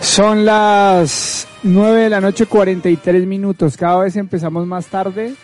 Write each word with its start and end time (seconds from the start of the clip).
Son 0.00 0.44
las 0.44 1.46
9 1.62 2.02
de 2.02 2.10
la 2.10 2.20
noche 2.20 2.46
43 2.46 3.26
minutos. 3.26 3.76
Cada 3.76 3.98
vez 3.98 4.16
empezamos 4.16 4.66
más 4.66 4.86
tarde. 4.86 5.34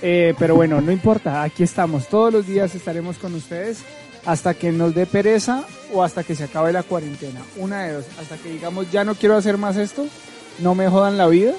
Eh, 0.00 0.34
pero 0.38 0.54
bueno, 0.54 0.80
no 0.80 0.90
importa. 0.90 1.42
Aquí 1.42 1.62
estamos. 1.62 2.08
Todos 2.08 2.32
los 2.32 2.46
días 2.46 2.74
estaremos 2.74 3.18
con 3.18 3.34
ustedes 3.34 3.82
hasta 4.24 4.54
que 4.54 4.72
nos 4.72 4.94
dé 4.94 5.06
pereza 5.06 5.64
o 5.92 6.02
hasta 6.02 6.24
que 6.24 6.34
se 6.34 6.44
acabe 6.44 6.72
la 6.72 6.82
cuarentena. 6.82 7.40
Una 7.56 7.84
de 7.84 7.92
dos. 7.94 8.06
Hasta 8.20 8.36
que 8.38 8.50
digamos 8.50 8.90
ya 8.90 9.04
no 9.04 9.14
quiero 9.14 9.36
hacer 9.36 9.58
más 9.58 9.76
esto. 9.76 10.06
No 10.58 10.74
me 10.74 10.88
jodan 10.88 11.18
la 11.18 11.26
vida 11.26 11.52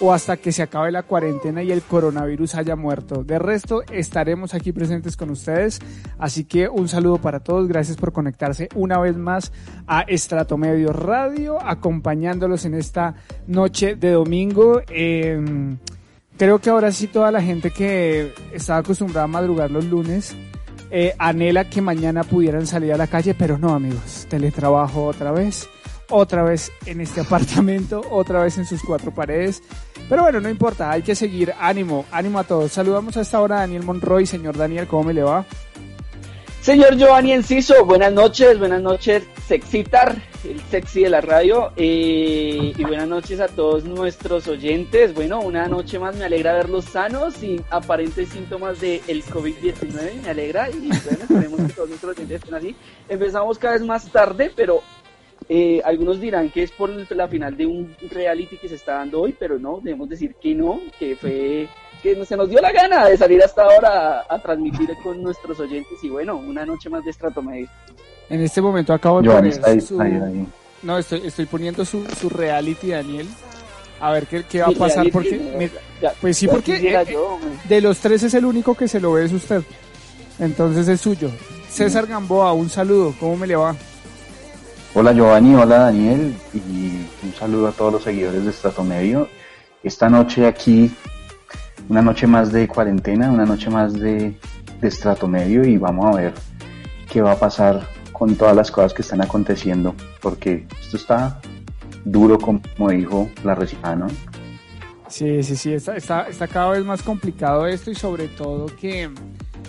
o 0.00 0.12
hasta 0.12 0.36
que 0.36 0.52
se 0.52 0.62
acabe 0.62 0.92
la 0.92 1.02
cuarentena 1.02 1.62
y 1.62 1.72
el 1.72 1.82
coronavirus 1.82 2.54
haya 2.54 2.76
muerto. 2.76 3.24
De 3.24 3.38
resto, 3.38 3.82
estaremos 3.90 4.54
aquí 4.54 4.72
presentes 4.72 5.16
con 5.16 5.30
ustedes. 5.30 5.80
Así 6.18 6.44
que 6.44 6.68
un 6.68 6.88
saludo 6.88 7.18
para 7.18 7.40
todos. 7.40 7.68
Gracias 7.68 7.96
por 7.96 8.12
conectarse 8.12 8.68
una 8.74 8.98
vez 8.98 9.16
más 9.16 9.52
a 9.86 10.02
Estrato 10.02 10.56
Medio 10.56 10.92
Radio, 10.92 11.58
acompañándolos 11.60 12.64
en 12.64 12.74
esta 12.74 13.14
noche 13.46 13.96
de 13.96 14.12
domingo. 14.12 14.82
Em, 14.88 15.78
creo 16.36 16.60
que 16.60 16.70
ahora 16.70 16.92
sí 16.92 17.08
toda 17.08 17.30
la 17.30 17.42
gente 17.42 17.70
que 17.70 18.32
estaba 18.52 18.80
acostumbrada 18.80 19.24
a 19.24 19.28
madrugar 19.28 19.70
los 19.70 19.84
lunes 19.84 20.36
eh, 20.90 21.14
anhela 21.18 21.68
que 21.68 21.82
mañana 21.82 22.24
pudieran 22.24 22.66
salir 22.66 22.92
a 22.92 22.96
la 22.96 23.08
calle, 23.08 23.34
pero 23.34 23.58
no 23.58 23.74
amigos, 23.74 24.26
teletrabajo 24.30 25.04
otra 25.04 25.32
vez 25.32 25.68
otra 26.10 26.42
vez 26.42 26.72
en 26.86 27.00
este 27.00 27.20
apartamento, 27.22 28.02
otra 28.10 28.42
vez 28.42 28.58
en 28.58 28.66
sus 28.66 28.82
cuatro 28.82 29.12
paredes. 29.12 29.62
Pero 30.08 30.22
bueno, 30.22 30.40
no 30.40 30.48
importa, 30.48 30.90
hay 30.90 31.02
que 31.02 31.14
seguir. 31.14 31.52
Ánimo, 31.58 32.06
ánimo 32.10 32.38
a 32.38 32.44
todos. 32.44 32.72
Saludamos 32.72 33.16
a 33.16 33.20
esta 33.20 33.40
hora 33.40 33.56
a 33.56 33.60
Daniel 33.60 33.82
Monroy. 33.82 34.26
Señor 34.26 34.56
Daniel, 34.56 34.86
¿cómo 34.86 35.04
me 35.04 35.14
le 35.14 35.22
va? 35.22 35.44
Señor 36.68 36.96
Giovanni 36.96 37.32
Enciso, 37.32 37.84
buenas 37.86 38.12
noches, 38.12 38.58
buenas 38.58 38.82
noches, 38.82 39.22
Sexitar, 39.46 40.20
el 40.44 40.60
sexy 40.70 41.04
de 41.04 41.08
la 41.08 41.22
radio, 41.22 41.72
eh, 41.76 42.74
y 42.76 42.84
buenas 42.84 43.08
noches 43.08 43.40
a 43.40 43.48
todos 43.48 43.84
nuestros 43.84 44.48
oyentes. 44.48 45.14
Bueno, 45.14 45.40
una 45.40 45.66
noche 45.66 45.98
más, 45.98 46.14
me 46.16 46.26
alegra 46.26 46.52
verlos 46.52 46.84
sanos, 46.84 47.36
sin 47.36 47.64
aparentes 47.70 48.28
síntomas 48.28 48.80
del 48.80 49.00
el 49.06 49.24
COVID-19, 49.24 50.22
me 50.22 50.28
alegra, 50.28 50.68
y 50.68 50.88
bueno, 50.88 51.22
esperemos 51.22 51.60
que 51.62 51.72
todos 51.72 51.88
nuestros 51.88 52.16
oyentes 52.16 52.42
estén 52.42 52.54
así. 52.54 52.76
Empezamos 53.08 53.56
cada 53.56 53.74
vez 53.74 53.82
más 53.86 54.10
tarde, 54.12 54.52
pero 54.54 54.82
eh, 55.48 55.80
algunos 55.84 56.20
dirán 56.20 56.50
que 56.50 56.62
es 56.62 56.70
por 56.70 56.90
la 56.90 57.28
final 57.28 57.56
de 57.56 57.64
un 57.64 57.94
reality 58.10 58.58
que 58.58 58.68
se 58.68 58.74
está 58.74 58.94
dando 58.94 59.22
hoy, 59.22 59.34
pero 59.38 59.58
no, 59.58 59.80
debemos 59.82 60.08
decir 60.08 60.34
que 60.34 60.54
no, 60.54 60.80
que 60.98 61.16
fue 61.16 61.68
que 62.02 62.24
se 62.24 62.36
nos 62.36 62.48
dio 62.48 62.60
la 62.60 62.70
gana 62.70 63.06
de 63.06 63.16
salir 63.16 63.42
hasta 63.42 63.62
ahora 63.62 64.24
a, 64.28 64.38
transmitir 64.40 64.90
con 65.02 65.22
nuestros 65.22 65.58
oyentes 65.58 65.98
y 66.02 66.10
bueno, 66.10 66.36
una 66.36 66.64
noche 66.64 66.88
más 66.88 67.04
de 67.04 67.10
estrato 67.10 67.42
medio. 67.42 67.68
En 68.28 68.40
este 68.42 68.60
momento 68.60 68.92
acabo 68.92 69.22
de 69.22 69.30
poner 69.30 69.82
su... 69.82 69.98
No, 70.82 70.96
estoy, 70.96 71.22
estoy 71.26 71.46
poniendo 71.46 71.84
su, 71.84 72.04
su 72.04 72.28
reality, 72.28 72.90
Daniel. 72.90 73.26
A 74.00 74.12
ver 74.12 74.26
qué, 74.26 74.44
qué 74.44 74.60
va 74.60 74.68
a 74.68 74.72
pasar 74.72 75.10
porque... 75.10 75.70
pues 76.20 76.36
sí, 76.36 76.46
porque 76.46 76.76
eh, 76.76 77.16
de 77.68 77.80
los 77.80 77.98
tres 77.98 78.22
es 78.22 78.34
el 78.34 78.44
único 78.44 78.76
que 78.76 78.86
se 78.86 79.00
lo 79.00 79.12
ve 79.12 79.24
es 79.24 79.32
usted. 79.32 79.62
Entonces 80.38 80.86
es 80.86 81.00
suyo. 81.00 81.30
César 81.68 82.06
Gamboa, 82.06 82.52
un 82.52 82.70
saludo. 82.70 83.12
¿Cómo 83.18 83.36
me 83.36 83.46
le 83.48 83.56
va? 83.56 83.74
Hola 85.00 85.12
Giovanni, 85.12 85.54
hola 85.54 85.78
Daniel 85.78 86.34
y 86.52 87.06
un 87.24 87.32
saludo 87.38 87.68
a 87.68 87.70
todos 87.70 87.92
los 87.92 88.02
seguidores 88.02 88.42
de 88.42 88.50
Estrato 88.50 88.82
Medio. 88.82 89.28
Esta 89.84 90.08
noche 90.08 90.44
aquí, 90.44 90.92
una 91.88 92.02
noche 92.02 92.26
más 92.26 92.50
de 92.50 92.66
cuarentena, 92.66 93.30
una 93.30 93.46
noche 93.46 93.70
más 93.70 93.92
de, 93.92 94.36
de 94.80 94.88
Estrato 94.88 95.28
Medio 95.28 95.64
y 95.64 95.78
vamos 95.78 96.04
a 96.06 96.18
ver 96.18 96.34
qué 97.08 97.22
va 97.22 97.30
a 97.30 97.38
pasar 97.38 97.86
con 98.10 98.34
todas 98.34 98.56
las 98.56 98.72
cosas 98.72 98.92
que 98.92 99.02
están 99.02 99.20
aconteciendo, 99.20 99.94
porque 100.20 100.66
esto 100.80 100.96
está 100.96 101.40
duro 102.04 102.36
como 102.36 102.90
dijo 102.90 103.30
la 103.44 103.54
recita, 103.54 103.94
¿no? 103.94 104.08
Sí, 105.06 105.44
sí, 105.44 105.54
sí, 105.54 105.74
está, 105.74 105.96
está, 105.96 106.28
está 106.28 106.48
cada 106.48 106.70
vez 106.70 106.84
más 106.84 107.04
complicado 107.04 107.68
esto 107.68 107.92
y 107.92 107.94
sobre 107.94 108.26
todo 108.26 108.66
que 108.66 109.08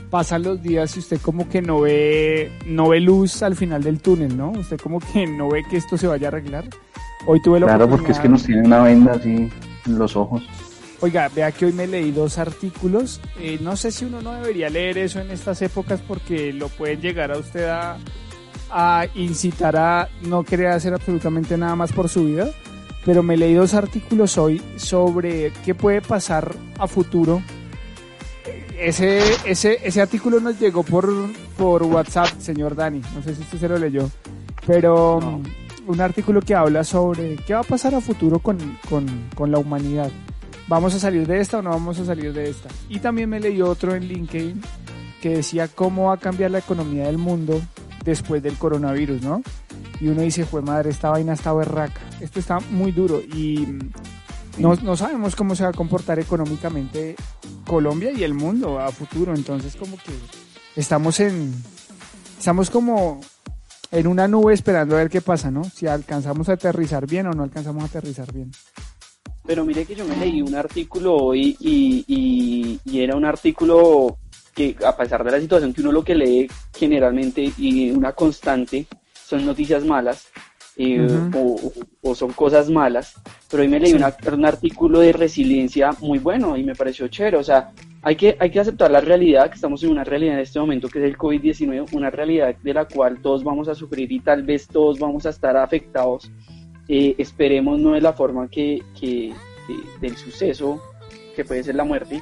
pasan 0.09 0.43
los 0.43 0.61
días 0.61 0.95
y 0.95 0.99
usted 0.99 1.19
como 1.21 1.47
que 1.47 1.61
no 1.61 1.81
ve, 1.81 2.51
no 2.65 2.89
ve 2.89 2.99
luz 2.99 3.43
al 3.43 3.55
final 3.55 3.83
del 3.83 3.99
túnel, 3.99 4.35
¿no? 4.35 4.51
Usted 4.51 4.79
como 4.79 4.99
que 4.99 5.27
no 5.27 5.49
ve 5.49 5.63
que 5.69 5.77
esto 5.77 5.97
se 5.97 6.07
vaya 6.07 6.27
a 6.27 6.29
arreglar. 6.29 6.65
Hoy 7.25 7.41
tuve 7.41 7.59
la 7.59 7.67
Claro, 7.67 7.89
porque 7.89 8.11
es 8.11 8.19
que 8.19 8.29
nos 8.29 8.43
tiene 8.43 8.63
una 8.63 8.81
venda 8.81 9.13
así 9.13 9.49
en 9.85 9.99
los 9.99 10.15
ojos. 10.15 10.43
Oiga, 11.01 11.29
vea 11.33 11.51
que 11.51 11.65
hoy 11.65 11.73
me 11.73 11.87
leí 11.87 12.11
dos 12.11 12.37
artículos. 12.37 13.21
Eh, 13.39 13.57
no 13.61 13.75
sé 13.75 13.91
si 13.91 14.05
uno 14.05 14.21
no 14.21 14.33
debería 14.33 14.69
leer 14.69 14.97
eso 14.97 15.19
en 15.19 15.31
estas 15.31 15.61
épocas 15.61 16.01
porque 16.05 16.51
lo 16.51 16.67
pueden 16.67 16.99
llegar 16.99 17.31
a 17.31 17.37
usted 17.37 17.69
a, 17.69 17.97
a 18.69 19.05
incitar 19.15 19.77
a 19.77 20.09
no 20.23 20.43
querer 20.43 20.67
hacer 20.67 20.93
absolutamente 20.93 21.57
nada 21.57 21.75
más 21.75 21.93
por 21.93 22.09
su 22.09 22.25
vida. 22.25 22.49
Pero 23.05 23.23
me 23.23 23.37
leí 23.37 23.53
dos 23.53 23.73
artículos 23.75 24.37
hoy 24.37 24.61
sobre 24.75 25.53
qué 25.63 25.73
puede 25.73 26.01
pasar 26.01 26.53
a 26.77 26.87
futuro 26.87 27.41
ese, 28.79 29.21
ese, 29.45 29.79
ese 29.83 30.01
artículo 30.01 30.39
nos 30.39 30.59
llegó 30.59 30.83
por, 30.83 31.09
por 31.57 31.83
WhatsApp, 31.83 32.39
señor 32.39 32.75
Dani. 32.75 33.01
No 33.13 33.21
sé 33.21 33.35
si 33.35 33.41
usted 33.41 33.59
se 33.59 33.69
lo 33.69 33.77
leyó. 33.77 34.09
Pero 34.65 35.17
um, 35.17 35.43
un 35.87 36.01
artículo 36.01 36.41
que 36.41 36.55
habla 36.55 36.83
sobre 36.83 37.35
qué 37.37 37.53
va 37.53 37.61
a 37.61 37.63
pasar 37.63 37.95
a 37.95 38.01
futuro 38.01 38.39
con, 38.39 38.57
con, 38.87 39.51
la 39.51 39.57
humanidad. 39.57 40.11
¿Vamos 40.67 40.93
a 40.93 40.99
salir 40.99 41.25
de 41.25 41.39
esta 41.39 41.57
o 41.57 41.61
no 41.61 41.71
vamos 41.71 41.99
a 41.99 42.05
salir 42.05 42.31
de 42.31 42.49
esta? 42.49 42.69
Y 42.87 42.99
también 42.99 43.29
me 43.29 43.39
leí 43.39 43.61
otro 43.61 43.95
en 43.95 44.07
LinkedIn 44.07 44.61
que 45.21 45.29
decía 45.37 45.67
cómo 45.67 46.05
va 46.05 46.13
a 46.13 46.17
cambiar 46.17 46.51
la 46.51 46.59
economía 46.59 47.07
del 47.07 47.17
mundo 47.17 47.59
después 48.05 48.41
del 48.41 48.55
coronavirus, 48.55 49.21
¿no? 49.21 49.41
Y 49.99 50.07
uno 50.07 50.21
dice, 50.21 50.45
fue 50.45 50.61
madre, 50.61 50.91
esta 50.91 51.09
vaina 51.09 51.33
está 51.33 51.51
berraca. 51.53 51.99
Esto 52.21 52.39
está 52.39 52.59
muy 52.71 52.91
duro 52.91 53.19
y 53.19 53.67
no, 54.57 54.75
no 54.75 54.97
sabemos 54.97 55.35
cómo 55.35 55.55
se 55.55 55.63
va 55.63 55.69
a 55.69 55.73
comportar 55.73 56.19
económicamente 56.19 57.15
Colombia 57.65 58.11
y 58.11 58.23
el 58.23 58.33
mundo 58.33 58.79
a 58.79 58.91
futuro. 58.91 59.33
Entonces 59.33 59.75
como 59.75 59.97
que 59.97 60.13
estamos 60.75 61.19
en, 61.19 61.53
estamos 62.37 62.69
como 62.69 63.21
en 63.91 64.07
una 64.07 64.27
nube 64.27 64.53
esperando 64.53 64.95
a 64.95 64.99
ver 64.99 65.09
qué 65.09 65.21
pasa, 65.21 65.51
¿no? 65.51 65.63
Si 65.63 65.87
alcanzamos 65.87 66.49
a 66.49 66.53
aterrizar 66.53 67.07
bien 67.07 67.27
o 67.27 67.31
no 67.31 67.43
alcanzamos 67.43 67.83
a 67.83 67.87
aterrizar 67.87 68.31
bien. 68.31 68.51
Pero 69.45 69.65
mire 69.65 69.85
que 69.85 69.95
yo 69.95 70.05
me 70.05 70.15
leí 70.15 70.41
un 70.41 70.53
artículo 70.53 71.15
hoy 71.15 71.57
y, 71.59 72.79
y, 72.85 72.99
era 72.99 73.15
un 73.15 73.25
artículo 73.25 74.17
que 74.53 74.75
a 74.85 74.95
pesar 74.95 75.23
de 75.23 75.31
la 75.31 75.39
situación 75.39 75.73
que 75.73 75.81
uno 75.81 75.91
lo 75.91 76.03
que 76.03 76.13
lee 76.13 76.47
generalmente 76.73 77.51
y 77.57 77.89
una 77.89 78.13
constante 78.13 78.85
son 79.13 79.45
noticias 79.45 79.83
malas, 79.85 80.27
eh, 80.81 81.05
o, 82.01 82.15
son 82.15 82.31
cosas 82.31 82.69
malas, 82.69 83.13
pero 83.51 83.63
hoy 83.63 83.67
me 83.67 83.81
leí 83.81 83.91
un 83.91 84.45
artículo 84.45 85.01
de 85.01 85.11
resiliencia 85.11 85.91
muy 85.99 86.19
bueno 86.19 86.55
y 86.55 86.63
me 86.63 86.73
pareció 86.73 87.09
chévere, 87.09 87.35
o 87.35 87.43
sea, 87.43 87.71
hay 88.01 88.15
que, 88.15 88.37
hay 88.39 88.49
que 88.49 88.61
aceptar 88.61 88.89
la 88.89 89.01
realidad, 89.01 89.49
que 89.49 89.55
estamos 89.55 89.83
en 89.83 89.89
una 89.89 90.05
realidad 90.05 90.35
en 90.35 90.39
este 90.39 90.57
momento 90.57 90.87
que 90.87 90.99
es 90.99 91.05
el 91.05 91.17
COVID-19, 91.17 91.91
una 91.91 92.09
realidad 92.09 92.55
de 92.63 92.73
la 92.73 92.85
cual 92.85 93.21
todos 93.21 93.43
vamos 93.43 93.67
a 93.67 93.75
sufrir 93.75 94.09
y 94.09 94.21
tal 94.21 94.43
vez 94.43 94.69
todos 94.69 94.99
vamos 94.99 95.25
a 95.25 95.31
estar 95.31 95.57
afectados, 95.57 96.31
eh, 96.87 97.13
esperemos 97.17 97.77
no 97.77 97.97
es 97.97 98.01
la 98.01 98.13
forma 98.13 98.47
que, 98.47 98.81
que 98.97 99.33
del 99.99 100.15
suceso, 100.15 100.81
que 101.35 101.43
puede 101.43 101.61
ser 101.61 101.75
la 101.75 101.83
muerte, 101.83 102.21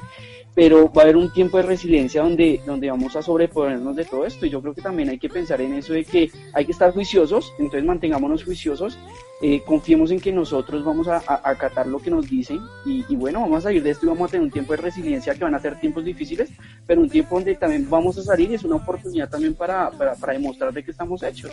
pero 0.58 0.90
va 0.90 1.02
a 1.02 1.04
haber 1.04 1.16
un 1.16 1.32
tiempo 1.32 1.56
de 1.58 1.62
resiliencia 1.62 2.20
donde, 2.20 2.60
donde 2.66 2.90
vamos 2.90 3.14
a 3.14 3.22
sobreponernos 3.22 3.94
de 3.94 4.04
todo 4.04 4.26
esto 4.26 4.44
y 4.44 4.50
yo 4.50 4.60
creo 4.60 4.74
que 4.74 4.82
también 4.82 5.08
hay 5.08 5.16
que 5.16 5.28
pensar 5.28 5.60
en 5.60 5.72
eso 5.74 5.92
de 5.92 6.04
que 6.04 6.32
hay 6.52 6.64
que 6.64 6.72
estar 6.72 6.92
juiciosos, 6.92 7.52
entonces 7.60 7.84
mantengámonos 7.84 8.42
juiciosos, 8.42 8.98
eh, 9.40 9.62
confiemos 9.64 10.10
en 10.10 10.18
que 10.18 10.32
nosotros 10.32 10.84
vamos 10.84 11.06
a, 11.06 11.22
acatar 11.44 11.86
lo 11.86 12.00
que 12.00 12.10
nos 12.10 12.28
dicen 12.28 12.58
y, 12.84 13.04
bueno, 13.14 13.38
vamos 13.42 13.58
a 13.58 13.68
salir 13.68 13.84
de 13.84 13.90
esto 13.90 14.06
y 14.06 14.08
vamos 14.08 14.30
a 14.30 14.32
tener 14.32 14.46
un 14.46 14.50
tiempo 14.50 14.72
de 14.72 14.78
resiliencia 14.78 15.32
que 15.32 15.44
van 15.44 15.54
a 15.54 15.60
ser 15.60 15.78
tiempos 15.78 16.04
difíciles, 16.04 16.50
pero 16.88 17.02
un 17.02 17.08
tiempo 17.08 17.36
donde 17.36 17.54
también 17.54 17.88
vamos 17.88 18.18
a 18.18 18.24
salir 18.24 18.50
y 18.50 18.54
es 18.54 18.64
una 18.64 18.74
oportunidad 18.74 19.30
también 19.30 19.54
para, 19.54 19.92
para, 19.92 20.16
para 20.16 20.32
demostrar 20.32 20.72
de 20.72 20.82
que 20.82 20.90
estamos 20.90 21.22
hechos. 21.22 21.52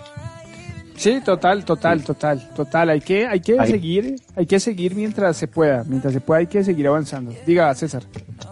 Sí, 0.96 1.20
total, 1.24 1.66
total, 1.66 2.04
total, 2.04 2.50
total. 2.56 2.90
Hay 2.90 3.02
que, 3.02 3.28
hay 3.28 3.40
que 3.40 3.66
seguir, 3.66 4.16
hay 4.36 4.46
que 4.46 4.60
seguir 4.60 4.96
mientras 4.96 5.38
se 5.38 5.48
pueda, 5.48 5.84
mientras 5.86 6.14
se 6.14 6.22
pueda 6.22 6.40
hay 6.40 6.48
que 6.48 6.64
seguir 6.64 6.88
avanzando. 6.88 7.34
Diga, 7.46 7.74
César. 7.76 8.04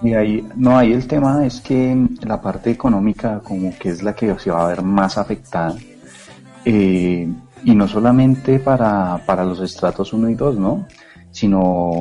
Y 0.01 0.13
ahí, 0.13 0.45
no, 0.55 0.77
ahí 0.77 0.93
el 0.93 1.07
tema 1.07 1.45
es 1.45 1.61
que 1.61 1.97
la 2.21 2.41
parte 2.41 2.71
económica 2.71 3.39
como 3.39 3.77
que 3.77 3.89
es 3.89 4.03
la 4.03 4.13
que 4.13 4.37
se 4.39 4.51
va 4.51 4.65
a 4.65 4.67
ver 4.69 4.81
más 4.81 5.17
afectada. 5.17 5.75
Eh, 6.65 7.27
y 7.65 7.75
no 7.75 7.87
solamente 7.87 8.59
para, 8.59 9.21
para 9.25 9.45
los 9.45 9.61
estratos 9.61 10.11
1 10.11 10.29
y 10.29 10.35
2, 10.35 10.57
¿no? 10.57 10.85
sino, 11.33 11.91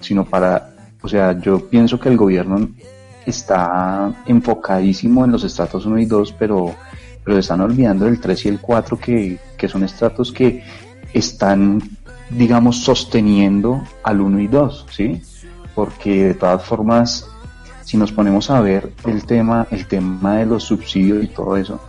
sino 0.00 0.24
para, 0.24 0.74
o 1.00 1.08
sea, 1.08 1.38
yo 1.38 1.70
pienso 1.70 1.98
que 1.98 2.10
el 2.10 2.16
gobierno 2.16 2.68
está 3.24 4.12
enfocadísimo 4.26 5.24
en 5.24 5.30
los 5.30 5.44
estratos 5.44 5.86
1 5.86 5.98
y 5.98 6.06
2, 6.06 6.34
pero, 6.38 6.74
pero 7.30 7.38
están 7.38 7.60
olvidando 7.60 8.08
el 8.08 8.18
3 8.18 8.46
y 8.46 8.48
el 8.48 8.58
4, 8.58 8.98
que, 8.98 9.38
que 9.56 9.68
son 9.68 9.84
estratos 9.84 10.32
que 10.32 10.64
están, 11.12 11.80
digamos, 12.28 12.82
sosteniendo 12.82 13.84
al 14.02 14.20
1 14.20 14.40
y 14.40 14.46
2, 14.48 14.86
¿sí? 14.90 15.22
Porque 15.72 16.24
de 16.24 16.34
todas 16.34 16.64
formas, 16.64 17.28
si 17.84 17.96
nos 17.96 18.10
ponemos 18.10 18.50
a 18.50 18.60
ver 18.60 18.92
el 19.06 19.24
tema, 19.26 19.64
el 19.70 19.86
tema 19.86 20.38
de 20.38 20.46
los 20.46 20.64
subsidios 20.64 21.22
y 21.22 21.28
todo 21.28 21.56
eso, 21.56 21.80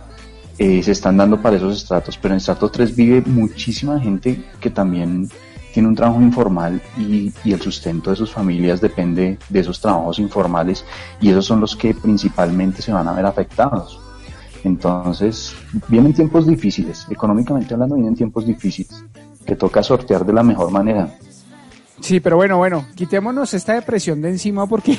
eh, 0.58 0.80
se 0.80 0.92
están 0.92 1.16
dando 1.16 1.42
para 1.42 1.56
esos 1.56 1.76
estratos, 1.76 2.16
pero 2.22 2.34
en 2.34 2.38
estrato 2.38 2.70
3 2.70 2.94
vive 2.94 3.22
muchísima 3.26 3.98
gente 3.98 4.44
que 4.60 4.70
también 4.70 5.28
tiene 5.74 5.88
un 5.88 5.96
trabajo 5.96 6.22
informal 6.22 6.80
y, 6.96 7.32
el 7.44 7.60
sustento 7.60 8.10
de 8.10 8.16
sus 8.16 8.30
familias 8.30 8.80
depende 8.80 9.38
de 9.48 9.58
esos 9.58 9.80
trabajos 9.80 10.20
informales 10.20 10.84
y 11.20 11.30
esos 11.30 11.46
son 11.46 11.58
los 11.58 11.74
que 11.74 11.94
principalmente 11.94 12.80
se 12.80 12.92
van 12.92 13.08
a 13.08 13.12
ver 13.12 13.26
afectados. 13.26 14.01
Entonces, 14.64 15.54
vienen 15.88 16.12
tiempos 16.12 16.46
difíciles, 16.46 17.06
económicamente 17.10 17.74
hablando, 17.74 17.96
vienen 17.96 18.14
tiempos 18.14 18.46
difíciles 18.46 19.04
que 19.44 19.56
toca 19.56 19.82
sortear 19.82 20.24
de 20.24 20.32
la 20.32 20.42
mejor 20.42 20.70
manera. 20.70 21.12
Sí, 22.00 22.20
pero 22.20 22.36
bueno, 22.36 22.58
bueno, 22.58 22.86
quitémonos 22.94 23.54
esta 23.54 23.74
depresión 23.74 24.22
de 24.22 24.30
encima 24.30 24.66
porque 24.66 24.98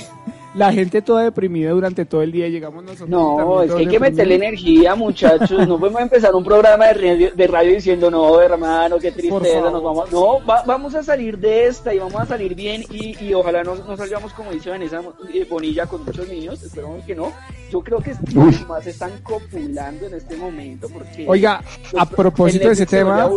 la 0.56 0.72
gente 0.72 1.02
toda 1.02 1.24
deprimida 1.24 1.72
durante 1.72 2.06
todo 2.06 2.22
el 2.22 2.32
día 2.32 2.48
llegamos 2.48 2.84
nosotros. 2.84 3.10
No, 3.10 3.64
es 3.64 3.72
que 3.72 3.80
hay 3.80 3.88
que 3.88 4.00
meterle 4.00 4.36
energía, 4.36 4.96
muchachos. 4.96 5.68
No 5.68 5.80
podemos 5.80 6.02
empezar 6.02 6.36
un 6.36 6.44
programa 6.44 6.88
de 6.88 6.94
radio, 6.94 7.32
de 7.34 7.48
radio 7.48 7.74
diciendo, 7.74 8.12
no, 8.12 8.40
hermano, 8.40 9.00
qué 9.00 9.12
tristeza, 9.12 9.62
nos 9.62 9.84
vamos. 9.84 10.12
No, 10.12 10.46
va, 10.46 10.64
vamos 10.66 10.94
a 10.96 11.04
salir 11.04 11.38
de 11.38 11.68
esta 11.68 11.94
y 11.94 12.00
vamos 12.00 12.16
a 12.16 12.26
salir 12.26 12.54
bien 12.54 12.84
y, 12.90 13.18
y 13.24 13.34
ojalá 13.34 13.64
no, 13.64 13.76
no, 13.76 13.98
salgamos 13.98 14.34
como 14.34 14.52
dice 14.52 14.70
Vanessa 14.70 15.02
eh, 15.34 15.46
Bonilla 15.50 15.86
con 15.88 16.06
muchos 16.06 16.28
niños. 16.28 16.62
Esperamos 16.62 17.04
que 17.06 17.16
no. 17.16 17.32
Yo 17.72 17.82
creo 17.82 18.00
que 18.00 18.14
los 18.34 18.68
más 18.68 18.86
están 18.86 19.12
copulando 19.24 20.06
en 20.06 20.14
este 20.14 20.36
momento 20.36 20.88
porque. 20.90 21.26
Oiga, 21.28 21.62
a 21.98 22.06
propósito 22.06 22.68
de 22.68 22.74
ese 22.74 22.86
tema. 22.86 23.30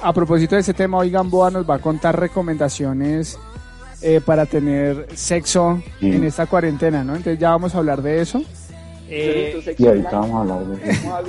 A 0.00 0.12
propósito 0.12 0.54
de 0.54 0.60
ese 0.60 0.74
tema, 0.74 0.98
hoy 0.98 1.10
Gamboa 1.10 1.50
nos 1.50 1.68
va 1.68 1.74
a 1.74 1.78
contar 1.80 2.18
recomendaciones 2.18 3.36
eh, 4.00 4.20
para 4.24 4.46
tener 4.46 5.08
sexo 5.14 5.82
sí. 5.98 6.12
en 6.12 6.24
esta 6.24 6.46
cuarentena, 6.46 7.02
¿no? 7.02 7.16
Entonces 7.16 7.38
ya 7.38 7.50
vamos 7.50 7.74
a 7.74 7.78
hablar 7.78 8.02
de 8.02 8.20
eso. 8.20 8.42
Eh, 9.08 9.74
y 9.76 9.86
ahorita 9.86 10.10
vamos 10.10 10.36
a 10.36 10.40
hablar 10.40 10.66
de 10.66 10.90
eso. 10.90 11.24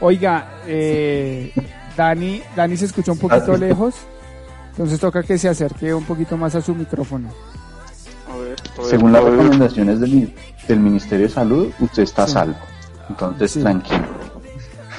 Oiga, 0.00 0.60
eh, 0.66 1.52
Dani, 1.96 2.42
Dani 2.54 2.76
se 2.76 2.84
escucha 2.84 3.12
un 3.12 3.18
poquito 3.18 3.56
lejos, 3.56 3.94
entonces 4.72 5.00
toca 5.00 5.22
que 5.22 5.38
se 5.38 5.48
acerque 5.48 5.94
un 5.94 6.04
poquito 6.04 6.36
más 6.36 6.54
a 6.54 6.60
su 6.60 6.74
micrófono. 6.74 7.30
A 8.30 8.36
ver, 8.36 8.56
a 8.76 8.80
ver, 8.80 8.90
Según 8.90 9.12
las 9.12 9.24
recomendaciones 9.24 10.00
del, 10.00 10.34
del, 10.68 10.80
Ministerio 10.80 11.26
de 11.26 11.32
Salud, 11.32 11.72
usted 11.80 12.02
está 12.02 12.26
sí. 12.26 12.34
salvo, 12.34 12.58
entonces 13.08 13.52
sí. 13.52 13.60
tranquilo. 13.60 14.04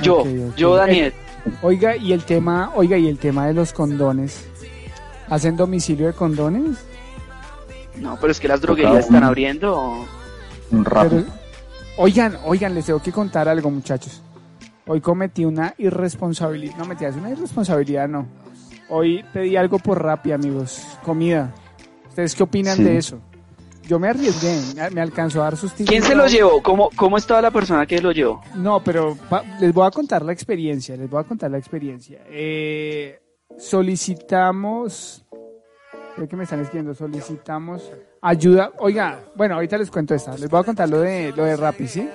Yo, 0.02 0.20
okay, 0.22 0.40
okay. 0.40 0.54
yo 0.58 0.76
Daniel. 0.76 1.14
Oiga, 1.62 1.96
y 1.96 2.14
el 2.14 2.24
tema, 2.24 2.72
oiga, 2.76 2.98
y 2.98 3.08
el 3.08 3.20
tema 3.20 3.48
de 3.48 3.54
los 3.54 3.72
condones. 3.72 4.46
¿Hacen 5.30 5.58
domicilio 5.58 6.08
de 6.08 6.14
condones? 6.14 6.78
No, 7.98 8.18
pero 8.20 8.32
es 8.32 8.40
que 8.40 8.48
las 8.48 8.62
droguerías 8.62 9.06
están 9.06 9.24
abriendo. 9.24 10.06
Un 10.72 10.86
rato. 10.86 11.24
oigan, 11.98 12.38
oigan, 12.46 12.76
les 12.76 12.86
tengo 12.86 13.02
que 13.02 13.12
contar 13.12 13.48
algo, 13.50 13.70
muchachos. 13.70 14.22
Hoy 14.86 15.02
cometí 15.02 15.44
una 15.44 15.74
irresponsabilidad. 15.78 16.78
No, 16.78 16.86
metías 16.86 17.16
una 17.16 17.30
irresponsabilidad, 17.32 18.08
no. 18.08 18.28
Hoy 18.90 19.26
pedí 19.34 19.58
algo 19.58 19.80
por 19.80 20.02
Rappi, 20.02 20.32
amigos. 20.32 20.82
Comida. 21.04 21.54
¿Ustedes 22.08 22.36
qué 22.36 22.44
opinan 22.44 22.78
sí. 22.78 22.84
de 22.84 22.98
eso? 22.98 23.20
Yo 23.88 24.00
me 24.00 24.10
arriesgué, 24.10 24.90
me 24.92 25.00
alcanzó 25.00 25.42
a 25.42 25.46
dar 25.46 25.58
sus 25.58 25.72
¿Quién 25.72 26.04
se 26.04 26.14
lo 26.14 26.28
llevó? 26.28 26.62
¿Cómo, 26.62 26.90
¿Cómo 26.96 27.18
estaba 27.18 27.42
la 27.42 27.52
persona 27.52 27.86
que 27.86 28.02
lo 28.02 28.12
llevó? 28.12 28.42
No, 28.56 28.84
pero 28.84 29.18
les 29.62 29.74
voy 29.74 29.88
a 29.88 29.92
contar 29.92 30.26
la 30.26 30.34
experiencia, 30.34 30.98
les 30.98 31.10
voy 31.10 31.22
a 31.22 31.24
contar 31.24 31.52
la 31.52 31.58
experiencia. 31.58 32.20
Eh, 32.30 33.18
solicitamos, 33.58 35.26
que 36.30 36.36
me 36.36 36.44
están 36.44 36.62
escribiendo, 36.62 36.94
solicitamos 36.94 37.92
ayuda. 38.22 38.72
Oiga, 38.80 39.20
bueno, 39.36 39.56
ahorita 39.56 39.78
les 39.78 39.92
cuento 39.92 40.16
esta. 40.16 40.38
Les 40.38 40.50
voy 40.50 40.60
a 40.60 40.64
contar 40.64 40.90
lo 40.90 41.00
de, 41.02 41.32
lo 41.36 41.44
de 41.44 41.56
Rappi, 41.56 41.88
¿sí? 41.88 42.10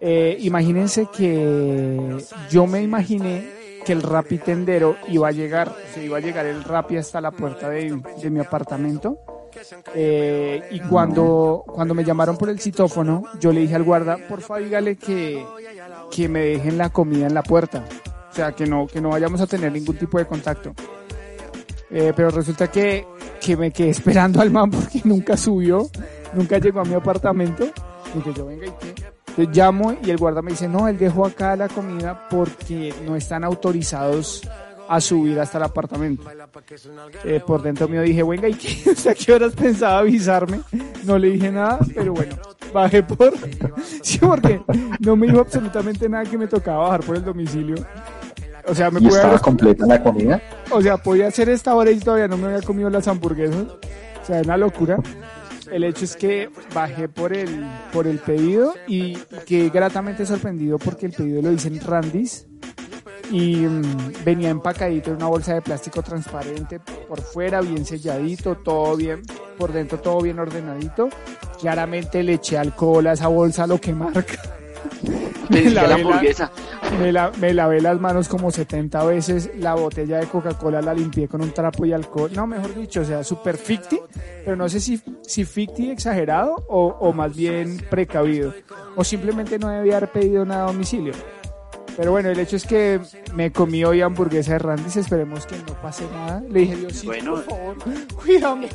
Eh, 0.00 0.36
imagínense 0.40 1.06
que 1.06 2.18
yo 2.50 2.66
me 2.66 2.82
imaginé 2.82 3.80
que 3.84 3.92
el 3.92 4.02
Rappi 4.02 4.38
tendero 4.38 4.96
iba 5.08 5.28
a 5.28 5.32
llegar, 5.32 5.74
se 5.92 6.04
iba 6.04 6.18
a 6.18 6.20
llegar 6.20 6.46
el 6.46 6.64
Rappi 6.64 6.96
hasta 6.96 7.20
la 7.20 7.30
puerta 7.30 7.70
de, 7.70 8.02
de 8.20 8.30
mi 8.30 8.40
apartamento. 8.40 9.18
Eh, 9.94 10.62
y 10.72 10.80
cuando, 10.80 11.62
cuando 11.66 11.94
me 11.94 12.04
llamaron 12.04 12.36
por 12.36 12.50
el 12.50 12.58
citófono, 12.58 13.22
yo 13.38 13.52
le 13.52 13.60
dije 13.60 13.76
al 13.76 13.84
guarda, 13.84 14.18
por 14.28 14.40
favor 14.40 14.64
dígale 14.64 14.96
que, 14.96 15.46
que 16.10 16.28
me 16.28 16.40
dejen 16.40 16.76
la 16.76 16.90
comida 16.90 17.26
en 17.26 17.34
la 17.34 17.42
puerta. 17.42 17.84
O 18.34 18.36
sea, 18.36 18.50
que 18.50 18.66
no, 18.66 18.88
que 18.88 19.00
no 19.00 19.10
vayamos 19.10 19.40
a 19.40 19.46
tener 19.46 19.70
ningún 19.70 19.96
tipo 19.96 20.18
de 20.18 20.26
contacto. 20.26 20.74
Eh, 21.88 22.12
pero 22.16 22.30
resulta 22.30 22.66
que, 22.68 23.06
que 23.40 23.56
me 23.56 23.70
quedé 23.70 23.90
esperando 23.90 24.40
al 24.40 24.50
man 24.50 24.72
porque 24.72 25.02
nunca 25.04 25.36
subió, 25.36 25.88
nunca 26.32 26.58
llegó 26.58 26.80
a 26.80 26.84
mi 26.84 26.94
apartamento. 26.94 27.64
Entonces 28.12 28.44
llamo 29.52 29.96
y 30.02 30.10
el 30.10 30.16
guarda 30.16 30.42
me 30.42 30.50
dice, 30.50 30.66
no, 30.66 30.88
él 30.88 30.98
dejó 30.98 31.26
acá 31.26 31.54
la 31.54 31.68
comida 31.68 32.26
porque 32.28 32.92
no 33.06 33.14
están 33.14 33.44
autorizados 33.44 34.42
a 34.88 35.00
subir 35.00 35.38
hasta 35.38 35.58
el 35.58 35.64
apartamento. 35.64 36.24
Eh, 37.22 37.40
por 37.46 37.62
dentro 37.62 37.88
mío 37.88 38.02
dije, 38.02 38.24
venga, 38.24 38.48
¿y 38.48 38.54
qué? 38.54 39.14
¿qué 39.24 39.32
horas 39.32 39.54
pensaba 39.54 40.00
avisarme? 40.00 40.60
No 41.04 41.18
le 41.18 41.30
dije 41.30 41.52
nada, 41.52 41.78
pero 41.94 42.12
bueno, 42.12 42.36
bajé 42.72 43.04
por... 43.04 43.32
sí, 44.02 44.18
porque 44.18 44.60
no 44.98 45.14
me 45.14 45.28
dijo 45.28 45.40
absolutamente 45.40 46.08
nada 46.08 46.24
que 46.24 46.36
me 46.36 46.48
tocaba 46.48 46.84
bajar 46.84 47.04
por 47.04 47.16
el 47.16 47.24
domicilio. 47.24 47.76
O 48.66 48.74
sea, 48.74 48.90
me 48.90 49.00
¿Y 49.00 49.06
estaba 49.06 49.28
haber... 49.28 49.40
completa 49.40 49.86
la 49.86 50.02
comida? 50.02 50.42
O 50.70 50.80
sea, 50.80 50.96
podía 50.96 51.28
hacer 51.28 51.48
esta 51.48 51.74
hora 51.74 51.90
y 51.90 51.98
todavía 51.98 52.28
no 52.28 52.36
me 52.36 52.46
había 52.46 52.62
comido 52.62 52.90
las 52.90 53.08
hamburguesas. 53.08 53.64
O 54.22 54.26
sea, 54.26 54.40
una 54.42 54.56
locura. 54.56 54.98
El 55.70 55.84
hecho 55.84 56.04
es 56.04 56.16
que 56.16 56.50
bajé 56.74 57.08
por 57.08 57.34
el, 57.34 57.66
por 57.92 58.06
el 58.06 58.18
pedido 58.18 58.74
y 58.86 59.14
quedé 59.46 59.70
gratamente 59.70 60.26
sorprendido 60.26 60.78
porque 60.78 61.06
el 61.06 61.12
pedido 61.12 61.42
lo 61.42 61.52
hice 61.52 61.68
en 61.68 61.80
Randy's 61.80 62.46
y 63.30 63.56
mmm, 63.56 64.12
venía 64.24 64.50
empacadito 64.50 65.10
en 65.10 65.16
una 65.16 65.26
bolsa 65.26 65.54
de 65.54 65.62
plástico 65.62 66.02
transparente 66.02 66.80
por 67.08 67.20
fuera, 67.20 67.60
bien 67.60 67.84
selladito, 67.84 68.56
todo 68.56 68.96
bien, 68.96 69.22
por 69.58 69.72
dentro 69.72 69.98
todo 69.98 70.20
bien 70.20 70.38
ordenadito. 70.38 71.08
Claramente 71.60 72.22
le 72.22 72.34
eché 72.34 72.58
alcohol 72.58 73.06
a 73.06 73.12
esa 73.12 73.28
bolsa, 73.28 73.66
lo 73.66 73.80
que 73.80 73.94
marca. 73.94 74.42
me, 75.48 75.70
lavé 75.70 76.04
la, 76.38 76.50
me, 76.98 77.12
la, 77.12 77.32
me, 77.40 77.54
lavé 77.54 77.80
las 77.80 78.00
manos 78.00 78.28
como 78.28 78.50
70 78.50 79.04
veces, 79.04 79.50
la 79.58 79.74
botella 79.74 80.18
de 80.18 80.26
Coca-Cola 80.26 80.80
la 80.80 80.94
limpié 80.94 81.28
con 81.28 81.42
un 81.42 81.52
trapo 81.52 81.84
y 81.84 81.92
alcohol. 81.92 82.30
No, 82.34 82.46
mejor 82.46 82.74
dicho, 82.74 83.00
o 83.00 83.04
sea, 83.04 83.24
super 83.24 83.56
ficti, 83.56 84.00
pero 84.44 84.56
no 84.56 84.68
sé 84.68 84.80
si, 84.80 85.00
si 85.22 85.44
ficti 85.44 85.90
exagerado 85.90 86.64
o, 86.68 86.96
o 87.00 87.12
más 87.12 87.36
bien 87.36 87.78
precavido. 87.90 88.54
O 88.96 89.04
simplemente 89.04 89.58
no 89.58 89.68
debía 89.68 89.96
haber 89.96 90.12
pedido 90.12 90.44
nada 90.44 90.64
a 90.64 90.72
domicilio. 90.72 91.12
Pero 91.96 92.10
bueno, 92.10 92.28
el 92.30 92.38
hecho 92.38 92.56
es 92.56 92.66
que 92.66 93.00
me 93.34 93.52
comí 93.52 93.84
hoy 93.84 94.00
hamburguesa 94.02 94.52
de 94.52 94.58
Randy's, 94.58 94.96
esperemos 94.96 95.46
que 95.46 95.56
no 95.56 95.74
pase 95.80 96.04
nada. 96.12 96.42
Le 96.50 96.60
dije, 96.60 96.76
Diosito, 96.76 97.06
bueno, 97.06 97.34
por 97.34 97.44
favor, 97.44 97.76
cuídame, 98.14 98.68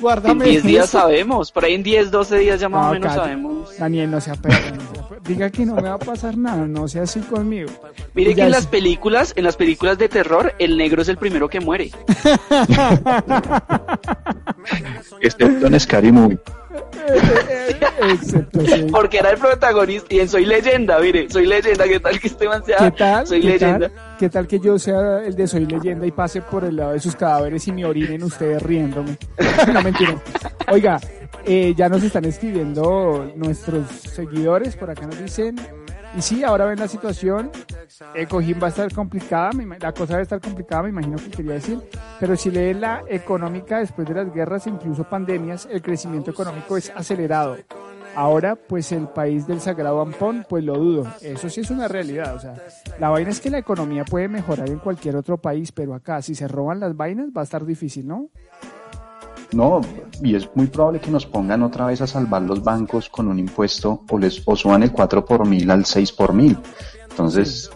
guárdame. 0.00 0.44
En 0.44 0.50
10 0.50 0.62
días 0.64 0.90
sabemos, 0.90 1.52
por 1.52 1.64
ahí 1.64 1.74
en 1.74 1.82
10, 1.82 2.10
12 2.10 2.38
días 2.38 2.60
ya 2.60 2.68
más 2.68 2.84
no, 2.84 2.90
o 2.90 2.92
menos 2.92 3.14
sabemos. 3.14 3.78
Daniel, 3.78 4.10
no 4.10 4.20
sea 4.20 4.34
perro, 4.34 4.76
no 4.76 4.94
sea 4.94 5.08
perro. 5.08 5.22
Diga 5.22 5.50
que 5.50 5.66
no 5.66 5.76
me 5.76 5.82
va 5.82 5.94
a 5.94 5.98
pasar 5.98 6.36
nada, 6.36 6.66
no 6.66 6.88
sea 6.88 7.02
así 7.02 7.20
conmigo. 7.20 7.70
Mire 8.14 8.34
que 8.34 8.40
en 8.40 8.48
es... 8.48 8.52
las 8.52 8.66
películas, 8.66 9.32
en 9.36 9.44
las 9.44 9.56
películas 9.56 9.98
de 9.98 10.08
terror, 10.08 10.54
el 10.58 10.76
negro 10.76 11.02
es 11.02 11.08
el 11.08 11.16
primero 11.16 11.48
que 11.48 11.60
muere. 11.60 11.90
Excepto 15.20 15.66
en 15.66 15.80
Scary 15.80 16.10
Movie. 16.10 16.38
Porque 18.90 19.18
era 19.18 19.30
el 19.30 19.38
protagonista 19.38 20.14
y 20.14 20.20
en 20.20 20.28
Soy 20.28 20.46
Leyenda, 20.46 20.98
mire, 20.98 21.28
Soy 21.30 21.46
Leyenda, 21.46 21.84
¿qué 21.84 22.00
tal 22.00 22.20
que 22.20 22.28
Esteban 22.28 22.64
sea? 22.64 22.76
¿Qué 22.78 22.90
tal? 22.92 23.26
Soy 23.26 23.40
¿Qué 23.40 23.48
Leyenda. 23.48 23.88
Tal? 23.88 24.16
¿Qué 24.18 24.28
tal 24.28 24.46
que 24.46 24.60
yo 24.60 24.78
sea 24.78 25.22
el 25.24 25.34
de 25.34 25.46
Soy 25.46 25.66
Leyenda 25.66 26.06
y 26.06 26.12
pase 26.12 26.42
por 26.42 26.64
el 26.64 26.76
lado 26.76 26.92
de 26.92 27.00
sus 27.00 27.16
cadáveres 27.16 27.66
y 27.68 27.72
me 27.72 27.84
orinen 27.84 28.22
ustedes 28.22 28.62
riéndome? 28.62 29.18
No, 29.72 29.82
mentira. 29.82 30.16
Oiga, 30.68 31.00
eh, 31.44 31.74
ya 31.76 31.88
nos 31.88 32.02
están 32.02 32.24
escribiendo 32.24 33.32
nuestros 33.36 33.88
seguidores, 33.88 34.76
por 34.76 34.90
acá 34.90 35.06
nos 35.06 35.20
dicen, 35.20 35.56
y 36.16 36.20
sí, 36.20 36.44
ahora 36.44 36.66
ven 36.66 36.78
la 36.78 36.88
situación, 36.88 37.50
el 38.14 38.28
cojín 38.28 38.58
va 38.62 38.66
a 38.66 38.70
estar 38.70 38.92
complicada, 38.92 39.50
la 39.80 39.92
cosa 39.92 40.14
va 40.14 40.18
a 40.20 40.22
estar 40.22 40.40
complicada, 40.40 40.82
me 40.82 40.90
imagino 40.90 41.16
que 41.16 41.30
quería 41.30 41.54
decir, 41.54 41.80
pero 42.20 42.36
si 42.36 42.50
lee 42.50 42.74
la 42.74 43.02
económica 43.08 43.78
después 43.78 44.06
de 44.06 44.14
las 44.14 44.32
guerras 44.32 44.66
e 44.66 44.70
incluso 44.70 45.04
pandemias, 45.04 45.66
el 45.70 45.80
crecimiento 45.80 46.30
económico 46.30 46.76
es 46.76 46.90
acelerado. 46.90 47.56
Ahora, 48.14 48.56
pues 48.56 48.92
el 48.92 49.08
país 49.08 49.46
del 49.46 49.60
sagrado 49.62 50.02
ampón, 50.02 50.44
pues 50.46 50.62
lo 50.62 50.74
dudo. 50.74 51.10
Eso 51.22 51.48
sí 51.48 51.62
es 51.62 51.70
una 51.70 51.88
realidad. 51.88 52.36
O 52.36 52.40
sea, 52.40 52.56
la 53.00 53.08
vaina 53.08 53.30
es 53.30 53.40
que 53.40 53.48
la 53.48 53.56
economía 53.56 54.04
puede 54.04 54.28
mejorar 54.28 54.68
en 54.68 54.80
cualquier 54.80 55.16
otro 55.16 55.38
país, 55.38 55.72
pero 55.72 55.94
acá, 55.94 56.20
si 56.20 56.34
se 56.34 56.46
roban 56.46 56.78
las 56.78 56.94
vainas, 56.94 57.30
va 57.34 57.40
a 57.40 57.44
estar 57.44 57.64
difícil, 57.64 58.06
¿no? 58.06 58.28
No, 59.52 59.80
y 60.22 60.34
es 60.34 60.48
muy 60.54 60.66
probable 60.66 61.00
que 61.00 61.10
nos 61.10 61.26
pongan 61.26 61.62
otra 61.62 61.86
vez 61.86 62.00
a 62.00 62.06
salvar 62.06 62.42
los 62.42 62.62
bancos 62.62 63.08
con 63.08 63.28
un 63.28 63.38
impuesto 63.38 64.02
o 64.08 64.18
les 64.18 64.42
o 64.46 64.56
suban 64.56 64.82
el 64.82 64.92
4 64.92 65.24
por 65.24 65.46
mil 65.46 65.70
al 65.70 65.84
6 65.84 66.12
por 66.12 66.32
mil. 66.32 66.56
Entonces, 67.10 67.70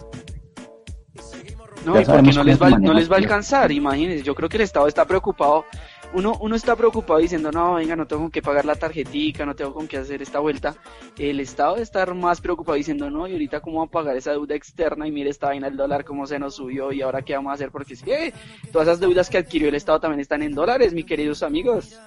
No, 1.85 2.01
y 2.01 2.05
porque 2.05 2.33
no 2.33 2.43
les, 2.43 2.61
va, 2.61 2.69
no 2.71 2.93
les 2.93 3.09
va 3.09 3.15
a 3.15 3.19
alcanzar, 3.19 3.71
imagínense. 3.71 4.23
Yo 4.23 4.35
creo 4.35 4.49
que 4.49 4.57
el 4.57 4.63
Estado 4.63 4.87
está 4.87 5.05
preocupado. 5.05 5.65
Uno, 6.13 6.37
uno 6.39 6.55
está 6.55 6.75
preocupado 6.75 7.19
diciendo, 7.19 7.51
no, 7.51 7.75
venga, 7.75 7.95
no 7.95 8.07
tengo 8.07 8.23
con 8.23 8.31
qué 8.31 8.41
pagar 8.41 8.65
la 8.65 8.75
tarjetica, 8.75 9.45
no 9.45 9.55
tengo 9.55 9.73
con 9.73 9.87
qué 9.87 9.97
hacer 9.97 10.21
esta 10.21 10.39
vuelta. 10.39 10.75
El 11.17 11.39
Estado 11.39 11.73
debe 11.73 11.83
estar 11.83 12.13
más 12.15 12.41
preocupado 12.41 12.75
diciendo, 12.75 13.09
no, 13.09 13.27
y 13.27 13.33
ahorita 13.33 13.59
cómo 13.59 13.77
vamos 13.77 13.89
a 13.89 13.91
pagar 13.91 14.17
esa 14.17 14.31
deuda 14.31 14.55
externa 14.55 15.07
y 15.07 15.11
mire 15.11 15.29
esta 15.29 15.47
vaina 15.47 15.67
el 15.67 15.75
dólar 15.75 16.05
cómo 16.05 16.25
se 16.25 16.39
nos 16.39 16.55
subió 16.55 16.91
y 16.91 17.01
ahora 17.01 17.21
qué 17.21 17.35
vamos 17.35 17.51
a 17.51 17.53
hacer 17.53 17.71
porque 17.71 17.95
sí, 17.95 18.09
eh, 18.09 18.33
todas 18.71 18.87
esas 18.87 18.99
deudas 18.99 19.29
que 19.29 19.37
adquirió 19.37 19.67
el 19.67 19.75
Estado 19.75 19.99
también 19.99 20.21
están 20.21 20.41
en 20.41 20.53
dólares, 20.53 20.93
mis 20.93 21.05
queridos 21.05 21.43
amigos. 21.43 21.99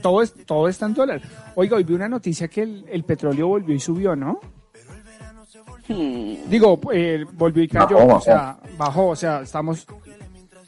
Todo, 0.00 0.22
es, 0.22 0.32
todo 0.46 0.68
está 0.68 0.86
en 0.86 0.94
dólar. 0.94 1.20
Oiga, 1.56 1.76
hoy 1.76 1.84
vi 1.84 1.94
una 1.94 2.08
noticia 2.08 2.48
que 2.48 2.62
el, 2.62 2.84
el 2.88 3.04
petróleo 3.04 3.48
volvió 3.48 3.74
y 3.74 3.80
subió, 3.80 4.14
¿no? 4.14 4.40
Hmm. 5.88 6.48
Digo, 6.48 6.80
eh, 6.92 7.24
volvió 7.32 7.62
y 7.62 7.68
cayó, 7.68 7.96
Bajó, 7.96 8.16
o 8.16 8.20
sea, 8.20 8.58
bajó, 8.78 9.08
o 9.08 9.16
sea, 9.16 9.42
estamos, 9.42 9.86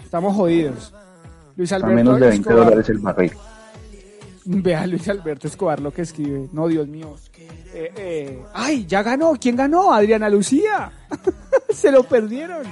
estamos 0.02 0.34
jodidos. 0.34 0.92
Luis 1.56 1.72
a 1.72 1.76
Alberto 1.76 1.94
menos 1.94 2.20
de 2.20 2.28
20 2.28 2.48
Escobar, 2.48 2.64
dólares 2.70 2.88
el 2.90 2.98
barril. 2.98 3.32
Vea 4.48 4.86
Luis 4.86 5.08
Alberto 5.08 5.48
Escobar 5.48 5.80
lo 5.80 5.92
que 5.92 6.02
escribe. 6.02 6.48
No, 6.52 6.68
Dios 6.68 6.86
mío. 6.86 7.16
Eh, 7.74 7.92
eh, 7.96 8.42
¡Ay, 8.54 8.86
ya 8.86 9.02
ganó! 9.02 9.32
¿Quién 9.40 9.56
ganó? 9.56 9.92
Adriana 9.92 10.28
Lucía. 10.28 10.92
Se 11.70 11.90
lo 11.90 12.04
perdieron. 12.04 12.62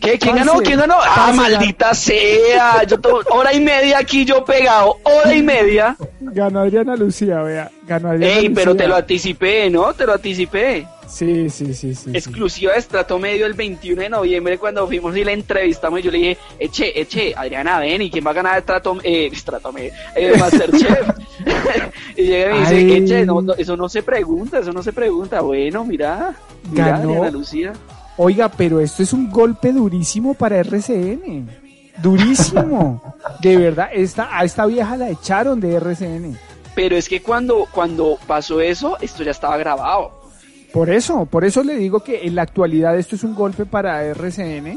¿Qué? 0.00 0.18
¿Quién 0.18 0.36
ganó? 0.36 0.54
¿Quién 0.60 0.78
ganó? 0.78 0.94
¡Ah, 1.00 1.32
maldita 1.34 1.92
sea! 1.94 2.82
Yo 2.84 2.98
to- 2.98 3.20
hora 3.30 3.52
y 3.52 3.60
media 3.60 3.98
aquí 3.98 4.24
yo 4.24 4.44
pegado, 4.44 4.96
hora 5.02 5.34
y 5.34 5.42
media. 5.42 5.96
Ganó 6.20 6.60
Adriana 6.60 6.96
Lucía, 6.96 7.42
vea. 7.42 7.70
Ganó 7.86 8.10
Adriana 8.10 8.34
Ey, 8.40 8.48
pero 8.50 8.74
te 8.74 8.88
lo 8.88 8.96
anticipé, 8.96 9.68
¿no? 9.70 9.92
Te 9.94 10.06
lo 10.06 10.14
anticipé. 10.14 10.86
Sí, 11.08 11.48
sí, 11.50 11.74
sí, 11.74 11.94
sí. 11.94 12.10
Exclusiva 12.12 12.72
de 12.72 12.78
Estrato 12.78 13.18
Medio 13.18 13.46
el 13.46 13.54
21 13.54 14.02
de 14.02 14.08
noviembre 14.08 14.58
cuando 14.58 14.86
fuimos 14.86 15.16
y 15.16 15.24
la 15.24 15.32
entrevistamos 15.32 16.00
y 16.00 16.02
yo 16.02 16.10
le 16.10 16.18
dije, 16.18 16.38
eche, 16.58 17.00
eche, 17.00 17.34
Adriana, 17.36 17.78
ven, 17.78 18.02
¿y 18.02 18.10
quién 18.10 18.26
va 18.26 18.30
a 18.30 18.34
ganar 18.34 18.58
Estrato, 18.58 18.98
eh, 19.02 19.30
Medio? 19.72 19.92
Eh, 20.14 20.36
Masterchef. 20.38 21.08
y 22.16 22.22
llega 22.22 22.50
y 22.50 22.54
me 22.54 22.60
dice, 22.60 22.74
Ay. 22.74 22.92
eche, 22.92 23.26
no, 23.26 23.40
no, 23.40 23.54
eso 23.54 23.76
no 23.76 23.88
se 23.88 24.02
pregunta, 24.02 24.58
eso 24.58 24.72
no 24.72 24.82
se 24.82 24.92
pregunta. 24.92 25.40
Bueno, 25.40 25.84
mira, 25.84 26.34
mira, 26.70 26.88
Ganó. 26.88 27.10
Adriana 27.10 27.30
Lucía. 27.30 27.72
Oiga, 28.18 28.48
pero 28.48 28.80
esto 28.80 29.02
es 29.02 29.12
un 29.12 29.30
golpe 29.30 29.72
durísimo 29.72 30.34
para 30.34 30.58
RCN. 30.58 31.48
Durísimo. 32.02 33.02
De 33.40 33.56
verdad, 33.56 33.88
esta, 33.92 34.28
a 34.36 34.44
esta 34.44 34.66
vieja 34.66 34.96
la 34.96 35.10
echaron 35.10 35.60
de 35.60 35.74
RCN. 35.74 36.38
Pero 36.74 36.96
es 36.96 37.08
que 37.08 37.22
cuando, 37.22 37.66
cuando 37.72 38.18
pasó 38.26 38.60
eso, 38.60 38.98
esto 39.00 39.22
ya 39.22 39.30
estaba 39.30 39.56
grabado. 39.56 40.15
Por 40.76 40.90
eso, 40.90 41.24
por 41.26 41.44
eso 41.44 41.62
le 41.62 41.76
digo 41.76 42.00
que 42.00 42.26
en 42.26 42.34
la 42.34 42.42
actualidad 42.42 42.96
esto 42.98 43.16
es 43.16 43.24
un 43.24 43.34
golpe 43.34 43.64
para 43.66 44.04
RCN, 44.04 44.76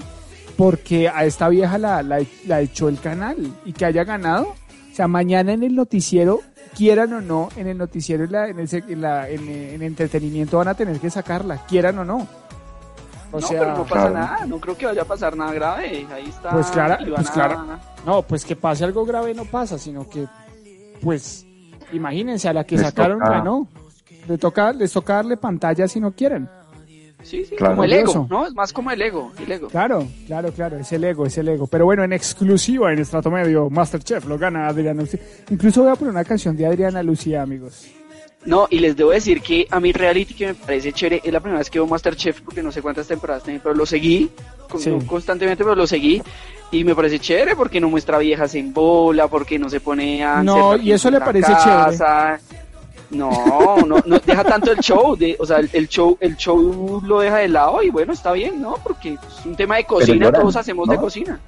porque 0.57 1.09
a 1.09 1.25
esta 1.25 1.49
vieja 1.49 1.77
la, 1.77 2.01
la, 2.03 2.21
la 2.47 2.61
echó 2.61 2.87
el 2.87 2.99
canal 2.99 3.35
y 3.65 3.73
que 3.73 3.85
haya 3.85 4.03
ganado. 4.05 4.55
O 4.91 4.95
sea, 4.95 5.07
mañana 5.07 5.51
en 5.53 5.63
el 5.63 5.75
noticiero, 5.75 6.39
quieran 6.75 7.11
o 7.13 7.21
no, 7.21 7.49
en 7.57 7.67
el 7.67 7.77
noticiero, 7.77 8.23
en, 8.23 8.31
la, 8.31 8.47
en, 8.47 8.59
el, 8.59 8.67
sec- 8.67 8.89
en, 8.89 9.01
la, 9.01 9.29
en, 9.29 9.47
en 9.49 9.81
entretenimiento 9.81 10.57
van 10.57 10.69
a 10.69 10.73
tener 10.73 10.99
que 10.99 11.09
sacarla, 11.09 11.65
quieran 11.67 11.97
o 11.99 12.05
no. 12.05 12.27
O 13.31 13.39
no, 13.39 13.45
sea, 13.47 13.59
pero 13.59 13.71
no 13.77 13.83
pasa 13.83 13.93
claro. 14.09 14.13
nada, 14.13 14.45
no 14.45 14.59
creo 14.59 14.77
que 14.77 14.85
vaya 14.85 15.01
a 15.03 15.05
pasar 15.05 15.35
nada 15.37 15.53
grave. 15.53 16.07
Ahí 16.11 16.25
está. 16.29 16.49
Pues 16.51 16.67
Ivana- 16.73 16.97
pues 17.15 17.29
clara- 17.29 17.79
no, 18.05 18.21
pues 18.23 18.43
que 18.45 18.55
pase 18.55 18.83
algo 18.85 19.05
grave 19.05 19.33
no 19.33 19.45
pasa, 19.45 19.77
sino 19.77 20.09
que, 20.09 20.25
pues, 21.01 21.45
imagínense, 21.93 22.47
a 22.49 22.53
la 22.53 22.63
que 22.63 22.75
Les 22.75 22.85
sacaron 22.85 23.19
toca- 23.19 23.31
ganó. 23.31 23.67
Le 24.27 24.37
toca, 24.37 24.71
les 24.73 24.91
toca 24.91 25.15
darle 25.15 25.37
pantalla 25.37 25.87
si 25.87 25.99
no 25.99 26.11
quieren. 26.11 26.47
Sí, 27.23 27.43
sí, 27.43 27.55
Claro. 27.57 27.73
como 27.75 27.83
el 27.83 27.93
ego. 27.93 28.27
¿no? 28.29 28.47
Es 28.47 28.53
más 28.53 28.71
como 28.71 28.91
el 28.91 29.01
ego, 29.01 29.31
el 29.43 29.51
ego. 29.51 29.67
Claro, 29.67 30.07
claro, 30.27 30.51
claro, 30.53 30.77
es 30.77 30.91
el 30.93 31.03
ego, 31.03 31.25
es 31.25 31.37
el 31.37 31.49
ego. 31.49 31.67
Pero 31.67 31.83
bueno, 31.85 32.03
en 32.03 32.13
exclusiva 32.13 32.93
en 32.93 32.99
Estrato 32.99 33.29
Medio, 33.29 33.69
Masterchef 33.69 34.25
lo 34.25 34.37
gana 34.37 34.67
Adriana 34.67 35.01
Lucía. 35.01 35.19
Incluso 35.49 35.81
voy 35.83 35.91
a 35.91 35.95
poner 35.95 36.13
una 36.13 36.23
canción 36.23 36.55
de 36.55 36.65
Adriana 36.65 37.03
Lucía, 37.03 37.41
amigos. 37.41 37.87
No, 38.45 38.67
y 38.69 38.79
les 38.79 38.95
debo 38.95 39.09
decir 39.11 39.41
que 39.41 39.67
a 39.69 39.81
mi 39.81 39.91
reality 39.91 40.33
que 40.33 40.47
me 40.47 40.53
parece 40.53 40.93
chévere, 40.93 41.21
es 41.25 41.33
la 41.33 41.41
primera 41.41 41.59
vez 41.59 41.69
que 41.69 41.77
veo 41.79 41.87
Masterchef 41.87 42.39
porque 42.39 42.63
no 42.63 42.71
sé 42.71 42.81
cuántas 42.81 43.05
temporadas 43.05 43.43
tiene, 43.43 43.59
pero 43.61 43.75
lo 43.75 43.85
seguí 43.85 44.31
con- 44.69 44.79
Sí. 44.79 44.89
no 44.89 45.05
constantemente, 45.05 45.61
pero 45.65 45.75
lo 45.75 45.85
seguí 45.85 46.21
y 46.71 46.85
me 46.85 46.95
parece 46.95 47.19
chévere 47.19 47.57
porque 47.57 47.81
no 47.81 47.89
muestra 47.89 48.17
viejas 48.17 48.55
en 48.55 48.73
bola, 48.73 49.27
porque 49.27 49.59
no 49.59 49.69
se 49.69 49.81
pone 49.81 50.23
a 50.23 50.41
No, 50.41 50.71
hacer 50.71 50.85
y 50.87 50.93
eso 50.93 51.11
le 51.11 51.19
parece 51.19 51.51
casa. 51.51 52.39
No, 53.11 53.77
no, 53.87 53.97
no 54.05 54.19
deja 54.19 54.43
tanto 54.43 54.71
el 54.71 54.79
show, 54.79 55.15
de, 55.15 55.35
o 55.39 55.45
sea, 55.45 55.57
el, 55.57 55.69
el 55.73 55.87
show, 55.87 56.15
el 56.19 56.35
show 56.37 57.01
lo 57.03 57.19
deja 57.21 57.37
de 57.37 57.47
lado 57.47 57.81
y 57.81 57.89
bueno, 57.89 58.13
está 58.13 58.31
bien, 58.33 58.61
¿no? 58.61 58.75
Porque 58.83 59.13
es 59.13 59.45
un 59.45 59.55
tema 59.55 59.77
de 59.77 59.85
cocina, 59.85 60.25
lloran, 60.25 60.41
todos 60.41 60.55
hacemos 60.55 60.87
de 60.87 60.97
cocina. 60.97 61.39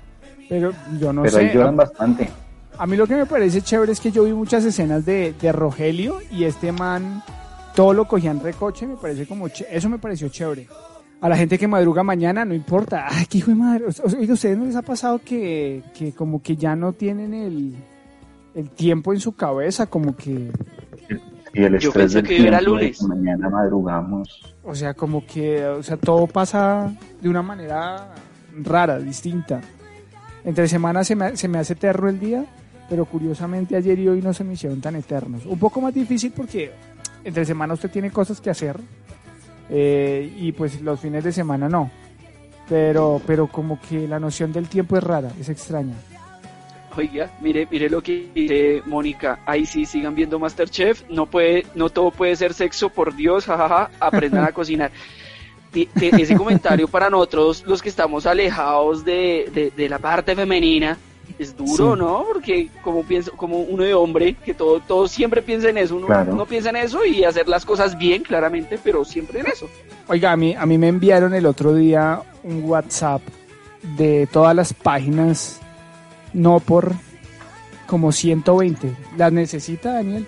Pero 0.50 0.74
yo 1.00 1.14
no 1.14 1.22
Pero 1.22 1.38
sé. 1.38 1.40
ahí 1.46 1.54
lloran 1.54 1.76
bastante. 1.78 2.30
A 2.78 2.88
mí 2.88 2.98
lo 2.98 3.06
que 3.06 3.16
me 3.16 3.26
parece 3.28 3.62
chévere 3.62 3.92
es 3.92 4.00
que 4.00 4.12
yo 4.12 4.24
vi 4.24 4.34
muchas 4.34 4.66
escenas 4.66 5.06
de, 5.06 5.34
de 5.40 5.52
Rogelio 5.52 6.18
y 6.32 6.46
este 6.46 6.72
man 6.72 7.22
todo 7.76 7.94
lo 7.94 8.06
cogían 8.08 8.40
recoche, 8.42 8.88
me 8.88 8.96
parece 8.98 9.28
como 9.28 9.48
eso 9.48 9.90
me 9.90 10.00
pareció 10.00 10.30
chévere. 10.30 10.68
A 11.22 11.30
la 11.30 11.38
gente 11.38 11.60
que 11.60 11.68
madruga 11.68 12.02
mañana 12.02 12.44
no 12.44 12.56
importa. 12.56 13.06
Ay, 13.08 13.28
qué 13.28 13.38
hijo 13.38 13.52
de 13.52 13.56
madre. 13.56 13.86
Oiga, 14.18 14.34
¿ustedes 14.34 14.58
no 14.58 14.66
les 14.66 14.76
ha 14.76 14.82
pasado 14.82 15.20
que, 15.24 15.84
que 15.94 16.14
como 16.14 16.42
que 16.42 16.56
ya 16.56 16.76
no 16.76 16.94
tienen 16.94 17.36
el, 17.36 17.76
el 18.56 18.70
tiempo 18.72 19.14
en 19.14 19.20
su 19.20 19.34
cabeza? 19.36 19.86
Como 19.86 20.16
que, 20.16 20.50
Y 21.54 21.64
el 21.64 21.78
Yo 21.80 21.90
estrés 21.90 22.14
del 22.14 22.28
que 22.28 22.48
era 22.48 22.60
tiempo 22.60 22.78
de 22.78 22.82
lunes. 22.84 23.00
que 23.00 23.08
mañana 23.08 23.50
madrugamos. 23.50 24.54
o 24.64 24.74
sea, 24.76 24.94
como 24.94 25.26
que, 25.26 25.66
o 25.66 25.84
sea, 25.84 25.98
todo 25.98 26.28
pasa 26.28 26.94
de 27.22 27.30
una 27.30 27.42
manera 27.42 28.14
rara, 28.64 29.00
distinta. 29.00 29.62
Entre 30.44 30.68
semana 30.68 31.04
se 31.04 31.16
me, 31.16 31.36
se 31.36 31.48
me 31.48 31.60
hace 31.60 31.74
eterno 31.74 32.10
el 32.10 32.20
día, 32.20 32.46
pero 32.90 33.06
curiosamente 33.06 33.76
ayer 33.76 34.00
y 34.00 34.08
hoy 34.08 34.22
no 34.22 34.34
se 34.34 34.44
me 34.44 34.54
hicieron 34.54 34.82
tan 34.82 34.96
eternos. 34.96 35.46
Un 35.46 35.60
poco 35.60 35.82
más 35.82 35.94
difícil 35.94 36.32
porque 36.36 36.72
entre 37.24 37.46
semana 37.46 37.74
usted 37.74 37.92
tiene 37.92 38.12
cosas 38.12 38.42
que 38.42 38.50
hacer 38.50 38.78
eh, 39.70 40.34
y 40.38 40.52
pues 40.52 40.82
los 40.82 41.00
fines 41.00 41.24
de 41.24 41.32
semana 41.32 41.70
no. 41.70 41.90
Pero, 42.68 43.22
pero 43.28 43.48
como 43.48 43.80
que 43.82 44.08
la 44.08 44.20
noción 44.20 44.52
del 44.54 44.68
tiempo 44.68 44.98
es 44.98 45.04
rara, 45.04 45.32
es 45.40 45.50
extraña. 45.50 45.96
Oiga, 46.98 47.30
mire, 47.42 47.68
mire 47.72 47.90
lo 47.90 48.02
que 48.02 48.30
dice 48.34 48.82
Mónica. 48.86 49.40
Ahí 49.46 49.66
sí, 49.66 49.86
sigan 49.86 50.14
viendo 50.16 50.40
Masterchef. 50.40 51.04
No 51.10 51.26
puede, 51.26 51.66
no 51.76 51.90
todo 51.90 52.12
puede 52.12 52.36
ser 52.36 52.54
sexo, 52.54 52.90
por 52.90 53.16
Dios, 53.16 53.46
jajaja. 53.46 53.90
Aprendan 54.00 54.44
a 54.44 54.52
cocinar. 54.54 54.92
Ese 55.74 56.36
comentario 56.36 56.88
para 56.90 57.10
nosotros, 57.10 57.64
los 57.66 57.82
que 57.82 57.88
estamos 57.88 58.26
alejados 58.26 59.06
de, 59.06 59.50
de, 59.54 59.72
de 59.72 59.88
la 59.88 60.00
parte 60.00 60.36
femenina, 60.36 60.98
es 61.40 61.56
duro, 61.56 61.94
Sí. 61.96 62.00
¿no? 62.00 62.26
Porque 62.28 62.68
como 62.84 63.04
pienso, 63.04 63.32
como 63.38 63.60
uno 63.62 63.84
de 63.84 63.94
hombre, 63.94 64.34
que 64.44 64.54
todo, 64.54 64.82
todo 64.82 65.08
siempre 65.08 65.42
piensa 65.42 65.70
en 65.70 65.78
eso. 65.78 65.96
Uno, 65.96 66.08
Claro. 66.08 66.34
uno 66.34 66.46
piensa 66.46 66.72
en 66.72 66.76
eso 66.76 67.06
y 67.06 67.24
hacer 67.24 67.48
las 67.48 67.66
cosas 67.66 67.98
bien, 67.98 68.22
claramente, 68.24 68.78
pero 68.84 69.06
siempre 69.06 69.40
en 69.40 69.48
eso. 69.48 69.70
Oiga, 70.10 70.34
a 70.34 70.36
mí, 70.36 70.54
a 70.56 70.66
mí 70.66 70.78
me 70.78 70.90
enviaron 70.90 71.34
el 71.34 71.46
otro 71.46 71.74
día 71.74 72.22
un 72.44 72.66
WhatsApp 72.66 73.22
de 73.98 74.28
todas 74.30 74.54
las 74.54 74.74
páginas, 74.74 75.61
no 76.34 76.60
por 76.60 76.94
como 77.88 78.12
120. 78.12 78.94
¿Las 79.18 79.32
necesita, 79.34 79.94
Daniel? 79.94 80.26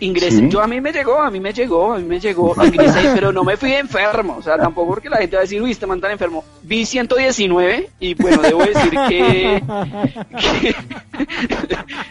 Ingresé, 0.00 0.38
Sí. 0.38 0.48
yo 0.48 0.60
a 0.60 0.66
mí 0.66 0.80
me 0.80 0.92
llegó, 0.92 1.20
a 1.20 1.30
mí 1.30 1.38
me 1.38 1.52
llegó, 1.52 1.92
a 1.92 1.98
mí 1.98 2.04
me 2.04 2.18
llegó, 2.18 2.54
ingresé, 2.64 3.10
pero 3.14 3.32
no 3.32 3.44
me 3.44 3.56
fui 3.56 3.72
enfermo, 3.72 4.36
o 4.38 4.42
sea, 4.42 4.56
tampoco 4.56 4.94
porque 4.94 5.08
la 5.08 5.18
gente 5.18 5.36
va 5.36 5.40
a 5.40 5.44
decir, 5.44 5.62
uy, 5.62 5.70
este 5.70 5.86
man 5.86 6.00
tan 6.00 6.10
enfermo. 6.10 6.42
Vi 6.64 6.84
119 6.84 7.90
y 8.00 8.14
bueno, 8.14 8.42
debo 8.42 8.64
decir 8.64 8.90
que, 9.08 9.62
que- 10.40 10.74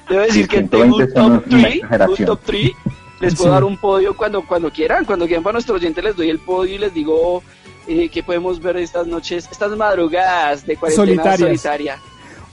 debo 0.10 0.22
decir 0.22 0.48
que 0.48 0.64
tengo 0.64 0.96
un 0.98 1.06
120 1.06 1.14
son 1.14 1.42
top 1.42 1.54
una 1.54 2.08
3, 2.08 2.20
un 2.20 2.26
top 2.26 2.40
3. 2.46 2.72
Les 3.22 3.36
puedo 3.36 3.50
Sí. 3.50 3.54
dar 3.54 3.64
un 3.64 3.78
podio 3.78 4.16
cuando, 4.16 4.42
cuando 4.46 4.70
quieran, 4.72 5.04
cuando 5.06 5.26
quieran 5.26 5.44
para 5.44 5.54
nuestros 5.54 5.78
oyentes 5.80 6.04
les 6.04 6.16
doy 6.16 6.30
el 6.30 6.40
podio 6.40 6.76
y 6.76 6.78
les 6.78 6.94
digo 6.94 7.44
eh, 7.88 8.10
que 8.10 8.24
podemos 8.24 8.60
ver 8.62 8.78
estas 8.78 9.06
noches, 9.08 9.48
estas 9.52 9.72
madrugadas 9.78 10.66
de 10.66 10.76
cuarentena 10.78 11.06
Solitarias. 11.06 11.40
solitaria. 11.40 12.00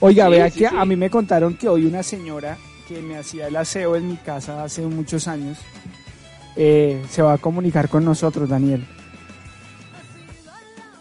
Oiga, 0.05 0.25
Sí, 0.25 0.31
vea 0.31 0.49
sí, 0.49 0.59
que 0.59 0.69
sí. 0.69 0.75
a 0.77 0.83
mí 0.85 0.95
me 0.97 1.09
contaron 1.09 1.53
que 1.55 1.69
hoy 1.69 1.85
una 1.85 2.03
señora 2.03 2.57
que 2.89 3.01
me 3.01 3.17
hacía 3.17 3.47
el 3.47 3.55
aseo 3.55 3.95
en 3.95 4.07
mi 4.09 4.17
casa 4.17 4.61
hace 4.63 4.81
muchos 4.81 5.27
años 5.29 5.57
eh, 6.57 7.01
se 7.09 7.21
va 7.21 7.33
a 7.33 7.37
comunicar 7.37 7.87
con 7.87 8.03
nosotros, 8.03 8.49
Daniel. 8.49 8.85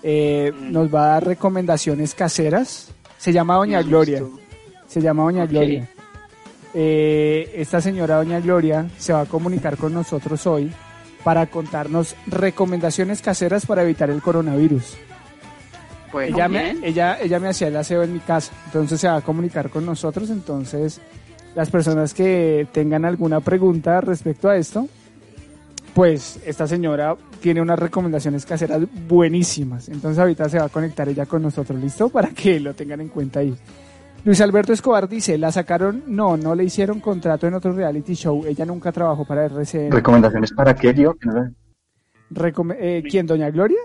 Eh, 0.03 0.53
Mm. 0.55 0.73
nos 0.73 0.93
va 0.95 1.05
a 1.05 1.09
dar 1.09 1.27
recomendaciones 1.27 2.15
caseras. 2.15 2.89
Se 3.19 3.33
llama 3.33 3.57
Doña. 3.57 3.83
Gloria. 3.83 4.23
Se 4.89 5.01
llama 5.01 5.25
Doña. 5.25 5.47
Gloria. 5.47 5.89
Eh, 6.75 7.53
esta 7.57 7.81
señora 7.81 8.17
Doña 8.17 8.41
Gloria 8.41 8.89
se 8.99 9.13
va 9.13 9.21
a 9.23 9.27
comunicar 9.27 9.77
con 9.77 9.93
nosotros 9.93 10.47
hoy 10.47 10.73
para 11.23 11.47
contarnos 11.47 12.17
recomendaciones 12.27 13.21
caseras 13.21 13.67
para 13.67 13.83
evitar 13.83 14.11
el 14.11 14.23
coronavirus. 14.23 14.97
Bueno, 16.13 16.37
ella, 16.37 16.49
me, 16.49 16.77
ella, 16.83 17.19
ella 17.21 17.41
me 17.41 17.49
hacía 17.49 17.69
el 17.69 17.77
aseo 17.77 18.03
en 18.03 18.13
mi 18.13 18.21
casa, 18.21 18.53
entonces 18.67 19.01
se 19.01 19.09
va 19.09 19.17
a 19.17 19.21
comunicar 19.23 19.71
con 19.71 19.87
nosotros, 19.87 20.29
entonces 20.31 21.01
las 21.55 21.71
personas 21.71 22.13
que 22.15 22.67
tengan 22.73 23.05
alguna 23.05 23.41
pregunta 23.41 24.01
respecto 24.01 24.49
a 24.49 24.57
esto, 24.57 24.89
pues 25.95 26.41
esta 26.45 26.67
señora 26.67 27.17
tiene 27.41 27.61
unas 27.61 27.79
recomendaciones 27.79 28.47
caseras 28.47 28.83
buenísimas, 29.09 29.89
entonces 29.89 30.19
ahorita 30.19 30.49
se 30.49 30.59
va 30.59 30.67
a 30.67 30.69
conectar 30.69 31.09
ella 31.09 31.27
con 31.27 31.43
nosotros, 31.43 31.81
¿listo? 31.81 32.09
Para 32.09 32.29
que 32.29 32.61
lo 32.61 32.75
tengan 32.75 33.01
en 33.01 33.09
cuenta 33.09 33.41
ahí. 33.41 33.55
Luis 34.25 34.41
Alberto 34.41 34.73
Escobar 34.73 35.09
dice, 35.09 35.37
la 35.37 35.51
sacaron, 35.51 36.05
no, 36.07 36.37
no 36.37 36.55
le 36.55 36.63
hicieron 36.65 37.01
contrato 37.01 37.47
en 37.49 37.55
otro 37.55 37.73
reality 37.73 38.15
show, 38.15 38.45
ella 38.47 38.65
nunca 38.65 38.93
trabajó 38.93 39.25
para 39.25 39.47
RCN. 39.47 39.91
¿Recomendaciones 39.91 40.53
para 40.53 40.75
qué, 40.75 40.95
yo? 40.95 41.15
Eh, 42.79 43.03
¿Quién, 43.11 43.27
Doña 43.27 43.51
Gloria? 43.51 43.81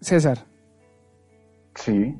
César. 0.00 0.38
Sí. 1.74 2.14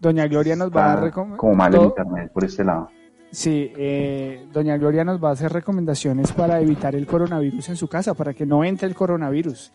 Doña 0.00 0.26
Gloria 0.26 0.56
nos 0.56 0.70
va 0.70 0.92
a 0.94 0.96
recomendar. 0.96 1.38
como 1.38 1.54
mal 1.54 1.74
el 1.74 1.82
internet 1.82 2.30
por 2.32 2.44
este 2.44 2.64
lado. 2.64 2.88
Sí, 3.30 3.72
eh, 3.76 4.46
Doña 4.52 4.76
Gloria 4.76 5.04
nos 5.04 5.22
va 5.22 5.30
a 5.30 5.32
hacer 5.32 5.52
recomendaciones 5.52 6.32
para 6.32 6.60
evitar 6.60 6.94
el 6.94 7.06
coronavirus 7.06 7.70
en 7.70 7.76
su 7.76 7.88
casa, 7.88 8.12
para 8.14 8.34
que 8.34 8.44
no 8.44 8.64
entre 8.64 8.88
el 8.88 8.94
coronavirus. 8.94 9.72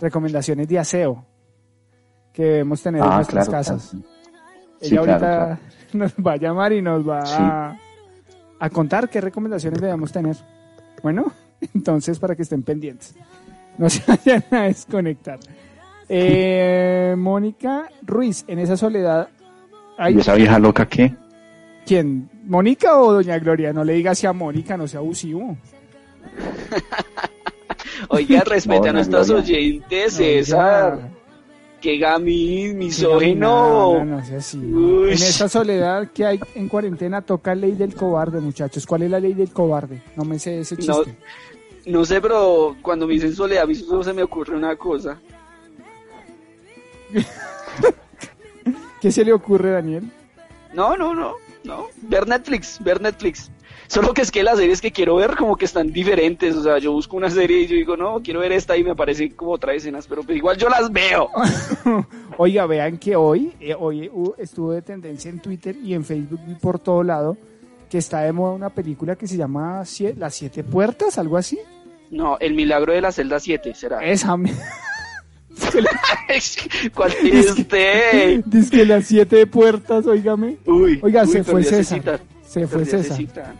Recomendaciones 0.00 0.66
de 0.68 0.78
aseo 0.78 1.24
que 2.32 2.42
debemos 2.44 2.82
tener 2.82 3.02
en 3.02 3.08
Ah, 3.08 3.16
nuestras 3.16 3.48
claro. 3.48 3.58
casas. 3.64 3.90
claro. 3.90 4.04
Ella 4.80 4.98
ahorita 5.00 5.18
claro, 5.18 5.58
nos 5.92 6.14
va 6.14 6.32
a 6.32 6.36
llamar 6.36 6.72
y 6.72 6.82
nos 6.82 7.08
va 7.08 7.24
Sí. 7.26 7.34
a, 7.38 7.78
a 8.58 8.70
contar 8.70 9.08
qué 9.08 9.20
recomendaciones 9.20 9.80
debemos 9.80 10.10
tener. 10.10 10.36
Bueno, 11.02 11.32
entonces 11.74 12.18
para 12.18 12.34
que 12.34 12.42
estén 12.42 12.62
pendientes. 12.62 13.14
No 13.78 13.88
se 13.88 14.02
vayan 14.10 14.42
a 14.50 14.62
desconectar. 14.62 15.38
Eh, 16.08 17.14
Mónica 17.16 17.88
Ruiz, 18.02 18.44
en 18.48 18.58
esa 18.58 18.76
soledad. 18.76 19.28
Ay, 19.98 20.14
¿Y 20.16 20.20
esa 20.20 20.34
vieja 20.34 20.58
loca 20.58 20.86
qué? 20.88 21.14
¿Quién? 21.86 22.28
¿Mónica 22.44 22.98
o 23.00 23.12
Doña 23.12 23.38
Gloria? 23.38 23.72
No 23.72 23.84
le 23.84 23.94
diga 23.94 24.10
así 24.12 24.26
a 24.26 24.32
Mónica, 24.32 24.76
no 24.76 24.86
sea 24.86 25.00
abusivo. 25.00 25.56
Oiga, 28.08 28.42
respete 28.44 28.80
No, 28.80 28.86
a 28.88 28.92
nuestros 28.92 29.28
Gloria. 29.28 29.56
oyentes, 29.56 30.12
César. 30.14 30.94
Oiga, 30.94 31.08
Que 31.80 31.98
gami, 31.98 32.72
misógino. 32.74 33.50
dominada, 33.94 34.04
No, 34.04 34.24
sea 34.24 34.38
así. 34.38 34.58
En 34.58 35.08
esta 35.12 35.48
soledad 35.48 36.08
que 36.12 36.26
hay 36.26 36.40
en 36.54 36.68
cuarentena 36.68 37.22
toca 37.22 37.54
ley 37.54 37.72
del 37.72 37.94
cobarde, 37.94 38.40
muchachos. 38.40 38.86
¿Cuál 38.86 39.02
es 39.02 39.10
la 39.10 39.20
ley 39.20 39.34
del 39.34 39.50
cobarde? 39.52 40.02
No 40.16 40.24
me 40.24 40.38
sé 40.38 40.60
ese 40.60 40.76
No. 40.76 40.80
chiste. 41.04 41.16
No 41.86 42.04
sé, 42.04 42.20
pero 42.20 42.76
cuando 42.82 43.06
me 43.06 43.14
dicen 43.14 43.32
soledad, 43.34 43.62
a 43.62 43.66
mí 43.66 43.74
solo 43.76 44.02
se 44.02 44.12
me 44.12 44.22
ocurre 44.22 44.56
una 44.56 44.74
cosa. 44.76 45.18
¿Qué 49.00 49.12
se 49.12 49.24
le 49.24 49.32
ocurre, 49.32 49.70
Daniel? 49.70 50.10
No, 50.72 50.96
no, 50.96 51.14
no, 51.14 51.34
no. 51.64 51.86
Ver 52.02 52.26
Netflix, 52.26 52.82
ver 52.82 53.00
Netflix. 53.00 53.50
Solo 53.88 54.12
que 54.14 54.22
es 54.22 54.30
que 54.30 54.42
las 54.42 54.58
series 54.58 54.80
que 54.80 54.90
quiero 54.90 55.16
ver 55.16 55.36
como 55.36 55.56
que 55.56 55.64
están 55.64 55.92
diferentes. 55.92 56.56
O 56.56 56.62
sea, 56.62 56.78
yo 56.78 56.92
busco 56.92 57.16
una 57.16 57.30
serie 57.30 57.60
y 57.60 57.66
yo 57.66 57.76
digo, 57.76 57.96
no, 57.96 58.20
quiero 58.22 58.40
ver 58.40 58.52
esta 58.52 58.76
y 58.76 58.82
me 58.82 58.90
aparecen 58.90 59.30
como 59.30 59.52
otras 59.52 59.76
escenas, 59.76 60.06
pero 60.06 60.22
pues 60.22 60.36
igual 60.36 60.56
yo 60.56 60.68
las 60.68 60.90
veo. 60.90 61.30
Oiga, 62.36 62.66
vean 62.66 62.98
que 62.98 63.14
hoy, 63.14 63.52
eh, 63.60 63.76
hoy 63.78 64.08
uh, 64.12 64.34
estuvo 64.38 64.72
de 64.72 64.82
tendencia 64.82 65.30
en 65.30 65.40
Twitter 65.40 65.76
y 65.76 65.94
en 65.94 66.04
Facebook 66.04 66.40
y 66.48 66.54
por 66.54 66.78
todo 66.78 67.02
lado 67.02 67.36
que 67.88 67.98
está 67.98 68.20
de 68.20 68.32
moda 68.32 68.52
una 68.52 68.70
película 68.70 69.14
que 69.14 69.28
se 69.28 69.36
llama 69.36 69.84
Las 70.16 70.34
Siete 70.34 70.64
Puertas, 70.64 71.18
algo 71.18 71.36
así. 71.36 71.58
No, 72.10 72.38
El 72.38 72.54
milagro 72.54 72.92
de 72.92 73.00
la 73.00 73.12
celda 73.12 73.40
7 73.40 73.74
será. 73.74 74.04
Esa. 74.04 74.36
¿Cuál 76.94 77.12
tiene 77.20 77.40
usted? 77.40 78.42
Dice 78.46 78.70
que 78.70 78.84
las 78.86 79.06
siete 79.06 79.46
puertas, 79.46 80.06
óigame. 80.06 80.56
Uy, 80.66 80.98
Oiga, 81.02 81.22
uy, 81.22 81.28
se 81.28 81.44
fue 81.44 81.62
César. 81.62 81.98
cita. 81.98 82.20
Se 82.46 82.66
fue 82.66 82.84
César. 82.84 83.16
cita. 83.16 83.54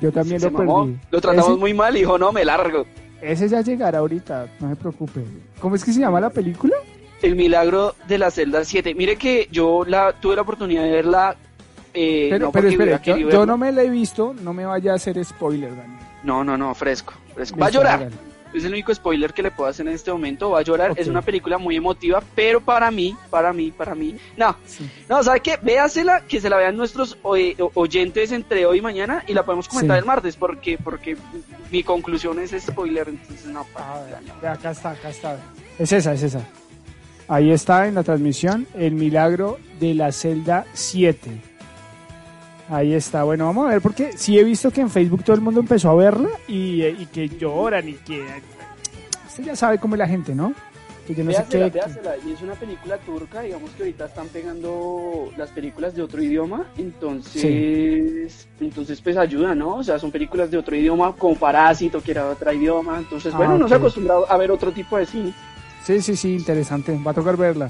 Yo 0.00 0.12
también 0.12 0.40
Se 0.40 0.50
lo 0.50 0.58
mamó. 0.58 0.84
perdí. 0.86 0.98
Lo 1.10 1.20
tratamos 1.20 1.50
ese, 1.50 1.58
muy 1.58 1.74
mal 1.74 1.96
y 1.96 2.00
dijo, 2.00 2.16
no, 2.18 2.32
me 2.32 2.44
largo. 2.44 2.86
ese 3.20 3.48
ya 3.48 3.60
llegará 3.60 3.98
ahorita, 3.98 4.46
no 4.60 4.70
se 4.70 4.76
preocupe. 4.76 5.20
¿Cómo 5.60 5.74
es 5.74 5.84
que 5.84 5.92
se 5.92 6.00
llama 6.00 6.20
la 6.20 6.30
película? 6.30 6.76
El 7.22 7.36
milagro 7.36 7.94
de 8.08 8.18
la 8.18 8.30
celda 8.30 8.64
7. 8.64 8.94
Mire 8.94 9.16
que 9.16 9.48
yo 9.50 9.84
la 9.86 10.12
tuve 10.12 10.36
la 10.36 10.42
oportunidad 10.42 10.82
de 10.84 10.90
verla. 10.90 11.36
Eh, 11.92 12.28
Pero, 12.30 12.46
no 12.46 12.52
pero 12.52 12.68
yo, 12.70 13.44
no 13.46 13.58
me 13.58 13.72
la 13.72 13.82
he 13.82 13.90
visto, 13.90 14.32
no 14.42 14.52
me 14.54 14.64
vaya 14.64 14.92
a 14.92 14.94
hacer 14.94 15.22
spoiler, 15.24 15.70
Daniel. 15.70 15.98
no, 16.22 16.44
no, 16.44 16.56
no, 16.56 16.72
fresco. 16.74 17.14
fresco. 17.34 17.58
Va 17.58 17.66
a 17.66 17.70
llorar. 17.70 18.08
Es 18.52 18.64
el 18.64 18.72
único 18.72 18.94
spoiler 18.94 19.32
que 19.32 19.42
le 19.42 19.50
puedo 19.50 19.70
hacer 19.70 19.86
en 19.86 19.94
este 19.94 20.10
momento. 20.12 20.50
Va 20.50 20.58
a 20.60 20.62
llorar. 20.62 20.92
Es 20.96 21.06
una 21.08 21.22
película 21.22 21.56
muy 21.58 21.76
emotiva, 21.76 22.22
pero 22.34 22.60
para 22.60 22.90
mí, 22.90 23.16
para 23.30 23.52
mí, 23.52 23.70
para 23.70 23.94
mí. 23.94 24.16
No, 24.36 24.56
Sí. 24.66 24.90
no, 25.08 25.22
¿sabe 25.22 25.40
qué? 25.40 25.58
Véasela, 25.62 26.22
que 26.26 26.40
se 26.40 26.50
la 26.50 26.56
vean 26.56 26.76
nuestros 26.76 27.16
oyentes 27.22 28.32
entre 28.32 28.66
hoy 28.66 28.78
y 28.78 28.82
mañana 28.82 29.22
y 29.26 29.34
la 29.34 29.44
podemos 29.44 29.68
comentar 29.68 29.96
Sí. 29.96 30.00
el 30.00 30.04
martes, 30.06 30.36
porque 30.36 30.78
porque 30.82 31.16
mi 31.70 31.82
conclusión 31.82 32.38
es 32.40 32.50
spoiler, 32.60 33.08
entonces 33.08 33.46
no. 33.46 33.66
A 33.74 34.00
ver, 34.00 34.18
ve, 34.42 34.48
acá 34.48 34.70
está, 34.72 34.90
acá 34.90 35.08
está. 35.10 35.38
Es 35.78 35.92
esa, 35.92 36.12
es 36.14 36.22
esa. 36.22 36.46
Ahí 37.28 37.52
está 37.52 37.86
en 37.86 37.94
la 37.94 38.02
transmisión 38.02 38.66
el 38.74 38.94
milagro 38.94 39.58
de 39.78 39.94
la 39.94 40.10
celda 40.10 40.64
7. 40.72 41.30
Ahí 42.70 42.94
está. 42.94 43.24
Bueno, 43.24 43.46
vamos 43.46 43.66
a 43.66 43.70
ver 43.70 43.80
porque 43.80 44.12
sí 44.16 44.38
he 44.38 44.44
visto 44.44 44.70
que 44.70 44.80
en 44.80 44.90
Facebook 44.90 45.24
todo 45.24 45.34
el 45.34 45.42
mundo 45.42 45.60
empezó 45.60 45.90
a 45.90 45.94
verla 45.96 46.30
y, 46.46 46.84
y 46.84 47.06
que 47.12 47.28
lloran 47.28 47.88
y 47.88 47.94
que... 47.94 48.24
Usted 49.26 49.44
ya 49.44 49.56
sabe 49.56 49.78
cómo 49.78 49.96
es 49.96 49.98
la 49.98 50.06
gente, 50.06 50.34
¿no? 50.34 50.54
Que 51.06 51.14
yo 51.14 51.24
no 51.24 51.32
sé 51.32 51.38
Véasela, 51.38 51.70
qué... 51.70 51.78
véasela. 51.78 52.12
Y 52.24 52.32
es 52.32 52.42
una 52.42 52.54
película 52.54 52.96
turca, 52.98 53.40
digamos 53.40 53.70
que 53.72 53.82
ahorita 53.82 54.04
están 54.04 54.28
pegando 54.28 55.32
las 55.36 55.50
películas 55.50 55.96
de 55.96 56.02
otro 56.02 56.22
idioma, 56.22 56.66
entonces, 56.78 58.46
entonces 58.60 59.00
pues 59.00 59.16
ayuda, 59.16 59.54
¿no? 59.56 59.76
O 59.76 59.82
sea, 59.82 59.98
son 59.98 60.12
películas 60.12 60.50
de 60.52 60.58
otro 60.58 60.76
idioma, 60.76 61.14
como 61.16 61.34
Parásito, 61.34 62.00
que 62.00 62.12
era 62.12 62.24
de 62.26 62.30
otro 62.30 62.52
idioma, 62.52 62.98
entonces, 62.98 63.34
Ah, 63.34 63.38
bueno, 63.38 63.58
no 63.58 63.66
se 63.66 63.74
ha 63.74 63.78
acostumbrado 63.78 64.30
a 64.30 64.36
ver 64.36 64.52
otro 64.52 64.70
tipo 64.70 64.96
de 64.96 65.06
cine. 65.06 65.34
Sí, 65.84 66.00
sí, 66.02 66.14
sí, 66.14 66.34
interesante. 66.36 66.96
Va 67.04 67.10
a 67.10 67.14
tocar 67.14 67.36
verla. 67.36 67.68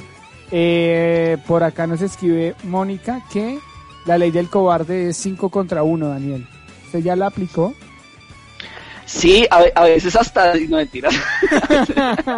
Eh, 0.50 1.38
por 1.46 1.62
acá 1.62 1.86
nos 1.86 2.02
escribe 2.02 2.54
Mónica 2.64 3.22
que 3.32 3.58
la 4.06 4.18
ley 4.18 4.30
del 4.30 4.48
cobarde 4.48 5.10
es 5.10 5.16
5 5.18 5.48
contra 5.50 5.82
1, 5.82 6.08
Daniel. 6.08 6.46
¿Usted 6.86 7.00
ya 7.00 7.16
la 7.16 7.26
aplicó? 7.26 7.74
Sí, 9.06 9.44
a, 9.50 9.64
a 9.74 9.84
veces 9.84 10.14
hasta, 10.14 10.54
no 10.54 10.76
mentira, 10.76 11.08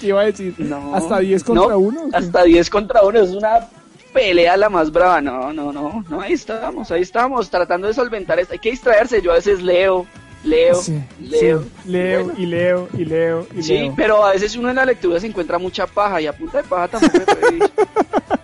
¿Qué 0.00 0.06
iba 0.06 0.22
a 0.22 0.24
decir? 0.24 0.54
No. 0.58 0.94
¿Hasta 0.94 1.18
10 1.18 1.44
contra 1.44 1.68
No, 1.68 1.78
1? 1.78 2.00
hasta 2.14 2.44
10 2.44 2.70
contra 2.70 3.02
1, 3.02 3.20
es 3.20 3.30
una 3.30 3.68
pelea 4.12 4.56
la 4.56 4.70
más 4.70 4.90
brava, 4.90 5.20
no, 5.20 5.52
no, 5.52 5.70
no, 5.72 6.02
no, 6.08 6.20
ahí 6.20 6.32
estamos, 6.32 6.90
ahí 6.90 7.02
estamos, 7.02 7.48
tratando 7.50 7.86
de 7.88 7.94
solventar 7.94 8.40
esto, 8.40 8.54
hay 8.54 8.58
que 8.58 8.70
distraerse, 8.70 9.20
yo 9.22 9.32
a 9.32 9.34
veces 9.34 9.62
leo, 9.62 10.06
leo, 10.44 10.74
Sí, 10.76 10.98
leo, 11.20 11.62
sí, 11.62 11.68
leo 11.90 12.24
Bueno. 12.24 12.38
y 12.40 12.46
leo 12.46 12.88
y 12.94 13.04
leo 13.04 13.46
y 13.54 13.62
Sí, 13.62 13.74
leo. 13.78 13.92
pero 13.94 14.24
a 14.24 14.32
veces 14.32 14.56
uno 14.56 14.70
en 14.70 14.76
la 14.76 14.86
lectura 14.86 15.20
se 15.20 15.26
encuentra 15.26 15.58
mucha 15.58 15.86
paja 15.86 16.20
y 16.22 16.26
a 16.26 16.32
punta 16.32 16.58
de 16.58 16.64
paja 16.64 16.88
tampoco 16.88 17.18
me. 17.52 17.58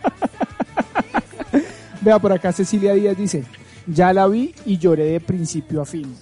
Vea, 2.07 2.21
por 2.21 2.33
acá 2.33 2.53
Cecilia 2.53 2.95
Díaz 2.95 3.17
dice, 3.19 3.43
ya 3.89 4.13
la 4.13 4.29
vi 4.29 4.55
y 4.65 4.79
lloré 4.79 5.07
de 5.07 5.19
principio 5.19 5.83
a 5.83 5.85
fin. 5.85 6.15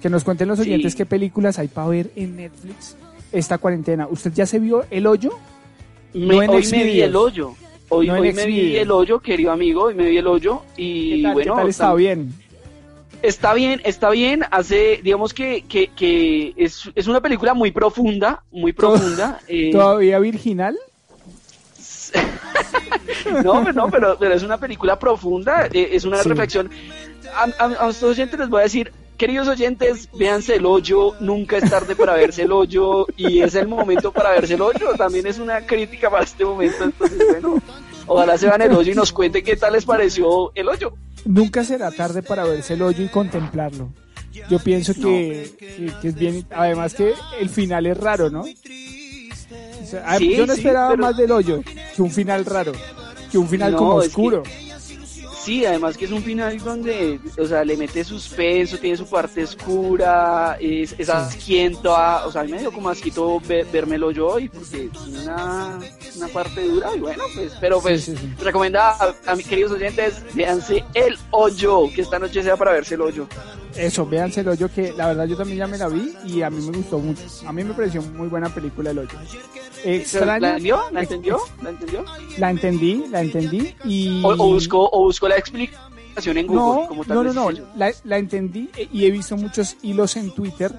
Que 0.00 0.08
nos 0.08 0.24
cuenten 0.24 0.48
los 0.48 0.58
Sí. 0.58 0.62
oyentes 0.70 0.94
qué 0.94 1.04
películas 1.04 1.58
hay 1.58 1.68
para 1.68 1.88
ver 1.88 2.10
en 2.16 2.34
Netflix 2.36 2.96
esta 3.30 3.58
cuarentena. 3.58 4.08
¿Usted 4.10 4.32
ya 4.32 4.46
se 4.46 4.58
vio 4.58 4.86
El 4.90 5.06
Hoyo? 5.06 5.32
Me- 6.14 6.36
No 6.36 6.42
en 6.42 6.48
hoy 6.48 6.66
me 6.72 6.84
vi 6.84 7.02
el 7.02 7.14
hoyo. 7.14 7.52
Hoy, 7.90 8.06
No 8.06 8.16
en 8.16 8.22
hoy 8.22 8.32
me 8.32 8.46
vi 8.46 8.76
el 8.76 8.90
hoyo, 8.90 9.20
querido 9.20 9.52
amigo, 9.52 9.82
hoy 9.82 9.94
me 9.94 10.08
vi 10.08 10.16
el 10.16 10.26
hoyo 10.26 10.62
y 10.78 11.16
¿Qué 11.18 11.22
tal, 11.24 11.32
bueno, 11.34 11.52
qué 11.52 11.60
tal 11.60 11.68
está 11.68 11.94
bien? 11.94 12.32
está 13.22 13.52
bien, 13.52 13.82
está 13.84 14.08
bien, 14.10 14.44
hace, 14.50 15.00
digamos 15.04 15.34
que, 15.34 15.62
que, 15.68 15.88
que 15.88 16.54
es, 16.56 16.90
es 16.94 17.06
una 17.06 17.20
película 17.20 17.52
muy 17.52 17.70
profunda, 17.70 18.42
muy 18.50 18.72
profunda. 18.72 19.40
eh, 19.48 19.72
¿Todavía 19.72 20.18
virginal? 20.20 20.78
no, 23.44 23.62
pero, 23.64 23.72
no, 23.72 23.90
pero, 23.90 24.16
pero 24.18 24.34
es 24.34 24.42
una 24.42 24.58
película 24.58 24.98
profunda, 24.98 25.66
eh, 25.72 25.88
es 25.92 26.04
una 26.04 26.22
Sí. 26.22 26.28
reflexión. 26.28 26.70
A, 27.34 27.62
a, 27.62 27.64
a 27.64 27.84
nuestros 27.86 28.12
oyentes 28.12 28.38
les 28.38 28.48
voy 28.48 28.60
a 28.60 28.64
decir, 28.64 28.92
queridos 29.16 29.48
oyentes, 29.48 30.08
véanse 30.18 30.56
el 30.56 30.66
hoyo, 30.66 31.14
nunca 31.20 31.56
es 31.58 31.68
tarde 31.70 31.96
para 31.96 32.14
verse 32.14 32.42
el 32.42 32.52
hoyo 32.52 33.06
y 33.16 33.40
es 33.40 33.54
el 33.54 33.66
momento 33.68 34.12
para 34.12 34.30
verse 34.30 34.54
el 34.54 34.62
hoyo, 34.62 34.92
también 34.96 35.26
es 35.26 35.38
una 35.38 35.60
crítica 35.66 36.10
para 36.10 36.24
este 36.24 36.44
momento, 36.44 36.84
entonces 36.84 37.18
bueno, 37.30 37.60
ojalá 38.06 38.36
se 38.38 38.46
vean 38.46 38.62
el 38.62 38.72
hoyo 38.72 38.92
y 38.92 38.94
nos 38.94 39.12
cuenten 39.12 39.44
qué 39.44 39.56
tal 39.56 39.72
les 39.72 39.84
pareció 39.84 40.52
el 40.54 40.68
hoyo. 40.68 40.92
Nunca 41.24 41.64
será 41.64 41.90
tarde 41.90 42.22
para 42.22 42.44
verse 42.44 42.74
el 42.74 42.82
hoyo 42.82 43.02
y 43.04 43.08
contemplarlo. 43.08 43.90
Yo 44.50 44.58
pienso 44.58 44.92
que, 44.94 45.50
que- 45.58 45.92
que 46.00 46.08
es 46.08 46.14
bien, 46.14 46.46
además 46.50 46.92
que 46.94 47.14
el 47.40 47.48
final 47.48 47.86
es 47.86 47.96
raro, 47.96 48.28
¿no? 48.30 48.44
O 49.86 49.88
sea, 49.88 50.04
a- 50.04 50.18
Sí, 50.18 50.34
yo 50.36 50.46
no 50.46 50.54
sí, 50.54 50.60
esperaba 50.60 50.90
pero- 50.90 51.02
más 51.02 51.16
del 51.16 51.30
hoyo 51.30 51.60
que 51.94 52.02
un 52.02 52.10
final 52.10 52.44
raro, 52.44 52.72
que 53.30 53.38
un 53.38 53.46
final 53.48 53.70
No, 53.70 53.78
como 53.78 54.00
es 54.02 54.06
que- 54.06 54.08
oscuro. 54.08 54.42
Sí, 55.46 55.64
además 55.64 55.96
que 55.96 56.06
es 56.06 56.10
un 56.10 56.24
final 56.24 56.58
donde, 56.58 57.20
o 57.38 57.46
sea, 57.46 57.64
le 57.64 57.76
mete 57.76 58.02
suspenso, 58.02 58.78
tiene 58.78 58.96
su 58.96 59.06
parte 59.08 59.44
oscura, 59.44 60.56
es, 60.60 60.92
es 60.98 61.08
asquiento, 61.08 61.94
a, 61.96 62.26
o 62.26 62.32
sea, 62.32 62.40
a 62.40 62.44
mí 62.44 62.50
me 62.50 62.58
dio 62.58 62.72
como 62.72 62.88
asquito 62.88 63.40
ver, 63.46 63.64
vérmelo 63.72 64.10
yo 64.10 64.40
y 64.40 64.48
porque 64.48 64.88
tiene 65.04 65.20
una, 65.22 65.78
una 66.16 66.28
parte 66.28 66.66
dura 66.66 66.96
y 66.96 66.98
bueno, 66.98 67.22
pues, 67.32 67.52
pero 67.60 67.80
pues, 67.80 68.02
Sí, 68.02 68.16
sí, 68.16 68.22
sí. 68.22 68.44
recomendada 68.44 68.96
a, 69.24 69.30
a 69.30 69.36
mis 69.36 69.46
queridos 69.46 69.70
oyentes, 69.70 70.20
véanse 70.34 70.84
El 70.94 71.16
Hoyo, 71.30 71.82
que 71.94 72.00
esta 72.02 72.18
noche 72.18 72.42
sea 72.42 72.56
para 72.56 72.72
verse 72.72 72.96
El 72.96 73.02
Hoyo. 73.02 73.28
Eso, 73.76 74.06
véanse 74.06 74.40
el 74.40 74.48
hoyo 74.48 74.70
que 74.74 74.94
la 74.94 75.08
verdad 75.08 75.26
yo 75.26 75.36
también 75.36 75.58
ya 75.58 75.66
me 75.66 75.76
la 75.76 75.88
vi 75.88 76.14
y 76.24 76.40
a 76.40 76.48
mí 76.48 76.64
me 76.66 76.78
gustó 76.78 76.98
mucho. 76.98 77.20
A 77.46 77.52
mí 77.52 77.62
me 77.62 77.74
pareció 77.74 78.00
muy 78.00 78.26
buena 78.26 78.48
película 78.48 78.90
el 78.90 79.00
hoyo. 79.00 79.18
Extraña. 79.84 80.38
¿La 80.40 80.48
entendió? 80.48 80.80
¿La 80.92 81.00
entendió? 81.02 81.38
¿La 81.62 81.70
entendió? 81.70 82.04
La 82.38 82.50
entendí, 82.50 83.04
la 83.10 83.20
entendí 83.20 83.74
y... 83.84 84.22
O, 84.24 84.28
o 84.30 84.36
buscó, 84.48 84.88
o 84.90 85.00
buscó 85.02 85.28
la 85.28 85.35
explicación 85.38 86.38
en 86.38 86.46
Google, 86.46 86.82
No, 86.82 86.88
como 86.88 87.04
tal 87.04 87.16
no, 87.16 87.22
no, 87.24 87.50
no, 87.50 87.58
la, 87.76 87.92
la 88.04 88.18
entendí 88.18 88.70
eh, 88.76 88.88
y 88.92 89.04
he 89.06 89.10
visto 89.10 89.36
muchos 89.36 89.76
hilos 89.82 90.16
en 90.16 90.30
Twitter 90.34 90.72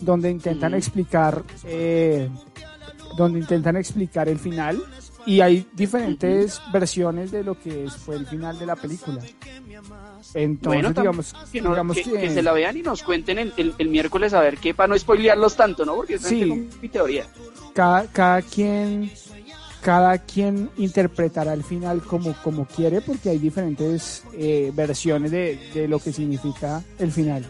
donde 0.00 0.30
intentan 0.30 0.74
explicar, 0.74 1.42
eh, 1.64 2.28
donde 3.16 3.38
intentan 3.38 3.76
explicar 3.76 4.28
el 4.28 4.38
final 4.38 4.82
y 5.26 5.40
hay 5.40 5.66
diferentes 5.72 6.60
versiones 6.72 7.30
de 7.30 7.42
lo 7.44 7.58
que 7.58 7.84
es- 7.84 7.94
fue 7.96 8.16
el 8.16 8.26
final 8.26 8.58
de 8.58 8.66
la 8.66 8.76
película. 8.76 9.20
Entonces, 10.34 10.82
Bueno, 10.82 10.92
digamos, 10.92 11.34
que, 11.52 11.60
no- 11.60 11.70
digamos 11.70 11.96
que- 11.96 12.02
que, 12.04 12.12
que 12.20 12.30
se 12.30 12.42
la 12.42 12.52
vean 12.52 12.76
y 12.76 12.82
nos 12.82 13.02
cuenten 13.02 13.38
el, 13.38 13.52
el- 13.56 13.74
el 13.78 13.88
miércoles 13.88 14.34
a 14.34 14.40
ver 14.40 14.58
qué, 14.58 14.74
para 14.74 14.88
no 14.88 14.98
spoilearlos 14.98 15.56
tanto, 15.56 15.84
¿no? 15.84 15.94
Porque 15.94 16.14
esa 16.14 16.28
Sí. 16.28 16.68
mi 16.82 16.88
teoría. 16.88 17.26
cada, 17.72 18.06
cada 18.08 18.42
quien 18.42 19.10
cada 19.84 20.16
quien 20.16 20.70
interpretará 20.78 21.52
el 21.52 21.62
final 21.62 22.00
como, 22.02 22.32
como 22.42 22.64
quiere 22.64 23.02
porque 23.02 23.28
hay 23.28 23.38
diferentes 23.38 24.24
eh, 24.32 24.72
versiones 24.74 25.30
de, 25.30 25.56
de 25.74 25.86
lo 25.88 25.98
que 25.98 26.10
significa 26.10 26.82
el 26.98 27.12
final. 27.12 27.44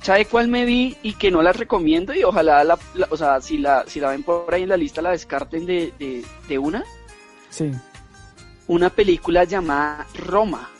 ¿Sabe 0.00 0.26
cuál 0.26 0.46
me 0.46 0.64
vi 0.64 0.96
y 1.02 1.14
que 1.14 1.32
no 1.32 1.42
la 1.42 1.52
recomiendo? 1.52 2.14
Y 2.14 2.22
ojalá, 2.22 2.62
la, 2.62 2.78
la- 2.94 3.08
o 3.10 3.16
sea, 3.16 3.40
si 3.40 3.58
la, 3.58 3.84
si 3.88 3.98
la 3.98 4.10
ven 4.10 4.22
por 4.22 4.54
ahí 4.54 4.62
en 4.62 4.68
la 4.68 4.76
lista, 4.76 5.02
la 5.02 5.10
descarten 5.10 5.66
de, 5.66 5.92
de, 5.98 6.24
de 6.46 6.58
una. 6.58 6.84
Sí. 7.50 7.72
Una 8.68 8.88
película 8.88 9.42
llamada 9.44 10.06
Roma. 10.14 10.70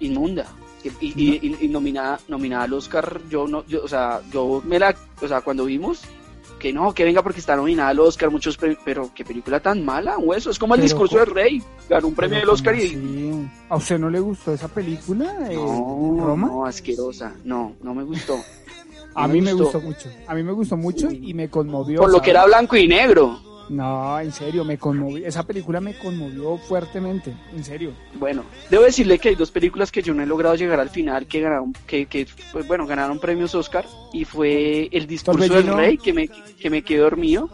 Inmunda. 0.00 0.46
Y, 0.82 0.88
y- 1.06 1.38
y- 1.42 1.56
y 1.64 1.68
nominada, 1.68 2.18
nominada 2.28 2.64
al 2.64 2.72
Oscar, 2.72 3.20
yo 3.30 3.46
no, 3.46 3.64
yo, 3.66 3.84
o 3.84 3.88
sea, 3.88 4.20
yo 4.32 4.60
me 4.66 4.78
la, 4.78 4.94
o 5.22 5.28
sea, 5.28 5.40
cuando 5.42 5.64
vimos, 5.66 6.02
que 6.64 6.72
no, 6.72 6.94
que 6.94 7.04
venga 7.04 7.22
porque 7.22 7.40
está 7.40 7.56
nominada 7.56 7.90
al 7.90 8.00
Oscar, 8.00 8.30
muchos 8.30 8.56
premios, 8.56 8.80
pero 8.82 9.10
qué 9.14 9.22
película 9.22 9.60
tan 9.60 9.84
mala, 9.84 10.16
hueso, 10.16 10.48
es 10.48 10.58
como 10.58 10.74
el 10.74 10.80
Pero 10.80 10.84
discurso 10.84 11.18
del 11.18 11.26
rey, 11.26 11.62
ganó 11.90 12.08
un 12.08 12.14
premio 12.14 12.38
del 12.38 12.48
Oscar 12.48 12.74
¿cómo 12.74 12.82
y... 12.82 13.50
¿A 13.68 13.76
usted 13.76 13.98
no 13.98 14.08
le 14.08 14.18
gustó 14.18 14.54
esa 14.54 14.68
película? 14.68 15.30
No, 15.52 16.16
Roma? 16.24 16.46
no, 16.46 16.64
asquerosa, 16.64 17.34
no, 17.44 17.74
no 17.82 17.94
me 17.94 18.02
gustó. 18.02 18.38
a 19.14 19.28
mí 19.28 19.42
me 19.42 19.52
me 19.52 19.52
gustó. 19.52 19.78
mucho. 19.78 20.08
A 20.26 20.34
mí 20.34 20.42
me 20.42 20.52
gustó 20.52 20.78
mucho 20.78 21.10
y 21.10 21.34
me 21.34 21.50
conmovió. 21.50 22.00
Por 22.00 22.10
lo 22.10 22.22
que 22.22 22.30
era 22.30 22.46
blanco 22.46 22.76
y 22.76 22.88
negro. 22.88 23.38
No, 23.68 24.20
en 24.20 24.32
serio, 24.32 24.64
me 24.64 24.76
conmovió. 24.78 25.26
Esa 25.26 25.42
película 25.44 25.80
me 25.80 25.94
conmovió 25.94 26.58
fuertemente, 26.58 27.34
en 27.56 27.64
serio. 27.64 27.92
Bueno, 28.14 28.44
debo 28.70 28.82
decirle 28.84 29.18
que 29.18 29.30
hay 29.30 29.34
dos 29.34 29.50
películas 29.50 29.90
que 29.90 30.02
yo 30.02 30.12
no 30.14 30.22
he 30.22 30.26
logrado 30.26 30.54
llegar 30.54 30.80
al 30.80 30.90
final, 30.90 31.26
que 31.26 31.40
ganaron, 31.40 31.72
que, 31.86 32.06
que 32.06 32.26
pues, 32.52 32.66
bueno, 32.66 32.86
ganaron 32.86 33.18
premios 33.18 33.54
Oscar, 33.54 33.86
y 34.12 34.24
fue 34.24 34.88
El 34.92 35.06
discurso 35.06 35.54
del 35.54 35.66
rey, 35.76 35.98
que 35.98 36.12
me, 36.12 36.28
que 36.28 36.68
me 36.70 36.82
quedé 36.82 36.98
dormido, 36.98 37.48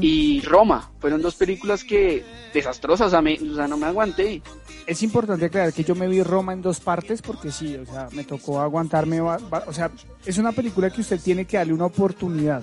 y 0.00 0.40
Roma. 0.42 0.90
Fueron 1.00 1.22
dos 1.22 1.34
películas 1.34 1.82
que 1.82 2.22
desastrosas, 2.52 3.06
o 3.08 3.10
sea, 3.10 3.22
me- 3.22 3.38
o 3.40 3.54
sea, 3.54 3.66
no 3.66 3.76
me 3.76 3.86
aguanté. 3.86 4.42
Es 4.86 5.02
importante 5.02 5.46
aclarar 5.46 5.72
que 5.72 5.82
yo 5.84 5.94
me 5.94 6.08
vi 6.08 6.22
Roma 6.22 6.52
en 6.52 6.60
dos 6.60 6.78
partes 6.80 7.22
porque 7.22 7.50
sí, 7.50 7.76
o 7.76 7.86
sea, 7.86 8.08
me 8.12 8.24
tocó 8.24 8.60
aguantarme, 8.60 9.20
o 9.20 9.72
sea, 9.72 9.90
es 10.26 10.38
una 10.38 10.52
película 10.52 10.90
que 10.90 11.00
usted 11.00 11.20
tiene 11.20 11.44
que 11.46 11.56
darle 11.56 11.72
una 11.72 11.86
oportunidad, 11.86 12.62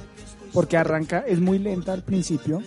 porque 0.53 0.77
arranca, 0.77 1.23
es 1.27 1.39
muy 1.39 1.59
lenta 1.59 1.93
al 1.93 2.03
principio, 2.03 2.61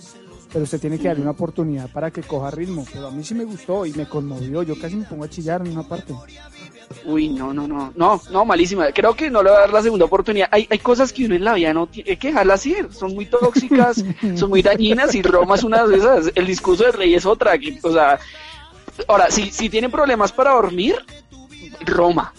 pero 0.53 0.65
usted 0.65 0.81
tiene 0.81 0.99
que 0.99 1.09
darle 1.09 1.23
una 1.23 1.33
oportunidad 1.33 1.89
para 1.91 2.11
que 2.11 2.23
coja 2.23 2.51
ritmo, 2.51 2.85
pero 2.93 3.07
a 3.07 3.11
mí 3.11 3.25
sí 3.25 3.35
me 3.35 3.45
gustó 3.45 3.87
y 3.87 3.93
me 3.93 4.07
conmovió, 4.07 4.63
yo 4.63 4.79
casi 4.79 4.97
me 4.97 5.05
pongo 5.05 5.25
a 5.25 5.31
chillar 5.31 5.63
en 5.67 5.73
una 5.73 5.89
parte. 5.89 6.15
Uy, 7.05 7.29
no, 7.31 7.55
no, 7.55 7.67
no, 7.67 7.93
no, 7.97 8.21
no, 8.31 8.45
malísima. 8.45 8.93
Creo 8.93 9.15
que 9.15 9.31
no 9.31 9.43
le 9.43 9.51
voy 9.51 9.57
a 9.57 9.61
dar 9.61 9.73
la 9.73 9.83
segunda 9.83 10.05
oportunidad. 10.05 10.49
Hay, 10.51 10.67
hay 10.71 10.79
cosas 10.79 11.13
que 11.13 11.25
uno 11.25 11.35
en 11.35 11.45
la 11.45 11.55
vida 11.55 11.73
no 11.73 11.87
tiene 11.87 12.17
que 12.19 12.29
dejarlas 12.29 12.67
ir. 12.67 12.93
Son 12.93 13.15
muy 13.15 13.27
tóxicas, 13.27 14.05
son 14.37 14.51
muy 14.51 14.63
dañinas 14.63 15.15
y 15.15 15.23
Roma 15.23 15.55
es 15.55 15.65
una 15.65 15.87
de 15.87 15.97
esas. 15.97 16.31
El 16.35 16.47
discurso 16.47 16.85
del 16.85 16.93
rey 16.93 17.15
es 17.15 17.25
otra. 17.25 17.59
que, 17.59 17.79
o 17.83 17.93
sea, 17.93 18.19
ahora, 19.09 19.31
si, 19.31 19.51
si 19.51 19.71
tienen 19.71 19.91
problemas 19.91 20.33
para 20.33 20.53
dormir, 20.53 20.97
Roma. 21.87 22.33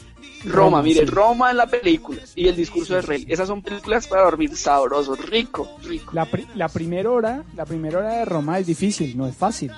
Roma, 0.46 0.56
Roma, 0.56 0.82
mire, 0.84 1.00
sí. 1.02 1.06
Roma 1.06 1.52
en 1.52 1.58
la 1.58 1.68
película 1.68 2.20
y 2.36 2.48
el 2.48 2.56
discurso 2.56 2.96
del 2.96 3.04
rey. 3.04 3.26
Esas 3.30 3.48
son 3.48 3.62
películas 3.62 4.08
para 4.08 4.24
dormir 4.24 4.56
sabroso, 4.56 5.16
rico, 5.16 5.78
rico. 5.84 6.12
La, 6.14 6.26
pri- 6.26 6.48
la 6.56 6.68
primera 6.70 7.10
hora, 7.10 7.44
la 7.56 7.66
primera 7.66 8.00
hora 8.00 8.18
de 8.18 8.26
Roma 8.26 8.60
es 8.60 8.68
difícil, 8.68 9.18
no 9.18 9.26
es 9.28 9.36
fácil. 9.36 9.72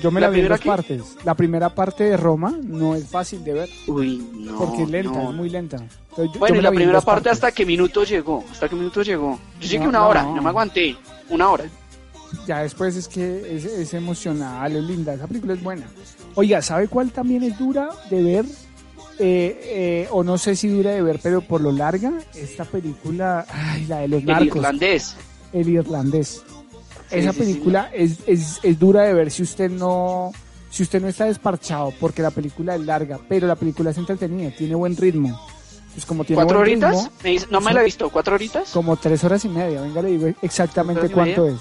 Yo 0.00 0.10
me 0.10 0.20
¿La 0.20 0.28
la, 0.28 0.32
vi 0.32 0.40
en 0.40 0.48
dos 0.48 0.60
partes. 0.60 1.16
La 1.24 1.34
primera 1.34 1.74
parte 1.74 2.04
de 2.04 2.16
Roma 2.16 2.52
no 2.62 2.94
es 2.96 3.06
fácil 3.08 3.44
de 3.44 3.52
ver 3.52 3.68
Uy, 3.86 4.26
no. 4.32 4.56
porque 4.58 4.82
es 4.84 4.90
lenta, 4.90 5.12
no. 5.22 5.30
es 5.30 5.36
muy 5.36 5.48
lenta. 5.50 5.76
Entonces, 5.76 6.32
yo- 6.34 6.40
Bueno, 6.40 6.54
yo 6.54 6.54
me 6.54 6.58
y 6.58 6.62
la 6.62 6.70
primera 6.70 7.00
parte, 7.00 7.06
partes. 7.28 7.32
¿hasta 7.32 7.52
qué 7.52 7.64
minuto 7.66 8.02
llegó? 8.02 8.42
¿Hasta 8.50 8.68
qué 8.68 8.74
minuto 8.74 9.02
llegó? 9.02 9.38
Yo 9.60 9.68
llegué 9.68 9.84
No, 9.84 9.90
una 9.90 10.06
hora, 10.08 10.22
no. 10.24 10.36
no 10.36 10.42
me 10.42 10.48
aguanté. 10.48 10.96
Una 11.28 11.50
hora. 11.50 11.64
Ya 12.46 12.62
después 12.62 12.96
es 12.96 13.06
que 13.06 13.54
es, 13.56 13.64
es 13.66 13.92
emocional, 13.94 14.74
es 14.74 14.82
linda, 14.82 15.12
esa 15.14 15.26
película 15.26 15.52
es 15.52 15.62
buena. 15.62 15.86
Oiga, 16.34 16.62
¿sabe 16.62 16.88
cuál 16.88 17.10
también 17.12 17.42
es 17.42 17.58
dura 17.58 17.90
de 18.10 18.22
ver? 18.22 18.46
Eh, 19.18 19.60
eh, 20.04 20.08
o 20.10 20.24
no 20.24 20.38
sé 20.38 20.56
si 20.56 20.68
dura 20.68 20.90
de 20.92 21.02
ver, 21.02 21.20
pero 21.22 21.42
por 21.42 21.60
lo 21.60 21.70
larga, 21.70 22.12
esta 22.34 22.64
película, 22.64 23.46
ay, 23.48 23.86
la 23.86 23.98
de 23.98 24.08
los 24.08 24.20
El 24.20 24.26
narcos, 24.26 24.56
irlandés. 24.56 25.16
el 25.52 25.68
irlandés. 25.68 26.42
Sí, 27.10 27.18
Esa 27.18 27.32
sí, 27.32 27.38
sí. 27.38 27.44
película 27.44 27.90
es, 27.92 28.18
es, 28.26 28.58
es 28.62 28.78
dura 28.78 29.02
de 29.02 29.12
ver 29.14 29.30
si 29.30 29.42
usted 29.42 29.70
no 29.70 30.32
si 30.70 30.82
usted 30.82 31.02
no 31.02 31.08
está 31.08 31.26
desparchado, 31.26 31.92
porque 32.00 32.22
la 32.22 32.30
película 32.30 32.74
es 32.74 32.80
larga, 32.80 33.20
pero 33.28 33.46
la 33.46 33.56
película 33.56 33.90
es 33.90 33.98
entretenida, 33.98 34.50
tiene 34.56 34.74
buen 34.74 34.96
ritmo. 34.96 35.38
Pues 35.92 36.06
como 36.06 36.24
tiene 36.24 36.36
¿Cuatro 36.42 36.58
buen 36.60 36.70
horitas? 36.70 36.96
ritmo, 37.04 37.12
Me 37.22 37.30
dice- 37.30 37.46
no 37.50 37.60
me 37.60 37.74
la 37.74 37.82
he 37.82 37.84
visto, 37.84 38.08
¿cuatro 38.08 38.34
horitas? 38.36 38.70
como 38.70 38.96
tres 38.96 39.22
horas 39.24 39.44
y 39.44 39.50
media, 39.50 39.82
venga 39.82 40.00
le 40.00 40.08
digo 40.08 40.28
exactamente 40.40 41.02
¿Tres 41.02 41.12
horas 41.12 41.28
y 41.28 41.34
cuánto 41.34 41.54
es. 41.54 41.60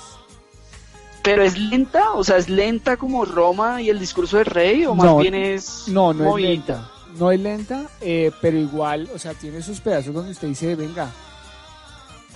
Pero 1.23 1.43
es 1.43 1.57
lenta, 1.57 2.13
o 2.13 2.23
sea, 2.23 2.37
es 2.37 2.47
lenta 2.49 2.95
como 2.97 3.25
Roma 3.25 3.81
y 3.81 3.89
el 3.89 3.99
discurso 3.99 4.37
del 4.37 4.45
rey, 4.47 4.85
o 4.85 4.95
más 4.95 5.05
No, 5.05 5.17
bien 5.17 5.35
es. 5.35 5.83
No, 5.87 6.13
no 6.13 6.37
es 6.37 6.41
lenta. 6.43 6.89
No 7.17 7.31
es 7.31 7.39
lenta, 7.39 7.89
eh, 7.99 8.31
pero 8.41 8.57
igual, 8.57 9.09
o 9.13 9.19
sea, 9.19 9.33
tiene 9.33 9.61
sus 9.61 9.79
pedazos 9.81 10.13
donde 10.13 10.31
usted 10.31 10.47
dice, 10.47 10.75
venga, 10.75 11.09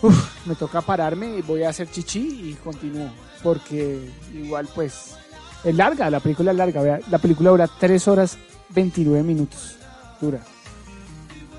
uf, 0.02 0.46
me 0.46 0.56
toca 0.56 0.82
pararme 0.82 1.38
y 1.38 1.42
voy 1.42 1.64
a 1.64 1.70
hacer 1.70 1.90
chichi 1.90 2.52
y 2.52 2.54
continúo. 2.64 3.10
Porque 3.42 4.10
igual, 4.34 4.68
pues, 4.74 5.16
es 5.64 5.76
larga, 5.76 6.10
la 6.10 6.20
película 6.20 6.52
es 6.52 6.58
larga. 6.58 6.82
vea, 6.82 7.00
la 7.10 7.18
película 7.18 7.52
dura 7.52 7.68
3 7.68 8.08
horas 8.08 8.38
29 8.70 9.24
minutos. 9.24 9.76
Dura. 10.20 10.40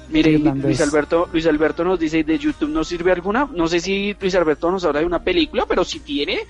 Mire. 0.08 0.38
Luis 0.38 0.80
Alberto, 0.80 1.28
Luis 1.32 1.46
Alberto 1.46 1.84
nos 1.84 1.98
dice, 1.98 2.22
¿de 2.22 2.38
YouTube 2.38 2.68
no 2.68 2.84
sirve 2.84 3.12
alguna? 3.12 3.48
No 3.52 3.66
sé 3.66 3.80
si 3.80 4.16
Luis 4.20 4.34
Alberto 4.34 4.70
nos 4.70 4.84
habla 4.84 5.00
de 5.00 5.06
una 5.06 5.22
película, 5.22 5.66
pero 5.66 5.84
si 5.84 6.00
tiene, 6.00 6.40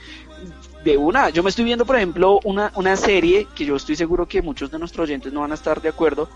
de 0.87 0.97
una. 0.97 1.31
Yo 1.31 1.43
me 1.43 1.51
estoy 1.51 1.65
viendo, 1.65 1.85
por 1.85 1.97
ejemplo, 1.97 2.39
una, 2.45 2.71
una 2.77 2.97
serie 2.97 3.49
que 3.57 3.65
yo 3.65 3.75
estoy 3.75 3.97
seguro 3.97 4.27
que 4.27 4.41
muchos 4.41 4.71
de 4.71 4.79
nuestros 4.79 5.05
oyentes 5.09 5.33
no 5.33 5.41
van 5.41 5.51
a 5.51 5.55
estar 5.55 5.83
de 5.83 5.89
acuerdo, 5.89 6.29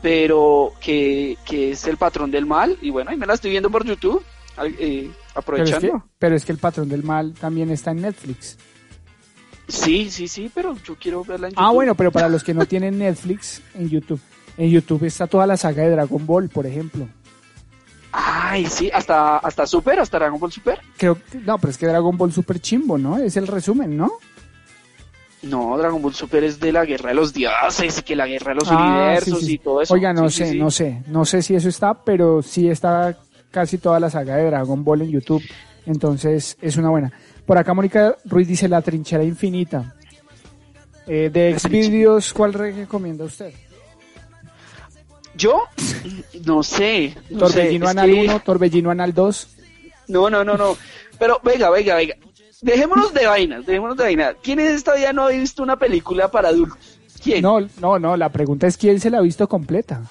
pero 0.00 0.72
que, 0.80 1.36
que 1.44 1.72
es 1.72 1.86
El 1.86 1.98
Patrón 1.98 2.30
del 2.30 2.46
Mal, 2.46 2.78
y 2.80 2.90
bueno, 2.90 3.10
ahí 3.10 3.18
me 3.18 3.26
la 3.26 3.34
estoy 3.34 3.50
viendo 3.50 3.70
por 3.70 3.84
YouTube, 3.84 4.24
eh, 4.64 5.10
Pero 5.10 5.10
es, 5.10 5.36
aprovechando. 5.36 5.92
que, 5.92 6.02
pero 6.18 6.34
es 6.34 6.44
que 6.46 6.52
El 6.52 6.58
Patrón 6.58 6.88
del 6.88 7.04
Mal 7.04 7.34
también 7.34 7.70
está 7.70 7.90
en 7.90 8.00
Netflix. 8.00 8.56
Sí, 9.68 10.10
sí, 10.10 10.26
sí, 10.26 10.50
pero 10.54 10.74
yo 10.82 10.96
quiero 10.96 11.22
verla 11.22 11.48
en 11.48 11.52
YouTube. 11.52 11.64
Ah, 11.64 11.70
bueno, 11.70 11.94
pero 11.94 12.10
para 12.10 12.30
los 12.30 12.42
que 12.42 12.54
no 12.54 12.64
tienen 12.64 12.98
Netflix, 12.98 13.62
en 13.74 13.90
YouTube. 13.90 14.20
En 14.56 14.70
YouTube 14.70 15.04
está 15.04 15.26
toda 15.26 15.46
la 15.46 15.58
saga 15.58 15.82
de 15.82 15.90
Dragon 15.90 16.26
Ball, 16.26 16.48
por 16.48 16.66
ejemplo. 16.66 17.06
Ay, 18.20 18.66
sí, 18.66 18.90
hasta, 18.92 19.36
hasta 19.38 19.64
Super, 19.66 20.00
hasta 20.00 20.18
Dragon 20.18 20.40
Ball 20.40 20.50
Super. 20.50 20.80
Creo 20.96 21.14
que, 21.14 21.38
no, 21.38 21.56
pero 21.58 21.70
es 21.70 21.78
que 21.78 21.86
Dragon 21.86 22.16
Ball 22.16 22.32
Super 22.32 22.58
chimbo, 22.60 22.98
¿no? 22.98 23.16
Es 23.18 23.36
el 23.36 23.46
resumen, 23.46 23.96
¿no? 23.96 24.12
No, 25.42 25.78
Dragon 25.78 26.02
Ball 26.02 26.14
Super 26.14 26.42
es 26.42 26.58
de 26.58 26.72
la 26.72 26.84
guerra 26.84 27.10
de 27.10 27.14
los 27.14 27.32
dioses 27.32 27.98
y 27.98 28.02
que 28.02 28.16
la 28.16 28.26
guerra 28.26 28.50
de 28.50 28.54
los 28.56 28.68
Ah, 28.70 28.76
universos 28.88 29.38
sí, 29.40 29.46
sí. 29.46 29.52
y 29.54 29.58
todo 29.58 29.80
eso. 29.82 29.94
Oiga, 29.94 30.12
no 30.12 30.28
Sí, 30.30 30.44
sé, 30.46 30.54
no 30.56 30.70
sé, 30.70 31.02
no 31.06 31.24
sé 31.24 31.42
si 31.42 31.54
eso 31.54 31.68
está, 31.68 31.94
pero 31.94 32.42
sí 32.42 32.68
está 32.68 33.16
casi 33.52 33.78
toda 33.78 34.00
la 34.00 34.10
saga 34.10 34.34
de 34.36 34.46
Dragon 34.46 34.82
Ball 34.82 35.02
en 35.02 35.10
YouTube. 35.10 35.42
Entonces 35.86 36.56
es 36.60 36.76
una 36.76 36.90
buena. 36.90 37.12
Por 37.46 37.56
acá 37.56 37.72
Mónica 37.72 38.16
Ruiz 38.24 38.48
dice 38.48 38.68
La 38.68 38.82
Trinchera 38.82 39.22
Infinita. 39.22 39.94
Eh, 41.06 41.30
de 41.32 41.56
Xvideos, 41.58 42.34
¿cuál 42.34 42.52
recomienda 42.52 43.24
usted? 43.24 43.52
Yo, 45.38 45.62
no 46.44 46.62
sé. 46.62 47.16
No 47.30 47.38
Torbellino 47.38 47.84
es 47.86 47.90
Anal 47.92 48.10
que- 48.10 48.20
1, 48.24 48.40
Torbellino 48.40 48.90
Anal 48.90 49.14
2. 49.14 49.48
No, 50.08 50.28
no, 50.28 50.42
no, 50.44 50.56
no. 50.56 50.76
Pero 51.18 51.40
venga, 51.44 51.70
venga, 51.70 51.94
venga. 51.94 52.16
Dejémonos 52.60 53.14
de 53.14 53.26
vainas, 53.26 53.64
dejémonos 53.64 53.96
de 53.96 54.02
vainas. 54.04 54.34
¿Quién 54.42 54.58
en 54.58 54.66
esta 54.74 54.94
no 55.12 55.26
ha 55.26 55.28
visto 55.30 55.62
una 55.62 55.76
película 55.76 56.28
para 56.30 56.48
adultos? 56.48 56.98
¿Quién? 57.22 57.40
No, 57.42 57.60
no, 57.80 57.98
no, 57.98 58.16
la 58.16 58.28
pregunta 58.30 58.66
es 58.66 58.76
quién 58.76 58.98
se 59.00 59.10
la 59.10 59.18
ha 59.18 59.22
visto 59.22 59.48
completa. 59.48 60.02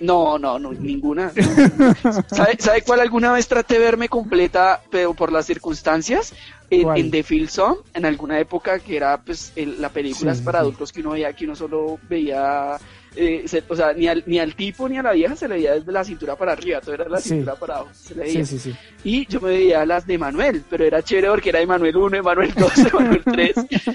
No, 0.00 0.36
no, 0.36 0.58
no, 0.58 0.72
ninguna. 0.72 1.30
¿Sabe, 2.26 2.56
¿Sabe 2.58 2.82
cuál 2.82 2.98
alguna 3.00 3.32
vez 3.32 3.46
traté 3.46 3.74
de 3.74 3.80
verme 3.84 4.08
completa, 4.08 4.82
pero 4.90 5.14
por 5.14 5.30
las 5.30 5.46
circunstancias? 5.46 6.34
En, 6.70 6.88
en 6.96 7.10
The 7.10 7.22
Film 7.22 7.46
Song, 7.48 7.76
en 7.94 8.06
alguna 8.06 8.40
época 8.40 8.78
que 8.80 8.96
era 8.96 9.20
pues 9.22 9.52
el- 9.54 9.80
la 9.80 9.90
película 9.90 10.34
Sí, 10.34 10.42
para 10.42 10.60
adultos 10.60 10.90
que 10.90 11.00
uno 11.00 11.10
veía, 11.10 11.32
que 11.34 11.44
uno 11.44 11.54
solo 11.54 11.98
veía, 12.08 12.78
eh, 13.16 13.42
se- 13.46 13.62
o 13.68 13.76
sea, 13.76 13.92
ni 13.92 14.08
al, 14.08 14.22
ni 14.26 14.38
al 14.38 14.54
tipo 14.54 14.88
ni 14.88 14.98
a 14.98 15.02
la 15.02 15.12
vieja 15.12 15.36
se 15.36 15.48
le 15.48 15.54
veía 15.56 15.74
desde 15.74 15.92
la 15.92 16.04
cintura 16.04 16.36
para 16.36 16.52
arriba, 16.52 16.80
todo 16.80 16.94
era 16.94 17.08
la 17.08 17.18
Sí. 17.18 17.30
cintura 17.30 17.54
para 17.56 17.76
abajo, 17.76 17.90
se 17.94 18.14
le 18.14 18.22
veía. 18.24 18.46
Sí, 18.46 18.58
sí, 18.58 18.70
sí. 18.72 18.76
Y 19.04 19.26
yo 19.26 19.40
me 19.40 19.50
veía 19.50 19.84
las 19.86 20.06
de 20.06 20.18
Manuel, 20.18 20.62
pero 20.70 20.84
era 20.84 21.02
chévere 21.02 21.28
porque 21.28 21.50
era 21.50 21.60
Emanuel 21.60 21.96
1, 21.96 22.16
Emanuel 22.18 22.52
2, 22.54 22.72
Emanuel 22.92 23.22
3. 23.24 23.52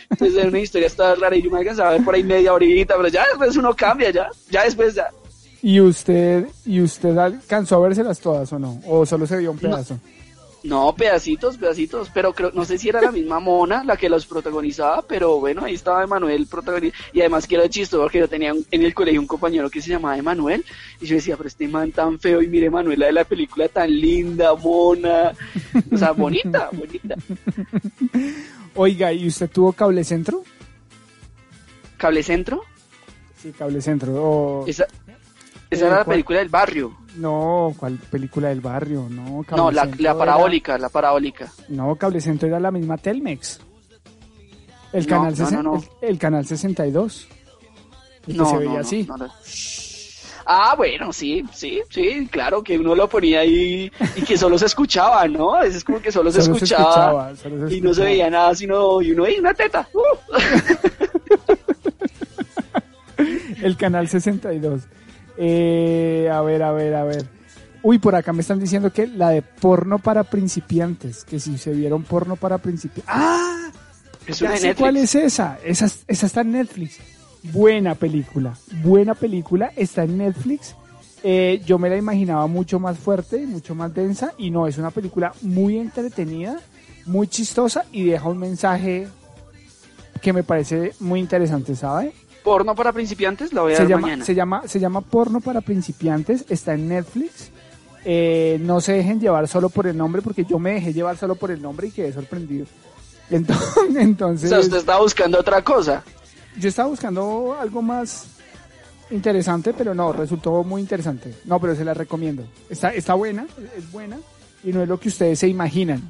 Entonces 0.10 0.38
era 0.38 0.47
una 0.47 0.60
historia 0.60 0.89
toda 0.89 1.15
rara 1.15 1.36
y 1.36 1.41
yo 1.41 1.49
me 1.51 1.60
alcanzaba 1.60 1.89
a 1.89 1.93
ver 1.93 2.03
por 2.03 2.15
ahí 2.15 2.23
media 2.23 2.53
horita, 2.53 2.95
pero 2.97 3.08
ya 3.10 3.25
después 3.27 3.56
uno 3.58 3.73
cambia, 3.75 4.10
ya, 4.12 4.30
ya 4.49 4.63
después 4.63 4.93
ya. 4.95 5.08
¿Y 5.62 5.80
usted, 5.80 6.45
y 6.65 6.82
usted 6.82 7.17
alcanzó 7.17 7.75
a 7.84 7.88
vérselas 7.88 8.19
todas 8.19 8.51
o 8.53 8.60
no? 8.60 8.80
¿O 8.86 9.06
solo 9.06 9.25
se 9.25 9.38
vio 9.38 9.51
un 9.51 9.58
pedazo? 9.58 9.95
No, 9.95 9.99
pedacitos, 10.95 11.58
pedacitos, 11.58 12.10
pero 12.13 12.34
creo, 12.34 12.51
no 12.53 12.65
sé 12.65 12.77
si 12.77 12.89
era 12.89 13.01
la 13.01 13.12
misma 13.12 13.39
mona 13.39 13.84
la 13.84 13.95
que 13.95 14.10
los 14.10 14.25
protagonizaba, 14.25 15.01
pero 15.01 15.39
bueno, 15.39 15.63
ahí 15.63 15.75
estaba 15.75 16.03
Emanuel 16.03 16.45
protagonista, 16.47 16.97
y 17.13 17.21
además 17.21 17.47
que 17.47 17.56
era 17.56 17.69
chistoso 17.69 18.03
porque 18.03 18.19
yo 18.19 18.27
tenía 18.27 18.53
un- 18.53 18.65
en 18.71 18.84
el 18.84 18.93
colegio 18.93 19.21
un 19.21 19.27
compañero 19.27 19.69
que 19.69 19.82
se 19.82 19.89
llamaba 19.91 20.17
Emanuel, 20.17 20.65
y 20.99 21.06
yo 21.06 21.15
decía, 21.15 21.38
pero 21.38 21.47
este 21.47 21.67
man 21.67 21.91
tan 21.91 22.19
feo, 22.19 22.41
y 22.41 22.47
mire 22.47 22.67
Emanuela 22.67 23.06
de 23.06 23.12
la 23.13 23.23
película 23.23 23.67
tan 23.69 23.89
linda, 23.91 24.53
mona, 24.56 25.32
o 25.91 25.97
sea, 25.97 26.12
bonita, 26.12 26.69
bonita. 26.73 27.15
Oiga, 28.75 29.12
¿y 29.13 29.27
usted 29.27 29.49
tuvo 29.49 29.71
cable 29.73 30.03
centro? 30.03 30.43
Cable 31.97 32.21
Centro, 32.23 32.62
Sí, 33.41 33.51
cable 33.58 33.82
centro. 33.82 34.13
O... 34.15 34.65
esa, 34.67 34.86
esa 35.69 35.86
Eh, 35.86 35.88
era 35.88 35.97
la 35.97 36.03
¿cuál? 36.06 36.13
película 36.15 36.39
del 36.39 36.49
barrio, 36.49 36.97
No, 37.15 37.73
¿cuál 37.77 37.93
película 38.12 38.49
del 38.49 38.62
barrio? 38.62 39.08
No, 39.10 39.43
cable 39.43 39.63
no, 39.63 39.71
la, 39.71 39.89
era- 39.99 40.17
parabólica, 40.17 40.77
la 40.77 40.89
parabólica. 40.89 41.51
No, 41.69 41.95
cable 41.95 42.21
centro 42.21 42.47
era 42.47 42.60
la 42.60 42.71
misma 42.71 42.97
Telmex. 42.97 43.60
El 44.93 45.03
No, 45.08 45.10
canal, 45.10 45.36
no, 45.38 45.51
no, 45.51 45.63
no. 45.63 45.75
El, 46.01 46.10
el 46.10 46.17
canal 46.19 46.45
62. 46.45 47.27
El 48.27 48.38
que 48.38 48.45
se 48.45 48.58
veía 48.58 48.80
así. 48.82 49.08
Ah, 50.49 50.75
bueno, 50.77 51.12
sí, 51.12 51.43
sí, 51.51 51.82
sí, 51.89 52.25
claro 52.32 52.63
que 52.63 52.77
uno 52.80 52.95
lo 52.95 53.10
ponía 53.10 53.41
ahí 53.41 53.91
y 54.15 54.21
que 54.21 54.38
solo 54.38 54.58
se 54.58 54.67
escuchaba, 54.67 55.27
¿no? 55.27 55.56
A 55.56 55.63
veces 55.63 55.84
como 55.84 55.99
que 56.01 56.10
solo 56.10 56.32
se 56.32 56.41
Solo 56.41 56.58
se 56.58 56.63
escuchaba, 56.65 57.32
escuchaba, 57.32 57.36
solo 57.36 57.67
se 57.67 57.75
y 57.75 57.82
no 57.82 57.93
se 57.93 58.03
veía 58.03 58.30
nada, 58.30 58.56
sino 58.56 59.01
y 59.01 59.12
uno 59.12 59.23
veía 59.23 59.41
una 59.41 59.53
teta. 59.53 59.86
¡uh! 59.93 59.99
El 63.62 63.75
canal 63.75 64.08
62. 64.08 64.84
Eh, 65.38 66.30
a 66.32 66.41
ver, 66.41 66.63
a 66.63 66.71
ver, 66.71 66.95
a 66.95 67.04
ver. 67.04 67.26
Uy, 67.84 68.00
por 68.00 68.15
acá 68.15 68.34
me 68.34 68.41
están 68.41 68.60
diciendo 68.60 68.91
que 68.91 69.08
la 69.08 69.30
de 69.30 69.41
porno 69.41 70.00
para 70.00 70.23
principiantes. 70.23 71.23
Que 71.23 71.39
si 71.39 71.58
se 71.58 71.71
vieron 71.71 72.04
porno 72.04 72.36
para 72.36 72.58
principiantes. 72.58 73.06
¡Ah! 73.08 73.69
Es 74.26 74.39
Ya 74.39 74.58
sé 74.58 74.76
cuál 74.76 74.97
es 74.97 75.15
esa. 75.15 75.58
esa. 75.63 75.86
Esa 76.08 76.26
está 76.26 76.41
en 76.41 76.52
Netflix. 76.52 76.97
Buena 77.43 77.95
película. 77.95 78.58
Buena 78.84 79.15
película. 79.15 79.71
Está 79.76 80.04
en 80.04 80.17
Netflix. 80.17 80.76
Eh, 81.23 81.62
yo 81.65 81.80
me 81.80 81.89
la 81.89 81.97
imaginaba 81.97 82.47
mucho 82.47 82.80
más 82.80 82.97
fuerte, 82.97 83.45
mucho 83.45 83.73
más 83.76 83.93
densa. 83.93 84.34
Y 84.38 84.50
no, 84.52 84.67
es 84.67 84.78
una 84.78 84.91
película 84.91 85.34
muy 85.41 85.78
entretenida, 85.78 86.60
muy 87.06 87.28
chistosa 87.28 87.86
y 87.91 88.06
deja 88.06 88.28
un 88.28 88.38
mensaje 88.38 89.08
que 90.21 90.34
me 90.34 90.43
parece 90.43 90.93
muy 91.00 91.19
interesante, 91.19 91.76
¿sabe? 91.76 92.13
Porno 92.48 92.76
para 92.76 92.94
principiantes, 92.94 93.52
la 93.52 93.62
voy 93.62 93.74
a 93.74 93.76
se 93.76 93.82
ver 93.84 93.90
llama, 93.90 94.02
mañana. 94.04 94.26
se 94.26 94.34
llama 94.36 94.62
se 94.68 94.80
llama 94.80 95.02
porno 95.02 95.42
para 95.42 95.60
principiantes 95.62 96.46
está 96.50 96.74
en 96.76 96.88
Netflix. 96.88 97.52
Eh, 98.06 98.58
no 98.62 98.80
se 98.80 98.94
dejen 98.94 99.20
llevar 99.20 99.48
solo 99.50 99.68
por 99.70 99.86
el 99.86 99.98
nombre 99.98 100.22
porque 100.22 100.46
yo 100.46 100.58
me 100.58 100.74
dejé 100.76 100.94
llevar 100.94 101.18
solo 101.18 101.36
por 101.36 101.52
el 101.52 101.62
nombre 101.62 101.88
y 101.88 101.92
quedé 101.92 102.14
sorprendido. 102.14 102.66
Entonces, 103.30 103.68
O 103.98 104.00
entonces 104.00 104.50
sea, 104.50 104.60
usted 104.60 104.78
está 104.78 104.98
buscando 105.00 105.38
otra 105.40 105.62
cosa. 105.62 106.04
yo 106.58 106.70
estaba 106.70 106.88
buscando 106.88 107.58
algo 107.60 107.82
más 107.82 108.28
interesante 109.12 109.74
pero 109.74 109.94
no 109.94 110.14
resultó 110.14 110.64
muy 110.64 110.82
interesante. 110.82 111.34
No 111.44 111.60
pero 111.60 111.76
se 111.76 111.84
la 111.84 111.94
recomiendo. 111.94 112.44
Está 112.70 112.90
está 112.94 113.14
buena 113.14 113.46
es 113.78 113.92
buena 113.92 114.18
y 114.64 114.72
no 114.72 114.82
es 114.84 114.88
lo 114.88 114.98
que 115.00 115.10
ustedes 115.10 115.38
se 115.40 115.50
imaginan. 115.50 116.02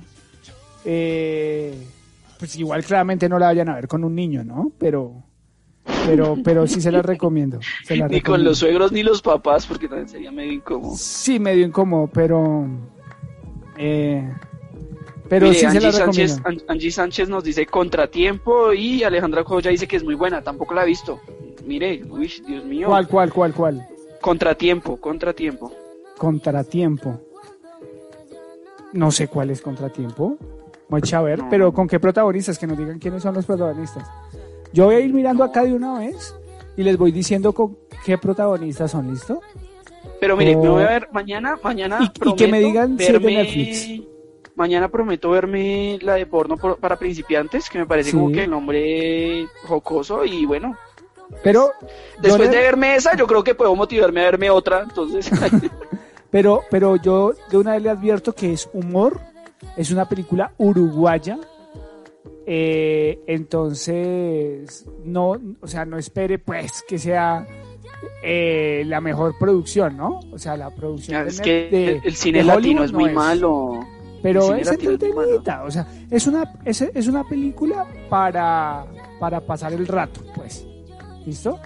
Eh, 0.86 1.88
pues 2.40 2.56
igual 2.58 2.84
claramente 2.86 3.28
no 3.28 3.40
la 3.40 3.48
vayan 3.48 3.70
a 3.70 3.76
ver 3.76 3.88
con 3.88 4.04
un 4.04 4.14
niño 4.16 4.44
no 4.44 4.72
pero 4.78 5.24
pero 6.06 6.38
pero 6.44 6.68
sí 6.68 6.82
se 6.82 6.92
la 6.92 7.02
recomiendo 7.02 7.60
se 7.84 7.98
Ni 8.08 8.22
con 8.22 8.44
los 8.44 8.60
suegros 8.60 8.92
ni 8.92 9.04
los 9.04 9.22
papás, 9.22 9.66
porque 9.66 9.88
también 9.88 10.10
sería 10.10 10.32
medio 10.32 10.54
incómodo. 10.54 10.96
Sí, 10.96 11.40
medio 11.40 11.66
incómodo, 11.66 12.10
pero. 12.14 12.68
Eh, 13.78 14.30
pero 15.30 15.48
Mire, 15.48 15.60
sí 15.60 15.70
se 15.70 15.80
la 15.82 15.90
Angie, 16.06 16.28
Sánchez, 16.28 16.42
Angie 16.68 16.92
Sánchez 16.92 17.30
nos 17.30 17.44
dice 17.44 17.66
Contratiempo 17.66 18.74
y 18.74 19.04
Alejandra 19.04 19.44
Joya 19.44 19.72
dice 19.72 19.88
que 19.88 19.98
es 19.98 20.04
muy 20.04 20.16
buena, 20.16 20.42
tampoco 20.42 20.74
la 20.74 20.84
he 20.84 20.86
visto. 20.88 21.20
Mire, 21.66 22.02
uy, 22.10 22.32
Dios 22.48 22.64
mío. 22.66 22.88
¿Cuál, 22.88 23.08
cuál, 23.08 23.34
cuál, 23.34 23.54
cuál? 23.54 23.88
Contratiempo, 24.22 24.98
Contratiempo. 24.98 25.72
Contratiempo. 26.18 27.20
No 28.94 29.12
sé 29.12 29.28
cuál 29.28 29.50
es 29.50 29.62
Contratiempo. 29.62 30.38
Voy 30.90 31.02
a 31.12 31.22
ver, 31.22 31.40
No. 31.40 31.50
pero 31.50 31.74
¿con 31.74 31.88
qué 31.88 32.00
protagonistas? 32.00 32.58
Que 32.58 32.66
nos 32.66 32.78
digan 32.78 32.98
quiénes 32.98 33.22
son 33.22 33.36
los 33.36 33.46
protagonistas. 33.46 34.08
Yo 34.74 34.86
voy 34.86 34.96
a 34.96 35.00
ir 35.00 35.14
mirando 35.14 35.44
acá 35.44 35.64
de 35.64 35.74
una 35.74 36.00
vez 36.00 36.36
y 36.76 36.84
les 36.84 36.98
voy 36.98 37.12
diciendo 37.12 37.54
con 37.54 37.78
qué 38.06 38.18
protagonistas 38.18 38.92
son, 38.92 39.10
¿listo? 39.12 39.42
Pero 40.20 40.36
mire, 40.38 40.56
Oh. 40.56 40.64
me 40.64 40.70
voy 40.70 40.84
a 40.84 40.88
ver 40.90 41.10
mañana, 41.12 41.58
mañana 41.64 42.00
Y- 42.02 42.30
y 42.30 42.36
que 42.36 42.48
me 42.48 42.60
prometo 42.60 42.68
digan 42.68 42.98
si 42.98 43.04
es 43.06 43.14
de 43.14 43.20
verme- 43.20 43.36
Netflix. 43.38 44.02
Mañana 44.56 44.90
prometo 44.90 45.30
verme 45.30 46.00
la 46.02 46.16
de 46.16 46.26
porno 46.26 46.58
por- 46.58 46.78
para 46.80 46.96
principiantes, 46.98 47.70
que 47.70 47.78
me 47.78 47.86
parece 47.86 48.10
Sí. 48.12 48.18
como 48.18 48.32
que 48.32 48.46
el 48.46 48.50
nombre 48.50 49.46
jocoso 49.68 50.26
y 50.26 50.46
bueno. 50.46 50.76
Pero. 51.44 51.72
Después 52.22 52.50
de 52.50 52.58
verme 52.58 52.96
esa, 52.96 53.16
yo 53.16 53.28
creo 53.28 53.44
que 53.44 53.54
puedo 53.54 53.76
motivarme 53.76 54.22
a 54.22 54.26
verme 54.26 54.50
otra, 54.50 54.82
entonces. 54.84 55.30
Pero, 56.30 56.64
pero 56.70 56.98
yo 56.98 57.34
de 57.50 57.58
una 57.58 57.72
vez 57.74 57.84
le 57.84 57.90
advierto 57.90 58.34
que 58.34 58.52
es 58.52 58.70
humor, 58.74 59.18
es 59.78 59.92
una 59.92 60.10
película 60.10 60.52
uruguaya, 60.58 61.38
eh, 62.50 63.20
entonces 63.28 64.86
no, 65.04 65.36
o 65.62 65.68
sea, 65.68 65.86
no 65.86 65.98
espere 65.98 66.40
pues 66.40 66.84
que 66.88 66.98
sea 66.98 67.46
eh, 68.24 68.84
la 68.86 69.02
mejor 69.02 69.36
producción, 69.38 69.98
¿no? 69.98 70.20
O 70.32 70.38
sea, 70.38 70.56
la 70.56 70.74
producción 70.74 71.24
de 71.24 71.30
es 71.30 71.42
que 71.42 71.68
de- 71.70 71.88
el, 71.98 72.02
el 72.06 72.16
cine 72.16 72.40
de 72.40 72.44
latino 72.46 72.84
es 72.86 72.92
no 72.94 73.00
muy 73.00 73.12
malo. 73.12 73.80
pero 74.24 74.54
el 74.54 74.62
es 74.62 74.72
entretenidita, 74.72 75.64
o 75.64 75.72
sea, 75.72 75.88
es 76.10 76.26
una, 76.28 76.54
es, 76.66 76.82
es 76.82 77.08
una 77.08 77.24
película 77.28 77.86
para, 78.10 78.86
para 79.20 79.42
pasar 79.42 79.74
el 79.74 79.86
rato, 79.88 80.22
pues, 80.36 80.66
¿listo? 81.26 81.60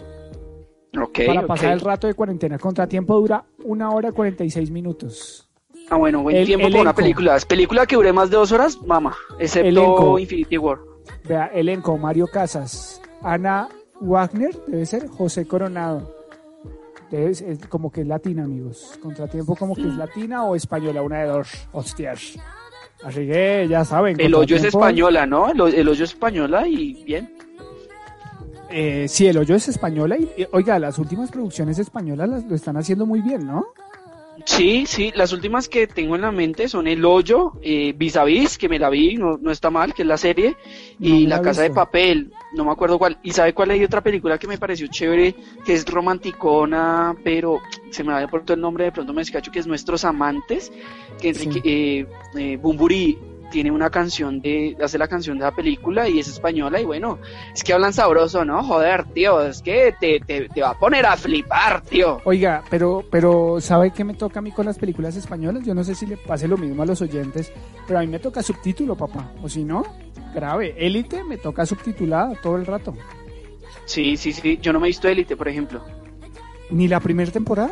Ok, 0.99 1.19
para 1.27 1.45
pasar 1.47 1.71
el 1.73 1.79
rato 1.79 2.07
de 2.07 2.15
cuarentena. 2.15 2.57
Contratiempo 2.57 3.15
dura 3.19 3.45
una 3.63 3.91
hora 3.91 4.11
46 4.11 4.71
minutos. 4.71 5.47
Ah, 5.91 5.97
bueno, 5.97 6.21
buen 6.23 6.37
El 6.37 6.45
tiempo 6.45 6.63
para 6.63 6.73
una 6.73 6.81
elenco. 6.81 6.95
película. 7.01 7.35
¿Es 7.35 7.45
película 7.45 7.85
que 7.85 7.95
dure 7.97 8.13
más 8.13 8.29
de 8.29 8.37
dos 8.37 8.51
horas? 8.53 8.81
Mamá, 8.81 9.13
excepto 9.39 9.67
Elenco. 9.67 10.17
Infinity 10.19 10.57
War. 10.57 10.79
Vea, 11.27 11.47
elenco, 11.53 11.97
Mario 11.97 12.27
Casas, 12.27 13.01
Ana 13.21 13.67
Wagner, 13.99 14.57
debe 14.67 14.85
ser 14.85 15.07
José 15.09 15.45
Coronado. 15.45 16.15
Debe 17.09 17.35
ser- 17.35 17.49
es 17.49 17.67
como 17.67 17.91
que 17.91 18.01
es 18.01 18.07
latina, 18.07 18.45
amigos. 18.45 18.97
Contratiempo 19.03 19.55
como 19.57 19.75
que 19.75 19.81
es 19.81 19.95
latina 19.95 20.45
o 20.45 20.55
española, 20.55 21.01
una 21.01 21.19
de 21.23 21.27
dos. 21.27 21.49
Hostias. 21.73 22.37
Así 23.03 23.27
que 23.27 23.67
ya 23.69 23.83
saben. 23.83 24.17
El 24.19 24.33
hoyo 24.33 24.55
es 24.55 24.63
española, 24.63 25.25
¿no? 25.25 25.49
El, 25.49 25.59
el 25.73 25.89
hoyo 25.89 26.05
es 26.05 26.11
española 26.11 26.65
y 26.67 27.03
bien. 27.03 27.35
Eh, 28.69 29.07
sí, 29.09 29.27
el 29.27 29.37
hoyo 29.37 29.55
es 29.55 29.67
española 29.67 30.15
y, 30.17 30.23
y, 30.37 30.47
oiga, 30.53 30.79
las 30.79 30.97
últimas 30.97 31.29
producciones 31.29 31.77
españolas 31.79 32.29
las, 32.29 32.45
lo 32.45 32.55
están 32.55 32.77
haciendo 32.77 33.05
muy 33.05 33.19
bien, 33.21 33.45
¿no? 33.45 33.65
Sí, 34.45 34.85
sí, 34.85 35.11
las 35.15 35.33
últimas 35.33 35.67
que 35.67 35.87
tengo 35.87 36.15
en 36.15 36.21
la 36.21 36.31
mente 36.31 36.67
son 36.67 36.87
El 36.87 37.03
Hoyo, 37.05 37.53
eh, 37.61 37.93
Vis 37.95 38.15
a 38.15 38.23
Vis, 38.23 38.57
que 38.57 38.69
me 38.69 38.79
la 38.79 38.89
vi, 38.89 39.15
no, 39.15 39.37
no 39.37 39.51
está 39.51 39.69
mal, 39.69 39.93
que 39.93 40.03
es 40.03 40.07
la 40.07 40.17
serie, 40.17 40.55
No 40.99 41.07
y 41.07 41.27
la 41.27 41.41
Casa 41.41 41.63
de. 41.63 41.71
Papel, 41.71 42.31
no 42.53 42.65
me 42.65 42.71
acuerdo 42.71 42.97
cuál. 42.97 43.17
¿Y 43.23 43.31
sabe 43.31 43.53
cuál 43.53 43.71
hay 43.71 43.83
otra 43.83 44.01
película 44.01 44.37
que 44.37 44.47
me 44.47 44.57
pareció 44.57 44.87
chévere, 44.87 45.35
que 45.65 45.73
es 45.73 45.85
romanticona, 45.85 47.15
pero 47.23 47.59
se 47.91 48.03
me 48.03 48.13
va 48.13 48.27
por 48.27 48.43
todo 48.43 48.55
el 48.55 48.61
nombre, 48.61 48.85
de 48.85 48.91
pronto 48.91 49.13
me 49.13 49.21
descacho, 49.21 49.51
que 49.51 49.59
es 49.59 49.67
Nuestros 49.67 50.05
Amantes, 50.05 50.71
que 51.19 51.29
Enrique, 51.29 51.61
eh, 51.63 52.05
eh, 52.35 52.57
Bumburi 52.57 53.17
tiene 53.51 53.69
una 53.69 53.91
canción 53.91 54.41
de, 54.41 54.75
hace 54.81 54.97
la 54.97 55.07
canción 55.07 55.37
de 55.37 55.43
la 55.43 55.51
película 55.51 56.09
y 56.09 56.19
es 56.19 56.27
española 56.27 56.81
y 56.81 56.85
bueno, 56.85 57.19
es 57.53 57.63
que 57.63 57.73
hablan 57.73 57.93
sabroso, 57.93 58.43
¿no? 58.43 58.63
Joder, 58.63 59.05
tío, 59.13 59.41
es 59.41 59.61
que 59.61 59.93
te, 59.99 60.19
te, 60.19 60.49
te 60.49 60.61
va 60.61 60.71
a 60.71 60.79
poner 60.79 61.05
a 61.05 61.15
flipar, 61.15 61.81
tío. 61.81 62.19
Oiga, 62.23 62.63
pero, 62.69 63.03
pero 63.11 63.61
¿sabe 63.61 63.91
qué 63.91 64.03
me 64.03 64.15
toca 64.15 64.39
a 64.39 64.41
mí 64.41 64.51
con 64.51 64.65
las 64.65 64.79
películas 64.79 65.15
españolas? 65.15 65.63
Yo 65.63 65.75
no 65.75 65.83
sé 65.83 65.93
si 65.93 66.07
le 66.07 66.17
pase 66.17 66.47
lo 66.47 66.57
mismo 66.57 66.81
a 66.81 66.85
los 66.85 67.01
oyentes, 67.01 67.51
pero 67.85 67.99
a 67.99 68.01
mí 68.01 68.07
me 68.07 68.19
toca 68.19 68.41
subtítulo, 68.41 68.95
papá. 68.95 69.31
O 69.43 69.49
si 69.49 69.63
no, 69.63 69.83
grave. 70.33 70.73
Élite 70.77 71.23
me 71.23 71.37
toca 71.37 71.65
subtitulada 71.65 72.33
todo 72.41 72.55
el 72.55 72.65
rato. 72.65 72.95
Sí, 73.85 74.17
sí, 74.17 74.31
sí. 74.31 74.57
Yo 74.61 74.73
no 74.73 74.79
me 74.79 74.87
he 74.87 74.89
visto 74.89 75.07
Élite, 75.07 75.35
por 75.35 75.47
ejemplo. 75.47 75.83
¿Ni 76.69 76.87
la 76.87 76.99
primera 76.99 77.31
temporada? 77.31 77.71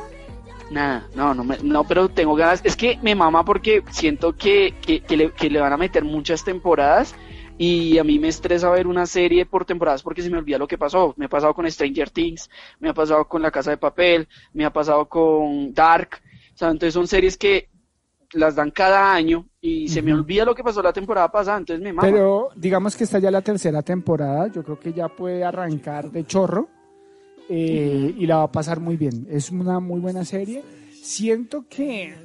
Nada, 0.71 1.07
no, 1.15 1.33
no, 1.33 1.43
me, 1.43 1.57
no, 1.63 1.83
pero 1.83 2.09
tengo 2.09 2.35
ganas. 2.35 2.61
Es 2.63 2.75
que 2.75 2.99
me 3.01 3.15
mama 3.15 3.43
porque 3.43 3.83
siento 3.91 4.35
que, 4.35 4.75
que, 4.81 5.01
que, 5.01 5.17
le, 5.17 5.31
que 5.31 5.49
le 5.49 5.59
van 5.59 5.73
a 5.73 5.77
meter 5.77 6.03
muchas 6.03 6.43
temporadas 6.43 7.15
y 7.57 7.97
a 7.97 8.03
mí 8.03 8.19
me 8.19 8.29
estresa 8.29 8.69
ver 8.69 8.87
una 8.87 9.05
serie 9.05 9.45
por 9.45 9.65
temporadas 9.65 10.01
porque 10.01 10.21
se 10.21 10.29
me 10.29 10.37
olvida 10.37 10.57
lo 10.57 10.67
que 10.67 10.77
pasó. 10.77 11.13
Me 11.17 11.25
ha 11.25 11.29
pasado 11.29 11.53
con 11.53 11.69
Stranger 11.69 12.09
Things, 12.09 12.49
me 12.79 12.89
ha 12.89 12.93
pasado 12.93 13.27
con 13.27 13.41
La 13.41 13.51
Casa 13.51 13.71
de 13.71 13.77
Papel, 13.77 14.27
me 14.53 14.63
ha 14.63 14.71
pasado 14.71 15.09
con 15.09 15.73
Dark. 15.73 16.21
O 16.53 16.57
sea, 16.57 16.69
entonces 16.69 16.93
son 16.93 17.07
series 17.07 17.37
que 17.37 17.67
las 18.33 18.55
dan 18.55 18.71
cada 18.71 19.13
año 19.13 19.45
y 19.59 19.89
se 19.89 20.01
me 20.01 20.13
olvida 20.13 20.45
lo 20.45 20.55
que 20.55 20.63
pasó 20.63 20.81
la 20.81 20.93
temporada 20.93 21.29
pasada, 21.29 21.57
entonces 21.57 21.83
me 21.83 21.91
mama. 21.91 22.07
Pero 22.07 22.49
digamos 22.55 22.95
que 22.95 23.03
está 23.03 23.19
ya 23.19 23.31
la 23.31 23.41
tercera 23.41 23.81
temporada, 23.81 24.47
yo 24.47 24.63
creo 24.63 24.79
que 24.79 24.93
ya 24.93 25.09
puede 25.09 25.43
arrancar 25.43 26.11
de 26.11 26.25
chorro 26.25 26.69
eh, 27.49 28.13
y 28.15 28.25
la 28.27 28.37
va 28.37 28.43
a 28.43 28.51
pasar 28.51 28.79
muy 28.79 28.95
bien. 28.95 29.27
Es 29.29 29.49
una 29.49 29.79
muy 29.79 29.99
buena 29.99 30.23
serie. 30.23 30.63
Siento 31.01 31.65
que... 31.67 32.15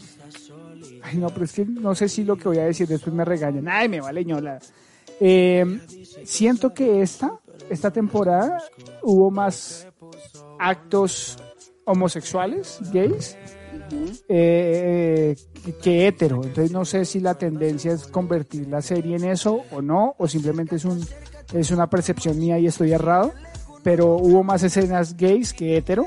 Ay, 1.02 1.18
no, 1.18 1.28
pero 1.28 1.44
es 1.44 1.52
que 1.52 1.64
no 1.64 1.94
sé 1.94 2.08
si 2.08 2.24
lo 2.24 2.36
que 2.36 2.48
voy 2.48 2.58
a 2.58 2.64
decir 2.64 2.86
después 2.86 3.14
me 3.14 3.24
regañan. 3.24 3.66
Ay, 3.68 3.88
me 3.88 4.00
vale 4.00 4.24
ñola. 4.24 4.58
Eh, 5.20 5.64
siento 6.24 6.74
que 6.74 7.00
esta, 7.02 7.38
esta 7.70 7.90
temporada 7.90 8.62
hubo 9.02 9.30
más 9.30 9.86
actos 10.58 11.38
homosexuales, 11.84 12.78
gays, 12.92 13.36
eh, 14.28 15.36
que 15.82 16.06
hetero. 16.06 16.42
Entonces 16.44 16.72
no 16.72 16.84
sé 16.84 17.04
si 17.04 17.20
la 17.20 17.34
tendencia 17.34 17.92
es 17.92 18.06
convertir 18.06 18.68
la 18.68 18.82
serie 18.82 19.16
en 19.16 19.24
eso 19.24 19.62
o 19.70 19.80
no, 19.80 20.14
o 20.18 20.28
simplemente 20.28 20.76
es, 20.76 20.84
un, 20.84 21.00
es 21.52 21.70
una 21.70 21.88
percepción 21.88 22.38
mía 22.38 22.58
y 22.58 22.66
estoy 22.66 22.92
errado. 22.92 23.32
Pero 23.84 24.16
hubo 24.16 24.42
más 24.42 24.64
escenas 24.64 25.16
gays 25.16 25.52
que 25.52 25.76
hetero. 25.76 26.04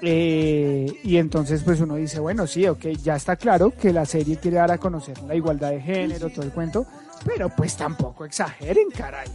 Eh, 0.00 0.92
y 1.02 1.16
entonces 1.16 1.62
pues 1.64 1.80
uno 1.80 1.96
dice, 1.96 2.20
bueno, 2.20 2.46
sí, 2.46 2.66
ok, 2.66 2.86
ya 3.02 3.16
está 3.16 3.36
claro 3.36 3.72
que 3.72 3.92
la 3.92 4.04
serie 4.04 4.36
quiere 4.36 4.58
dar 4.58 4.70
a 4.70 4.78
conocer 4.78 5.20
la 5.22 5.34
igualdad 5.34 5.70
de 5.70 5.80
género, 5.80 6.28
todo 6.28 6.44
el 6.44 6.50
cuento, 6.50 6.86
pero 7.24 7.48
pues 7.50 7.76
tampoco 7.76 8.24
exageren, 8.24 8.88
caray. 8.90 9.28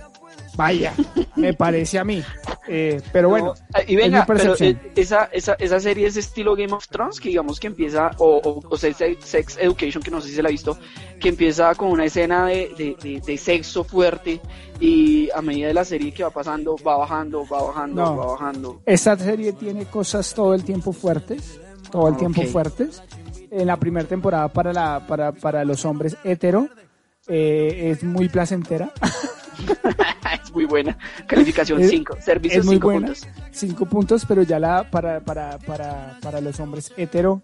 Vaya, 0.55 0.93
me 1.35 1.53
parece 1.53 1.99
a 1.99 2.03
mí. 2.03 2.23
Eh, 2.67 2.99
pero 3.13 3.29
bueno, 3.29 3.53
no, 3.55 3.79
y 3.87 3.95
venga, 3.95 4.25
pero 4.25 4.55
eh, 4.59 4.75
esa, 4.95 5.25
esa, 5.31 5.53
esa 5.53 5.79
serie 5.79 6.07
es 6.07 6.17
estilo 6.17 6.55
Game 6.55 6.73
of 6.73 6.87
Thrones, 6.87 7.19
que 7.19 7.29
digamos 7.29 7.59
que 7.59 7.67
empieza, 7.67 8.09
o, 8.17 8.37
o, 8.43 8.67
o, 8.67 8.77
Sex 8.77 9.57
Education, 9.59 10.01
que 10.01 10.09
no 10.11 10.19
sé 10.19 10.29
si 10.29 10.35
se 10.35 10.41
la 10.41 10.49
ha 10.49 10.51
visto, 10.51 10.77
que 11.19 11.29
empieza 11.29 11.73
con 11.75 11.89
una 11.91 12.05
escena 12.05 12.47
de, 12.47 12.71
de, 12.77 12.95
de, 13.01 13.21
de 13.25 13.37
sexo 13.37 13.83
fuerte 13.83 14.41
y 14.79 15.29
a 15.31 15.41
medida 15.41 15.67
de 15.67 15.73
la 15.75 15.85
serie 15.85 16.11
que 16.11 16.23
va 16.23 16.31
pasando, 16.31 16.75
va 16.85 16.97
bajando, 16.97 17.45
va 17.47 17.61
bajando, 17.63 18.01
No. 18.03 18.17
va 18.17 18.25
bajando. 18.33 18.81
esta 18.85 19.15
serie 19.17 19.53
tiene 19.53 19.85
cosas 19.85 20.33
todo 20.33 20.53
el 20.55 20.63
tiempo 20.63 20.91
fuertes, 20.91 21.59
todo 21.91 22.07
el 22.09 22.17
tiempo 22.17 22.41
Ok. 22.41 22.47
fuertes. 22.47 23.01
En 23.49 23.67
la 23.67 23.77
primera 23.77 24.05
temporada 24.07 24.49
para, 24.49 24.73
la, 24.73 25.05
para, 25.07 25.31
para 25.31 25.63
los 25.63 25.85
hombres 25.85 26.17
hetero 26.23 26.67
eh, 27.27 27.91
es 27.91 28.03
muy 28.03 28.27
placentera. 28.27 28.91
es 30.43 30.51
muy 30.53 30.65
buena. 30.65 30.97
Calificación 31.27 31.81
Es- 31.81 31.89
5, 31.89 32.17
servicio 32.21 32.59
es 32.59 32.65
muy 32.65 32.75
5 32.75 32.87
buena. 32.87 33.07
puntos. 33.07 33.27
cinco 33.51 33.85
puntos, 33.85 34.25
pero 34.27 34.43
ya 34.43 34.59
la 34.59 34.89
para, 34.89 35.19
para, 35.21 35.57
para, 35.59 36.17
para 36.21 36.41
los 36.41 36.59
hombres 36.59 36.93
hetero, 36.97 37.41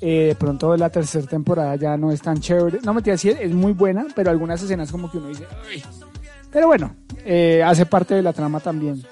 eh, 0.00 0.28
de 0.28 0.34
pronto 0.34 0.76
la 0.76 0.88
tercera 0.90 1.26
temporada 1.26 1.76
ya 1.76 1.96
no 1.96 2.10
es 2.12 2.22
tan 2.22 2.40
chévere. 2.40 2.78
No 2.84 2.94
me 2.94 3.02
sí, 3.18 3.28
es 3.30 3.52
muy 3.52 3.72
buena, 3.72 4.06
pero 4.14 4.30
algunas 4.30 4.62
escenas 4.62 4.90
como 4.90 5.10
que 5.10 5.18
uno 5.18 5.28
dice, 5.28 5.46
"Ay". 5.70 5.82
pero 6.50 6.66
bueno, 6.66 6.94
eh, 7.24 7.62
hace 7.64 7.84
parte 7.86 8.14
de 8.14 8.22
la 8.22 8.32
trama 8.32 8.60
también, 8.60 9.02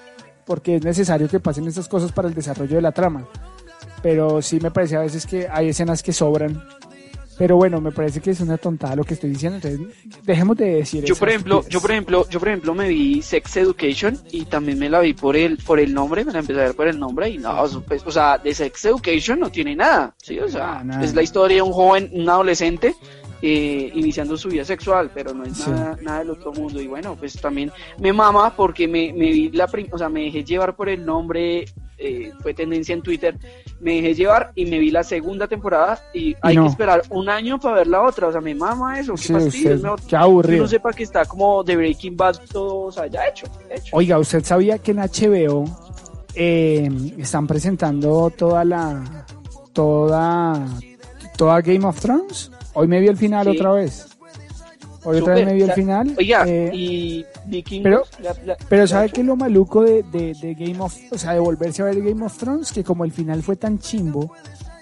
porque 0.46 0.76
es 0.76 0.84
necesario 0.84 1.28
que 1.28 1.40
pasen 1.40 1.66
estas 1.68 1.88
cosas 1.88 2.10
para 2.12 2.28
el 2.28 2.34
desarrollo 2.34 2.76
de 2.76 2.82
la 2.82 2.92
trama. 2.92 3.26
Pero 4.02 4.40
sí 4.42 4.60
me 4.60 4.70
parece 4.70 4.96
a 4.96 5.00
veces 5.00 5.26
que 5.26 5.48
hay 5.50 5.70
escenas 5.70 6.02
que 6.04 6.12
sobran. 6.12 6.62
Pero 7.38 7.56
bueno, 7.56 7.80
me 7.80 7.92
parece 7.92 8.20
que 8.20 8.30
es 8.32 8.40
una 8.40 8.58
tontada 8.58 8.96
lo 8.96 9.04
que 9.04 9.14
estoy 9.14 9.30
diciendo, 9.30 9.56
entonces 9.62 9.96
dejemos 10.24 10.56
de 10.56 10.74
decir 10.74 11.04
Yo 11.04 11.14
por 11.14 11.28
ejemplo, 11.28 11.64
yo 11.68 11.80
por 11.80 11.90
ejemplo, 11.92 12.28
yo 12.28 12.40
por 12.40 12.48
ejemplo 12.48 12.74
me 12.74 12.88
vi 12.88 13.22
Sex 13.22 13.56
Education 13.58 14.18
y 14.32 14.44
también 14.46 14.78
me 14.78 14.90
la 14.90 14.98
vi 15.00 15.14
por 15.14 15.36
el 15.36 15.56
por 15.58 15.78
el 15.78 15.94
nombre, 15.94 16.24
me 16.24 16.32
la 16.32 16.40
empecé 16.40 16.60
a 16.60 16.64
ver 16.64 16.74
por 16.74 16.88
el 16.88 16.98
nombre 16.98 17.28
y 17.30 17.38
no, 17.38 17.64
pues, 17.86 18.02
o 18.04 18.10
sea, 18.10 18.38
de 18.38 18.52
Sex 18.52 18.84
Education 18.86 19.38
no 19.38 19.50
tiene 19.50 19.76
nada, 19.76 20.14
sí, 20.20 20.38
o 20.40 20.48
sea, 20.48 20.84
es 21.02 21.14
la 21.14 21.22
historia 21.22 21.56
de 21.58 21.62
un 21.62 21.72
joven, 21.72 22.10
un 22.12 22.28
adolescente 22.28 22.94
eh, 23.40 23.92
iniciando 23.94 24.36
su 24.36 24.48
vida 24.48 24.64
sexual, 24.64 25.12
pero 25.14 25.32
no 25.32 25.44
es 25.44 25.56
Sí. 25.58 25.70
nada, 25.70 25.96
nada 26.02 26.18
del 26.18 26.30
otro 26.30 26.52
mundo. 26.52 26.80
Y 26.82 26.88
bueno, 26.88 27.14
pues 27.16 27.40
también 27.40 27.70
me 28.00 28.12
mama 28.12 28.56
porque 28.56 28.88
me, 28.88 29.12
me 29.12 29.30
vi 29.30 29.48
la, 29.52 29.68
prim- 29.68 29.86
o 29.92 29.96
sea, 29.98 30.08
me 30.08 30.22
dejé 30.24 30.42
llevar 30.42 30.74
por 30.74 30.88
el 30.88 31.06
nombre, 31.06 31.64
eh, 31.98 32.32
fue 32.42 32.52
tendencia 32.52 32.94
en 32.94 33.02
Twitter, 33.02 33.36
me 33.80 33.94
dejé 33.94 34.14
llevar 34.14 34.50
y 34.54 34.66
me 34.66 34.78
vi 34.78 34.90
la 34.90 35.04
segunda 35.04 35.46
temporada 35.46 36.00
y 36.12 36.34
hay 36.42 36.56
no. 36.56 36.62
que 36.64 36.68
esperar 36.70 37.02
un 37.10 37.28
año 37.28 37.60
para 37.60 37.76
ver 37.76 37.86
la 37.86 38.02
otra, 38.02 38.26
o 38.28 38.32
sea, 38.32 38.40
me 38.40 38.54
mama 38.54 38.98
eso, 38.98 39.12
qué 39.14 39.18
Sí, 39.22 39.32
fastidio, 39.32 39.94
usted, 39.94 40.06
qué 40.08 40.16
aburrido. 40.16 40.58
uno 40.62 40.68
sepa 40.68 40.92
que 40.92 41.02
está 41.04 41.24
como 41.24 41.62
de 41.62 41.76
Breaking 41.76 42.16
Bad 42.16 42.36
todo, 42.52 42.80
o 42.86 42.92
sea, 42.92 43.06
ya 43.06 43.26
hecho, 43.28 43.46
hecho. 43.70 43.96
Oiga, 43.96 44.18
¿usted 44.18 44.42
sabía 44.44 44.78
que 44.78 44.90
en 44.90 44.98
HBO 44.98 45.64
eh, 46.34 46.88
están 47.18 47.46
presentando 47.46 48.30
toda 48.36 48.64
la 48.64 49.24
toda 49.72 50.66
toda 51.36 51.60
Game 51.60 51.86
of 51.86 52.00
Thrones? 52.00 52.50
Hoy 52.74 52.86
me 52.88 53.00
vi 53.00 53.08
el 53.08 53.16
final 53.16 53.46
Sí. 53.46 53.56
otra 53.56 53.72
vez. 53.72 54.17
Hoy 55.04 55.18
otra 55.18 55.34
vez 55.34 55.46
me 55.46 55.54
vi 55.54 55.62
el 55.62 55.72
final. 55.72 56.14
Oiga, 56.18 56.44
eh, 56.46 56.70
y 56.74 57.24
Vikingos, 57.46 57.82
pero- 57.84 58.02
la- 58.22 58.44
la- 58.44 58.56
pero 58.68 58.86
¿sabe 58.86 59.08
qué 59.10 59.20
es 59.20 59.26
lo 59.26 59.36
maluco 59.36 59.82
de, 59.82 60.02
de, 60.02 60.34
de 60.34 60.54
Game 60.54 60.80
of, 60.80 60.96
o 61.10 61.16
sea, 61.18 61.32
de 61.34 61.40
volverse 61.40 61.82
a 61.82 61.86
ver 61.86 62.02
Game 62.02 62.24
of 62.24 62.36
Thrones? 62.36 62.72
Que 62.72 62.82
como 62.84 63.04
el 63.04 63.12
final 63.12 63.42
fue 63.42 63.56
tan 63.56 63.78
chimbo, 63.78 64.32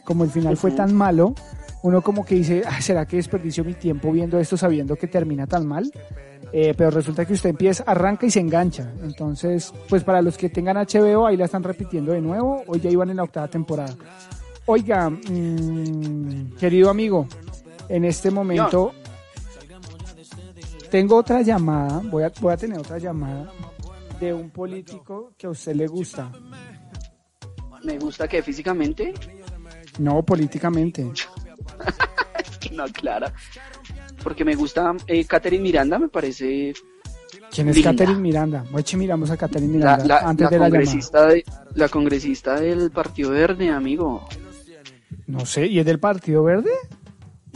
como 0.05 0.24
el 0.24 0.31
final 0.31 0.57
fue 0.57 0.70
tan 0.70 0.94
malo, 0.94 1.35
uno 1.83 2.00
como 2.02 2.24
que 2.24 2.35
dice, 2.37 2.62
"Ah, 2.66 2.81
¿será 2.81 3.07
que 3.07 3.16
desperdicio 3.16 3.62
mi 3.64 3.74
tiempo 3.74 4.11
viendo 4.11 4.38
esto 4.38 4.57
sabiendo 4.57 4.96
que 4.96 5.07
termina 5.07 5.46
tan 5.46 5.66
mal? 5.66 5.90
Eh, 6.52 6.74
pero 6.76 6.90
resulta 6.90 7.24
que 7.26 7.35
usted 7.35 7.50
empieza, 7.50 7.83
arranca 7.87 8.24
y 8.24 8.31
se 8.31 8.40
engancha. 8.40 8.90
Entonces, 9.02 9.72
pues 9.88 10.02
para 10.05 10.22
los 10.22 10.38
que 10.38 10.48
tengan 10.48 10.76
HBO, 10.79 11.26
ahí 11.26 11.37
la 11.37 11.44
están 11.44 11.62
repitiendo 11.62 12.12
de 12.12 12.20
nuevo. 12.22 12.62
Hoy 12.68 12.81
ya 12.81 12.88
iban 12.88 13.11
en 13.11 13.16
la 13.18 13.24
octava 13.24 13.48
temporada. 13.48 13.94
Oiga, 14.64 15.11
mm, 15.11 16.57
querido 16.59 16.88
amigo, 16.90 17.26
en 17.88 18.05
este 18.05 18.31
momento 18.31 18.92
tengo 20.90 21.16
otra 21.16 21.42
llamada, 21.42 22.01
voy 22.05 22.25
a, 22.25 22.33
voy 22.40 22.53
a 22.53 22.57
tener 22.57 22.79
otra 22.79 22.99
llamada 22.99 23.51
de 24.20 24.33
un 24.33 24.51
político 24.51 25.33
que 25.37 25.46
a 25.46 25.51
usted 25.51 25.75
le 25.75 25.87
gusta. 25.87 26.31
Me 27.85 27.99
gusta 27.99 28.27
que 28.27 28.42
físicamente, 28.42 29.14
No, 29.99 30.22
políticamente. 30.25 31.12
es 32.38 32.59
que 32.59 32.70
no 32.70 32.85
aclara. 32.85 33.33
Porque 34.22 34.44
me 34.44 34.55
gusta 34.55 34.94
eh, 35.07 35.25
Catherine 35.25 35.62
Miranda, 35.62 35.99
me 35.99 36.09
parece 36.09 36.72
¿Quién 37.51 37.68
es 37.68 37.77
Linda. 37.77 37.92
Catherine 37.92 38.20
Miranda? 38.20 38.64
Oye, 38.72 38.96
miramos 38.96 39.31
a 39.31 39.37
Catherine 39.37 39.79
la, 39.79 39.96
Miranda 39.96 40.07
la- 40.07 40.29
antes 40.29 40.44
la 40.44 40.51
de 40.51 40.59
la 40.59 40.64
congresista 40.68 41.27
de, 41.27 41.44
la 41.75 41.88
congresista 41.88 42.61
del 42.61 42.90
Partido 42.90 43.31
Verde, 43.31 43.68
amigo. 43.70 44.27
No 45.29 45.46
sé, 45.46 45.66
¿y 45.66 45.79
es 45.79 45.87
del 45.87 46.01
Partido 46.01 46.42
Verde? 46.42 46.70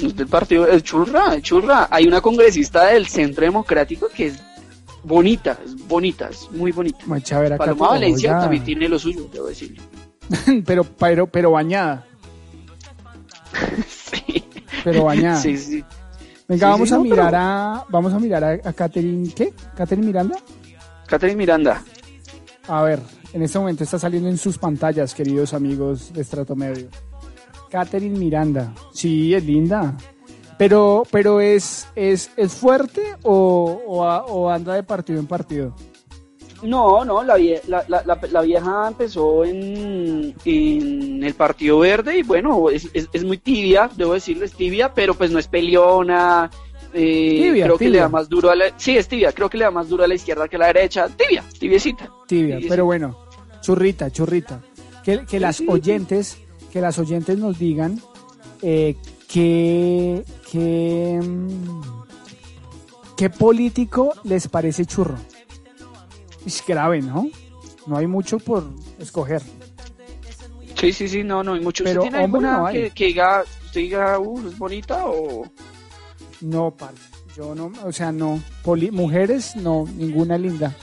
Es 0.03 0.17
del 0.17 0.27
partido, 0.29 0.67
es 0.67 0.83
churra, 0.83 1.41
churra. 1.41 1.89
Hay 1.91 2.07
una 2.07 2.21
congresista 2.21 2.87
del 2.87 3.07
Centro 3.07 3.45
Democrático 3.45 4.09
que 4.15 4.29
es 4.29 4.43
bonita, 5.03 5.59
es 5.65 5.77
bonita, 5.87 6.29
es 6.31 6.51
muy 6.51 6.73
bonita. 6.73 6.99
Paloma 7.59 7.89
Valencia 7.89 8.31
oiga. 8.31 8.41
también 8.43 8.65
tiene 8.65 8.89
lo 8.89 8.99
suyo, 8.99 9.29
debo 9.33 9.47
decirlo. 9.47 9.83
pero, 10.67 10.85
pero, 10.85 11.27
pero 11.27 11.51
bañada, 11.53 12.07
sí. 13.89 14.45
pero 14.85 15.05
bañada. 15.05 15.37
sí, 15.41 15.57
sí. 15.57 15.85
Venga, 16.49 16.67
Sí, 16.67 16.73
vamos 16.73 16.89
sí, 16.89 16.95
a 16.95 16.99
no, 16.99 17.03
mirar 17.05 17.27
pero- 17.31 17.39
a, 17.43 17.87
vamos 17.89 18.13
a 18.13 18.19
mirar 18.19 18.45
a, 18.45 18.51
a 18.69 18.73
Catherine, 18.73 19.33
¿qué? 19.35 19.53
¿Catherine 19.77 20.07
Miranda? 20.07 20.37
Catherine 21.07 21.37
Miranda. 21.37 21.83
A 22.69 22.83
ver, 22.83 23.01
en 23.33 23.43
este 23.43 23.59
momento 23.59 23.85
está 23.85 23.99
saliendo 23.99 24.29
en 24.29 24.37
sus 24.39 24.59
pantallas, 24.59 25.15
queridos 25.15 25.55
amigos 25.55 26.13
de 26.13 26.23
Estrato 26.23 26.55
Medio. 26.57 26.89
Catherine 27.71 28.19
Miranda. 28.19 28.75
Sí, 28.93 29.35
es 29.35 29.45
linda. 29.45 29.97
Pero, 30.59 31.05
pero 31.11 31.41
es, 31.41 31.89
es, 31.97 32.31
es 32.37 32.53
fuerte 32.53 33.01
o, 33.23 33.81
o, 33.87 34.51
anda 34.51 34.75
de 34.75 34.83
partido 34.83 35.19
en 35.19 35.27
partido. 35.27 35.75
No, 36.63 37.03
no, 37.07 37.25
la, 37.25 37.39
vie- 37.39 37.63
la, 37.67 37.83
la, 37.89 38.43
vieja 38.43 38.89
empezó 38.89 39.43
en, 39.47 40.35
en 40.45 41.25
el 41.25 41.33
Partido 41.33 41.79
Verde 41.79 42.19
y 42.19 42.23
bueno, 42.23 42.69
es, 42.69 42.87
es, 42.93 43.09
es 43.11 43.25
muy 43.25 43.39
tibia, 43.39 43.89
debo 43.97 44.13
decirlo, 44.13 44.45
es 44.45 44.53
tibia, 44.53 44.93
pero 44.93 45.15
pues 45.15 45.31
no 45.31 45.39
es 45.39 45.49
peleona. 45.49 46.51
eh, 46.93 47.39
Tibia, 47.45 47.65
creo 47.65 47.79
que 47.79 47.89
le 47.89 47.99
da 48.01 48.11
más 48.11 48.29
duro 48.29 48.51
a 48.51 48.55
la... 48.57 48.67
Sí, 48.77 48.95
es 48.99 49.09
tibia, 49.09 49.33
creo 49.33 49.49
que 49.49 49.57
le 49.57 49.65
da 49.65 49.71
más 49.71 49.89
duro 49.89 50.05
a 50.05 50.07
la 50.09 50.15
izquierda 50.15 50.47
que 50.49 50.57
a 50.57 50.59
la 50.59 50.67
derecha. 50.67 51.09
Tibia, 51.09 51.43
tibiecita. 51.59 52.11
Tibia, 52.27 52.59
pero 52.69 52.85
bueno, 52.85 53.17
churrita, 53.63 54.11
churrita. 54.11 54.61
Que, 55.03 55.25
que 55.25 55.41
las 55.41 55.57
sí. 55.57 55.67
Que 56.73 56.81
las 56.81 56.99
oyentes 56.99 57.39
nos 57.39 57.59
digan 57.59 58.01
eh, 58.63 58.97
qué, 59.29 60.25
qué, 60.51 61.21
mm, 61.23 61.81
qué 63.17 63.31
político 63.31 64.13
les 64.25 64.49
parece 64.49 64.85
churro. 64.87 65.17
Es 66.47 66.63
grave, 66.67 67.03
¿no? 67.03 67.29
no 67.87 67.97
hay 67.97 68.07
mucho 68.07 68.39
por 68.39 68.65
escoger. 68.99 69.43
Sí, 70.79 70.93
sí, 70.93 71.09
sí, 71.09 71.23
no, 71.25 71.43
no 71.43 71.55
hay 71.55 71.61
mucho. 71.61 71.85
Pero 71.85 72.01
¿Usted 72.03 72.11
tiene 72.13 72.25
hombre 72.25 72.39
alguna 72.49 72.59
no 72.59 72.67
hay. 72.67 72.83
que, 72.85 72.91
que 72.91 73.07
diga, 73.07 73.43
usted 73.67 73.81
diga, 73.81 74.19
uh, 74.19 74.49
es 74.49 74.57
bonita 74.59 75.07
o...? 75.07 75.45
No, 76.41 76.71
parce, 76.71 77.03
yo 77.37 77.55
no, 77.55 77.71
o 77.85 77.93
sea, 77.93 78.13
no. 78.13 78.41
Poli- 78.65 78.91
mujeres, 78.91 79.57
no, 79.57 79.87
ninguna 79.97 80.39
linda. 80.39 80.75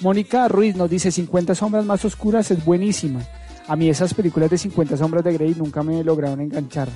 Mónica 0.00 0.48
Ruiz 0.48 0.74
nos 0.74 0.88
dice 0.88 1.10
50 1.10 1.54
sombras 1.54 1.84
más 1.84 2.02
oscuras 2.04 2.50
es 2.50 2.64
buenísima. 2.64 3.20
A 3.68 3.76
mí 3.76 3.88
esas 3.88 4.12
películas 4.14 4.50
de 4.50 4.58
50 4.58 4.96
sombras 4.96 5.24
de 5.24 5.32
Grey 5.34 5.54
nunca 5.56 5.82
me 5.82 6.02
lograron 6.02 6.40
enganchar. 6.40 6.88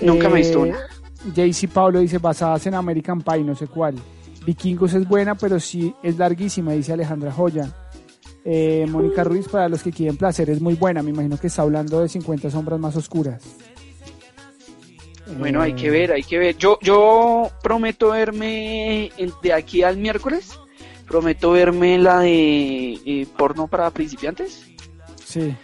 Nunca 0.00 0.28
me 0.28 0.40
he 0.40 0.42
visto 0.42 0.60
una. 0.60 0.78
JC 1.34 1.68
Pablo 1.68 2.00
dice 2.00 2.18
basadas 2.18 2.66
en 2.66 2.74
American 2.74 3.20
Pie, 3.20 3.44
no 3.44 3.54
sé 3.54 3.66
cuál. 3.66 3.94
Vikingos 4.44 4.94
es 4.94 5.06
buena, 5.06 5.34
pero 5.36 5.60
sí 5.60 5.94
es 6.02 6.18
larguísima, 6.18 6.72
dice 6.72 6.92
Alejandra 6.92 7.30
Joya. 7.30 7.68
Eh, 8.44 8.86
Mónica 8.88 9.22
Ruiz, 9.22 9.46
para 9.48 9.68
los 9.68 9.82
que 9.84 9.92
quieren 9.92 10.16
placer, 10.16 10.50
es 10.50 10.60
muy 10.60 10.74
buena. 10.74 11.02
Me 11.02 11.10
imagino 11.10 11.36
que 11.38 11.46
está 11.46 11.62
hablando 11.62 12.00
de 12.00 12.08
50 12.08 12.50
sombras 12.50 12.80
más 12.80 12.96
oscuras. 12.96 13.40
Bueno, 15.38 15.62
hay 15.62 15.72
Eh, 15.72 15.76
que 15.76 15.90
ver, 15.90 16.12
hay 16.12 16.22
que 16.24 16.38
ver. 16.38 16.56
Yo, 16.56 16.78
yo 16.82 17.50
prometo 17.62 18.10
verme 18.10 19.10
de 19.42 19.52
aquí 19.52 19.82
al 19.82 19.96
miércoles. 19.96 20.50
Prometo 21.06 21.52
verme 21.52 21.98
la 21.98 22.20
de 22.20 22.94
eh, 23.04 23.26
porno 23.36 23.68
para 23.68 23.90
principiantes. 23.90 24.64
Sí. 25.24 25.54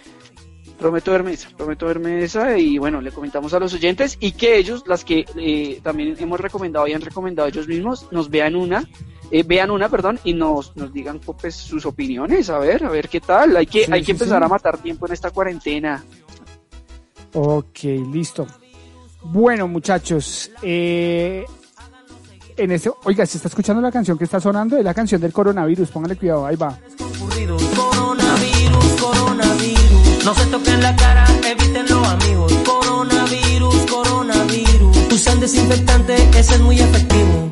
Prometo 0.79 1.11
verme 1.11 1.33
esa, 1.33 1.51
prometo 1.51 1.87
verme 1.87 2.23
esa 2.23 2.57
y 2.57 2.79
bueno, 2.79 3.01
le 3.01 3.11
comentamos 3.11 3.53
a 3.53 3.59
los 3.59 3.75
oyentes 3.75 4.17
y 4.21 4.33
que 4.33 4.57
ellos, 4.57 4.85
las 4.87 5.05
que 5.05 5.25
eh, 5.37 5.81
también 5.83 6.15
hemos 6.21 6.39
recomendado 6.41 6.87
y 6.87 6.93
han 6.93 7.01
recomendado 7.01 7.49
ellos 7.49 7.67
mismos, 7.67 8.07
nos 8.13 8.31
vean 8.31 8.55
una, 8.55 8.89
eh, 9.33 9.43
vean 9.43 9.73
una, 9.73 9.89
perdón, 9.89 10.21
y 10.23 10.35
nos, 10.35 10.77
nos 10.77 10.93
digan 10.93 11.19
pues 11.19 11.57
sus 11.57 11.85
opiniones, 11.85 12.49
a 12.49 12.59
ver, 12.61 12.85
a 12.85 12.91
ver 12.91 13.09
qué 13.09 13.21
tal. 13.21 13.57
Hay 13.57 13.67
que, 13.67 13.87
Sí, 13.87 13.93
hay 13.93 14.05
que 14.05 14.13
empezar 14.13 14.39
sí. 14.39 14.45
a 14.45 14.49
matar 14.49 14.79
tiempo 14.79 15.07
en 15.07 15.13
esta 15.13 15.31
cuarentena. 15.33 16.05
Ok, 17.35 17.83
listo. 18.13 18.47
Bueno, 19.25 19.67
muchachos, 19.67 20.51
eh, 20.63 21.45
en 22.57 22.71
este, 22.71 22.91
oiga, 23.05 23.27
se 23.27 23.39
está 23.39 23.49
escuchando 23.49 23.83
la 23.83 23.91
canción 23.93 24.17
que 24.17 24.25
está 24.25 24.41
sonando, 24.41 24.79
es 24.79 24.85
la 24.85 24.95
canción 24.95 25.21
del 25.21 25.33
coronavirus, 25.33 25.91
póngale 25.91 26.17
cuidado, 26.17 26.47
ahí 26.47 26.57
va. 26.57 26.79
No 30.25 30.35
se 30.35 30.47
toquen 30.47 30.83
la 30.83 30.95
cara, 30.97 31.25
evítenlo 31.47 32.05
amigos. 32.05 32.53
Coronavirus, 32.65 33.77
coronavirus. 33.91 35.13
Usan 35.13 35.41
desinfectante, 35.41 36.15
ese 36.39 36.55
es 36.55 36.61
muy 36.61 36.79
efectivo. 36.79 37.51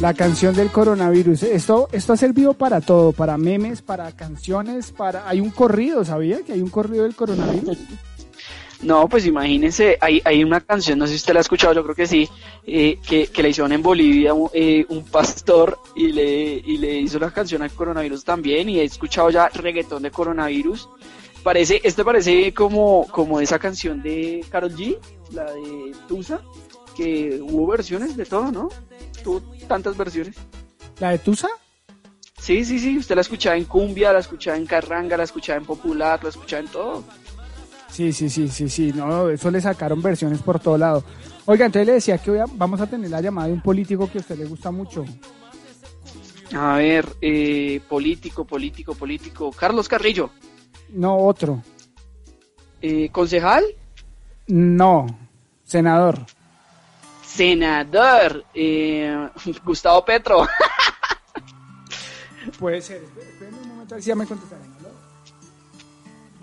La 0.00 0.14
canción 0.14 0.56
del 0.56 0.70
coronavirus. 0.72 1.44
Esto, 1.44 1.88
esto 1.92 2.12
ha 2.12 2.16
servido 2.16 2.54
para 2.54 2.80
todo, 2.80 3.12
para 3.12 3.38
memes, 3.38 3.82
para 3.82 4.10
canciones, 4.10 4.90
para, 4.90 5.28
hay 5.28 5.38
un 5.38 5.50
corrido, 5.50 6.04
¿sabía? 6.04 6.42
Que 6.42 6.54
hay 6.54 6.60
un 6.60 6.70
corrido 6.70 7.04
del 7.04 7.14
coronavirus. 7.14 7.78
No, 8.82 9.08
pues 9.08 9.26
imagínense, 9.26 9.96
hay, 10.00 10.20
hay 10.24 10.42
una 10.42 10.60
canción, 10.60 10.98
no 10.98 11.06
sé 11.06 11.12
si 11.12 11.18
usted 11.18 11.34
la 11.34 11.40
ha 11.40 11.42
escuchado, 11.42 11.72
yo 11.72 11.84
creo 11.84 11.94
que 11.94 12.06
sí, 12.06 12.28
eh, 12.66 12.98
que, 13.06 13.28
que 13.28 13.42
le 13.42 13.50
hicieron 13.50 13.70
en 13.70 13.80
Bolivia 13.80 14.34
un, 14.34 14.50
eh, 14.52 14.84
un 14.88 15.04
pastor 15.04 15.78
y 15.94 16.08
le, 16.08 16.54
y 16.54 16.78
le 16.78 16.98
hizo 16.98 17.20
la 17.20 17.30
canción 17.30 17.62
al 17.62 17.70
coronavirus 17.70 18.24
también 18.24 18.68
y 18.68 18.80
he 18.80 18.84
escuchado 18.84 19.30
ya 19.30 19.48
reggaetón 19.48 20.02
de 20.02 20.10
coronavirus. 20.10 20.88
Parece, 21.44 21.80
este 21.84 22.04
parece 22.04 22.52
como, 22.54 23.06
como 23.08 23.40
esa 23.40 23.58
canción 23.58 24.02
de 24.02 24.44
Karol 24.50 24.74
G, 24.74 24.98
la 25.32 25.44
de 25.44 25.94
Tusa, 26.08 26.40
que 26.96 27.40
hubo 27.40 27.66
versiones 27.68 28.16
de 28.16 28.24
todo, 28.26 28.50
¿no? 28.50 28.68
Tuvo 29.22 29.42
tantas 29.68 29.96
versiones. 29.96 30.36
¿La 30.98 31.10
de 31.10 31.18
Tusa? 31.18 31.48
Sí, 32.38 32.64
sí, 32.64 32.80
sí, 32.80 32.98
usted 32.98 33.14
la 33.14 33.20
escuchaba 33.20 33.56
en 33.56 33.64
cumbia, 33.64 34.12
la 34.12 34.18
escuchaba 34.18 34.56
en 34.56 34.66
carranga, 34.66 35.16
la 35.16 35.22
escuchaba 35.22 35.58
en 35.58 35.64
popular, 35.64 36.20
la 36.22 36.30
escuchaba 36.30 36.60
en 36.60 36.68
todo. 36.68 37.04
Sí, 37.92 38.12
sí, 38.12 38.30
sí, 38.30 38.48
sí, 38.48 38.68
sí, 38.70 38.92
no, 38.94 39.28
eso 39.28 39.50
le 39.50 39.60
sacaron 39.60 40.00
versiones 40.00 40.40
por 40.40 40.58
todo 40.58 40.78
lado. 40.78 41.04
Oiga, 41.44 41.66
entonces 41.66 41.86
le 41.86 41.92
decía 41.94 42.16
que 42.18 42.30
hoy 42.30 42.38
vamos 42.54 42.80
a 42.80 42.86
tener 42.86 43.10
la 43.10 43.20
llamada 43.20 43.48
de 43.48 43.54
un 43.54 43.60
político 43.60 44.08
que 44.10 44.18
a 44.18 44.20
usted 44.22 44.38
le 44.38 44.46
gusta 44.46 44.70
mucho. 44.70 45.04
A 46.54 46.76
ver, 46.76 47.06
eh, 47.20 47.80
político, 47.88 48.44
político, 48.46 48.94
político. 48.94 49.50
Carlos 49.52 49.88
Carrillo, 49.88 50.30
No, 50.90 51.16
otro. 51.18 51.62
eh, 52.80 53.10
concejal, 53.10 53.64
No, 54.46 55.06
senador. 55.64 56.24
senador, 57.26 58.44
eh, 58.54 59.28
Gustavo 59.64 60.04
Petro. 60.04 60.46
Puede 62.58 62.80
ser. 62.82 63.02
Espérenme 63.02 63.58
un 63.62 63.68
momento, 63.68 63.96
si 64.00 64.08
ya 64.08 64.14
me 64.14 64.26
contestaron. 64.26 64.66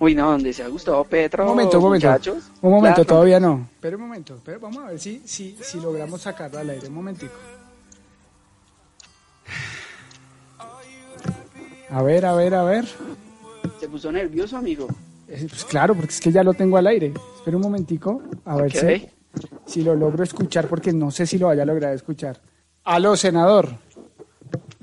Uy, 0.02 0.16
no, 0.16 0.32
donde 0.32 0.54
sea 0.54 0.68
Gustavo 0.70 1.04
Petro. 1.04 1.44
Un 1.44 1.50
momento, 1.50 1.78
un 1.78 1.84
momento. 1.84 2.08
muchachos. 2.08 2.50
Un 2.62 2.72
momento, 2.72 2.96
Claro. 2.96 3.08
todavía 3.08 3.40
no. 3.40 3.68
Espera 3.74 3.98
un 3.98 4.04
momento. 4.04 4.36
Espera, 4.36 4.58
vamos 4.58 4.78
a 4.84 4.88
ver 4.92 5.00
si, 5.00 5.22
si, 5.26 5.58
si 5.62 5.80
logramos 5.80 6.22
sacarla 6.22 6.62
al 6.62 6.70
aire. 6.70 6.88
Un 6.88 6.94
momentico. 6.94 7.34
A 11.90 12.04
ver, 12.04 12.26
a 12.26 12.34
ver, 12.34 12.54
a 12.56 12.64
ver. 12.64 12.86
Se 13.80 13.88
puso 13.90 14.12
nervioso, 14.12 14.58
amigo. 14.58 14.88
Eh, 15.28 15.46
Pues 15.50 15.66
claro, 15.66 15.96
porque 15.96 16.12
es 16.12 16.20
que 16.22 16.32
ya 16.32 16.44
lo 16.44 16.54
tengo 16.54 16.78
al 16.78 16.88
aire. 16.88 17.14
Espera 17.38 17.58
un 17.58 17.64
momentico. 17.64 18.22
A 18.46 18.56
ver 18.58 18.72
si, 18.72 19.08
si 19.66 19.82
lo 19.84 19.96
logro 19.96 20.24
escuchar, 20.24 20.68
porque 20.68 20.94
no 20.94 21.12
sé 21.12 21.26
si 21.26 21.38
lo 21.38 21.48
vaya 21.48 21.64
a 21.64 21.66
lograr 21.66 21.94
escuchar. 21.94 22.40
Aló, 22.84 23.16
senador. 23.16 23.70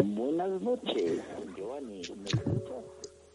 Buenas 0.05 0.61
noches, 0.61 1.21
Giovanni. 1.57 2.03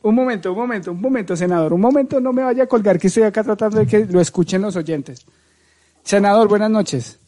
Un 0.03 0.15
momento, 0.15 0.51
un 0.51 0.57
momento, 0.57 0.91
un 0.91 1.01
momento, 1.01 1.35
senador. 1.35 1.73
Un 1.73 1.81
momento, 1.81 2.19
no 2.19 2.33
me 2.33 2.43
vaya 2.43 2.63
a 2.63 2.67
colgar, 2.67 2.97
que 2.97 3.07
estoy 3.07 3.23
acá 3.23 3.43
tratando 3.43 3.77
de 3.77 3.85
que 3.85 4.05
lo 4.05 4.19
escuchen 4.19 4.61
los 4.61 4.75
oyentes. 4.75 5.25
Senador, 6.03 6.47
buenas 6.47 6.71
noches. 6.71 7.19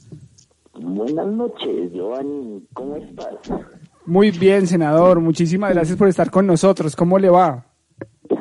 Buenas 0.73 1.27
noches, 1.27 1.91
Giovanni. 1.93 2.65
¿Cómo 2.73 2.95
estás? 2.95 3.35
Muy 4.05 4.31
bien, 4.31 4.65
senador. 4.67 5.19
Muchísimas 5.19 5.73
gracias 5.73 5.97
por 5.97 6.07
estar 6.07 6.31
con 6.31 6.47
nosotros. 6.47 6.95
¿Cómo 6.95 7.19
le 7.19 7.29
va? 7.29 7.65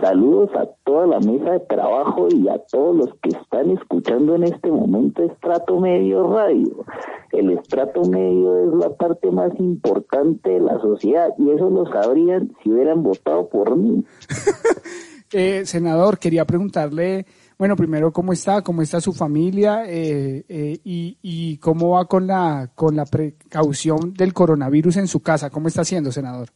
Saludos 0.01 0.51
a 0.55 0.67
toda 0.85 1.07
la 1.07 1.21
mesa 1.21 1.53
de 1.53 1.61
trabajo 1.61 2.29
y 2.31 2.49
a 2.49 2.59
todos 2.71 2.97
los 2.97 3.09
que 3.23 3.31
están 3.31 3.71
escuchando 3.71 4.35
en 4.35 4.45
este 4.45 4.71
momento 4.71 5.23
Estrato 5.23 5.81
Medio 5.81 6.33
Radio. 6.33 6.85
El 7.33 7.51
estrato 7.53 8.03
medio 8.05 8.59
es 8.65 8.75
la 8.75 8.91
parte 8.97 9.31
más 9.31 9.53
importante 9.59 10.51
de 10.51 10.61
la 10.61 10.79
sociedad 10.81 11.29
y 11.39 11.51
eso 11.51 11.71
lo 11.71 11.87
sabrían 11.91 12.53
si 12.63 12.71
hubieran 12.71 13.03
votado 13.03 13.49
por 13.49 13.77
mí. 13.77 14.05
Eh, 15.35 15.65
senador, 15.65 16.19
quería 16.19 16.45
preguntarle, 16.45 17.25
bueno, 17.57 17.75
primero, 17.75 18.13
¿cómo 18.13 18.35
está? 18.35 18.61
¿Cómo 18.61 18.83
está 18.83 19.01
su 19.01 19.15
familia? 19.15 19.85
Eh, 19.87 20.45
eh, 20.47 20.79
y, 20.85 21.17
y 21.23 21.57
cómo 21.57 21.93
va 21.93 22.05
con 22.05 22.27
la, 22.27 22.71
con 22.75 22.97
la 22.97 23.07
precaución 23.07 24.13
del 24.13 24.35
coronavirus 24.35 24.99
en 24.99 25.09
su 25.09 25.21
casa? 25.21 25.49
¿Cómo 25.49 25.69
está 25.69 25.81
haciendo, 25.81 26.13
senador? 26.13 26.51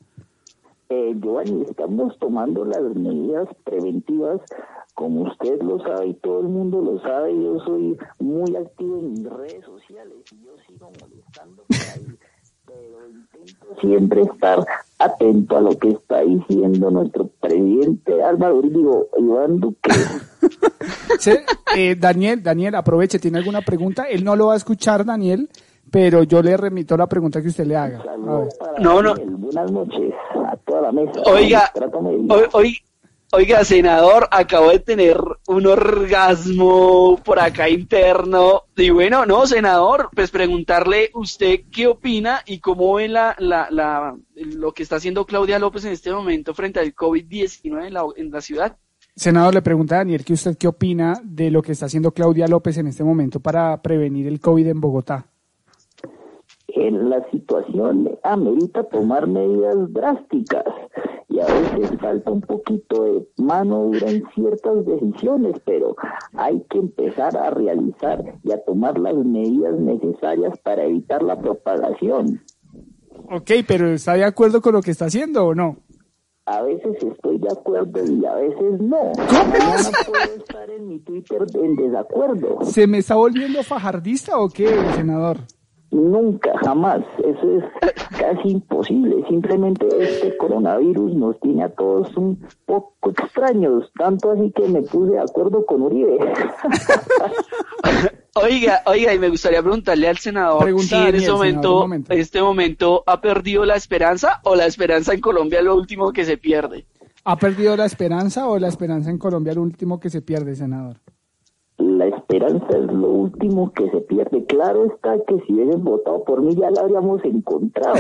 Eh, 0.88 1.14
Giovanni, 1.20 1.62
estamos 1.68 2.16
tomando 2.18 2.64
las 2.64 2.80
medidas 2.94 3.48
preventivas, 3.64 4.40
como 4.94 5.22
usted 5.22 5.60
lo 5.62 5.80
sabe 5.80 6.08
y 6.08 6.14
todo 6.14 6.40
el 6.40 6.48
mundo 6.48 6.80
lo 6.80 7.00
sabe. 7.00 7.34
Yo 7.34 7.58
soy 7.60 7.96
muy 8.20 8.54
activo 8.56 8.98
en 9.00 9.24
redes 9.24 9.64
sociales 9.64 10.14
y 10.32 10.44
yo 10.44 10.52
sigo 10.68 10.90
molestando 11.00 11.64
por 11.64 11.76
ahí, 11.76 12.06
pero 12.66 13.08
intento 13.10 13.80
siempre 13.80 14.22
estar 14.22 14.64
atento 15.00 15.56
a 15.56 15.60
lo 15.60 15.76
que 15.76 15.88
está 15.88 16.20
diciendo 16.20 16.90
nuestro 16.92 17.26
presidente 17.40 18.22
Álvaro 18.22 18.56
Uribe, 18.58 18.90
Iván 19.18 19.58
Duque. 19.58 19.90
Se- 21.18 21.44
eh, 21.76 21.96
Daniel, 21.96 22.42
Daniel, 22.44 22.76
aproveche, 22.76 23.18
¿tiene 23.18 23.38
alguna 23.38 23.60
pregunta? 23.62 24.04
Él 24.04 24.22
no 24.24 24.36
lo 24.36 24.46
va 24.46 24.54
a 24.54 24.56
escuchar, 24.56 25.04
Daniel, 25.04 25.48
pero 25.90 26.22
yo 26.24 26.42
le 26.42 26.56
remito 26.56 26.96
la 26.96 27.06
pregunta 27.06 27.40
que 27.42 27.48
usted 27.48 27.66
le 27.66 27.76
haga. 27.76 28.02
No, 28.80 29.02
no. 29.02 29.14
Buenas 29.14 29.70
noches 29.72 30.12
a 30.46 30.56
toda 30.58 30.82
la 30.82 30.92
mesa. 30.92 31.20
Oiga, 31.26 31.70
oy- 32.52 32.78
Oiga, 33.32 33.64
senador, 33.64 34.28
acabo 34.30 34.70
de 34.70 34.78
tener 34.78 35.18
un 35.48 35.66
orgasmo 35.66 37.18
por 37.24 37.40
acá 37.40 37.68
interno. 37.68 38.62
Y 38.76 38.90
bueno, 38.90 39.26
no, 39.26 39.46
senador, 39.46 40.08
pues 40.14 40.30
preguntarle 40.30 41.10
usted 41.12 41.62
qué 41.72 41.88
opina 41.88 42.42
y 42.46 42.60
cómo 42.60 42.94
ve 42.94 43.08
la, 43.08 43.34
la, 43.38 43.66
la, 43.70 44.16
lo 44.36 44.72
que 44.72 44.84
está 44.84 44.96
haciendo 44.96 45.26
Claudia 45.26 45.58
López 45.58 45.84
en 45.84 45.92
este 45.92 46.12
momento 46.12 46.54
frente 46.54 46.78
al 46.78 46.94
COVID-19 46.94 47.86
en 47.88 47.94
la, 47.94 48.04
en 48.16 48.30
la 48.30 48.40
ciudad. 48.40 48.76
Senador, 49.16 49.54
le 49.54 49.62
pregunta 49.62 49.96
a 49.96 49.98
Daniel 49.98 50.24
que 50.24 50.34
usted 50.34 50.56
qué 50.56 50.68
opina 50.68 51.20
de 51.24 51.50
lo 51.50 51.62
que 51.62 51.72
está 51.72 51.86
haciendo 51.86 52.12
Claudia 52.12 52.46
López 52.46 52.78
en 52.78 52.86
este 52.86 53.02
momento 53.02 53.40
para 53.40 53.82
prevenir 53.82 54.28
el 54.28 54.38
COVID 54.40 54.68
en 54.68 54.80
Bogotá. 54.80 55.26
En 56.76 57.08
la 57.08 57.28
situación 57.30 58.18
amerita 58.22 58.84
tomar 58.84 59.26
medidas 59.26 59.92
drásticas 59.92 60.64
y 61.28 61.40
a 61.40 61.46
veces 61.46 61.98
falta 62.00 62.30
un 62.30 62.42
poquito 62.42 63.04
de 63.04 63.26
mano 63.38 63.84
dura 63.84 64.10
en 64.10 64.22
ciertas 64.34 64.84
decisiones, 64.84 65.56
pero 65.64 65.96
hay 66.34 66.62
que 66.70 66.78
empezar 66.78 67.36
a 67.36 67.50
realizar 67.50 68.22
y 68.42 68.52
a 68.52 68.62
tomar 68.64 68.98
las 68.98 69.16
medidas 69.16 69.78
necesarias 69.78 70.58
para 70.62 70.84
evitar 70.84 71.22
la 71.22 71.40
propagación. 71.40 72.42
Ok, 73.30 73.50
pero 73.66 73.90
¿está 73.92 74.14
de 74.14 74.24
acuerdo 74.24 74.60
con 74.60 74.74
lo 74.74 74.82
que 74.82 74.90
está 74.90 75.06
haciendo 75.06 75.46
o 75.46 75.54
no? 75.54 75.78
A 76.44 76.62
veces 76.62 76.96
estoy 77.02 77.38
de 77.38 77.48
acuerdo 77.50 78.04
y 78.04 78.24
a 78.24 78.34
veces 78.34 78.80
no. 78.80 79.10
¿Cómo 79.16 79.50
Mañana 79.50 79.90
puedo 80.06 80.36
estar 80.36 80.70
en 80.70 80.88
mi 80.88 81.00
Twitter 81.00 81.44
en 81.54 81.74
desacuerdo. 81.74 82.58
¿Se 82.62 82.86
me 82.86 82.98
está 82.98 83.16
volviendo 83.16 83.64
fajardista 83.64 84.38
o 84.38 84.48
qué, 84.48 84.68
senador? 84.94 85.38
Nunca, 85.96 86.52
jamás. 86.58 87.00
Eso 87.18 87.58
es 87.58 87.64
casi 88.20 88.48
imposible. 88.50 89.24
Simplemente 89.28 89.86
este 89.98 90.36
coronavirus 90.36 91.14
nos 91.14 91.40
tiene 91.40 91.64
a 91.64 91.70
todos 91.70 92.14
un 92.18 92.38
poco 92.66 93.10
extraños. 93.10 93.90
Tanto 93.98 94.30
así 94.32 94.52
que 94.54 94.68
me 94.68 94.82
puse 94.82 95.12
de 95.12 95.20
acuerdo 95.20 95.64
con 95.64 95.80
Uribe. 95.82 96.18
Oiga, 98.34 98.82
oiga, 98.84 99.14
y 99.14 99.18
me 99.18 99.30
gustaría 99.30 99.62
preguntarle 99.62 100.08
al 100.08 100.18
senador 100.18 100.62
Pregunta, 100.62 100.88
si 100.88 100.94
en 100.94 101.06
este 101.06 101.20
senador, 101.20 101.38
momento, 101.38 101.74
un 101.76 101.80
momento. 101.80 102.12
este 102.12 102.42
momento 102.42 103.02
ha 103.06 103.18
perdido 103.22 103.64
la 103.64 103.76
esperanza 103.76 104.42
o 104.44 104.54
la 104.54 104.66
esperanza 104.66 105.14
en 105.14 105.22
Colombia 105.22 105.60
es 105.60 105.64
lo 105.64 105.74
último 105.74 106.12
que 106.12 106.26
se 106.26 106.36
pierde. 106.36 106.84
¿Ha 107.24 107.36
perdido 107.38 107.74
la 107.78 107.86
esperanza 107.86 108.46
o 108.46 108.58
la 108.58 108.68
esperanza 108.68 109.08
en 109.08 109.16
Colombia 109.16 109.52
el 109.52 109.58
último 109.58 109.98
que 109.98 110.10
se 110.10 110.20
pierde, 110.20 110.54
senador? 110.54 110.98
Esperanza 112.36 112.76
es 112.76 112.92
lo 112.92 113.08
último 113.08 113.72
que 113.72 113.90
se 113.90 114.02
pierde. 114.02 114.44
Claro 114.44 114.84
está 114.84 115.16
que 115.26 115.40
si 115.46 115.54
hubiesen 115.54 115.82
votado 115.82 116.22
por 116.22 116.42
mí 116.42 116.54
ya 116.54 116.70
la 116.70 116.82
habríamos 116.82 117.24
encontrado. 117.24 117.96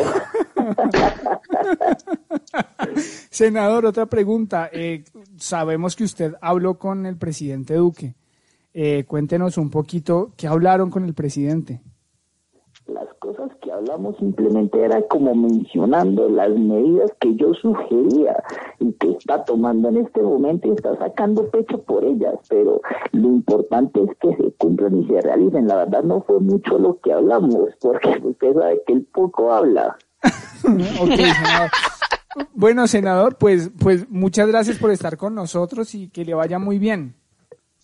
Senador, 3.30 3.86
otra 3.86 4.04
pregunta. 4.06 4.68
Eh, 4.72 5.04
sabemos 5.38 5.96
que 5.96 6.04
usted 6.04 6.34
habló 6.42 6.78
con 6.78 7.06
el 7.06 7.16
presidente 7.16 7.74
Duque. 7.74 8.14
Eh, 8.74 9.04
cuéntenos 9.06 9.56
un 9.56 9.70
poquito 9.70 10.32
qué 10.36 10.48
hablaron 10.48 10.90
con 10.90 11.06
el 11.06 11.14
presidente. 11.14 11.80
Las 12.86 13.08
cosas 13.14 13.35
que 13.66 13.72
hablamos 13.72 14.16
simplemente 14.18 14.80
era 14.80 15.02
como 15.08 15.34
mencionando 15.34 16.28
las 16.28 16.50
medidas 16.50 17.10
que 17.18 17.34
yo 17.34 17.52
sugería 17.54 18.36
y 18.78 18.92
que 18.92 19.10
está 19.10 19.44
tomando 19.44 19.88
en 19.88 19.96
este 19.96 20.22
momento 20.22 20.68
y 20.68 20.72
está 20.72 20.96
sacando 20.98 21.50
pecho 21.50 21.82
por 21.82 22.04
ellas, 22.04 22.34
pero 22.48 22.80
lo 23.10 23.28
importante 23.28 24.04
es 24.04 24.10
que 24.20 24.36
se 24.36 24.52
cumplan 24.52 25.02
y 25.02 25.06
se 25.08 25.20
realicen. 25.20 25.66
La 25.66 25.76
verdad 25.76 26.04
no 26.04 26.22
fue 26.22 26.38
mucho 26.38 26.78
lo 26.78 27.00
que 27.00 27.12
hablamos, 27.12 27.70
porque 27.80 28.08
usted 28.22 28.54
sabe 28.54 28.80
que 28.86 28.92
él 28.92 29.06
poco 29.12 29.52
habla. 29.52 29.96
Bueno, 32.52 32.86
senador, 32.86 33.36
pues, 33.38 33.70
pues 33.82 34.10
muchas 34.10 34.46
gracias 34.46 34.78
por 34.78 34.90
estar 34.90 35.16
con 35.16 35.34
nosotros 35.34 35.94
y 35.94 36.10
que 36.10 36.22
le 36.22 36.34
vaya 36.34 36.58
muy 36.58 36.78
bien. 36.78 37.14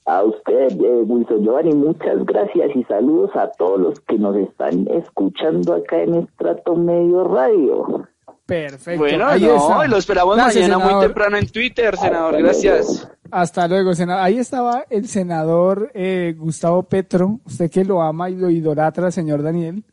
A 0.04 0.24
usted, 0.24 0.72
eh, 0.80 1.02
Wilson 1.06 1.44
Giovanni, 1.44 1.74
muchas 1.74 2.24
gracias 2.26 2.74
y 2.74 2.82
saludos 2.84 3.30
a 3.34 3.48
todos 3.52 3.78
los 3.80 4.00
que 4.00 4.18
nos 4.18 4.34
están 4.36 4.88
escuchando 4.88 5.74
acá 5.74 6.02
en 6.02 6.14
Estrato 6.14 6.74
Medio 6.74 7.24
Radio. 7.24 8.08
Perfecto. 8.44 8.98
Bueno, 9.00 9.26
ahí 9.26 9.42
no, 9.42 9.54
está. 9.54 9.86
lo 9.86 9.96
esperamos 9.96 10.36
Gracias, 10.36 10.56
mañana 10.56 10.78
muy 10.78 10.86
senador. 10.88 11.04
temprano 11.06 11.36
en 11.36 11.48
Twitter, 11.48 11.96
senador. 11.96 12.34
Hasta 12.34 12.42
Gracias. 12.42 13.08
Hasta 13.30 13.68
luego, 13.68 13.94
senador. 13.94 14.24
Ahí 14.24 14.38
estaba 14.38 14.84
el 14.90 15.06
senador 15.06 15.90
eh, 15.94 16.34
Gustavo 16.36 16.82
Petro, 16.82 17.38
usted 17.46 17.70
que 17.70 17.84
lo 17.84 18.02
ama 18.02 18.28
y 18.28 18.34
lo 18.34 18.50
idolatra, 18.50 19.10
señor 19.12 19.42
Daniel. 19.42 19.84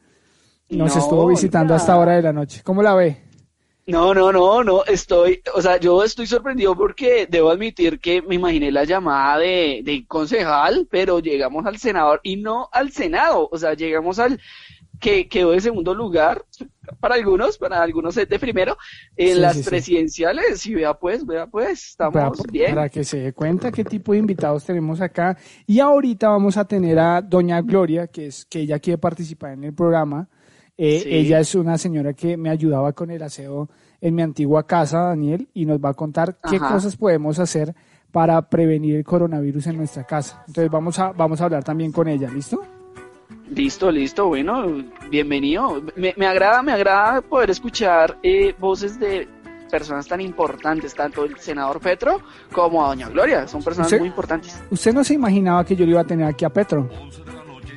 Nos 0.70 0.96
No, 0.96 1.02
estuvo 1.02 1.28
visitando 1.28 1.74
a 1.76 1.78
esta 1.78 1.98
hora 1.98 2.14
de 2.14 2.24
la 2.24 2.34
noche. 2.34 2.62
¿Cómo 2.64 2.82
la 2.82 2.96
ve? 2.96 3.18
No, 3.90 4.14
no, 4.14 4.32
no, 4.32 4.64
no, 4.64 4.86
estoy, 4.86 5.42
o 5.56 5.62
sea, 5.64 5.78
yo 5.80 6.04
estoy 6.04 6.28
sorprendido 6.28 6.76
porque 6.76 7.26
debo 7.28 7.50
admitir 7.50 8.00
que 8.00 8.22
me 8.22 8.36
imaginé 8.36 8.72
la 8.72 8.84
llamada 8.84 9.40
de, 9.40 9.82
de 9.84 10.06
concejal, 10.08 10.88
pero 10.92 11.20
llegamos 11.20 11.66
al 11.66 11.78
senador 11.80 12.20
y 12.22 12.36
no 12.36 12.70
al 12.72 12.92
senado, 12.92 13.50
o 13.52 13.58
sea, 13.58 13.74
llegamos 13.74 14.20
al 14.20 14.40
que 15.00 15.28
quedó 15.30 15.52
de 15.52 15.62
segundo 15.62 15.96
lugar 15.96 16.46
para 17.00 17.16
algunos, 17.16 17.58
para 17.58 17.82
algunos 17.82 18.18
es 18.18 18.30
de 18.30 18.38
primero, 18.40 18.78
en 19.16 19.36
Sí, 19.36 19.40
las 19.40 19.58
sí, 19.58 19.64
sí. 19.64 19.70
presidenciales, 19.70 20.66
y 20.68 20.76
vea 20.76 20.94
pues, 20.94 21.26
vea 21.26 21.48
pues, 21.48 21.96
para, 22.12 22.32
estamos 22.32 22.44
bien. 22.52 22.68
para 22.68 22.90
que 22.90 23.04
se 23.04 23.20
dé 23.20 23.34
cuenta 23.34 23.72
qué 23.72 23.86
tipo 23.86 24.12
de 24.14 24.20
invitados 24.20 24.66
tenemos 24.66 25.02
acá. 25.02 25.38
Y 25.66 25.80
ahorita 25.80 26.30
vamos 26.30 26.58
a 26.58 26.66
tener 26.66 27.00
a 27.00 27.22
doña 27.22 27.62
Gloria, 27.62 28.08
que 28.08 28.28
es 28.28 28.46
que 28.46 28.62
ella 28.62 28.80
quiere 28.80 28.98
participar 28.98 29.54
en 29.54 29.64
el 29.66 29.74
programa. 29.74 30.30
Eh, 30.82 31.02
Sí. 31.04 31.10
Ella 31.12 31.40
es 31.42 31.54
una 31.56 31.78
señora 31.78 32.14
que 32.14 32.38
me 32.38 32.50
ayudaba 32.50 32.94
con 32.94 33.12
el 33.12 33.22
aseo 33.22 33.68
en 34.00 34.16
mi 34.16 34.22
antigua 34.22 34.66
casa, 34.66 35.00
Daniel, 35.02 35.50
y 35.54 35.66
nos 35.66 35.78
va 35.78 35.90
a 35.90 35.94
contar 35.94 36.38
qué 36.50 36.58
cosas 36.58 36.96
podemos 36.96 37.38
hacer 37.38 37.76
para 38.14 38.42
prevenir 38.50 38.96
el 38.96 39.04
coronavirus 39.04 39.68
en 39.68 39.78
nuestra 39.78 40.06
casa. 40.06 40.42
Entonces 40.48 40.72
vamos 40.72 40.98
a, 40.98 41.12
vamos 41.12 41.42
a 41.42 41.44
hablar 41.44 41.66
también 41.66 41.92
con 41.92 42.08
ella, 42.08 42.30
¿listo? 42.32 42.62
Listo, 43.54 43.92
listo, 43.92 44.28
bueno, 44.28 44.68
bienvenido. 45.12 45.82
Me, 45.98 46.14
me 46.16 46.26
agrada, 46.26 46.62
me 46.62 46.72
agrada 46.72 47.20
poder 47.22 47.50
escuchar 47.50 48.18
eh, 48.24 48.56
voces 48.58 48.98
de 49.00 49.28
personas 49.70 50.08
tan 50.08 50.22
importantes, 50.22 50.96
tanto 50.96 51.26
el 51.26 51.38
senador 51.40 51.82
Petro 51.82 52.22
como 52.54 52.86
a 52.86 52.88
doña 52.88 53.10
Gloria, 53.10 53.48
son 53.50 53.62
personas 53.62 53.92
muy 54.00 54.08
importantes. 54.08 54.60
Usted 54.72 54.94
no 54.94 55.04
se 55.04 55.14
imaginaba 55.14 55.66
que 55.66 55.76
yo 55.76 55.84
le 55.86 55.92
iba 55.92 56.02
a 56.02 56.06
tener 56.06 56.26
aquí 56.26 56.46
a 56.46 56.50
Petro. 56.50 56.90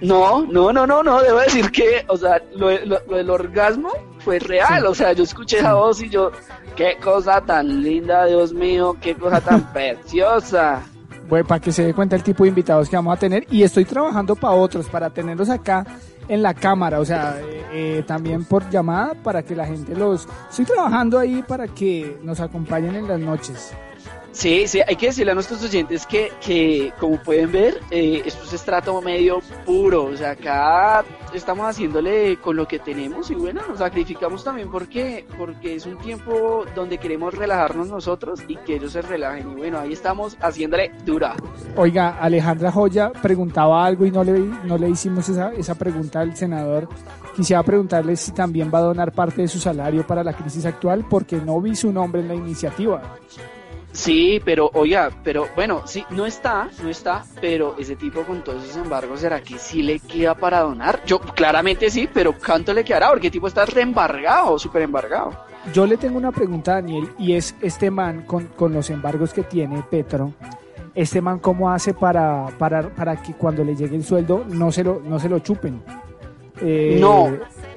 No, 0.03 0.45
no, 0.47 0.73
no, 0.73 0.87
no, 0.87 1.03
no, 1.03 1.23
debo 1.23 1.39
decir 1.41 1.71
que, 1.71 2.05
o 2.09 2.17
sea, 2.17 2.43
lo, 2.57 2.71
lo- 2.85 3.01
lo 3.09 3.17
del 3.17 3.31
orgasmo 3.31 3.91
fue 4.19 4.39
real, 4.39 4.81
Sí. 4.83 4.87
o 4.89 4.95
sea, 4.95 5.13
yo 5.13 5.23
escuché 5.25 5.59
esa 5.59 5.75
voz 5.75 6.03
y 6.03 6.09
yo, 6.11 6.31
qué 6.77 6.97
cosa 7.03 7.41
tan 7.41 7.83
linda, 7.83 8.27
Dios 8.27 8.53
mío, 8.53 8.97
qué 9.01 9.15
cosa 9.15 9.41
tan 9.41 9.63
preciosa. 9.73 10.83
Bueno, 11.29 11.47
para 11.47 11.61
que 11.61 11.73
se 11.73 11.85
dé 11.85 11.95
cuenta 11.95 12.17
el 12.17 12.23
tipo 12.23 12.43
de 12.45 12.49
invitados 12.51 12.89
que 12.89 12.97
vamos 12.97 13.17
a 13.17 13.19
tener. 13.19 13.47
Y 13.51 13.63
estoy 13.63 13.85
trabajando 13.85 14.35
para 14.37 14.55
otros, 14.55 14.87
para 14.89 15.09
tenerlos 15.09 15.49
acá 15.49 15.87
en 16.29 16.43
la 16.43 16.53
cámara, 16.53 17.01
o 17.01 17.05
sea, 17.05 17.37
eh, 17.41 17.65
eh, 17.73 18.05
también 18.07 18.45
por 18.45 18.69
llamada 18.71 19.15
para 19.23 19.43
que 19.43 19.55
la 19.57 19.67
gente 19.67 19.95
los... 19.95 20.27
Estoy 20.51 20.65
trabajando 20.65 21.19
ahí 21.19 21.43
para 21.47 21.67
que 21.69 22.19
nos 22.23 22.41
acompañen 22.41 22.95
en 22.97 23.09
las 23.09 23.19
noches. 23.21 23.73
Sí, 24.33 24.67
sí, 24.67 24.81
hay 24.87 24.97
que 24.97 25.07
decirle 25.07 25.33
a 25.33 25.35
nuestros 25.35 25.63
oyentes 25.63 26.07
que, 26.07 26.33
que 26.45 26.91
como 26.99 27.19
pueden 27.19 27.53
ver, 27.53 27.79
eh, 27.91 28.23
esto 28.25 28.45
es 28.45 28.55
estrato 28.55 29.01
medio 29.03 29.41
puro, 29.67 30.05
o 30.05 30.17
sea, 30.17 30.31
acá 30.31 31.05
estamos 31.35 31.67
haciéndole 31.67 32.39
con 32.39 32.57
lo 32.57 32.67
que 32.67 32.79
tenemos 32.79 33.31
y 33.31 33.35
bueno, 33.35 33.61
nos 33.69 33.79
sacrificamos 33.79 34.43
también 34.43 34.71
porque, 34.71 35.27
porque 35.37 35.75
es 35.75 35.85
un 35.85 35.99
tiempo 35.99 36.65
donde 36.75 36.97
queremos 36.97 37.35
relajarnos 37.35 37.89
nosotros 37.89 38.41
y 38.49 38.57
que 38.57 38.77
ellos 38.77 38.93
se 38.93 39.03
relajen 39.03 39.51
y 39.51 39.55
bueno, 39.55 39.79
ahí 39.79 39.93
estamos 39.93 40.39
haciéndole 40.41 40.93
dura. 41.05 41.35
Oiga, 41.77 42.17
Alejandra 42.19 42.73
Joya 42.73 43.13
preguntaba 43.13 43.85
algo 43.85 44.07
y 44.07 44.11
no 44.11 44.25
le, 44.25 44.39
no 44.65 44.79
le 44.79 44.89
hicimos 44.89 45.29
esa, 45.29 45.53
esa 45.53 45.75
pregunta 45.75 46.21
al 46.21 46.35
senador. 46.35 46.89
Quisiera 47.37 47.63
preguntarle 47.63 48.17
si 48.17 48.33
también 48.33 48.71
va 48.73 48.79
a 48.79 48.83
donar 48.83 49.13
parte 49.13 49.43
de 49.43 49.49
su 49.49 49.59
salario 49.59 50.07
para 50.07 50.25
la 50.25 50.33
crisis 50.33 50.65
actual 50.65 51.05
porque 51.09 51.37
no 51.37 51.61
vi 51.61 51.77
su 51.77 51.93
nombre 51.93 52.23
en 52.23 52.29
la 52.29 52.35
iniciativa. 52.35 53.03
Sí, 53.93 54.41
pero 54.45 54.71
oiga, 54.73 55.11
pero 55.23 55.49
bueno, 55.55 55.83
sí, 55.87 56.03
no 56.11 56.25
está, 56.25 56.69
no 56.83 56.89
está, 56.89 57.25
pero 57.41 57.77
ese 57.79 57.95
tipo 57.95 58.23
con 58.23 58.43
todos 58.43 58.65
esos 58.65 58.79
embargos, 58.79 59.21
¿será 59.21 59.43
que 59.43 59.59
sí 59.59 59.83
le 59.83 60.01
queda 60.01 60.35
para 60.35 60.61
donar? 60.61 61.03
Yo, 61.05 61.21
claramente 61.21 61.91
sí, 61.91 62.09
pero 62.13 62.35
¿cuánto 62.45 62.73
le 62.73 62.85
quedará? 62.85 63.11
Porque 63.11 63.27
el 63.27 63.33
tipo 63.33 63.49
está 63.49 63.67
reembargado, 63.67 64.59
súper 64.59 64.83
embargado. 64.83 65.33
Yo 65.75 65.87
le 65.87 65.97
tengo 65.99 66.17
una 66.17 66.33
pregunta 66.33 66.73
a 66.73 66.75
Daniel 66.77 67.11
y 67.19 67.35
es 67.35 67.55
este 67.61 67.91
man 67.91 68.23
con, 68.27 68.47
con 68.49 68.73
los 68.73 68.89
embargos 68.91 69.33
que 69.35 69.43
tiene 69.43 69.85
Petro, 69.91 70.33
este 70.95 71.21
man 71.21 71.39
cómo 71.39 71.71
hace 71.71 71.93
para, 71.95 72.47
para, 72.59 72.89
para 72.89 73.23
que 73.23 73.35
cuando 73.35 73.63
le 73.63 73.77
llegue 73.77 73.97
el 73.97 74.05
sueldo 74.05 74.45
no 74.49 74.73
se 74.73 74.83
lo, 74.85 75.01
no 75.05 75.19
se 75.19 75.29
lo 75.29 75.39
chupen. 75.41 75.83
Eh, 76.61 76.97
No. 77.01 77.31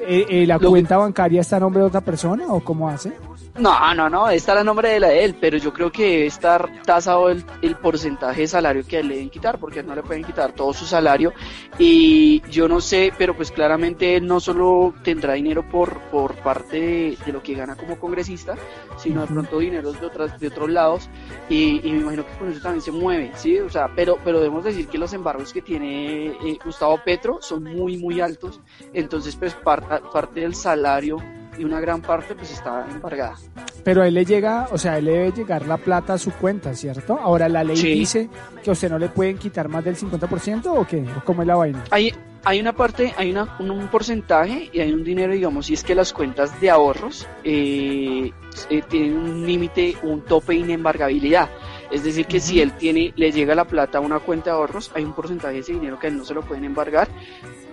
Eh, 0.07 0.25
eh, 0.29 0.45
¿La 0.47 0.59
cuenta 0.59 0.97
bancaria 0.97 1.41
está 1.41 1.57
a 1.57 1.59
nombre 1.59 1.81
de 1.81 1.87
otra 1.87 2.01
persona 2.01 2.45
o 2.47 2.59
cómo 2.63 2.89
hace? 2.89 3.13
No, 3.57 3.93
no, 3.95 4.09
no, 4.09 4.27
está 4.29 4.53
la 4.53 4.65
nombre 4.65 4.89
de 4.89 4.99
la 4.99 5.07
de 5.07 5.23
él, 5.23 5.37
pero 5.39 5.57
yo 5.57 5.71
creo 5.71 5.89
que 5.89 6.03
debe 6.03 6.25
estar 6.25 6.69
tasado 6.83 7.29
el, 7.29 7.45
el 7.61 7.77
porcentaje 7.77 8.41
de 8.41 8.47
salario 8.49 8.83
que 8.85 8.97
a 8.97 9.01
le 9.01 9.13
deben 9.15 9.29
quitar, 9.29 9.59
porque 9.59 9.79
a 9.79 9.83
no 9.83 9.95
le 9.95 10.03
pueden 10.03 10.25
quitar 10.25 10.51
todo 10.51 10.73
su 10.73 10.85
salario. 10.85 11.31
Y 11.79 12.41
yo 12.49 12.67
no 12.67 12.81
sé, 12.81 13.13
pero 13.17 13.33
pues 13.33 13.51
claramente 13.51 14.17
él 14.17 14.27
no 14.27 14.41
solo 14.41 14.93
tendrá 15.03 15.33
dinero 15.33 15.63
por, 15.69 15.99
por 16.11 16.35
parte 16.35 16.79
de, 16.81 17.17
de 17.25 17.31
lo 17.31 17.41
que 17.41 17.53
gana 17.53 17.75
como 17.77 17.97
congresista, 17.97 18.55
sino 18.97 19.21
de 19.21 19.27
pronto 19.27 19.59
dineros 19.59 20.01
de 20.01 20.05
otras, 20.05 20.37
de 20.37 20.47
otros 20.47 20.69
lados. 20.69 21.09
Y, 21.49 21.79
y 21.87 21.91
me 21.93 21.99
imagino 22.01 22.25
que 22.25 22.33
con 22.37 22.49
eso 22.51 22.59
también 22.61 22.81
se 22.81 22.91
mueve, 22.91 23.31
¿sí? 23.35 23.57
O 23.59 23.69
sea, 23.69 23.89
pero, 23.95 24.17
pero 24.23 24.39
debemos 24.39 24.65
decir 24.65 24.89
que 24.89 24.97
los 24.97 25.13
embargos 25.13 25.53
que 25.53 25.61
tiene 25.61 26.25
eh, 26.27 26.59
Gustavo 26.63 26.99
Petro 27.05 27.37
son 27.41 27.63
muy, 27.63 27.95
muy 27.97 28.19
altos. 28.19 28.59
Entonces, 28.93 29.35
pues 29.37 29.53
parta- 29.53 29.94
parte 29.99 30.41
del 30.41 30.55
salario 30.55 31.17
y 31.57 31.63
una 31.63 31.79
gran 31.79 32.01
parte 32.01 32.35
pues 32.35 32.51
está 32.51 32.85
embargada. 32.91 33.35
Pero 33.83 34.01
a 34.01 34.07
él 34.07 34.15
le 34.15 34.25
llega, 34.25 34.67
o 34.71 34.77
sea, 34.77 34.93
a 34.93 34.97
él 34.97 35.05
le 35.05 35.11
debe 35.11 35.31
llegar 35.31 35.65
la 35.67 35.77
plata 35.77 36.13
a 36.13 36.17
su 36.17 36.31
cuenta, 36.31 36.73
¿cierto? 36.73 37.17
Ahora 37.21 37.47
la 37.47 37.63
ley 37.63 37.77
Sí. 37.77 37.93
dice 37.93 38.29
que 38.63 38.71
a 38.71 38.73
usted 38.73 38.89
no 38.89 38.97
le 38.99 39.09
pueden 39.09 39.37
quitar 39.37 39.69
más 39.69 39.83
del 39.85 39.95
50% 39.95 40.65
o 40.75 40.85
qué, 40.85 41.05
o 41.17 41.23
cómo 41.23 41.43
es 41.43 41.47
la 41.47 41.55
vaina. 41.55 41.83
Hay, 41.91 42.13
hay 42.43 42.59
una 42.59 42.73
parte, 42.73 43.13
hay 43.17 43.31
una, 43.31 43.55
un, 43.59 43.71
un 43.71 43.87
porcentaje 43.87 44.69
y 44.73 44.79
hay 44.79 44.91
un 44.91 45.03
dinero, 45.03 45.33
digamos, 45.33 45.69
y 45.69 45.75
es 45.75 45.83
que 45.83 45.95
las 45.95 46.11
cuentas 46.13 46.59
de 46.59 46.69
ahorros 46.71 47.27
eh, 47.43 48.31
eh, 48.69 48.81
tienen 48.89 49.15
un 49.17 49.45
límite, 49.45 49.95
un 50.03 50.21
tope 50.25 50.53
de 50.53 50.59
inembargabilidad. 50.59 51.49
Es 51.91 52.03
decir, 52.03 52.25
que 52.25 52.39
si 52.39 52.61
él 52.61 52.71
tiene, 52.73 53.13
le 53.15 53.31
llega 53.31 53.53
la 53.55 53.65
plata 53.65 53.99
a 53.99 54.01
una 54.01 54.19
cuenta 54.19 54.49
de 54.51 54.55
ahorros, 54.57 54.91
hay 54.95 55.03
un 55.03 55.13
porcentaje 55.13 55.53
de 55.55 55.59
ese 55.61 55.73
dinero 55.73 55.99
que 55.99 56.07
a 56.07 56.09
él 56.09 56.17
no 56.17 56.25
se 56.25 56.33
lo 56.33 56.41
pueden 56.41 56.65
embargar, 56.65 57.07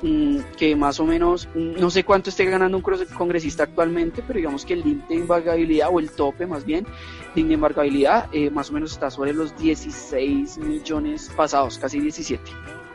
mm, 0.03 0.39
que 0.57 0.77
más 0.77 1.01
o 1.01 1.07
menos, 1.07 1.49
mm, 1.55 1.81
no 1.81 1.91
sé 1.91 2.05
cuánto 2.05 2.31
esté 2.31 2.45
ganando 2.45 2.77
un 2.77 2.83
congres- 2.83 3.09
congresista 3.15 3.65
actualmente, 3.65 4.23
pero 4.27 4.37
digamos 4.39 4.65
que 4.65 4.75
el 4.75 4.81
límite 4.83 5.15
de 5.15 5.21
embargabilidad, 5.21 5.89
o 5.91 5.99
el 5.99 6.11
tope 6.11 6.47
más 6.47 6.65
bien, 6.65 6.87
de 7.35 7.41
inembargabilidad, 7.41 8.29
eh, 8.33 8.51
más 8.51 8.71
o 8.71 8.75
menos 8.75 8.93
está 8.93 9.11
sobre 9.11 9.33
los 9.33 9.57
16 9.57 10.59
millones 10.59 11.31
pasados, 11.35 11.79
casi 11.79 11.99
17. 12.01 12.43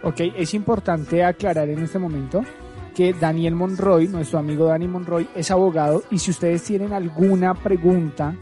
Ok, 0.04 0.20
es 0.36 0.54
importante 0.54 1.24
aclarar 1.24 1.68
en 1.70 1.80
este 1.80 1.98
momento 2.00 2.44
que 2.96 3.14
Daniel 3.14 3.56
Monroy, 3.56 4.08
nuestro 4.08 4.40
amigo 4.40 4.66
Dani 4.66 4.88
Monroy, 4.88 5.28
es 5.36 5.52
abogado 5.52 6.04
y 6.12 6.20
si 6.20 6.32
ustedes 6.32 6.64
tienen 6.64 6.94
alguna 6.94 7.54
pregunta 7.54 8.36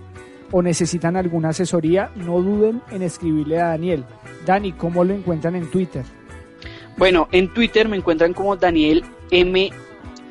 o 0.52 0.62
necesitan 0.62 1.16
alguna 1.16 1.50
asesoría, 1.50 2.12
no 2.16 2.42
duden 2.42 2.82
en 2.92 3.02
escribirle 3.02 3.60
a 3.62 3.68
Daniel. 3.70 4.06
Dani, 4.46 4.72
¿cómo 4.74 5.04
lo 5.04 5.14
encuentran 5.14 5.56
en 5.56 5.70
Twitter? 5.72 6.04
Bueno, 6.98 7.28
en 7.32 7.54
Twitter 7.54 7.90
me 7.90 7.98
encuentran 7.98 8.34
como 8.34 8.56
Daniel 8.56 9.04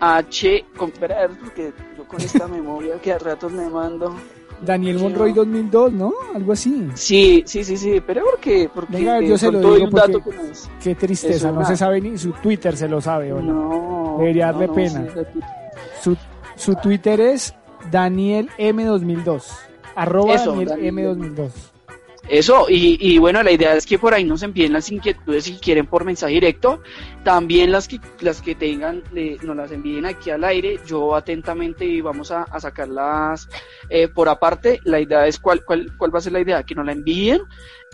MH. 0.00 0.64
Con, 0.76 0.90
espera, 0.90 1.16
a 1.16 1.26
ver, 1.26 1.38
porque 1.38 1.72
yo 1.96 2.04
con 2.04 2.20
esta 2.20 2.46
memoria 2.48 2.94
que 3.02 3.12
a 3.12 3.18
ratos 3.18 3.52
me 3.52 3.68
mando. 3.68 4.14
Daniel 4.64 4.98
Monroy 4.98 5.30
no. 5.30 5.36
2002, 5.36 5.92
¿no? 5.92 6.12
Algo 6.34 6.52
así. 6.52 6.88
Sí, 6.94 7.42
sí, 7.44 7.64
sí, 7.64 7.76
sí, 7.76 8.00
pero 8.06 8.22
porque, 8.30 8.70
porque 8.72 8.96
Venga, 8.96 9.20
yo 9.20 9.36
se 9.36 9.50
lo 9.50 9.58
digo 9.74 9.90
porque- 9.90 10.12
no. 10.12 10.20
Qué 10.82 10.94
tristeza, 10.94 11.50
no 11.52 11.64
se 11.66 11.76
sabe 11.76 12.00
ni 12.00 12.16
su 12.16 12.30
Twitter, 12.32 12.76
se 12.76 12.88
lo 12.88 13.00
sabe, 13.00 13.32
¿o 13.32 13.42
no? 13.42 13.52
No, 13.52 14.16
Debería 14.18 14.46
no, 14.46 14.52
darle 14.52 14.66
no, 14.68 14.74
pena. 14.74 15.06
sí. 15.12 15.40
Su, 16.02 16.16
su 16.56 16.74
Twitter 16.76 17.20
es 17.20 17.54
Daniel 17.90 18.48
M2002. 18.58 19.42
Arroba 19.96 20.34
Eso, 20.34 20.50
Daniel 20.52 20.68
Daniel 20.68 20.94
M2002. 21.18 21.50
Eso, 22.26 22.70
y, 22.70 22.96
y 22.98 23.18
bueno, 23.18 23.42
la 23.42 23.52
idea 23.52 23.74
es 23.76 23.84
que 23.84 23.98
por 23.98 24.14
ahí 24.14 24.24
nos 24.24 24.42
envíen 24.42 24.72
las 24.72 24.90
inquietudes 24.90 25.44
si 25.44 25.58
quieren 25.58 25.86
por 25.86 26.06
mensaje 26.06 26.32
directo. 26.32 26.80
También 27.22 27.70
las 27.70 27.86
que, 27.86 28.00
las 28.20 28.40
que 28.40 28.54
tengan, 28.54 29.02
le- 29.12 29.36
nos 29.42 29.54
las 29.54 29.70
envíen 29.72 30.06
aquí 30.06 30.30
al 30.30 30.42
aire. 30.42 30.80
Yo 30.86 31.14
atentamente 31.14 31.84
y 31.84 32.00
vamos 32.00 32.30
a, 32.30 32.44
a 32.44 32.60
sacarlas 32.60 33.46
eh, 33.90 34.08
por 34.08 34.30
aparte. 34.30 34.80
La 34.84 35.00
idea 35.00 35.26
es 35.26 35.38
cuál, 35.38 35.66
cuál, 35.66 35.94
cuál 35.98 36.14
va 36.14 36.18
a 36.18 36.22
ser 36.22 36.32
la 36.32 36.40
idea, 36.40 36.62
que 36.62 36.74
nos 36.74 36.86
la 36.86 36.92
envíen 36.92 37.42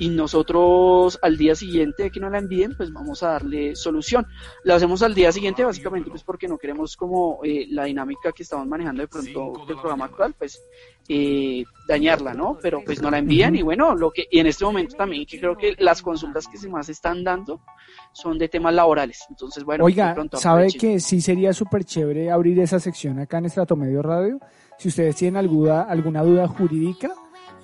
y 0.01 0.09
nosotros 0.09 1.18
al 1.20 1.36
día 1.36 1.55
siguiente 1.55 2.05
de 2.05 2.11
que 2.11 2.20
nos 2.20 2.32
la 2.32 2.38
envíen, 2.38 2.74
pues 2.74 2.90
vamos 2.90 3.22
a 3.22 3.32
darle 3.32 3.76
solución. 3.76 4.26
La 4.64 4.76
hacemos 4.76 5.03
al 5.03 5.14
día 5.14 5.30
siguiente 5.30 5.62
básicamente 5.62 6.09
pues 6.09 6.24
porque 6.24 6.48
no 6.48 6.57
queremos 6.57 6.96
como 6.96 7.40
eh, 7.44 7.66
la 7.68 7.84
dinámica 7.84 8.32
que 8.32 8.42
estamos 8.42 8.66
manejando 8.66 9.03
de 9.03 9.09
pronto 9.09 9.53
del 9.68 9.76
programa 9.76 10.07
actual, 10.07 10.34
pues 10.38 10.59
eh, 11.07 11.64
dañarla, 11.86 12.32
¿no? 12.32 12.57
Pero 12.62 12.82
pues 12.82 13.03
nos 13.03 13.11
la 13.11 13.18
envían 13.18 13.55
y 13.57 13.62
bueno, 13.62 13.94
lo 13.94 14.11
que 14.11 14.26
y 14.30 14.38
en 14.38 14.46
este 14.46 14.64
momento 14.64 14.96
también 14.96 15.26
que 15.26 15.38
creo 15.38 15.55
que 15.55 15.74
las 15.78 16.01
consultas 16.01 16.48
que 16.48 16.57
se 16.57 16.70
más 16.70 16.88
están 16.88 17.22
dando 17.22 17.61
son 18.12 18.38
de 18.38 18.48
temas 18.48 18.72
laborales. 18.72 19.26
Entonces, 19.28 19.64
bueno, 19.64 19.84
de 19.84 19.92
Oiga, 19.92 20.14
pronto 20.14 20.38
¿sabe 20.38 20.68
que 20.68 20.98
sí 20.98 21.20
sería 21.20 21.53
súper 21.53 21.84
chévere 21.84 22.30
abrir 22.30 22.59
esa 22.61 22.80
sección 22.80 23.18
acá 23.18 23.36
en 23.36 23.44
Estrato 23.44 23.76
Medio 23.76 24.01
Radio? 24.01 24.40
Si 24.78 24.88
ustedes 24.88 25.14
tienen 25.16 25.36
alguna, 25.36 25.82
alguna 25.82 26.22
duda 26.22 26.48
jurídica, 26.48 27.11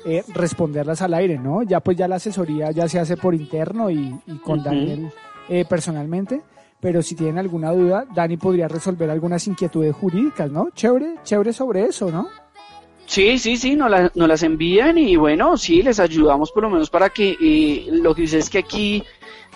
eh, 0.06 0.22
responderlas 0.32 1.02
al 1.02 1.14
aire, 1.14 1.38
¿no? 1.38 1.62
Ya 1.62 1.80
pues 1.80 1.96
ya 1.96 2.06
la 2.08 2.16
asesoría 2.16 2.70
ya 2.70 2.88
se 2.88 2.98
hace 2.98 3.16
por 3.16 3.34
interno 3.34 3.90
y, 3.90 4.14
y 4.26 4.36
con. 4.38 4.62
Daniel 4.62 5.10
eh, 5.48 5.64
personalmente, 5.68 6.40
pero 6.80 7.02
si 7.02 7.14
tienen 7.14 7.38
alguna 7.38 7.72
duda, 7.72 8.04
Dani 8.14 8.36
podría 8.36 8.68
resolver 8.68 9.10
algunas 9.10 9.46
inquietudes 9.46 9.94
jurídicas, 9.94 10.50
¿no? 10.50 10.68
Chévere, 10.74 11.16
chévere 11.24 11.52
sobre 11.52 11.84
eso, 11.84 12.10
¿no? 12.10 12.28
Sí, 13.06 13.38
sí, 13.38 13.56
sí, 13.56 13.76
nos, 13.76 13.88
la- 13.90 14.10
nos 14.14 14.26
las 14.28 14.42
envían 14.42 14.98
y 14.98 15.14
bueno, 15.16 15.56
sí, 15.56 15.82
les 15.82 16.00
ayudamos 16.00 16.50
por 16.50 16.64
lo 16.64 16.70
menos 16.70 16.90
para 16.90 17.10
que 17.10 17.36
eh, 17.40 17.86
lo 17.92 18.14
que 18.14 18.22
dice 18.22 18.38
es 18.38 18.50
que 18.50 18.58
aquí 18.58 19.04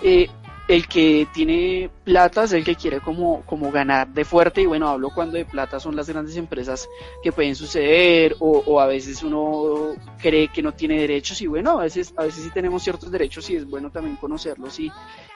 eh, 0.03 0.29
el 0.71 0.87
que 0.87 1.27
tiene 1.35 1.91
plata 2.05 2.45
es 2.45 2.53
el 2.53 2.63
que 2.63 2.77
quiere 2.77 3.01
como, 3.01 3.43
como 3.45 3.73
ganar 3.73 4.07
de 4.07 4.25
fuerte 4.25 4.63
y 4.63 4.67
bueno, 4.67 4.89
hablo 4.89 5.11
cuando 5.13 5.37
de 5.37 5.45
plata 5.45 5.81
son 5.81 5.97
las 5.97 6.09
grandes 6.09 6.37
empresas 6.37 6.89
que 7.25 7.33
pueden 7.33 7.57
suceder 7.57 8.37
o, 8.39 8.63
o 8.65 8.79
a 8.79 8.87
veces 8.87 9.25
uno 9.25 9.97
cree 10.23 10.47
que 10.47 10.63
no 10.63 10.73
tiene 10.73 11.01
derechos 11.01 11.43
y 11.43 11.49
bueno, 11.49 11.81
a 11.81 11.83
veces, 11.83 12.15
a 12.17 12.23
veces 12.23 12.45
sí 12.45 12.51
tenemos 12.55 12.85
ciertos 12.85 13.11
derechos 13.11 13.51
y 13.51 13.57
es 13.57 13.69
bueno 13.69 13.91
también 13.91 14.15
conocerlos 14.15 14.79
y, 14.79 14.93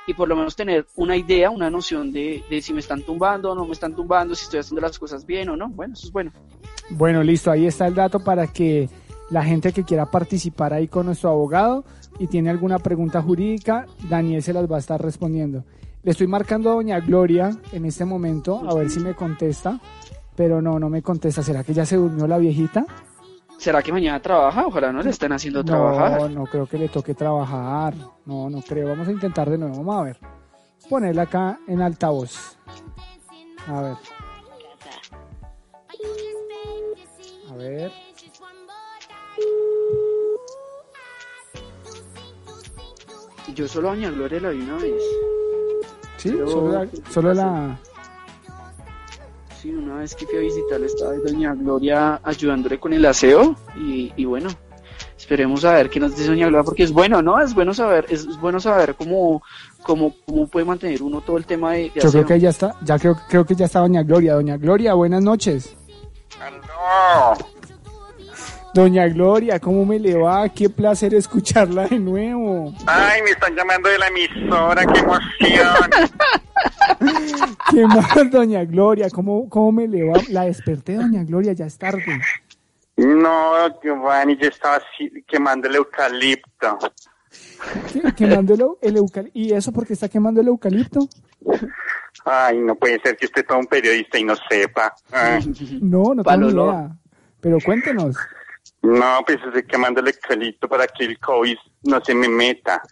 y 0.07 0.15
por 0.15 0.29
lo 0.29 0.37
menos 0.37 0.55
tener 0.55 0.87
una 0.95 1.17
idea, 1.17 1.51
una 1.51 1.69
noción 1.69 2.13
de, 2.13 2.45
de 2.49 2.63
si 2.63 2.73
me 2.73 2.79
están 2.79 3.03
tumbando 3.03 3.51
o 3.51 3.55
no 3.57 3.67
me 3.67 3.73
están 3.73 3.97
tumbando, 3.97 4.37
si 4.37 4.45
estoy 4.45 4.61
haciendo 4.61 4.83
las 4.83 4.97
cosas 5.01 5.27
bien 5.27 5.49
o 5.49 5.57
no, 5.57 5.69
bueno, 5.69 5.95
eso 5.95 6.07
es 6.07 6.13
bueno. 6.13 6.31
Bueno, 6.91 7.25
listo, 7.25 7.51
ahí 7.51 7.67
está 7.67 7.89
el 7.89 7.95
dato 7.97 8.21
para 8.21 8.47
que 8.47 8.89
la 9.31 9.43
gente 9.43 9.73
que 9.73 9.83
quiera 9.83 10.07
participar 10.07 10.73
ahí 10.73 10.87
con 10.87 11.07
nuestro 11.07 11.31
abogado 11.31 11.85
y 12.19 12.27
tiene 12.27 12.51
alguna 12.51 12.79
pregunta 12.79 13.23
jurídica, 13.23 13.87
Daniel 14.09 14.43
se 14.43 14.53
las 14.53 14.71
va 14.71 14.77
a 14.77 14.81
estar 14.81 15.01
respondiendo. 15.01 15.65
Le 16.03 16.11
estoy 16.11 16.27
marcando 16.27 16.71
a 16.71 16.75
doña 16.75 17.01
Gloria 17.01 17.51
en 17.73 17.87
este 17.87 18.05
momento, 18.05 18.63
a 18.69 18.75
ver 18.75 18.91
si 18.91 19.01
me 19.01 19.15
contesta, 19.15 19.81
pero 20.37 20.61
no, 20.61 20.79
no 20.79 20.91
me 20.91 21.03
contesta. 21.03 21.43
¿Será 21.43 21.65
que 21.65 21.73
ya 21.73 21.87
se 21.87 21.97
durmió 21.97 22.27
la 22.27 22.39
viejita? 22.39 22.85
¿Será 23.57 23.83
que 23.83 23.93
mañana 23.93 24.21
trabaja? 24.21 24.67
Ojalá 24.67 24.93
no 24.93 25.03
le 25.03 25.11
estén 25.11 25.33
haciendo 25.33 25.65
trabajar. 25.65 26.21
No, 26.21 26.29
no 26.29 26.45
creo 26.45 26.67
que 26.67 26.77
le 26.77 26.89
toque 26.89 27.15
trabajar. 27.15 27.95
No, 28.27 28.51
no 28.51 28.61
creo. 28.61 28.89
Vamos 28.89 29.09
a 29.09 29.13
intentar 29.13 29.49
de 29.49 29.57
nuevo. 29.57 29.77
Vamos 29.77 29.97
a 29.97 30.03
ver. 30.03 30.19
Ponerla 30.91 31.23
acá 31.23 31.59
en 31.67 31.81
altavoz. 31.81 32.59
A 33.67 33.81
ver. 33.81 33.97
A 37.51 37.55
ver. 37.57 38.04
Yo 43.55 43.69
solo 43.69 43.91
a 43.91 43.95
Doña 43.95 44.11
Gloria 44.11 44.41
la 44.41 44.51
vi 44.51 44.61
una 44.63 44.77
vez. 44.79 45.03
Sí, 46.17 46.31
Pero- 46.31 46.49
solo 46.49 46.73
la, 46.73 46.89
solo 47.11 47.35
la, 47.35 47.79
Sí, 49.61 49.71
una 49.71 49.97
vez 49.97 50.15
que 50.15 50.27
fui 50.27 50.37
a 50.37 50.41
visitarla 50.41 50.87
estaba 50.87 51.13
Doña 51.15 51.55
Gloria 51.55 52.21
ayudándole 52.23 52.79
con 52.79 52.93
el 52.93 53.05
aseo 53.07 53.57
y, 53.77 54.13
y 54.15 54.25
bueno, 54.27 54.51
esperemos 55.19 55.65
a 55.65 55.73
ver 55.75 55.89
qué 55.91 55.99
nos 56.01 56.15
dice 56.17 56.29
Doña 56.29 56.47
Gloria 56.49 56.65
porque 56.65 56.83
es 56.83 56.93
bueno, 56.93 57.23
¿no? 57.23 57.41
Es 57.41 57.55
bueno 57.55 57.73
saber, 57.73 58.07
es, 58.11 58.21
es 58.27 58.39
bueno 58.41 58.61
saber 58.61 58.95
cómo, 58.95 59.43
cómo, 59.83 60.15
cómo 60.27 60.47
puede 60.49 60.67
mantener 60.67 61.03
uno 61.03 61.21
todo 61.23 61.39
el 61.39 61.47
tema 61.47 61.73
de, 61.73 61.85
de 61.85 61.93
Yo 62.01 62.09
aseo. 62.09 62.11
creo 62.11 62.27
que 62.27 62.41
ya 62.41 62.51
está, 62.51 62.77
ya 62.83 62.99
creo, 62.99 63.17
creo 63.29 63.45
que 63.47 63.55
ya 63.55 63.65
está 63.67 63.81
Doña 63.81 64.03
Gloria. 64.03 64.35
Doña 64.35 64.57
Gloria, 64.59 64.95
buenas 64.95 65.23
noches. 65.23 65.75
Doña 68.75 69.07
Gloria, 69.07 69.61
¿cómo 69.61 69.85
me 69.87 70.01
le 70.01 70.15
va? 70.17 70.49
Qué 70.49 70.69
placer 70.69 71.15
escucharla 71.15 71.87
de 71.87 71.99
nuevo. 71.99 72.75
Ay, 72.87 73.23
me 73.23 73.31
están 73.31 73.55
llamando 73.55 73.89
de 73.89 73.99
la 73.99 74.09
emisora, 74.09 74.85
qué 74.85 74.99
emoción. 75.01 75.91
¿Qué 77.71 77.87
más, 77.87 78.31
Doña 78.31 78.65
Gloria? 78.65 79.09
¿Cómo, 79.11 79.49
¿Cómo 79.49 79.71
me 79.73 79.87
le 79.87 80.03
va? 80.05 80.15
La 80.29 80.43
desperté, 80.43 80.95
Doña 80.97 81.23
Gloria, 81.23 81.53
ya 81.53 81.67
es 81.67 81.79
tarde. 81.79 82.21
No, 82.97 83.53
Giovanni, 83.81 84.37
yo 84.37 84.49
estaba 84.49 84.77
así, 84.77 85.09
quemando 85.27 85.69
el 85.69 85.77
eucalipto. 85.77 86.79
¿Qué- 87.93 88.13
¿Quemando 88.17 88.55
el, 88.55 88.65
el 88.91 88.97
eucalipto? 88.97 89.39
¿Y 89.39 89.53
eso 89.53 89.73
porque 89.73 89.93
está 89.93 90.09
quemando 90.09 90.41
el 90.41 90.49
eucalipto? 90.49 91.09
Ay, 92.25 92.59
no 92.59 92.75
puede 92.75 93.01
ser 93.01 93.17
que 93.17 93.27
usted 93.27 93.45
sea 93.47 93.57
un 93.57 93.67
periodista 93.67 94.19
y 94.19 94.25
no 94.25 94.35
sepa. 94.49 94.95
Ay, 95.13 95.45
No, 95.81 96.15
no 96.15 96.25
tengo 96.25 96.51
idea. 96.73 96.91
Pero 97.41 97.59
cuéntenos. 97.65 98.17
No, 98.85 99.21
pues 99.27 99.39
estoy 99.45 99.65
quemando 99.65 100.01
el 100.01 100.09
eucalipto 100.09 100.69
para 100.69 100.87
que 100.87 101.05
el 101.05 101.19
COVID 101.19 101.57
no 101.85 102.05
se 102.05 102.15
me 102.15 102.29
meta. 102.29 102.83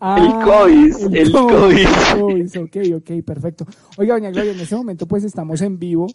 Ah, 0.00 0.42
COVID, 0.44 1.14
el 1.14 1.32
COVID. 1.32 1.86
COVID, 2.18 2.62
Ok, 2.62 2.76
ok, 2.96 3.24
perfecto. 3.24 3.66
Oiga, 3.98 4.14
doña 4.14 4.30
Gloria, 4.30 4.52
en 4.52 4.60
este 4.60 4.74
momento 4.74 5.06
pues 5.06 5.22
estamos 5.24 5.60
en 5.60 5.78
vivo 5.78 6.06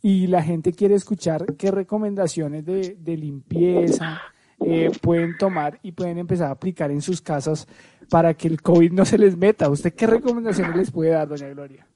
y 0.00 0.26
la 0.26 0.42
gente 0.42 0.72
quiere 0.72 0.94
escuchar 0.94 1.56
qué 1.56 1.70
recomendaciones 1.70 2.64
de, 2.64 2.96
de 2.98 3.16
limpieza 3.16 4.20
eh, 4.60 4.90
pueden 5.00 5.36
tomar 5.36 5.78
y 5.82 5.92
pueden 5.92 6.18
empezar 6.18 6.48
a 6.48 6.52
aplicar 6.52 6.90
en 6.90 7.00
sus 7.00 7.20
casas 7.20 7.68
para 8.10 8.34
que 8.34 8.48
el 8.48 8.60
COVID 8.60 8.90
no 8.92 9.04
se 9.04 9.18
les 9.18 9.36
meta. 9.36 9.68
¿Usted 9.68 9.94
qué 9.94 10.06
recomendaciones 10.06 10.76
les 10.76 10.90
puede 10.90 11.10
dar, 11.10 11.28
doña 11.28 11.48
Gloria? 11.48 11.86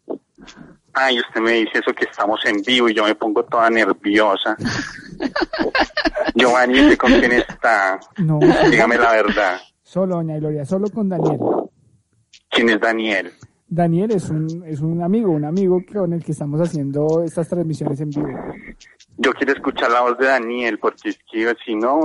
Ay, 0.92 1.18
usted 1.18 1.40
me 1.40 1.52
dice 1.52 1.78
eso 1.78 1.92
que 1.94 2.04
estamos 2.04 2.44
en 2.44 2.62
vivo 2.62 2.88
y 2.88 2.94
yo 2.94 3.04
me 3.04 3.14
pongo 3.14 3.42
toda 3.44 3.70
nerviosa. 3.70 4.56
Giovanni, 6.34 6.80
¿usted 6.80 6.96
con 6.98 7.12
quién 7.12 7.32
está? 7.32 7.98
No, 8.18 8.38
Dígame 8.70 8.96
la 8.96 9.12
verdad. 9.12 9.60
solo 9.82 10.16
doña 10.16 10.38
Gloria, 10.38 10.64
solo 10.64 10.88
con 10.90 11.08
Daniel. 11.08 11.38
¿Quién 12.50 12.70
es 12.70 12.80
Daniel? 12.80 13.32
Daniel 13.68 14.10
es 14.10 14.28
un, 14.28 14.64
es 14.66 14.80
un 14.80 15.02
amigo, 15.02 15.30
un 15.32 15.44
amigo 15.44 15.80
con 15.90 16.12
el 16.12 16.22
que 16.22 16.32
estamos 16.32 16.60
haciendo 16.60 17.22
estas 17.22 17.48
transmisiones 17.48 18.00
en 18.00 18.10
vivo. 18.10 18.28
Yo 19.16 19.32
quiero 19.32 19.52
escuchar 19.52 19.90
la 19.90 20.02
voz 20.02 20.18
de 20.18 20.26
Daniel 20.26 20.78
porque 20.78 21.10
es 21.10 21.18
que 21.30 21.54
si 21.64 21.74
no, 21.74 22.00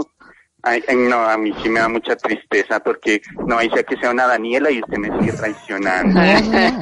Ay, 0.64 0.84
no, 1.10 1.18
a 1.18 1.38
mí 1.38 1.54
sí 1.62 1.70
me 1.70 1.80
da 1.80 1.88
mucha 1.88 2.16
tristeza 2.16 2.80
porque 2.80 3.22
no 3.46 3.60
dice 3.60 3.84
que 3.84 3.96
sea 3.98 4.12
una 4.12 4.26
Daniela 4.28 4.72
y 4.72 4.80
usted 4.80 4.98
me 4.98 5.08
sigue 5.20 5.32
traicionando. 5.34 6.20
No, 6.20 6.42
no, 6.42 6.72
no. 6.72 6.80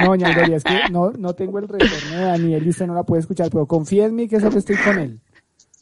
No, 0.00 0.06
doña 0.06 0.34
Gloria, 0.34 0.56
es 0.56 0.64
que 0.64 0.78
no, 0.90 1.10
no 1.12 1.32
tengo 1.34 1.58
el 1.58 1.66
retorno 1.68 2.16
de 2.16 2.24
Daniel 2.24 2.66
y 2.66 2.68
usted 2.70 2.86
no 2.86 2.94
la 2.94 3.02
puede 3.02 3.20
escuchar, 3.20 3.48
pero 3.50 3.66
confía 3.66 4.04
en 4.04 4.14
mí 4.14 4.28
que 4.28 4.40
solo 4.40 4.58
estoy 4.58 4.76
con 4.76 4.98
él. 4.98 5.20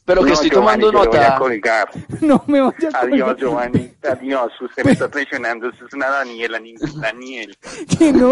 Pero 0.05 0.21
que 0.21 0.27
No, 0.27 0.33
estoy 0.33 0.49
Giovanni, 0.49 0.81
tomando 0.81 0.91
yo 0.91 0.91
le 0.91 1.07
voy 1.09 1.17
a 1.17 1.21
nota. 1.29 1.37
colgar. 1.39 1.89
No 2.21 2.43
me 2.47 2.59
vaya 2.61 2.89
a 2.93 2.99
Adiós, 2.99 3.19
colgar. 3.19 3.37
Giovanni. 3.37 3.91
Adiós. 4.11 4.51
Usted 4.61 4.83
me 4.83 4.91
está 4.91 5.07
traicionando. 5.09 5.69
Usted 5.69 5.85
es 5.85 5.93
una 5.93 6.09
Daniela, 6.09 6.59
ningún 6.59 6.99
Daniel. 6.99 7.57
Que 7.97 8.11
no. 8.11 8.31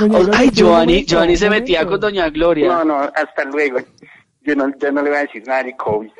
Gloria, 0.00 0.32
Ay, 0.38 0.50
Giovanni, 0.50 1.04
Giovanni 1.06 1.36
se 1.36 1.48
metía 1.48 1.86
con 1.86 1.98
Doña 1.98 2.28
Gloria. 2.28 2.68
No, 2.68 2.84
no, 2.84 2.96
hasta 3.14 3.44
luego. 3.44 3.78
Yo 4.42 4.54
no, 4.56 4.70
ya 4.78 4.90
no 4.90 5.00
le 5.02 5.08
voy 5.10 5.18
a 5.18 5.22
decir 5.22 5.42
nada 5.46 5.62
de 5.62 5.76
COVID. 5.76 6.10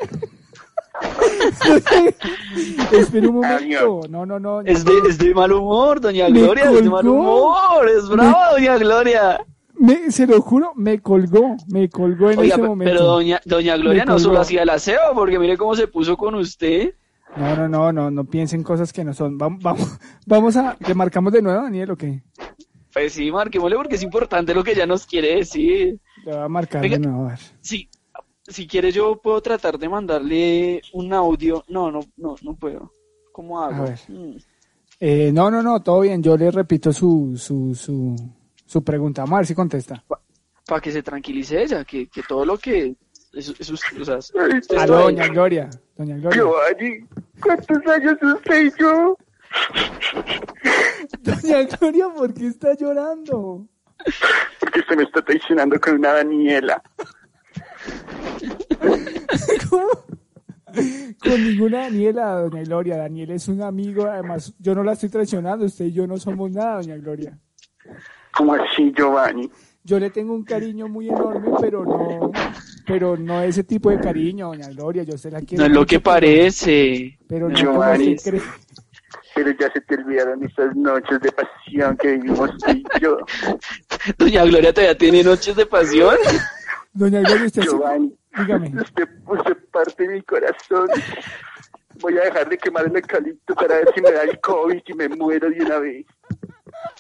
Espera 2.93 3.29
un 3.29 3.35
momento. 3.35 3.57
Adiós. 3.57 4.09
No, 4.11 4.25
no, 4.27 4.39
no. 4.39 4.61
Es 4.63 4.85
de, 4.85 4.93
es 5.09 5.19
de 5.19 5.35
mal 5.35 5.53
humor, 5.53 6.01
Doña 6.01 6.29
Gloria, 6.29 6.65
es 6.71 6.83
de 6.85 6.91
mal 6.91 7.07
humor. 7.07 7.89
Es 7.89 8.09
brava, 8.09 8.53
Doña 8.53 8.77
Gloria. 8.79 9.45
Me- 9.83 10.11
se 10.13 10.27
lo 10.27 10.41
juro, 10.41 10.73
me 10.77 11.01
colgó, 11.01 11.57
me 11.69 11.89
colgó 11.89 12.31
en 12.31 12.39
Oiga, 12.39 12.55
ese 12.55 12.63
momento. 12.63 12.93
pero 12.95 13.05
Doña, 13.05 13.41
Doña 13.45 13.77
Gloria 13.77 14.05
Me 14.05 14.13
no 14.13 14.19
solo 14.19 14.41
hacía 14.41 14.63
el 14.63 14.71
aseo, 14.71 15.01
porque 15.15 15.39
mire 15.39 15.57
cómo 15.57 15.75
se 15.75 15.89
puso 15.89 16.17
con 16.17 16.37
usted. 16.37 16.95
No, 17.37 17.57
no, 17.57 17.69
no, 17.69 17.93
no, 17.93 18.11
no 18.11 18.25
piensen 18.25 18.63
cosas 18.63 18.93
que 18.93 19.03
no 19.05 19.13
son. 19.13 19.37
Vamos, 19.39 19.63
vamos, 19.63 19.99
vamos 20.27 20.57
a, 20.57 20.77
¿le 20.87 20.95
marcamos 20.95 21.33
de 21.33 21.43
nuevo, 21.43 21.63
Daniel, 21.63 21.91
o 21.91 21.97
qué? 21.97 22.23
Pues 22.93 23.15
sí, 23.15 23.33
marquémosle 23.33 23.77
porque 23.77 23.97
es 23.97 24.03
importante 24.03 24.55
lo 24.55 24.63
que 24.63 24.73
ella 24.73 24.87
nos 24.87 25.05
quiere 25.07 25.37
decir. 25.37 25.99
Le 26.25 26.33
voy 26.33 26.43
a 26.43 26.49
marcar 26.49 26.83
de 26.83 26.99
nuevo, 26.99 27.25
a 27.25 27.29
ver. 27.31 27.39
Si, 27.61 27.89
si 28.47 28.67
quiere 28.69 28.93
yo 28.93 29.21
puedo 29.21 29.41
tratar 29.41 29.79
de 29.79 29.89
mandarle 29.89 30.83
un 30.93 31.13
audio. 31.13 31.65
No, 31.69 31.91
no, 31.91 32.01
no, 32.17 32.37
no 32.43 32.55
puedo. 32.55 32.93
¿Cómo 33.33 33.61
hago? 33.63 33.83
A 33.83 33.87
ver. 33.87 33.99
Mm. 34.09 34.37
Eh, 35.01 35.31
no, 35.33 35.51
no, 35.51 35.63
no, 35.63 35.83
todo 35.83 36.01
bien. 36.03 36.23
Yo 36.23 36.37
le 36.37 36.51
repito 36.51 36.93
su, 36.93 37.33
su, 37.37 37.75
su, 37.75 38.15
su 38.73 38.83
pregunta. 38.83 39.23
Vamos 39.23 39.35
a 39.35 39.39
ver 39.39 39.47
si 39.47 39.55
contesta. 39.55 40.03
Para 40.67 40.81
que 40.81 40.91
se 40.93 41.03
tranquilice 41.03 41.63
ella, 41.63 41.85
que, 41.85 42.09
que 42.09 42.23
todo 42.23 42.45
lo 42.47 42.57
que... 42.57 42.97
Es, 43.35 43.49
o 43.49 43.77
sea, 43.77 44.19
usted 44.19 44.33
Aló, 44.39 44.57
está- 44.59 44.87
doña 44.87 45.29
Gloria. 45.29 45.71
Doña 45.97 46.17
Gloria. 46.17 46.37
Giovanni, 46.43 47.07
¿cuántos 47.41 47.87
años 47.87 48.19
usted 48.23 48.65
y 48.67 48.71
yo? 48.79 49.17
Doña 51.21 51.63
Gloria, 51.65 52.09
¿por 52.15 52.33
qué 52.35 52.47
está 52.49 52.75
llorando? 52.75 53.67
Porque 54.61 54.81
usted 54.81 54.97
me 54.97 55.03
está 55.05 55.23
traicionando 55.23 55.81
con 55.81 55.95
una 55.95 56.13
Daniela. 56.13 56.83
¿Cómo? 59.71 59.89
Con 61.23 61.45
ninguna 61.45 61.81
Daniela, 61.83 62.33
doña 62.41 62.63
Gloria. 62.65 62.97
Daniel 62.97 63.31
es 63.33 63.49
un 63.49 63.63
amigo, 63.63 64.07
además 64.07 64.55
yo 64.59 64.75
no 64.75 64.83
la 64.83 64.93
estoy 64.93 65.09
traicionando, 65.11 65.65
usted 65.67 65.85
y 65.87 65.93
yo 65.93 66.07
no 66.07 66.17
somos 66.19 66.51
nada, 66.51 66.77
doña 66.77 66.97
Gloria. 66.97 67.39
¿Cómo 68.37 68.55
así, 68.55 68.93
Giovanni? 68.97 69.51
Yo 69.85 69.99
le 69.99 70.11
tengo 70.11 70.33
un 70.35 70.45
cariño 70.45 70.87
muy 70.89 71.09
enorme, 71.09 71.51
pero 71.61 71.85
no, 71.85 72.31
pero 72.87 73.17
no 73.17 73.43
ese 73.43 73.65
tipo 73.65 73.91
de 73.91 73.99
cariño, 74.01 74.47
doña 74.49 74.69
Gloria. 74.69 75.03
Yo 75.03 75.19
se 75.19 75.31
la 75.31 75.41
quiero. 75.41 75.63
No 75.65 75.67
es 75.71 75.75
lo 75.75 75.85
que 75.85 75.99
parece. 76.01 77.19
Pero 77.29 77.49
no 77.49 77.57
Giovanni. 77.57 78.17
cree. 78.17 78.41
Pero 79.35 79.51
ya 79.59 79.73
se 79.73 79.81
te 79.81 79.95
olvidaron 79.97 80.45
esas 80.45 80.77
noches 80.77 81.19
de 81.21 81.33
pasión 81.33 81.97
que 81.97 82.13
vivimos 82.13 82.51
tú 82.59 82.71
y 82.71 82.85
yo. 83.01 83.17
Doña 84.19 84.45
Gloria 84.45 84.73
todavía 84.73 84.97
tiene 84.97 85.23
noches 85.25 85.57
de 85.57 85.67
pasión. 85.67 86.17
Doña 86.93 87.21
Gloria, 87.21 87.47
usted 87.47 87.63
sí- 87.63 87.69
Giovanni, 87.69 88.15
dígame. 88.37 88.73
usted, 88.81 89.09
usted 89.27 89.57
parte 89.73 90.07
mi 90.07 90.23
corazón. 90.23 90.89
Voy 92.01 92.19
a 92.19 92.25
dejar 92.25 92.49
de 92.49 92.59
quemar 92.59 92.87
el 92.87 92.95
eucalipto 92.97 93.55
para 93.55 93.77
ver 93.77 93.89
si 93.95 94.01
me 94.01 94.13
da 94.13 94.23
el 94.23 94.39
COVID 94.41 94.81
y 94.87 94.95
me 94.95 95.09
muero 95.09 95.49
de 95.51 95.61
una 95.65 95.79
vez. 95.79 96.07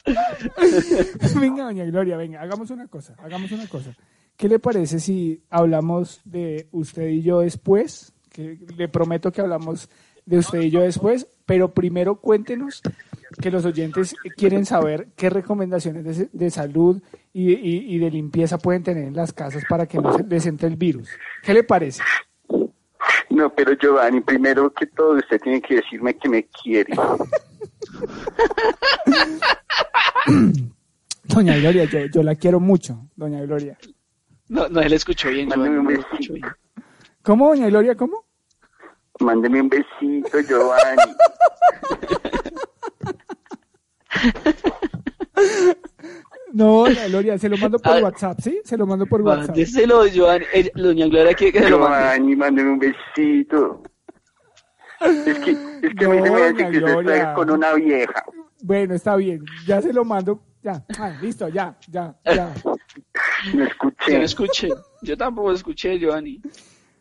Venga, 1.40 1.64
doña 1.64 1.84
Gloria, 1.84 2.16
venga, 2.16 2.40
hagamos 2.40 2.70
una 2.70 2.86
cosa, 2.88 3.14
hagamos 3.18 3.52
una 3.52 3.66
cosa. 3.68 3.94
¿Qué 4.36 4.48
le 4.48 4.58
parece 4.58 4.98
si 4.98 5.42
hablamos 5.50 6.20
de 6.24 6.66
usted 6.72 7.08
y 7.08 7.22
yo 7.22 7.40
después? 7.40 8.12
Que 8.30 8.58
le 8.76 8.88
prometo 8.88 9.30
que 9.30 9.40
hablamos 9.42 9.88
de 10.26 10.38
usted 10.38 10.60
y 10.62 10.70
yo 10.70 10.80
después, 10.80 11.28
pero 11.46 11.72
primero 11.72 12.16
cuéntenos 12.16 12.82
que 13.40 13.50
los 13.50 13.64
oyentes 13.64 14.14
quieren 14.36 14.66
saber 14.66 15.08
qué 15.16 15.30
recomendaciones 15.30 16.04
de, 16.18 16.28
de 16.32 16.50
salud 16.50 17.00
y, 17.32 17.52
y- 17.52 17.94
y 17.94 17.98
de 17.98 18.10
limpieza 18.10 18.58
pueden 18.58 18.82
tener 18.82 19.04
en 19.04 19.14
las 19.14 19.32
casas 19.32 19.62
para 19.68 19.86
que 19.86 19.98
no 19.98 20.16
se 20.16 20.24
les 20.24 20.46
entre 20.46 20.68
el 20.68 20.76
virus. 20.76 21.08
¿Qué 21.42 21.54
le 21.54 21.62
parece? 21.64 22.02
No, 23.30 23.54
pero 23.54 23.72
Giovanni, 23.74 24.20
primero 24.20 24.72
que 24.72 24.86
todo 24.86 25.16
usted 25.16 25.40
tiene 25.40 25.60
que 25.62 25.76
decirme 25.76 26.14
que 26.16 26.28
me 26.28 26.44
quiere. 26.46 26.92
Doña 31.24 31.56
Gloria, 31.56 31.84
yo, 31.84 32.00
yo 32.06 32.22
la 32.22 32.34
quiero 32.34 32.58
mucho, 32.60 33.08
doña 33.16 33.40
Gloria. 33.42 33.78
No, 34.48 34.68
no, 34.68 34.80
él 34.80 34.92
escuchó 34.92 35.30
bien. 35.30 35.50
Un 35.56 35.82
no 35.84 35.90
escuchó 35.90 36.12
besito. 36.12 36.34
bien. 36.34 36.46
¿Cómo, 37.22 37.48
doña 37.48 37.68
Gloria? 37.68 37.94
¿Cómo? 37.94 38.24
Mándeme 39.20 39.60
un 39.60 39.68
besito, 39.68 40.40
Giovanni. 40.40 41.12
No, 46.52 46.84
doña 46.84 47.06
Gloria, 47.08 47.38
se 47.38 47.48
lo 47.48 47.56
mando 47.56 47.78
por 47.78 47.96
Ah. 47.96 48.00
WhatsApp, 48.02 48.38
¿sí? 48.42 48.60
Se 48.64 48.76
lo 48.76 48.86
mando 48.86 49.06
por 49.06 49.22
WhatsApp. 49.22 49.48
Mándeselo, 49.48 50.06
Giovanni. 50.06 50.44
Ella- 50.52 50.70
Doña 50.74 51.06
Gloria 51.06 51.32
quiere 51.34 51.52
que 51.52 51.60
se 51.60 51.70
lo 51.70 51.78
mande. 51.78 51.96
Giovanni, 51.98 52.36
mándeme 52.36 52.70
un 52.72 52.78
besito. 52.78 53.82
Es 55.00 55.38
que, 55.40 55.50
es 55.82 55.94
que 55.98 56.04
a 56.04 56.08
mí 56.10 56.18
No, 56.18 56.24
se 56.24 56.30
me 56.30 56.42
hace 56.42 56.54
que 56.70 56.78
usted 56.84 56.98
está 57.10 57.34
con 57.34 57.50
una 57.50 57.72
vieja. 57.72 58.22
Bueno, 58.62 58.94
está 58.94 59.16
bien. 59.16 59.44
Ya 59.66 59.82
se 59.82 59.92
lo 59.92 60.04
mando. 60.04 60.40
Ya. 60.62 60.84
Ah, 60.96 61.18
listo, 61.20 61.48
ya, 61.48 61.76
ya, 61.88 62.14
ya. 62.24 62.54
No 62.64 63.52
Yo 63.52 63.58
no 63.58 63.64
escuché. 63.64 64.22
escuché. 64.22 64.68
Yo 65.02 65.16
tampoco 65.16 65.50
escuché, 65.50 65.98
Giovanni. 65.98 66.40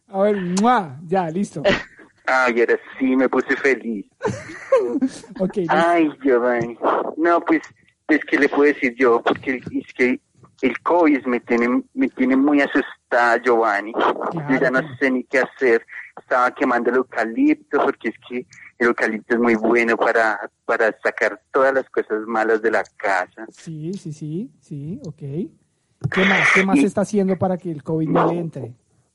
A 0.07 0.23
ver, 0.23 0.35
¡mua! 0.59 0.99
ya, 1.05 1.29
listo. 1.29 1.61
Ay, 2.25 2.59
ahora 2.61 2.79
sí 2.97 3.15
me 3.15 3.29
puse 3.29 3.55
feliz. 3.55 4.05
Ok, 5.39 5.57
listo. 5.57 5.73
Ay, 5.75 6.09
Giovanni. 6.23 6.77
No, 7.17 7.41
pues, 7.41 7.61
pues, 8.07 8.21
¿qué 8.25 8.39
le 8.39 8.49
puedo 8.49 8.63
decir 8.63 8.95
yo? 8.95 9.21
Porque 9.21 9.61
es 9.71 9.93
que 9.93 10.19
el 10.63 10.79
COVID 10.81 11.25
me 11.25 11.39
tiene, 11.41 11.83
me 11.93 12.07
tiene 12.09 12.35
muy 12.35 12.61
asustada, 12.61 13.37
Giovanni. 13.43 13.93
Yo 13.93 14.59
ya 14.59 14.71
no 14.71 14.79
sé 14.97 15.11
ni 15.11 15.23
qué 15.25 15.39
hacer. 15.39 15.85
Estaba 16.19 16.51
quemando 16.51 16.89
el 16.89 16.97
eucalipto 16.97 17.83
porque 17.83 18.09
es 18.09 18.15
que 18.27 18.45
el 18.81 18.87
eucalipto 18.87 19.35
es 19.35 19.39
muy 19.39 19.55
bueno 19.55 19.95
para, 19.95 20.49
para 20.65 20.91
sacar 21.03 21.39
todas 21.51 21.73
las 21.73 21.87
cosas 21.89 22.21
malas 22.25 22.61
de 22.63 22.71
la 22.71 22.83
casa. 22.97 23.45
Sí, 23.51 23.93
sí, 23.93 24.11
sí, 24.11 24.49
sí, 24.59 24.99
ok. 25.05 25.17
¿Qué 25.17 26.25
más? 26.27 26.47
¿Qué 26.53 26.65
más 26.65 26.79
está 26.79 27.01
haciendo 27.01 27.37
para 27.37 27.57
que 27.57 27.69
el 27.71 27.83
COVID 27.83 28.07
no 28.09 28.31
le 28.33 28.39
entre? 28.39 28.73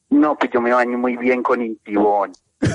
No, 0.08 0.36
pues 0.38 0.52
yo 0.52 0.60
me 0.60 0.72
baño 0.72 0.96
muy 0.98 1.16
bien 1.16 1.42
con 1.42 1.60
Intibón. 1.62 2.30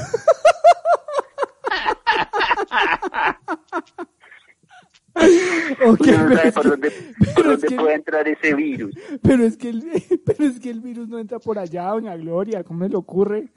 No 5.13 5.97
sabe 5.97 6.51
por 6.51 6.63
que- 6.63 6.69
dónde, 6.69 6.91
por 6.91 7.27
pero 7.35 7.51
es 7.53 7.61
dónde 7.61 7.67
que- 7.67 7.75
puede 7.75 7.93
entrar 7.95 8.27
ese 8.27 8.53
virus. 8.53 8.95
pero 9.21 9.43
es 9.43 9.57
que 9.57 9.69
el, 9.69 9.83
pero 10.25 10.43
es 10.45 10.59
que 10.59 10.69
el 10.69 10.79
virus 10.81 11.07
no 11.09 11.19
entra 11.19 11.39
por 11.39 11.59
allá, 11.59 11.87
doña 11.89 12.15
Gloria. 12.15 12.63
¿Cómo 12.63 12.79
me 12.79 12.89
le 12.89 12.95
ocurre? 12.95 13.49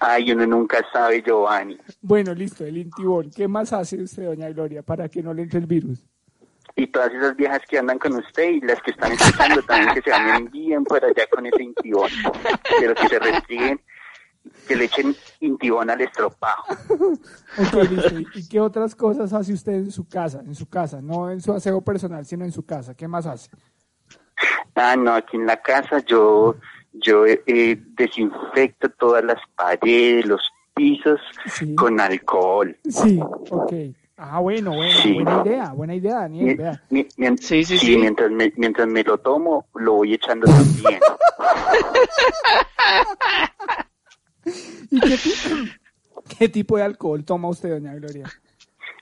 Ay, 0.00 0.32
uno 0.32 0.46
nunca 0.46 0.84
sabe, 0.92 1.22
Giovanni. 1.22 1.78
Bueno, 2.02 2.34
listo, 2.34 2.64
el 2.64 2.76
intibón. 2.78 3.30
¿Qué 3.30 3.46
más 3.48 3.72
hace 3.72 4.02
usted, 4.02 4.24
doña 4.26 4.48
Gloria, 4.50 4.82
para 4.82 5.08
que 5.08 5.22
no 5.22 5.32
le 5.32 5.42
entre 5.42 5.60
el 5.60 5.66
virus? 5.66 6.04
Y 6.74 6.86
todas 6.88 7.12
esas 7.12 7.34
viejas 7.36 7.60
que 7.68 7.78
andan 7.78 7.98
con 7.98 8.14
usted 8.16 8.50
y 8.50 8.60
las 8.60 8.80
que 8.82 8.90
están 8.90 9.12
escuchando 9.12 9.62
también 9.62 9.94
que 9.94 10.02
se 10.02 10.10
bañen 10.10 10.50
bien 10.50 10.84
por 10.84 11.02
allá 11.02 11.26
con 11.30 11.46
ese 11.46 11.62
intibón. 11.62 12.10
Pero 12.78 12.94
que 12.94 13.08
se 13.08 13.18
restringen, 13.18 13.80
que 14.68 14.76
le 14.76 14.84
echen 14.84 15.16
intibón 15.40 15.88
al 15.90 16.00
estropajo. 16.02 16.66
Ok, 17.58 17.90
listo. 17.90 18.18
¿Y- 18.20 18.26
¿Y 18.40 18.48
qué 18.48 18.60
otras 18.60 18.94
cosas 18.94 19.32
hace 19.32 19.54
usted 19.54 19.72
en 19.72 19.90
su 19.90 20.06
casa? 20.06 20.40
En 20.44 20.54
su 20.54 20.68
casa, 20.68 21.00
no 21.00 21.30
en 21.30 21.40
su 21.40 21.52
aseo 21.54 21.80
personal, 21.80 22.26
sino 22.26 22.44
en 22.44 22.52
su 22.52 22.66
casa. 22.66 22.94
¿Qué 22.94 23.08
más 23.08 23.24
hace? 23.24 23.48
Ah, 24.74 24.94
no, 24.96 25.14
aquí 25.14 25.38
en 25.38 25.46
la 25.46 25.56
casa 25.62 26.00
yo, 26.00 26.56
yo 27.02 27.24
eh, 27.26 27.80
desinfecto 27.96 28.88
todas 28.98 29.24
las 29.24 29.38
paredes, 29.56 30.26
los 30.26 30.40
pisos 30.74 31.20
Sí. 31.46 31.74
con 31.74 31.98
alcohol. 32.00 32.76
Sí, 32.88 33.18
ok. 33.50 33.72
Ah, 34.18 34.40
bueno, 34.40 34.72
bueno, 34.74 34.98
Sí. 35.02 35.12
buena 35.14 35.42
idea, 35.44 35.72
buena 35.72 35.94
idea, 35.94 36.14
Daniel. 36.20 36.46
Mi- 36.46 36.54
Vea. 36.54 36.82
mi- 36.90 37.06
Sí, 37.38 37.64
sí, 37.64 37.66
sí, 37.78 37.78
sí. 37.78 37.96
Mientras, 37.98 38.30
me, 38.30 38.52
mientras 38.56 38.86
me 38.88 39.02
lo 39.04 39.18
tomo, 39.18 39.66
lo 39.74 39.94
voy 39.94 40.14
echando 40.14 40.46
también. 40.46 41.00
¿Y 44.90 45.00
qué, 45.00 45.16
qué 46.38 46.48
tipo 46.48 46.76
de 46.76 46.84
alcohol 46.84 47.24
toma 47.24 47.48
usted, 47.48 47.70
doña 47.70 47.94
Gloria? 47.94 48.24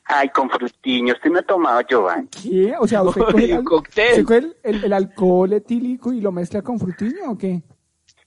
Ay, 0.07 0.29
con 0.31 0.51
frutiño. 0.51 1.15
¿Usted 1.15 1.31
no 1.31 1.39
ha 1.39 1.43
tomado, 1.43 1.81
Giovanni? 1.89 2.29
¿Qué? 2.29 2.75
O 2.79 2.87
sea, 2.87 3.03
¿usted 3.03 3.23
coge, 3.23 3.45
el, 3.53 3.59
un 3.59 3.65
cóctel. 3.65 4.11
¿usted 4.11 4.25
coge 4.25 4.39
el, 4.39 4.57
el- 4.63 4.85
el 4.85 4.93
alcohol 4.93 5.53
etílico 5.53 6.13
y 6.13 6.21
lo 6.21 6.33
mezcla 6.33 6.63
con 6.63 6.79
frutiño 6.79 7.31
o 7.31 7.39
qué? 7.39 7.63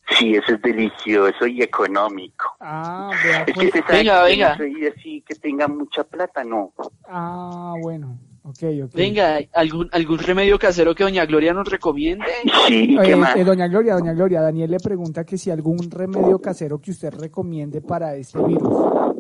Sí, 0.10 0.36
eso 0.36 0.54
es 0.54 0.62
delicioso 0.62 1.46
y 1.48 1.62
económico. 1.62 2.46
Ah, 2.62 3.10
vea, 3.24 3.44
Es 3.44 3.54
que 3.54 3.68
pues. 3.70 3.84
Venga, 3.90 4.24
que 4.26 4.30
venga. 4.32 4.56
no 4.58 4.66
así 4.96 5.22
que 5.28 5.36
tenga 5.36 5.68
mucha 5.68 6.04
plata, 6.04 6.44
no. 6.44 6.74
Ah, 7.08 7.74
bueno. 7.82 8.18
Ok, 8.44 8.64
ok. 8.86 8.94
Venga, 8.94 9.40
¿algún, 9.54 9.90
algún 9.92 10.20
remedio 10.20 10.58
casero 10.58 10.96
que 10.96 11.04
doña 11.04 11.26
Gloria 11.26 11.54
nos 11.54 11.68
recomiende? 11.70 12.26
Sí, 12.68 12.94
¿y 12.94 12.98
qué 12.98 13.12
Eh, 13.12 13.16
más? 13.18 13.36
eh, 13.36 13.44
doña 13.44 13.68
Gloria, 13.68 13.96
doña 13.96 14.14
Gloria, 14.14 14.40
Daniel 14.42 14.72
le 14.72 14.80
pregunta 14.80 15.26
que 15.26 15.38
si 15.38 15.52
algún 15.52 15.92
remedio 15.92 16.40
casero 16.40 16.80
que 16.80 16.92
usted 16.92 17.14
recomiende 17.14 17.82
para 17.82 18.16
este 18.16 18.42
virus. 18.42 19.14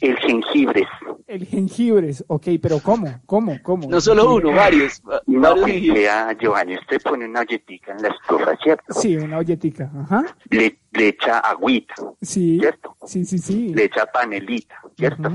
El 0.00 0.16
jengibre. 0.18 0.86
El 1.32 1.46
jengibre, 1.46 2.10
ok, 2.26 2.46
pero 2.60 2.78
¿cómo? 2.80 3.22
¿Cómo? 3.24 3.56
¿Cómo? 3.62 3.88
No 3.88 4.02
solo 4.02 4.34
uno, 4.34 4.52
varios. 4.52 5.00
va- 5.10 5.22
No, 5.26 5.58
varios 5.58 5.94
vea, 5.94 6.36
Giovanni, 6.38 6.74
usted 6.76 7.00
pone 7.00 7.24
una 7.24 7.40
olletica 7.40 7.92
en 7.92 8.02
la 8.02 8.08
estufa, 8.08 8.54
¿cierto? 8.62 8.92
Sí, 8.92 9.16
una 9.16 9.38
olletica, 9.38 9.90
ajá. 9.98 10.26
Le, 10.50 10.78
le 10.90 11.08
echa 11.08 11.38
agüita, 11.38 11.94
Sí, 12.20 12.58
¿cierto? 12.60 12.94
sí, 13.06 13.24
sí, 13.24 13.38
sí. 13.38 13.72
Le 13.72 13.84
echa 13.84 14.04
panelita, 14.04 14.74
¿cierto? 14.94 15.30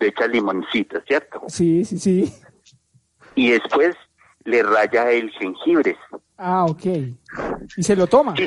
Le 0.00 0.06
echa 0.06 0.26
limoncito, 0.26 1.00
¿cierto? 1.06 1.44
Sí, 1.48 1.82
sí, 1.86 1.98
sí. 1.98 2.34
Y 3.36 3.52
después 3.52 3.96
le 4.44 4.62
raya 4.62 5.10
el 5.12 5.30
jengibre. 5.30 5.96
Ah, 6.36 6.66
ok. 6.66 6.84
¿Y 7.74 7.82
se 7.82 7.96
lo 7.96 8.06
toma? 8.06 8.34
¿Sí, 8.36 8.46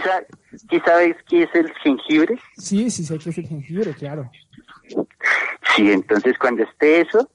sí 0.69 0.79
sabes 0.85 1.15
qué 1.27 1.43
es 1.43 1.49
el 1.55 1.73
jengibre? 1.83 2.37
Sí, 2.57 2.91
sí 2.91 3.03
sé 3.03 3.17
que 3.17 3.31
es 3.31 3.37
el 3.39 3.47
jengibre, 3.47 3.95
claro. 3.95 4.29
Sí, 5.75 5.91
entonces 5.91 6.37
cuando 6.37 6.63
esté 6.63 7.01
eso, 7.01 7.29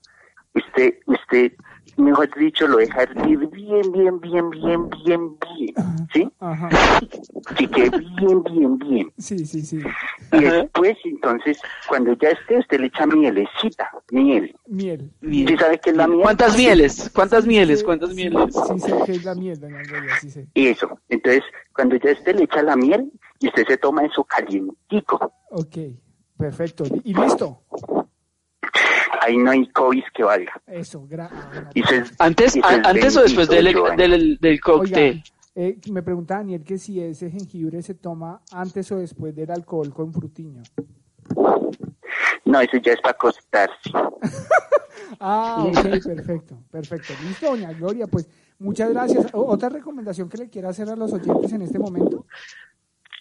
usted, 0.54 0.94
usted, 1.06 1.52
mejor 1.96 2.28
dicho, 2.36 2.66
lo 2.66 2.78
deja 2.78 3.02
hervir 3.02 3.46
bien, 3.48 3.92
bien, 3.92 4.20
bien, 4.20 4.50
bien, 4.50 4.88
bien, 5.04 5.38
bien, 5.38 5.76
¿sí? 6.12 6.30
Ajá. 6.38 6.68
Sí, 7.56 7.66
que 7.66 7.90
bien, 7.90 8.42
bien, 8.44 8.78
bien. 8.78 9.12
Sí, 9.18 9.44
sí, 9.44 9.62
sí. 9.62 9.80
Y 10.32 10.40
después, 10.40 10.96
entonces, 11.04 11.58
cuando 11.88 12.12
ya 12.14 12.30
esté, 12.30 12.58
usted 12.58 12.80
le 12.80 12.86
echa 12.86 13.06
mielecita, 13.06 13.90
miel. 14.10 14.54
Miel. 14.66 15.10
¿Sí 15.20 15.56
sabe 15.58 15.78
qué 15.78 15.90
es 15.90 15.96
la 15.96 16.06
miel? 16.06 16.22
¿Cuántas 16.22 16.56
mieles? 16.56 17.10
¿Cuántas 17.14 17.46
mieles? 17.46 17.80
Sí, 17.80 17.84
¿Cuántas 17.84 18.10
sí, 18.10 18.16
mieles? 18.16 18.54
Sí, 18.54 18.80
sé 18.80 18.94
que 19.04 19.12
es 19.12 19.24
la 19.24 19.34
miel, 19.34 19.58
doña 19.58 19.82
Gloria, 19.82 20.16
sí 20.20 20.30
sé. 20.30 20.46
Y 20.54 20.68
eso. 20.68 21.00
Entonces, 21.08 21.42
cuando 21.74 21.96
ya 21.96 22.10
esté, 22.10 22.34
le 22.34 22.44
echa 22.44 22.62
la 22.62 22.76
miel 22.76 23.10
y 23.40 23.48
usted 23.48 23.66
se 23.66 23.76
toma 23.78 24.04
eso 24.04 24.24
calientico. 24.24 25.32
Ok, 25.50 25.76
perfecto. 26.36 26.84
Y 27.04 27.14
listo. 27.14 27.62
Ahí 29.28 29.36
no 29.36 29.50
hay 29.50 29.66
COVID 29.68 30.04
que 30.14 30.24
valga. 30.24 30.52
Eso, 30.66 31.06
ah. 31.18 31.70
Y 31.74 31.80
es- 31.80 32.12
¿Antes, 32.18 32.56
a- 32.62 32.80
o 33.18 33.22
después 33.22 33.46
del, 33.48 33.64
del, 33.96 34.38
Oiga, 34.40 34.60
cóctel? 34.62 35.22
eh, 35.54 35.78
me 35.92 36.02
pregunta 36.02 36.36
Daniel 36.36 36.64
que 36.64 36.78
si 36.78 36.98
ese 37.00 37.30
jengibre 37.30 37.82
se 37.82 37.94
toma 37.94 38.40
antes 38.52 38.90
o 38.90 38.96
después 38.96 39.34
del 39.36 39.50
alcohol 39.50 39.92
con 39.92 40.14
frutiño. 40.14 40.62
No, 42.46 42.60
eso 42.62 42.78
ya 42.78 42.92
es 42.92 43.00
para 43.02 43.12
acostarse. 43.12 43.90
Ah, 45.20 45.64
ok, 45.66 46.04
perfecto, 46.04 46.58
perfecto. 46.70 47.12
Listo, 47.26 47.46
doña 47.46 47.72
Gloria, 47.72 48.06
pues 48.06 48.28
muchas 48.58 48.90
gracias. 48.90 49.26
O- 49.32 49.46
¿Otra 49.46 49.68
recomendación 49.70 50.28
que 50.28 50.36
le 50.36 50.48
quiera 50.50 50.68
hacer 50.68 50.88
a 50.90 50.96
los 50.96 51.12
oyentes 51.12 51.50
en 51.52 51.62
este 51.62 51.78
momento? 51.78 52.26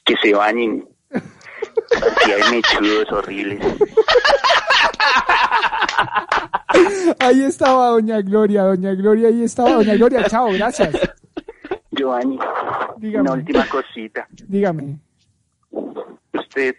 Que 0.03 0.15
se 0.21 0.33
bañen. 0.33 0.87
Así 1.09 2.31
hay 2.31 2.51
mechudos 2.51 3.11
horribles. 3.11 3.59
Ahí 7.19 7.41
estaba 7.43 7.87
doña 7.89 8.21
Gloria, 8.21 8.63
doña 8.63 8.93
Gloria, 8.93 9.29
ahí 9.29 9.43
estaba 9.43 9.73
doña 9.73 9.95
Gloria. 9.95 10.23
Chao, 10.25 10.49
gracias. 10.51 10.93
Giovanni, 11.91 12.37
Dígame. 12.97 13.21
una 13.21 13.33
última 13.33 13.65
cosita. 13.67 14.27
Dígame. 14.47 14.99
Usted, 16.33 16.75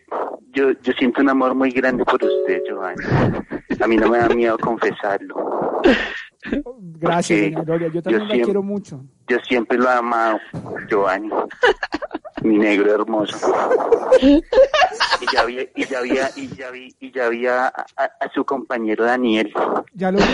yo, 0.53 0.71
yo 0.83 0.93
siento 0.99 1.21
un 1.21 1.29
amor 1.31 1.55
muy 1.55 1.71
grande 1.71 2.05
por 2.05 2.23
usted, 2.23 2.63
Giovanni. 2.67 3.05
A 3.81 3.87
mí 3.87 3.97
no 3.97 4.09
me 4.09 4.19
da 4.19 4.29
miedo 4.29 4.57
confesarlo. 4.59 5.81
Gracias, 7.01 7.41
doña 7.53 7.63
Gloria. 7.65 7.89
Yo 7.89 8.03
también 8.03 8.21
yo 8.21 8.25
la 8.27 8.31
siempre- 8.31 8.45
quiero 8.45 8.63
mucho. 8.63 9.01
Yo 9.29 9.37
siempre 9.47 9.77
lo 9.79 9.89
he 9.89 9.93
amado, 9.93 10.39
Giovanni. 10.89 11.31
Mi 12.43 12.59
negro 12.59 12.95
hermoso. 12.95 13.37
Y 14.21 14.43
ya 15.33 15.41
había, 15.43 15.63
y 15.75 15.85
ya 15.87 15.99
había, 15.99 16.31
y 16.37 16.49
ya 16.55 16.71
vi, 16.71 16.95
y 17.01 17.11
ya 17.13 17.27
había 17.27 17.67
a, 17.67 17.87
a- 17.97 18.11
a 18.21 18.33
su 18.35 18.45
compañero 18.45 19.05
Daniel. 19.05 19.53
¿Ya 19.95 20.11
lo 20.13 20.19
vio? 20.19 20.27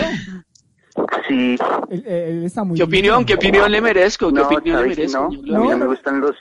Sí, 1.27 1.57
Él, 1.89 2.03
él 2.07 2.43
está 2.45 2.63
muy 2.63 2.77
¿Qué 2.77 2.83
opinión? 2.83 3.17
lindo. 3.17 3.27
¿Qué 3.27 3.33
opinión 3.35 3.71
le 3.71 3.81
merezco? 3.81 4.27
¿Qué 4.29 4.33
no, 4.39 4.47
opinión 4.47 4.81
le 4.83 4.87
merezco? 4.89 5.29
no, 5.43 5.77
me 5.77 5.85
gustan 5.87 6.21
los, 6.21 6.35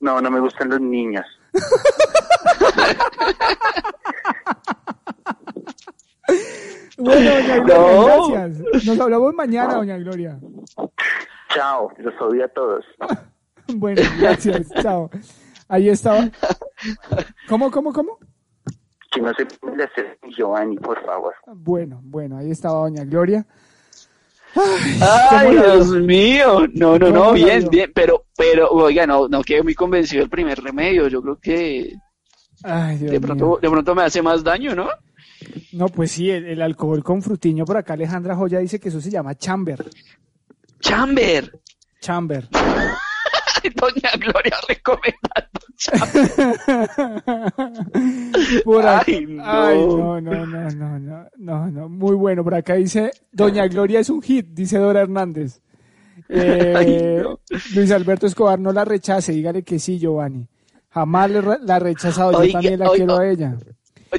no, 0.00 0.20
no 0.20 0.30
me 0.30 0.40
gustan 0.40 0.68
los 0.70 0.80
niños. 0.80 1.24
Bueno, 6.98 7.30
doña 7.30 7.56
Gloria, 7.60 7.76
No. 7.76 8.28
gracias. 8.30 8.84
Nos 8.86 9.00
hablamos 9.00 9.34
mañana, 9.34 9.74
doña 9.74 9.96
Gloria. 9.98 10.38
Chao, 11.54 11.90
los 11.98 12.14
odio 12.20 12.44
a 12.44 12.48
todos. 12.48 12.84
Bueno, 13.76 14.02
gracias. 14.18 14.68
Chao. 14.82 15.10
Ahí 15.68 15.88
estaba. 15.88 16.28
¿Cómo, 17.48 17.70
cómo, 17.70 17.92
cómo? 17.92 18.18
Que 19.12 19.20
no 19.20 19.32
se 19.34 19.44
puede 19.46 19.84
hacer 19.84 20.18
Giovanni, 20.36 20.76
por 20.76 21.04
favor. 21.04 21.34
Bueno, 21.54 22.00
bueno, 22.04 22.38
ahí 22.38 22.50
estaba 22.50 22.80
doña 22.80 23.04
Gloria. 23.04 23.46
Ay, 24.54 25.46
¿Cómo 25.46 25.52
la 25.52 25.74
Dios 25.74 25.90
mío. 25.90 26.66
No, 26.74 26.98
no, 26.98 27.06
¿Cómo 27.06 27.18
no, 27.26 27.32
bien, 27.32 27.68
bien. 27.70 27.92
Pero, 27.94 28.24
pero, 28.36 28.68
oiga, 28.70 29.06
no, 29.06 29.28
no 29.28 29.42
quedé 29.42 29.62
muy 29.62 29.74
convencido 29.74 30.22
del 30.22 30.30
primer 30.30 30.60
remedio. 30.60 31.08
Yo 31.08 31.22
creo 31.22 31.36
que 31.38 31.94
Ay, 32.64 32.98
Dios 32.98 33.12
de 33.12 33.18
mío. 33.18 33.26
pronto, 33.26 33.58
de 33.62 33.70
pronto 33.70 33.94
me 33.94 34.02
hace 34.02 34.22
más 34.22 34.42
daño, 34.42 34.74
¿no? 34.74 34.88
No, 35.72 35.88
pues 35.88 36.12
sí, 36.12 36.30
el, 36.30 36.46
el 36.46 36.62
alcohol 36.62 37.02
con 37.02 37.22
frutiño. 37.22 37.64
Por 37.64 37.76
acá 37.76 37.94
Alejandra 37.94 38.36
Joya 38.36 38.58
dice 38.58 38.78
que 38.80 38.88
eso 38.88 39.00
se 39.00 39.10
llama 39.10 39.34
chamber. 39.36 39.84
Chamber. 40.80 41.60
Chamber. 42.00 42.48
Doña 43.74 44.10
Gloria 44.18 44.56
recomendando 44.68 45.60
Por 48.64 48.86
acá- 48.86 49.04
Ay, 49.06 49.26
no. 49.26 49.42
Ay, 49.44 49.78
no, 49.78 50.20
no, 50.20 50.46
no, 50.46 50.70
no, 50.70 50.98
no, 50.98 51.26
no, 51.36 51.66
no. 51.70 51.88
Muy 51.88 52.14
bueno. 52.14 52.44
Por 52.44 52.54
acá 52.54 52.74
dice, 52.74 53.10
Doña 53.32 53.66
Gloria 53.68 54.00
es 54.00 54.10
un 54.10 54.22
hit, 54.22 54.46
dice 54.50 54.78
Dora 54.78 55.02
Hernández. 55.02 55.60
Eh, 56.32 56.74
Ay, 56.76 57.22
no. 57.24 57.40
Luis 57.74 57.90
Alberto 57.90 58.26
Escobar, 58.26 58.60
no 58.60 58.72
la 58.72 58.84
rechace, 58.84 59.32
dígale 59.32 59.64
que 59.64 59.80
sí, 59.80 59.98
Giovanni. 59.98 60.46
Jamás 60.90 61.28
la 61.30 61.74
ha 61.74 61.78
rechazado, 61.80 62.44
yo 62.44 62.52
también 62.52 62.78
la 62.78 62.90
oiga. 62.90 63.04
quiero 63.06 63.18
a 63.18 63.28
ella. 63.28 63.56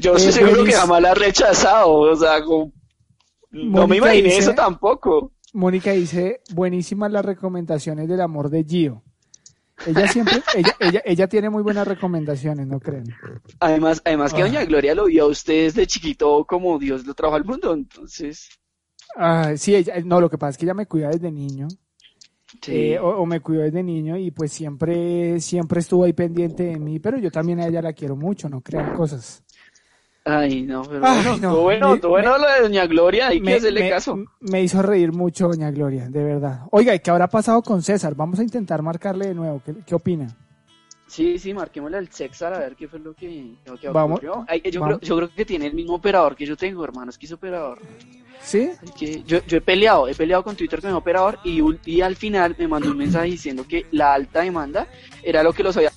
Yo 0.02 0.14
Eh, 0.14 0.18
estoy 0.18 0.34
seguro 0.34 0.64
que 0.66 0.74
jamás 0.74 1.02
la 1.02 1.12
ha 1.12 1.14
rechazado. 1.14 1.94
O 1.94 2.16
sea, 2.16 2.44
como- 2.44 2.74
no 3.52 3.88
me 3.88 3.98
imaginé 3.98 4.24
dice- 4.30 4.40
eso 4.40 4.54
tampoco. 4.54 5.32
Mónica 5.54 5.92
dice, 5.92 6.42
buenísimas 6.54 7.12
las 7.12 7.24
recomendaciones 7.24 8.10
del 8.10 8.20
amor 8.20 8.50
de 8.50 8.66
Gio. 8.66 9.04
Ella 9.88 10.08
siempre, 10.08 10.42
ella, 10.56 10.76
ella, 10.80 11.02
ella 11.06 11.28
tiene 11.28 11.50
muy 11.50 11.64
buenas 11.64 11.88
recomendaciones, 11.88 12.68
¿no 12.68 12.80
creen? 12.80 13.06
Además, 13.60 14.02
además 14.06 14.34
que 14.34 14.42
Ah. 14.42 14.46
Doña 14.46 14.66
Gloria 14.66 14.94
lo 14.96 15.06
vio 15.06 15.24
a 15.24 15.28
usted 15.28 15.64
desde 15.66 15.88
chiquito 15.88 16.46
como 16.46 16.78
Dios 16.80 17.06
lo 17.06 17.14
trajo 17.14 17.36
al 17.36 17.46
mundo. 17.46 17.74
Entonces, 17.74 18.50
Ah, 19.16 19.54
sí, 19.58 19.76
ella, 19.76 19.96
no, 20.06 20.22
lo 20.22 20.30
que 20.30 20.38
pasa 20.38 20.52
es 20.52 20.58
que 20.58 20.66
ella 20.66 20.74
me 20.74 20.86
cuida 20.86 21.10
desde 21.10 21.32
niño. 21.32 21.68
sí. 22.62 22.92
Eh, 22.94 23.00
o, 23.00 23.10
o 23.22 23.26
me 23.26 23.40
cuidó 23.42 23.62
desde 23.64 23.84
niño 23.84 24.18
y 24.18 24.32
pues 24.32 24.52
siempre, 24.54 25.40
siempre 25.40 25.80
estuvo 25.80 26.04
ahí 26.06 26.14
pendiente 26.14 26.64
de 26.64 26.78
mí, 26.78 27.00
pero 27.00 27.18
yo 27.18 27.32
también 27.32 27.60
a 27.60 27.68
ella 27.68 27.82
la 27.82 27.94
quiero 27.94 28.16
mucho, 28.16 28.50
no 28.50 28.62
crean 28.62 28.94
cosas. 28.96 29.44
Ay, 30.24 30.62
no, 30.62 30.84
pero 30.84 31.02
Ay, 31.04 31.24
bueno, 31.26 31.38
no. 31.42 31.62
bueno, 31.62 31.92
Me- 31.94 32.00
todo 32.00 32.12
bueno 32.12 32.38
lo 32.38 32.48
de 32.48 32.62
Doña 32.62 32.86
Gloria, 32.86 33.28
hay 33.30 33.40
que 33.40 33.46
Me, 33.46 33.54
hacerle 33.56 33.82
me- 33.82 33.90
caso. 33.90 34.20
me 34.40 34.62
hizo 34.62 34.82
reír 34.84 35.12
mucho 35.12 35.48
doña 35.48 35.72
Gloria, 35.72 36.08
de 36.10 36.24
verdad. 36.24 36.62
Oiga, 36.72 36.94
¿y 36.94 37.00
qué 37.00 37.10
habrá 37.10 37.28
pasado 37.28 37.62
con 37.64 37.82
César? 37.82 38.14
Vamos 38.16 38.40
a 38.40 38.44
intentar 38.44 38.84
marcarle 38.84 39.30
de 39.30 39.34
nuevo, 39.34 39.62
¿qué, 39.66 39.74
qué 39.86 39.96
opina? 39.96 40.28
Sí, 41.08 41.40
sí, 41.40 41.54
marquémosle 41.54 41.98
al 41.98 42.08
Cexar 42.08 42.54
a 42.54 42.60
ver 42.60 42.76
qué 42.76 42.88
fue 42.88 43.00
lo 43.00 43.14
que, 43.14 43.56
lo 43.66 43.78
que 43.78 43.90
Vamos, 43.90 44.20
ocurrió. 44.20 44.46
Ay, 44.48 44.62
yo, 44.72 44.80
vamos. 44.80 45.00
Creo, 45.00 45.10
yo 45.10 45.16
creo 45.18 45.36
que 45.36 45.44
tiene 45.44 45.66
el 45.68 45.74
mismo 45.74 45.96
operador 45.96 46.36
que 46.38 46.46
yo 46.46 46.56
tengo, 46.56 46.84
hermano, 46.86 47.10
es 47.10 47.18
que 47.18 47.26
es 47.26 47.32
operador. 47.34 47.80
¿Sí? 48.44 48.70
Ay, 48.82 48.90
que 48.98 49.24
yo, 49.24 49.40
yo 49.46 49.58
he 49.58 49.62
peleado, 49.62 50.08
he 50.08 50.16
peleado 50.16 50.44
con 50.44 50.56
Twitter 50.56 50.80
con 50.80 50.92
mi 50.92 50.96
operador 50.98 51.40
y, 51.44 51.62
y 51.86 52.00
al 52.02 52.16
final 52.16 52.56
me 52.58 52.68
mandó 52.68 52.92
un 52.92 52.98
mensaje 52.98 53.26
diciendo 53.26 53.66
que 53.68 53.88
la 53.92 54.14
alta 54.14 54.42
demanda 54.42 54.88
era 55.24 55.44
lo 55.44 55.52
que 55.52 55.64
los 55.64 55.76
había 55.76 55.92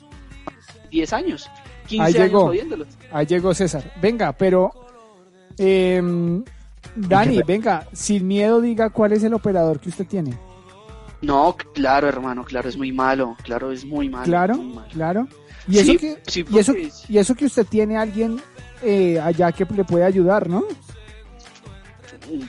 10 0.91 1.13
años, 1.13 1.49
15 1.87 2.03
Ahí 2.05 2.15
años 2.15 2.27
llegó. 2.27 2.41
jodiéndolos. 2.47 2.89
Ahí 3.13 3.27
llegó 3.27 3.55
César. 3.55 3.93
Venga, 4.01 4.33
pero... 4.33 4.73
em, 5.59 6.43
Dani, 6.97 7.41
venga, 7.43 7.87
sin 7.93 8.27
miedo 8.29 8.61
diga 8.61 8.91
cuál 8.91 9.13
es 9.13 9.25
el 9.25 9.35
operador 9.35 9.81
que 9.81 9.89
usted 9.89 10.07
tiene. 10.07 10.37
No, 11.23 11.57
claro, 11.73 12.07
hermano, 12.09 12.45
claro, 12.45 12.69
es 12.69 12.77
muy 12.77 12.93
malo, 12.93 13.37
claro, 13.43 13.73
es 13.73 13.85
muy 13.85 14.09
malo. 14.09 14.25
Claro, 14.25 14.57
muy 14.57 14.75
malo. 14.75 14.89
claro. 14.93 15.29
Y 15.67 15.79
eso 15.79 15.93
Sí, 15.93 15.99
que, 15.99 16.19
sí, 16.27 16.45
y 16.51 16.59
eso, 16.59 16.75
y 17.09 17.19
eso 17.19 17.35
que 17.35 17.47
usted 17.47 17.67
tiene 17.67 17.97
alguien 17.97 18.39
eh, 18.83 19.19
allá 19.19 19.51
que 19.51 19.65
le 19.65 19.85
puede 19.85 20.05
ayudar, 20.05 20.49
¿no? 20.49 20.65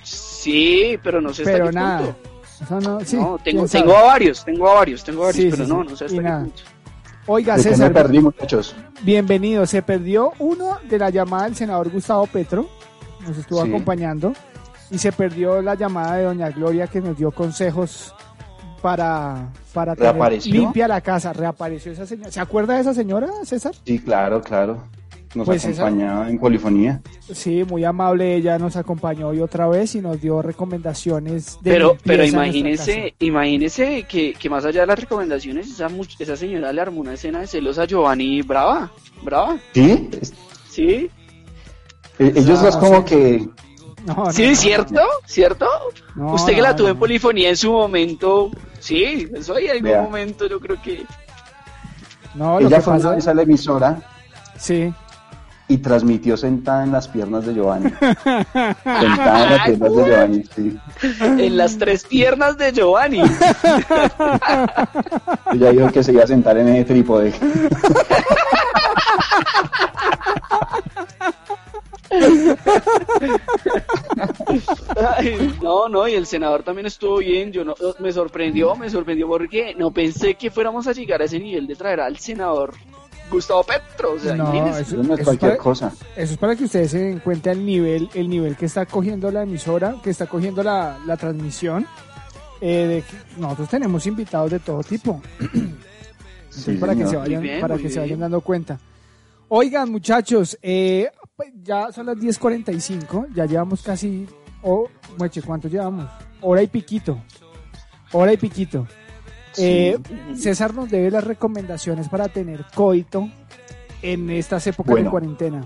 Sí, 0.03 0.97
pero 1.03 1.21
no 1.21 1.33
sé 1.33 1.43
hasta 1.43 1.53
Pero 1.53 1.65
qué 1.67 1.71
nada. 1.73 2.15
punto. 2.69 2.89
No, 2.89 2.99
sí, 3.05 3.15
no, 3.17 3.37
tengo, 3.43 3.67
tengo 3.67 3.95
a 3.97 4.03
varios, 4.03 4.43
tengo 4.45 4.67
a 4.69 4.73
varios, 4.75 5.03
tengo 5.03 5.23
a 5.23 5.25
varios, 5.27 5.43
Sí, 5.43 5.49
pero 5.51 5.65
sí, 5.65 5.71
no, 5.71 5.83
sí. 5.83 5.89
no 5.89 5.95
sé 5.97 6.03
Y 6.03 6.07
hasta 6.07 6.17
qué 6.17 6.23
nada. 6.23 6.41
punto. 6.43 6.61
Oiga, 7.27 7.57
¿De 7.57 7.63
qué 7.63 7.69
me 7.69 7.75
César, 7.75 7.93
perdí, 7.93 8.19
muchachos? 8.19 8.75
bienvenido. 9.01 9.65
Se 9.65 9.81
perdió 9.81 10.33
uno 10.39 10.77
de 10.87 10.99
la 10.99 11.09
llamada 11.09 11.45
del 11.45 11.55
senador 11.55 11.89
Gustavo 11.89 12.27
Petro, 12.27 12.67
nos 13.27 13.37
estuvo 13.37 13.63
Sí. 13.63 13.69
acompañando, 13.69 14.33
y 14.91 14.97
se 14.99 15.11
perdió 15.11 15.61
la 15.61 15.73
llamada 15.75 16.15
de 16.17 16.23
doña 16.25 16.49
Gloria 16.51 16.85
que 16.87 17.01
nos 17.01 17.17
dio 17.17 17.31
consejos 17.31 18.13
para, 18.81 19.49
para 19.73 19.95
tener 19.95 20.45
limpia 20.45 20.87
la 20.87 21.01
casa. 21.01 21.33
Reapareció 21.33 21.91
esa 21.91 22.05
señora. 22.05 22.31
¿Se 22.31 22.39
acuerda 22.39 22.75
de 22.75 22.81
esa 22.81 22.93
señora, 22.93 23.27
César? 23.43 23.73
Sí, 23.83 23.97
claro, 23.97 24.41
claro. 24.41 24.83
Nos 25.35 25.45
Pues 25.45 25.65
esa- 25.65 25.83
acompañaba 25.87 26.29
en 26.29 26.39
polifonía. 26.39 27.01
Sí, 27.31 27.63
muy 27.65 27.83
amable. 27.83 28.35
Ella 28.35 28.57
nos 28.57 28.77
acompañó 28.77 29.27
hoy 29.27 29.41
otra 29.41 29.67
vez 29.67 29.93
y 29.95 30.01
nos 30.01 30.21
dio 30.21 30.41
recomendaciones 30.41 31.57
de 31.61 31.71
Pero, 31.71 31.97
pero 32.05 32.23
imagínese, 32.25 33.13
imagínese 33.19 34.03
que, 34.03 34.33
que 34.33 34.49
más 34.49 34.63
allá 34.63 34.81
de 34.81 34.87
las 34.87 34.99
recomendaciones, 34.99 35.69
esa, 35.69 35.89
much- 35.89 36.15
esa 36.19 36.37
señora 36.37 36.71
le 36.71 36.79
armó 36.81 37.01
una 37.01 37.13
escena 37.15 37.41
de 37.41 37.47
celos 37.47 37.77
a 37.79 37.85
Giovanni 37.85 38.41
brava, 38.43 38.91
brava, 39.23 39.57
¿Sí? 39.73 40.09
¿sí? 40.69 41.09
Eh, 42.17 42.31
Ellos 42.35 42.59
No, 42.61 42.65
dos 42.65 42.77
como 42.77 42.97
sí. 42.99 43.03
que... 43.05 43.37
casa. 43.39 43.51
No, 44.05 44.15
no, 44.25 44.31
¿Sí, 44.31 44.47
no, 44.49 44.55
cierto? 44.55 45.01
¿Cierto? 45.25 45.65
no, 46.15 46.33
Usted 46.35 46.51
que 46.53 46.57
no, 46.61 46.63
la 46.63 46.75
tuvo 46.77 46.87
no. 46.87 46.93
en 46.93 46.99
polifonía 46.99 47.49
en 47.49 47.57
su 47.57 47.71
momento, 47.73 48.51
sí, 48.79 49.27
eso 49.35 49.55
ahí 49.55 49.65
en 49.65 49.71
algún 49.71 49.83
Vea. 49.89 50.01
momento 50.01 50.47
yo 50.47 50.59
creo 50.61 50.81
que... 50.81 51.03
No, 52.35 52.59
lo 52.59 52.67
Ella 52.67 52.77
que 52.77 52.83
fue 52.83 52.93
una 52.93 53.11
pasa. 53.15 53.31
a 53.31 53.33
la 53.33 53.41
emisora 53.41 54.01
Sí. 54.57 54.93
Y 55.67 55.79
transmitió 55.79 56.37
sentada 56.37 56.83
en 56.83 56.91
las 56.91 57.07
piernas 57.07 57.43
de 57.45 57.55
Giovanni. 57.55 57.89
sentada 58.83 59.43
en 59.43 59.49
las 59.49 59.65
piernas 59.65 59.95
de 59.95 60.05
Giovanni, 60.05 60.43
sí. 60.55 60.77
En 61.21 61.57
las 61.57 61.77
tres 61.77 62.05
piernas 62.05 62.57
de 62.57 62.71
Giovanni. 62.71 63.21
Ella 65.53 65.71
dijo 65.71 65.91
que 65.91 66.03
se 66.03 66.11
iba 66.11 66.23
a 66.23 66.27
sentar 66.27 66.57
en 66.57 66.67
ese 66.69 66.85
trípode. 66.85 67.33
Ay, 75.17 75.57
no, 75.61 75.89
no, 75.89 76.07
y 76.07 76.13
el 76.13 76.25
senador 76.25 76.63
también 76.63 76.85
estuvo 76.85 77.17
bien. 77.17 77.51
Yo 77.51 77.65
no, 77.65 77.75
me 77.99 78.11
sorprendió, 78.11 78.75
me 78.75 78.89
sorprendió 78.89 79.27
porque 79.27 79.75
no 79.75 79.91
pensé 79.91 80.35
que 80.35 80.51
fuéramos 80.51 80.87
a 80.87 80.93
llegar 80.93 81.21
a 81.21 81.25
ese 81.25 81.39
nivel 81.39 81.67
de 81.67 81.75
traer 81.75 82.01
al 82.01 82.17
senador 82.17 82.73
Gustavo 83.31 83.63
Petro. 83.63 84.13
O 84.13 84.19
sea, 84.19 84.35
No, 84.35 84.53
eso- 84.53 84.79
Eso 84.79 84.95
no 85.03 85.13
es 85.13 85.19
eso 85.19 85.23
cualquier 85.25 85.51
para- 85.51 85.57
cosa. 85.63 85.91
Eso 86.15 86.33
es 86.33 86.37
para 86.37 86.55
que 86.55 86.63
ustedes 86.65 86.91
se 86.91 86.99
den 86.99 87.19
cuenta 87.19 87.51
el 87.51 87.65
nivel, 87.65 88.09
el 88.13 88.29
nivel 88.29 88.55
que 88.55 88.65
está 88.65 88.85
cogiendo 88.85 89.31
la 89.31 89.43
emisora, 89.43 89.95
que 90.03 90.09
está 90.11 90.27
cogiendo 90.27 90.63
la, 90.63 90.97
la 91.05 91.17
transmisión. 91.17 91.85
eh, 92.61 92.87
de 92.87 93.01
que 93.01 93.39
nosotros 93.41 93.67
tenemos 93.69 94.07
invitados 94.07 94.49
de 94.49 94.59
todo 94.59 94.81
tipo. 94.81 95.21
Sí, 96.49 96.75
para 96.77 96.95
que 96.95 97.05
se 97.05 97.17
vayan, 97.17 97.41
bien, 97.41 97.59
para 97.59 97.77
que 97.77 97.89
se 97.89 97.99
vayan 97.99 98.19
dando 98.21 98.39
cuenta. 98.39 98.79
Oigan, 99.49 99.91
muchachos, 99.91 100.57
eh, 100.61 101.09
ya 101.61 101.91
son 101.91 102.05
las 102.05 102.15
10:45, 102.17 103.27
ya 103.35 103.45
llevamos 103.45 103.81
casi, 103.81 104.25
oh, 104.63 104.87
mueche, 105.17 105.41
¿cuánto 105.41 105.67
llevamos? 105.67 106.09
Hora 106.41 106.61
y 106.63 106.67
piquito. 106.67 107.17
Hora 108.13 108.31
y 108.31 108.37
piquito. 108.37 108.87
Eh, 109.57 109.97
César 110.35 110.73
nos 110.73 110.89
debe 110.89 111.09
las 111.11 111.23
recomendaciones 111.23 112.09
para 112.09 112.27
tener 112.27 112.65
coito 112.73 113.29
en 114.01 114.29
estas 114.29 114.65
épocas 114.67 114.87
de 114.89 114.93
Bueno. 114.93 115.11
cuarentena. 115.11 115.65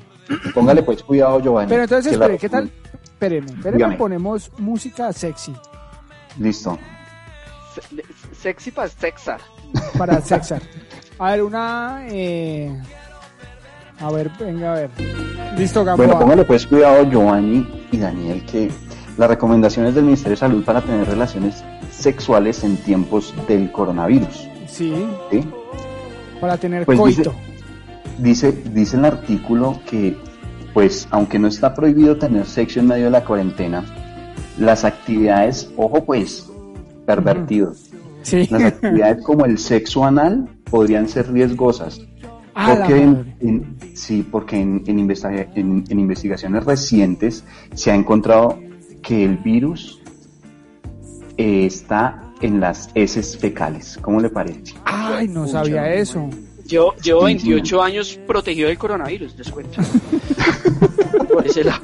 Póngale 0.54 0.84
pues 0.84 1.02
cuidado, 1.04 1.40
Giovanni. 1.42 1.70
Pero 1.70 1.84
entonces, 1.84 2.18
la- 2.18 2.26
espere, 2.26 2.38
¿qué 2.40 2.50
tal? 2.50 2.72
Espéreme, 3.04 3.52
espéreme, 3.52 3.98
ponemos 3.98 4.52
música 4.60 5.12
sexy 5.12 5.54
Listo. 6.40 6.78
Se- 7.74 8.04
Sexy 8.36 8.72
para 8.72 8.88
sexar. 8.90 9.42
para 9.98 10.22
César. 10.22 10.62
A 11.18 11.32
ver, 11.32 11.44
una... 11.44 12.06
eh, 12.08 12.72
A 14.00 14.12
ver, 14.12 14.32
venga, 14.40 14.72
a 14.72 14.76
ver. 14.76 14.90
Listo, 15.58 15.84
Gamboa. 15.84 16.06
Bueno, 16.08 16.20
póngale 16.20 16.46
pues 16.46 16.66
cuidado, 16.66 17.04
Giovanni 17.10 17.68
y 17.92 17.98
Daniel, 17.98 18.46
que 18.46 18.72
las 19.18 19.30
recomendaciones 19.30 19.94
del 19.96 20.06
Ministerio 20.06 20.32
de 20.36 20.40
Salud 20.40 20.64
para 20.64 20.80
tener 20.82 21.06
relaciones 21.08 21.62
sexuales 22.00 22.64
en 22.64 22.78
tiempos 22.78 23.34
del 23.48 23.72
coronavirus. 23.72 24.48
Sí, 24.68 24.94
¿sí? 25.32 25.42
para 26.40 26.58
tener 26.58 26.86
Pues 26.86 26.98
coito. 27.00 27.34
Dice, 28.18 28.52
dice 28.74 28.98
el 28.98 29.06
artículo 29.06 29.80
que, 29.90 30.16
pues, 30.74 31.08
aunque 31.12 31.38
no 31.40 31.48
está 31.48 31.74
prohibido 31.74 32.18
tener 32.18 32.46
sexo 32.46 32.80
en 32.80 32.88
medio 32.88 33.06
de 33.06 33.12
la 33.12 33.24
cuarentena, 33.26 33.84
las 34.58 34.84
actividades, 34.86 35.70
ojo 35.78 36.04
pues, 36.06 36.50
pervertidos, 37.06 37.90
Sí. 38.22 38.48
las 38.50 38.64
actividades 38.64 39.24
como 39.24 39.46
el 39.46 39.58
sexo 39.58 40.04
anal 40.06 40.48
podrían 40.70 41.08
ser 41.08 41.32
riesgosas. 41.32 42.02
Ah, 42.54 42.76
Porque 42.78 43.02
en, 43.02 43.78
sí, 43.94 44.26
porque 44.30 44.60
en, 44.60 44.84
en 44.86 45.00
investiga- 45.00 45.48
en- 45.56 45.86
en 45.88 46.00
investigaciones 46.00 46.66
recientes 46.66 47.46
se 47.74 47.92
ha 47.92 47.96
encontrado 47.96 48.60
que 49.02 49.24
el 49.24 49.38
virus 49.38 49.99
eh, 51.40 51.66
está 51.66 52.22
en 52.42 52.60
las 52.60 52.90
heces 52.96 53.38
fecales. 53.38 53.98
¿Cómo 54.02 54.20
le 54.20 54.30
parece? 54.30 54.74
Ay, 54.84 55.30
no 55.30 55.48
sabía 55.48 55.94
eso. 55.94 56.30
Yo 56.66 56.94
llevo 57.02 57.22
Sí, 57.22 57.36
28 57.36 57.82
años 57.82 58.20
protegido 58.28 58.68
del 58.68 58.78
coronavirus, 58.78 59.38
les 59.38 59.50
cuento. 59.50 59.82
Por 61.34 61.48
ese 61.48 61.64
lado. 61.64 61.82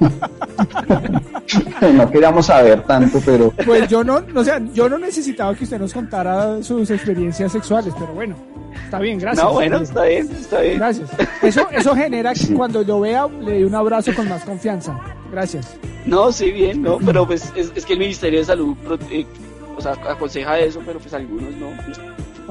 no 1.94 2.10
queríamos 2.10 2.46
saber 2.46 2.82
tanto, 2.82 3.20
pero 3.24 3.50
Pues 3.64 3.88
yo 3.88 4.02
no, 4.04 4.20
o 4.34 4.44
sea, 4.44 4.60
yo 4.72 4.88
no 4.88 4.98
necesitaba 4.98 5.54
que 5.54 5.64
usted 5.64 5.78
nos 5.78 5.92
contara 5.92 6.62
sus 6.62 6.90
experiencias 6.90 7.52
sexuales, 7.52 7.94
pero 7.98 8.12
bueno, 8.12 8.36
está 8.84 8.98
bien, 8.98 9.18
gracias. 9.18 9.44
No, 9.44 9.52
bueno, 9.52 9.78
está 9.78 10.04
bien, 10.04 10.28
está 10.30 10.60
bien. 10.60 10.78
Gracias. 10.78 11.08
Eso, 11.42 11.66
eso 11.70 11.94
genera 11.94 12.32
que 12.32 12.38
Sí. 12.40 12.54
cuando 12.54 12.82
lo 12.82 13.00
vea 13.00 13.26
le 13.40 13.52
dé 13.58 13.64
un 13.64 13.74
abrazo 13.74 14.12
con 14.14 14.28
más 14.28 14.44
confianza. 14.44 14.98
Gracias. 15.32 15.76
No, 16.06 16.32
sí, 16.32 16.50
bien, 16.52 16.82
no, 16.82 16.98
pero 17.04 17.26
pues 17.26 17.52
es, 17.54 17.70
es 17.74 17.84
que 17.84 17.92
el 17.94 17.98
Ministerio 17.98 18.38
de 18.40 18.44
Salud 18.46 18.74
eh, 19.10 19.26
o 19.76 19.80
sea, 19.80 19.92
aconseja 19.92 20.58
eso, 20.58 20.80
pero 20.84 20.98
pues 20.98 21.12
algunos 21.14 21.54
no. 21.54 21.68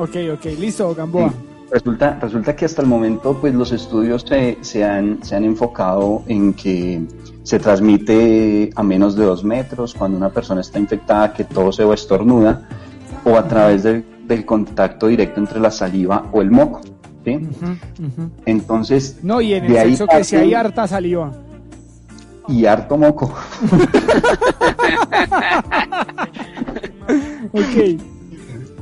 Ok, 0.02 0.16
ok, 0.34 0.46
listo, 0.60 0.94
Gamboa. 0.94 1.34
Resulta, 1.72 2.18
resulta 2.22 2.56
que 2.56 2.64
hasta 2.66 2.82
el 2.82 2.88
momento 2.88 3.38
pues 3.42 3.54
los 3.54 3.72
estudios 3.74 4.24
se, 4.28 4.58
se, 4.62 4.86
han, 4.86 5.22
se 5.24 5.36
han 5.36 5.44
enfocado 5.44 6.24
en 6.28 6.54
que 6.54 7.02
se 7.44 7.60
transmite 7.60 8.70
a 8.76 8.84
menos 8.84 9.16
de 9.18 9.26
dos 9.26 9.44
metros 9.44 9.94
cuando 9.94 10.18
una 10.18 10.30
persona 10.30 10.62
está 10.62 10.80
infectada, 10.80 11.34
que 11.34 11.44
tose 11.44 11.84
o 11.84 11.94
estornuda, 11.94 12.68
o 13.26 13.36
a 13.36 13.48
través 13.48 13.84
de- 13.84 14.04
del 14.28 14.46
contacto 14.46 15.08
directo 15.08 15.40
entre 15.42 15.60
la 15.60 15.72
saliva 15.72 16.26
o 16.32 16.42
el 16.42 16.52
moco. 16.52 16.82
¿sí? 17.26 17.40
Entonces, 18.46 19.18
No, 19.22 19.42
y 19.42 19.54
en 19.54 19.66
el 19.66 19.72
de 19.74 19.80
ahí 19.80 19.96
sexo 19.98 20.18
que 20.18 20.24
si 20.24 20.36
hay 20.38 20.54
harta 20.54 20.88
saliva. 20.88 21.32
y 22.48 22.66
harto 22.66 22.98
moco. 22.98 23.34
Ok. 27.54 28.00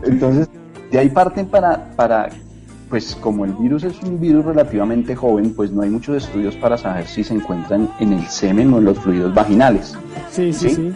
Entonces, 0.04 0.50
de 0.92 1.00
ahí 1.00 1.10
parten 1.10 1.46
para, 1.48 1.92
para, 1.96 2.30
pues 2.90 3.16
como 3.16 3.46
el 3.46 3.54
virus 3.54 3.84
es 3.84 4.02
un 4.04 4.20
virus 4.20 4.46
relativamente 4.46 5.16
joven, 5.16 5.54
pues 5.54 5.72
no 5.72 5.82
hay 5.82 5.90
muchos 5.90 6.24
estudios 6.24 6.56
para 6.56 6.78
saber 6.78 7.08
si 7.08 7.24
se 7.24 7.34
encuentran 7.34 7.90
en 8.00 8.14
el 8.14 8.28
semen 8.28 8.74
o 8.74 8.78
en 8.78 8.86
los 8.86 9.00
fluidos 9.00 9.34
vaginales. 9.34 9.98
Sí, 10.32 10.54
sí, 10.54 10.70
sí. 10.70 10.94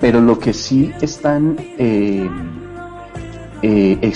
Pero 0.00 0.20
lo 0.20 0.38
que 0.38 0.52
sí 0.52 0.92
están 1.00 1.56
eh, 1.78 2.28
eh, 3.62 4.12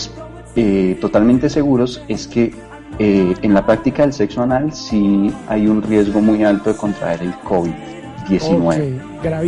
eh 0.56 0.98
totalmente 1.00 1.48
seguros 1.48 2.02
es 2.08 2.26
que 2.26 2.52
eh, 2.98 3.34
en 3.42 3.52
la 3.52 3.64
práctica 3.66 4.02
del 4.02 4.12
sexo 4.12 4.42
anal 4.42 4.72
sí 4.72 5.30
hay 5.48 5.66
un 5.66 5.82
riesgo 5.82 6.20
muy 6.20 6.42
alto 6.44 6.72
de 6.72 6.78
contraer 6.78 7.22
el 7.22 7.34
COVID. 7.40 7.72
19. 8.28 9.00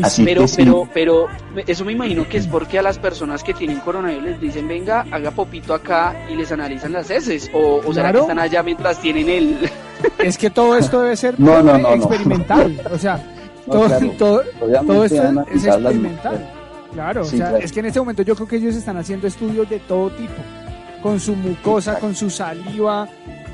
Así 0.03 0.25
pero, 0.25 0.89
pero, 0.93 1.27
eso 1.67 1.85
me 1.85 1.93
imagino 1.93 2.29
que 2.29 2.39
es 2.39 2.47
porque 2.47 2.79
a 2.79 2.83
las 2.83 2.99
personas 2.99 3.43
que 3.43 3.55
tienen 3.55 3.81
coronavirus 3.81 4.25
les 4.25 4.41
dicen, 4.41 4.69
venga, 4.69 5.07
haga 5.11 5.31
popito 5.31 5.75
acá 5.75 6.27
y 6.29 6.35
les 6.35 6.51
analizan 6.53 6.93
las 6.93 7.11
heces. 7.11 7.51
O, 7.53 7.81
o 7.85 7.93
será 7.93 8.13
que 8.13 8.19
están 8.19 8.39
allá 8.39 8.63
mientras 8.63 9.01
tienen 9.01 9.29
el... 9.29 9.71
Es 10.19 10.39
que 10.39 10.49
todo 10.49 10.77
esto 10.77 11.03
debe 11.03 11.17
ser 11.17 11.35
no, 11.41 11.63
no, 11.63 11.77
no, 11.77 11.95
experimental. 11.95 12.81
O 12.93 12.99
sea, 12.99 13.21
todo, 13.67 13.89
todo, 14.17 14.43
todo, 14.87 15.05
esto 15.05 15.45
es 15.53 15.65
experimental. 15.65 16.53
Claro, 16.93 17.23
o 17.23 17.25
sea, 17.25 17.59
es 17.59 17.73
que 17.73 17.81
en 17.81 17.87
este 17.87 17.99
momento 17.99 18.23
yo 18.23 18.35
creo 18.35 18.49
que 18.49 18.57
ellos 18.57 18.75
están 18.75 18.97
haciendo 18.97 19.27
estudios 19.27 19.69
de 19.69 19.79
todo 19.81 20.11
tipo. 20.11 20.35
Con 21.03 21.21
su 21.21 21.37
mucosa, 21.37 21.99
con 22.01 22.15
su 22.15 22.29
saliva, 22.29 23.09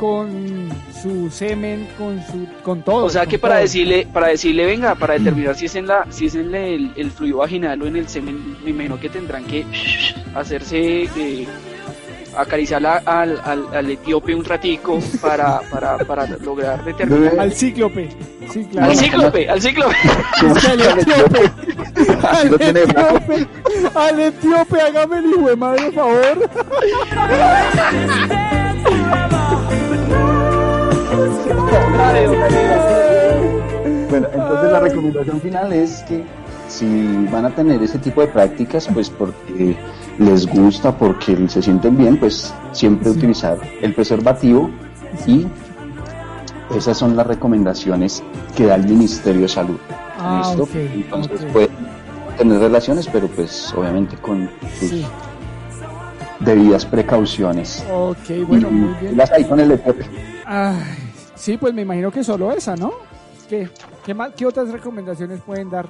con 0.05 0.69
su 1.03 1.31
semen, 1.31 1.89
con 1.97 2.21
su, 2.27 2.47
con 2.63 2.83
todo. 2.83 3.07
O 3.07 3.11
sea 3.11 3.25
que 3.25 3.39
para 3.39 3.55
todo. 3.55 3.63
decirle, 3.63 4.07
para 4.13 4.29
decirle, 4.29 4.67
venga, 4.67 4.95
para 4.95 5.15
determinar 5.15 5.55
si 5.57 5.65
es 5.67 5.75
en 5.77 5.87
la, 5.87 6.07
si 6.11 6.27
es 6.27 6.35
en 6.35 6.53
la- 6.53 6.59
el, 6.59 6.93
el 6.97 7.11
fluido 7.11 7.39
vaginal 7.39 7.81
o 7.81 7.87
en 7.87 7.97
el 7.97 8.07
semen, 8.09 8.57
me 8.63 8.71
imagino 8.71 9.01
que 9.01 9.09
tendrán 9.09 9.45
que 9.45 9.65
hacerse 10.35 11.05
eh, 11.17 11.47
acariciar 12.37 12.85
al, 12.85 13.41
al, 13.45 13.67
al 13.75 13.91
etíope 13.91 14.35
un 14.35 14.45
ratico 14.45 14.99
para, 15.23 15.61
para, 15.71 15.97
para 15.99 16.27
lograr 16.27 16.85
determinar. 16.85 17.39
al 17.41 17.53
cíclope. 17.55 18.11
Sí, 18.53 18.65
claro. 18.67 18.91
Al 18.91 18.97
cíclope, 18.97 19.49
al 19.49 19.63
cíclope. 19.63 19.97
al 20.69 20.81
etíope. 20.99 21.51
Al 22.29 22.55
etíope. 22.61 23.47
Al 23.95 24.21
etíope, 24.21 24.81
hágame 24.83 25.19
el 25.19 25.25
hijo 25.31 25.49
de 25.49 25.57
madre, 25.57 25.83
por 25.91 25.95
favor. 25.95 26.51
Bueno, 34.11 34.29
entonces 34.33 34.71
la 34.73 34.81
recomendación 34.81 35.41
final 35.41 35.73
es 35.73 36.03
que 36.09 36.23
si 36.69 37.27
van 37.33 37.47
a 37.47 37.51
tener 37.55 37.83
ese 37.83 37.99
tipo 37.99 38.21
de 38.21 38.29
prácticas, 38.29 38.89
pues 38.93 39.11
porque 39.11 39.77
les 40.19 40.47
gusta, 40.47 40.97
porque 40.97 41.49
se 41.49 41.63
sienten 41.63 41.97
bien, 41.97 42.19
pues 42.19 42.55
siempre 42.73 43.11
utilizar 43.11 43.59
el 43.83 43.93
preservativo 43.95 44.71
y 45.27 45.47
esas 46.77 46.97
son 46.97 47.17
las 47.17 47.27
recomendaciones 47.27 48.23
que 48.57 48.67
da 48.67 48.77
el 48.77 48.85
Ministerio 48.87 49.43
de 49.43 49.49
Salud. 49.49 49.79
Ah, 50.19 50.43
¿Listo? 50.47 50.63
ok, 50.65 50.75
Entonces 50.75 51.45
pueden 51.53 51.71
tener 52.39 52.59
relaciones, 52.61 53.09
pero 53.13 53.27
pues 53.29 53.73
obviamente 53.77 54.17
con 54.17 54.49
sus 54.79 54.91
Sí. 54.91 55.07
debidas 56.41 56.87
precauciones. 56.87 57.85
Ok, 57.93 58.47
bueno, 58.47 58.71
muy 58.71 58.95
bien. 59.01 59.17
las 59.17 59.31
ahí 59.33 59.45
con 59.45 59.59
el 59.61 59.73
EPP. 59.73 60.03
Ay, 60.47 61.04
sí, 61.45 61.57
pues 61.59 61.75
me 61.75 61.83
imagino 61.83 62.11
que 62.11 62.25
solo 62.25 62.51
esa, 62.53 62.75
¿no? 62.77 62.93
¿Qué, 63.49 63.69
qué, 64.05 64.15
más, 64.15 64.33
qué 64.35 64.47
otras 64.47 64.71
recomendaciones 64.71 65.41
pueden 65.43 65.69
dar? 65.71 65.87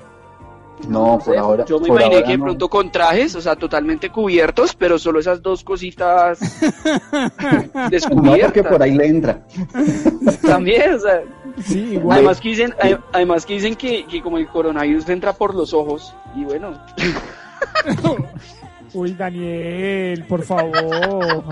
No, 0.88 1.20
por 1.24 1.36
ahora. 1.38 1.64
Yo 1.66 1.78
me 1.78 1.86
imaginé 1.86 2.24
que 2.24 2.32
de 2.32 2.38
no. 2.38 2.44
pronto 2.46 2.68
con 2.68 2.90
trajes, 2.90 3.36
o 3.36 3.40
sea, 3.40 3.54
totalmente 3.54 4.10
cubiertos, 4.10 4.74
pero 4.74 4.98
solo 4.98 5.20
esas 5.20 5.40
dos 5.40 5.62
cositas 5.62 6.40
No, 7.72 7.88
descubiertas. 7.90 8.44
porque 8.46 8.64
por 8.64 8.82
ahí 8.82 8.96
le 8.96 9.06
entra. 9.06 9.46
También, 10.42 10.94
o 10.94 10.98
sea, 10.98 11.22
Sí, 11.62 11.78
igual. 11.94 12.18
además 12.18 12.40
que 12.40 12.48
dicen, 12.48 12.72
ade- 12.80 13.00
además 13.12 13.46
que 13.46 13.54
dicen 13.54 13.76
que, 13.76 14.04
que 14.06 14.20
como 14.20 14.38
el 14.38 14.48
coronavirus 14.48 15.08
entra 15.10 15.32
por 15.32 15.54
los 15.54 15.72
ojos, 15.72 16.12
y 16.34 16.44
bueno, 16.44 16.72
Uy, 18.92 19.12
Daniel, 19.14 20.24
por 20.28 20.42
favor. 20.42 21.44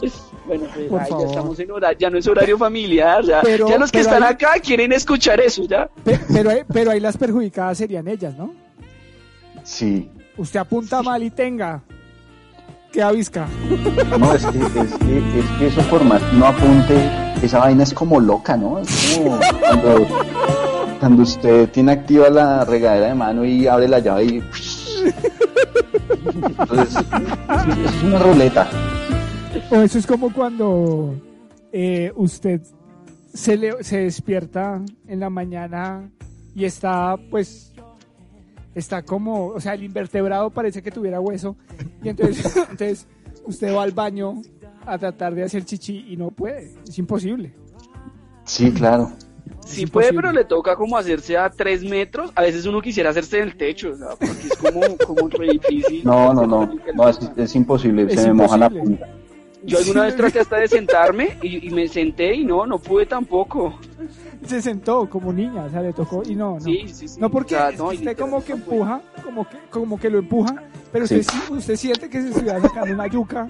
bueno, 0.46 0.64
pues, 0.74 0.86
Por 0.88 1.00
ay, 1.00 1.08
ya 1.10 1.26
estamos 1.26 1.58
en 1.60 1.70
horario, 1.70 1.98
ya 1.98 2.10
no 2.10 2.18
es 2.18 2.26
horario 2.26 2.58
familiar, 2.58 3.24
ya, 3.24 3.40
Pero- 3.42 3.68
ya 3.68 3.78
los 3.78 3.90
que 3.92 4.00
están 4.00 4.22
ahí- 4.22 4.32
acá 4.32 4.52
quieren 4.62 4.92
escuchar 4.92 5.40
eso, 5.40 5.64
ya. 5.64 5.88
Pe- 6.04 6.20
Pero, 6.32 6.50
ahí- 6.50 6.62
pero 6.72 6.90
ahí 6.90 7.00
las 7.00 7.16
perjudicadas 7.16 7.78
serían 7.78 8.08
ellas, 8.08 8.34
¿no? 8.36 8.52
Sí. 9.64 10.08
Usted 10.36 10.60
apunta 10.60 11.02
mal 11.02 11.22
y 11.22 11.30
tenga. 11.30 11.82
Queda 12.92 13.12
visca. 13.12 13.46
No, 14.18 14.34
es 14.34 14.44
que, 14.46 14.58
es 14.58 14.66
que, 14.72 15.38
es 15.38 15.46
que 15.58 15.66
eso 15.68 15.80
por 15.82 16.02
más 16.02 16.20
que 16.22 16.36
no 16.36 16.46
apunte, 16.46 17.10
esa 17.42 17.58
vaina 17.60 17.84
es 17.84 17.94
como 17.94 18.18
loca, 18.18 18.56
¿no? 18.56 18.80
Es 18.80 19.16
como 19.16 19.38
cuando, 19.60 20.06
cuando 20.98 21.22
usted 21.22 21.68
tiene 21.70 21.92
activa 21.92 22.28
la 22.30 22.64
regadera 22.64 23.06
de 23.08 23.14
mano 23.14 23.44
y 23.44 23.68
abre 23.68 23.86
la 23.86 24.00
llave 24.00 24.24
y... 24.24 24.42
Entonces, 26.58 26.96
es, 26.96 27.94
es 27.94 28.02
una 28.02 28.18
ruleta. 28.18 28.68
O 29.70 29.76
eso 29.76 29.98
es 29.98 30.06
como 30.06 30.32
cuando 30.32 31.14
eh, 31.72 32.12
usted 32.16 32.60
se, 33.32 33.56
le- 33.56 33.82
se 33.82 33.98
despierta 33.98 34.80
en 35.06 35.20
la 35.20 35.30
mañana 35.30 36.10
y 36.54 36.64
está, 36.64 37.16
pues, 37.30 37.72
está 38.74 39.02
como, 39.02 39.46
o 39.48 39.60
sea, 39.60 39.74
el 39.74 39.84
invertebrado 39.84 40.50
parece 40.50 40.82
que 40.82 40.90
tuviera 40.90 41.20
hueso. 41.20 41.56
Y 42.02 42.08
entonces, 42.08 42.54
entonces 42.70 43.06
usted 43.44 43.74
va 43.74 43.82
al 43.82 43.92
baño 43.92 44.42
a 44.86 44.98
tratar 44.98 45.34
de 45.34 45.44
hacer 45.44 45.64
chichi 45.64 46.06
y 46.08 46.16
no 46.16 46.30
puede. 46.30 46.74
Es 46.88 46.98
imposible. 46.98 47.54
Sí, 48.44 48.72
claro. 48.72 49.12
Sí 49.64 49.86
puede, 49.86 50.12
pero 50.12 50.32
le 50.32 50.44
toca 50.44 50.74
como 50.74 50.96
hacerse 50.96 51.36
a 51.36 51.50
tres 51.50 51.82
metros. 51.84 52.32
A 52.34 52.42
veces 52.42 52.66
uno 52.66 52.80
quisiera 52.80 53.10
hacerse 53.10 53.38
en 53.38 53.44
el 53.44 53.56
techo, 53.56 53.90
o 53.92 53.96
sea, 53.96 54.08
porque 54.10 54.48
es 54.48 54.56
como, 54.56 54.96
como 55.06 55.28
re 55.28 55.48
difícil. 55.52 56.02
No, 56.04 56.32
no, 56.34 56.46
no. 56.46 56.72
No, 56.94 57.08
es, 57.08 57.18
es 57.36 57.54
imposible. 57.54 58.06
Es 58.08 58.20
se 58.20 58.28
me 58.28 58.34
moja 58.34 58.56
la 58.56 58.70
punta. 58.70 59.06
Yo 59.64 59.78
alguna 59.78 60.04
vez 60.04 60.16
traté 60.16 60.40
hasta 60.40 60.56
de 60.56 60.68
sentarme 60.68 61.36
y, 61.42 61.68
y 61.68 61.70
me 61.70 61.86
senté 61.86 62.34
y 62.34 62.44
no, 62.44 62.66
no 62.66 62.78
pude 62.78 63.04
tampoco. 63.06 63.78
Se 64.46 64.62
sentó 64.62 65.08
como 65.08 65.32
niña, 65.32 65.64
o 65.64 65.70
sea, 65.70 65.82
le 65.82 65.92
tocó 65.92 66.22
y 66.26 66.34
no, 66.34 66.54
no. 66.54 66.60
Sí, 66.60 66.84
sí, 66.88 67.06
sí. 67.08 67.20
No 67.20 67.30
porque 67.30 67.54
O 67.54 67.58
sea, 67.58 67.70
no, 67.72 67.88
usted 67.88 68.16
como 68.16 68.42
que 68.42 68.52
empuja, 68.52 69.02
como 69.22 69.46
que, 69.48 69.56
como 69.70 70.00
que 70.00 70.08
lo 70.08 70.18
empuja, 70.18 70.54
pero 70.90 71.06
Sí. 71.06 71.18
usted, 71.18 71.32
sí- 71.32 71.52
usted 71.52 71.76
siente 71.76 72.08
que 72.08 72.22
se 72.22 72.28
estuviera 72.30 72.60
sacando 72.60 72.94
una 72.94 73.06
yuca. 73.06 73.48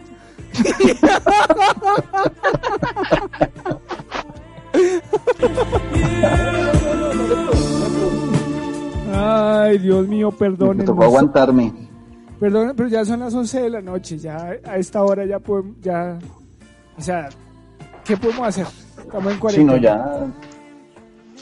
Ay, 9.13 9.79
Dios 9.79 10.07
mío, 10.09 10.31
Me 10.31 10.37
perdónenme. 10.37 10.85
tocó 10.85 11.05
aguantarme. 11.05 11.73
Perdón, 12.41 12.73
pero 12.77 12.89
ya 12.89 13.05
son 13.05 13.21
las 13.21 13.35
11 13.35 13.61
de 13.63 13.71
la 13.71 13.81
noche, 13.83 14.17
ya 14.19 14.57
a 14.65 14.77
esta 14.79 15.03
hora 15.05 15.27
ya 15.27 15.39
podemos, 15.39 15.77
ya, 15.83 16.19
o 16.97 17.01
sea, 17.03 17.29
¿qué 18.05 18.17
podemos 18.17 18.49
hacer? 18.49 18.67
Estamos 18.99 19.27
en 19.27 19.35
Sí, 19.35 19.39
cuarentena. 19.41 19.73
no, 19.77 19.79
ya. 19.83 20.27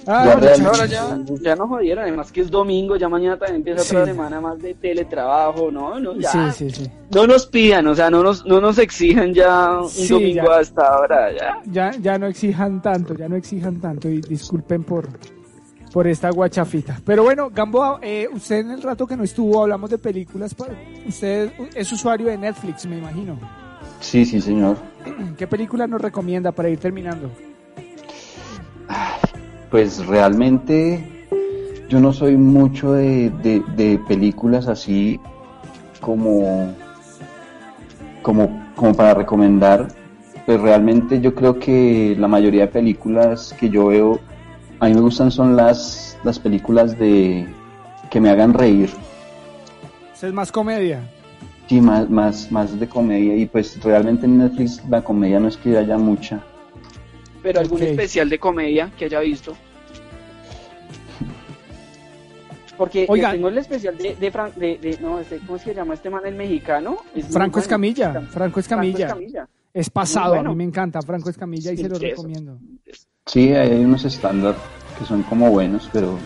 Ah, 0.06 0.24
ya 0.24 0.34
muchachos. 0.36 0.40
realmente- 0.40 0.68
Ahora 0.68 0.86
ya, 0.86 1.40
ya 1.42 1.56
no 1.56 1.68
jodieron, 1.68 2.04
además 2.04 2.32
que 2.32 2.40
es 2.40 2.50
domingo, 2.50 2.96
ya 2.96 3.08
mañana 3.08 3.36
también 3.36 3.56
empieza 3.56 3.82
otra 3.82 4.04
Sí. 4.06 4.10
semana 4.12 4.40
más 4.40 4.58
de 4.58 4.74
teletrabajo, 4.74 5.70
¿no? 5.70 6.00
no 6.00 6.16
ya, 6.16 6.30
Sí, 6.52 6.70
sí, 6.70 6.84
sí. 6.84 6.90
No 7.14 7.26
nos 7.26 7.46
pidan, 7.46 7.86
o 7.86 7.94
sea, 7.94 8.10
no 8.10 8.22
nos, 8.22 8.44
no 8.46 8.60
nos 8.60 8.78
exijan 8.78 9.34
ya 9.34 9.80
un 9.82 9.88
Sí, 9.88 10.08
domingo 10.08 10.46
ya. 10.46 10.58
hasta 10.60 10.86
ahora, 10.94 11.30
ya. 11.32 11.60
Ya, 11.70 11.90
ya 12.00 12.18
no 12.18 12.26
exijan 12.26 12.80
tanto, 12.82 13.14
ya 13.14 13.28
no 13.28 13.36
exijan 13.36 13.80
tanto 13.80 14.08
y 14.08 14.20
disculpen 14.22 14.82
por, 14.82 15.08
por 15.92 16.06
esta 16.06 16.30
guachafita. 16.30 17.00
Pero 17.04 17.22
bueno, 17.24 17.50
Gamboa, 17.50 17.98
eh, 18.02 18.28
usted 18.32 18.60
en 18.60 18.70
el 18.72 18.82
rato 18.82 19.06
que 19.06 19.16
no 19.16 19.24
estuvo 19.24 19.62
hablamos 19.62 19.90
de 19.90 19.98
películas, 19.98 20.54
pa- 20.54 20.66
usted 21.06 21.50
es 21.74 21.90
usuario 21.92 22.26
de 22.26 22.36
Netflix, 22.38 22.86
me 22.86 22.98
imagino. 22.98 23.38
Sí, 24.00 24.24
sí, 24.24 24.40
señor. 24.40 24.76
¿Qué 25.38 25.46
película 25.46 25.86
nos 25.86 26.00
recomienda 26.00 26.52
para 26.52 26.68
ir 26.68 26.78
terminando? 26.78 27.30
Pues 29.70 30.06
realmente 30.06 31.26
yo 31.88 32.00
no 32.00 32.12
soy 32.12 32.36
mucho 32.36 32.92
de, 32.92 33.30
de- 33.42 33.62
de 33.76 33.98
películas 34.08 34.66
así 34.68 35.20
como, 36.00 36.74
como, 38.22 38.66
como 38.74 38.94
para 38.94 39.14
recomendar. 39.14 39.88
Pues 40.46 40.60
realmente 40.60 41.20
yo 41.20 41.34
creo 41.34 41.58
que 41.58 42.16
la 42.18 42.28
mayoría 42.28 42.62
de 42.62 42.68
películas 42.68 43.54
que 43.60 43.68
yo 43.68 43.88
veo, 43.88 44.18
a 44.80 44.86
mí 44.86 44.94
me 44.94 45.00
gustan 45.00 45.30
son 45.30 45.56
las, 45.56 46.16
las 46.24 46.38
películas 46.38 46.98
de 46.98 47.46
que 48.10 48.20
me 48.20 48.30
hagan 48.30 48.54
reír. 48.54 48.90
Es 50.20 50.32
más 50.32 50.50
comedia. 50.50 51.00
Sí, 51.68 51.80
más, 51.80 52.08
más, 52.08 52.50
más 52.50 52.78
de 52.78 52.88
comedia. 52.88 53.36
Y 53.36 53.46
pues 53.46 53.82
realmente 53.82 54.26
en 54.26 54.38
Netflix 54.38 54.82
la 54.88 55.02
comedia 55.02 55.38
no 55.38 55.48
es 55.48 55.56
que 55.56 55.76
haya 55.76 55.98
mucha. 55.98 56.42
Pero 57.42 57.60
algún 57.60 57.82
especial 57.82 58.28
de 58.28 58.38
comedia 58.38 58.90
que 58.98 59.04
haya 59.04 59.20
visto. 59.20 59.56
Porque 62.76 63.02
eh, 63.02 63.06
Oiga. 63.08 63.32
tengo 63.32 63.48
el 63.48 63.58
especial 63.58 63.96
de, 63.98 64.14
de, 64.14 64.32
Fran- 64.32 64.54
de, 64.54 64.78
de- 64.78 64.98
no, 65.00 65.18
este, 65.18 65.38
¿cómo 65.38 65.56
es 65.56 65.62
que 65.64 65.70
se 65.70 65.76
llama 65.76 65.94
este 65.94 66.10
man 66.10 66.24
el 66.24 66.34
mexicano? 66.36 66.98
Es 67.14 67.26
Franco 67.26 67.54
bueno. 67.54 67.62
Escamilla, 67.62 68.12
Franco 68.12 68.30
Franco 68.30 68.60
Escamilla. 68.60 69.16
Es 69.74 69.90
pasado, 69.90 70.34
bueno. 70.34 70.50
a 70.50 70.52
mí 70.52 70.58
me 70.58 70.64
encanta 70.64 71.02
Franco 71.02 71.28
Escamilla 71.28 71.72
y 71.72 71.76
Sí, 71.76 71.82
se 71.82 71.88
lo 71.88 71.96
sí, 71.96 72.06
eso. 72.06 72.22
Sí, 73.28 73.52
hay 73.52 73.84
unos 73.84 74.04
estándares 74.04 74.60
que 74.98 75.04
son 75.04 75.22
como 75.22 75.50
buenos, 75.50 75.88
pero 75.92 76.18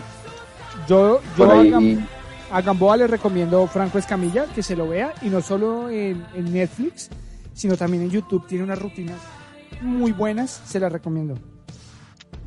Yo, 0.87 1.19
yo 1.37 1.51
a, 1.51 1.59
ahí... 1.59 1.69
Gam- 1.69 2.07
a 2.51 2.61
Gamboa 2.61 2.97
le 2.97 3.07
recomiendo 3.07 3.65
Franco 3.67 3.97
Escamilla, 3.97 4.45
que 4.45 4.61
se 4.63 4.75
lo 4.75 4.87
vea, 4.87 5.13
y 5.21 5.29
no 5.29 5.41
solo 5.41 5.89
en, 5.89 6.23
en 6.35 6.53
Netflix, 6.53 7.09
sino 7.53 7.75
también 7.75 8.03
en 8.03 8.09
YouTube. 8.09 8.45
Tiene 8.47 8.63
unas 8.63 8.79
rutinas 8.79 9.17
muy 9.81 10.11
buenas, 10.11 10.61
se 10.65 10.79
las 10.79 10.91
recomiendo. 10.91 11.35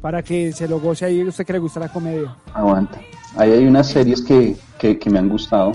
Para 0.01 0.23
que 0.23 0.53
se 0.53 0.69
lo 0.69 0.79
goce 0.81 1.05
ahí, 1.07 1.23
usted 1.25 1.45
que 1.45 1.53
le 1.55 1.59
gusta 1.59 1.81
la 1.81 1.89
comedia. 1.89 2.37
Aguanta. 2.55 3.01
Ahí 3.37 3.51
hay 3.53 3.67
unas 3.67 3.89
series 3.89 4.23
que, 4.23 4.57
que, 4.79 4.99
que 4.99 5.11
me 5.11 5.19
han 5.19 5.29
gustado. 5.29 5.73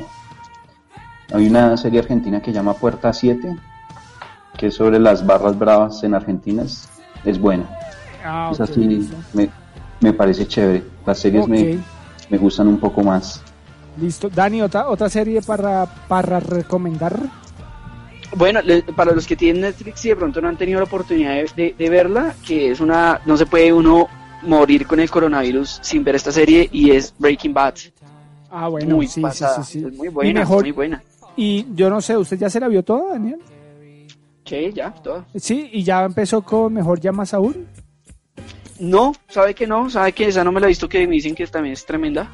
Hay 1.34 1.48
una 1.48 1.76
serie 1.78 2.00
argentina 2.00 2.40
que 2.42 2.52
se 2.52 2.56
llama 2.56 2.74
Puerta 2.74 3.12
7, 3.14 3.58
que 4.58 4.68
es 4.68 4.76
sobre 4.76 5.00
las 5.00 5.26
barras 5.26 5.58
bravas 5.60 6.04
en 6.04 6.14
Argentina. 6.16 6.64
Es, 6.64 6.88
es 7.26 7.38
buena. 7.40 7.70
Ah, 8.24 8.50
es 8.52 8.60
ok, 8.60 8.70
así, 8.70 8.80
listo. 8.84 9.16
me, 9.34 9.50
me 10.00 10.14
parece 10.14 10.48
chévere. 10.48 10.84
Las 11.06 11.20
series 11.20 11.44
Ok, 11.44 11.50
me, 11.50 11.80
me 12.30 12.38
gustan 12.38 12.68
un 12.68 12.80
poco 12.80 13.02
más. 13.04 13.42
listo. 14.00 14.30
Dani, 14.30 14.62
¿otra, 14.62 14.88
otra 14.88 15.10
serie 15.10 15.42
para, 15.42 15.86
para 16.08 16.40
recomendar? 16.40 17.20
Bueno, 18.36 18.62
le- 18.62 18.84
para 18.84 19.12
los 19.14 19.28
que 19.28 19.36
tienen 19.36 19.62
Netflix 19.64 20.06
y 20.06 20.10
de 20.10 20.16
pronto 20.16 20.40
no 20.42 20.48
han 20.48 20.58
tenido 20.58 20.80
la 20.80 20.86
oportunidad 20.86 21.32
de, 21.34 21.50
de- 21.56 21.76
de 21.78 21.90
verla, 21.90 22.34
que 22.46 22.72
es 22.72 22.80
una, 22.80 23.20
no 23.26 23.36
se 23.36 23.46
puede 23.46 23.74
uno 23.74 24.08
morir 24.44 24.88
con 24.88 25.00
el 25.00 25.10
coronavirus 25.10 25.80
sin 25.82 26.04
ver 26.04 26.16
esta 26.16 26.32
serie 26.32 26.68
y 26.72 26.92
es 26.92 27.14
Breaking 27.20 27.54
Bad. 27.54 27.76
Ah, 28.50 28.68
bueno, 28.70 28.96
muy 28.96 29.08
sí, 29.08 29.14
sí, 29.16 29.22
pasada, 29.22 29.64
sí, 29.64 29.80
sí. 29.82 29.86
es 29.86 29.94
muy 29.96 30.08
Y 30.08 30.12
buena, 30.12 30.40
mejor- 30.42 30.62
muy 30.64 30.72
buena. 30.72 31.04
Y 31.36 31.66
yo 31.76 31.90
no 31.90 32.02
sé, 32.02 32.16
¿usted 32.18 32.38
ya 32.38 32.50
se 32.50 32.60
la 32.60 32.68
vio 32.68 32.84
toda, 32.84 33.14
Daniel? 33.14 33.40
Sí, 34.46 34.72
ya, 34.74 34.92
todo. 34.92 35.26
Sí, 35.36 35.70
y 35.74 35.84
ya 35.84 36.04
empezó 36.04 36.42
con 36.42 36.74
Mejor 36.74 37.00
Llama 37.00 37.24
a 37.24 37.26
Saúl. 37.26 37.68
No, 38.82 39.14
sabe 39.30 39.54
que 39.54 39.68
no, 39.68 39.90
sabe 39.92 40.12
que 40.12 40.26
esa 40.28 40.44
no 40.44 40.52
me 40.52 40.60
la 40.60 40.66
he 40.66 40.70
visto 40.70 40.90
que 40.90 41.08
me 41.08 41.14
dicen 41.14 41.36
que 41.36 41.46
también 41.46 41.74
es 41.74 41.86
tremenda. 41.86 42.32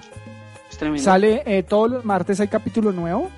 Es 0.71 0.77
tremenda. 0.77 1.03
Sale 1.03 1.43
eh, 1.45 1.61
todos 1.63 1.91
los 1.91 2.05
martes 2.05 2.39
hay 2.39 2.47
capítulo 2.47 2.93
nuevo. 2.93 3.29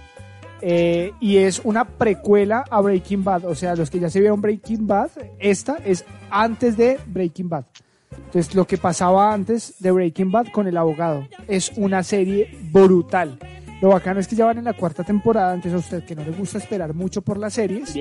eh, 0.62 1.14
y 1.20 1.38
es 1.38 1.60
una 1.64 1.86
precuela 1.86 2.64
a 2.70 2.82
Breaking 2.82 3.24
Bad. 3.24 3.46
O 3.46 3.56
sea, 3.56 3.76
los 3.76 3.90
que 3.90 4.00
ya 4.00 4.10
se 4.10 4.20
vieron 4.20 4.42
Breaking 4.42 4.86
Bad, 4.86 5.10
esta 5.40 5.78
es 5.84 6.06
antes 6.30 6.78
de 6.78 7.00
Breaking 7.08 7.50
Bad. 7.50 7.66
Entonces, 8.12 8.54
lo 8.54 8.66
que 8.68 8.78
pasaba 8.78 9.34
antes 9.34 9.76
de 9.80 9.90
Breaking 9.92 10.32
Bad 10.32 10.48
con 10.52 10.68
el 10.68 10.78
abogado 10.78 11.28
es 11.48 11.72
una 11.78 12.04
serie 12.04 12.56
brutal. 12.72 13.40
Lo 13.82 13.90
bacano 13.90 14.20
es 14.20 14.28
que 14.28 14.36
ya 14.36 14.46
van 14.46 14.58
en 14.60 14.66
la 14.66 14.74
cuarta 14.74 15.04
temporada, 15.04 15.54
entonces 15.56 15.74
a 15.74 15.78
usted 15.80 16.04
que 16.06 16.14
no 16.14 16.24
le 16.24 16.32
gusta 16.32 16.58
esperar 16.58 16.94
mucho 16.94 17.22
por 17.22 17.38
las 17.38 17.54
series, 17.54 17.96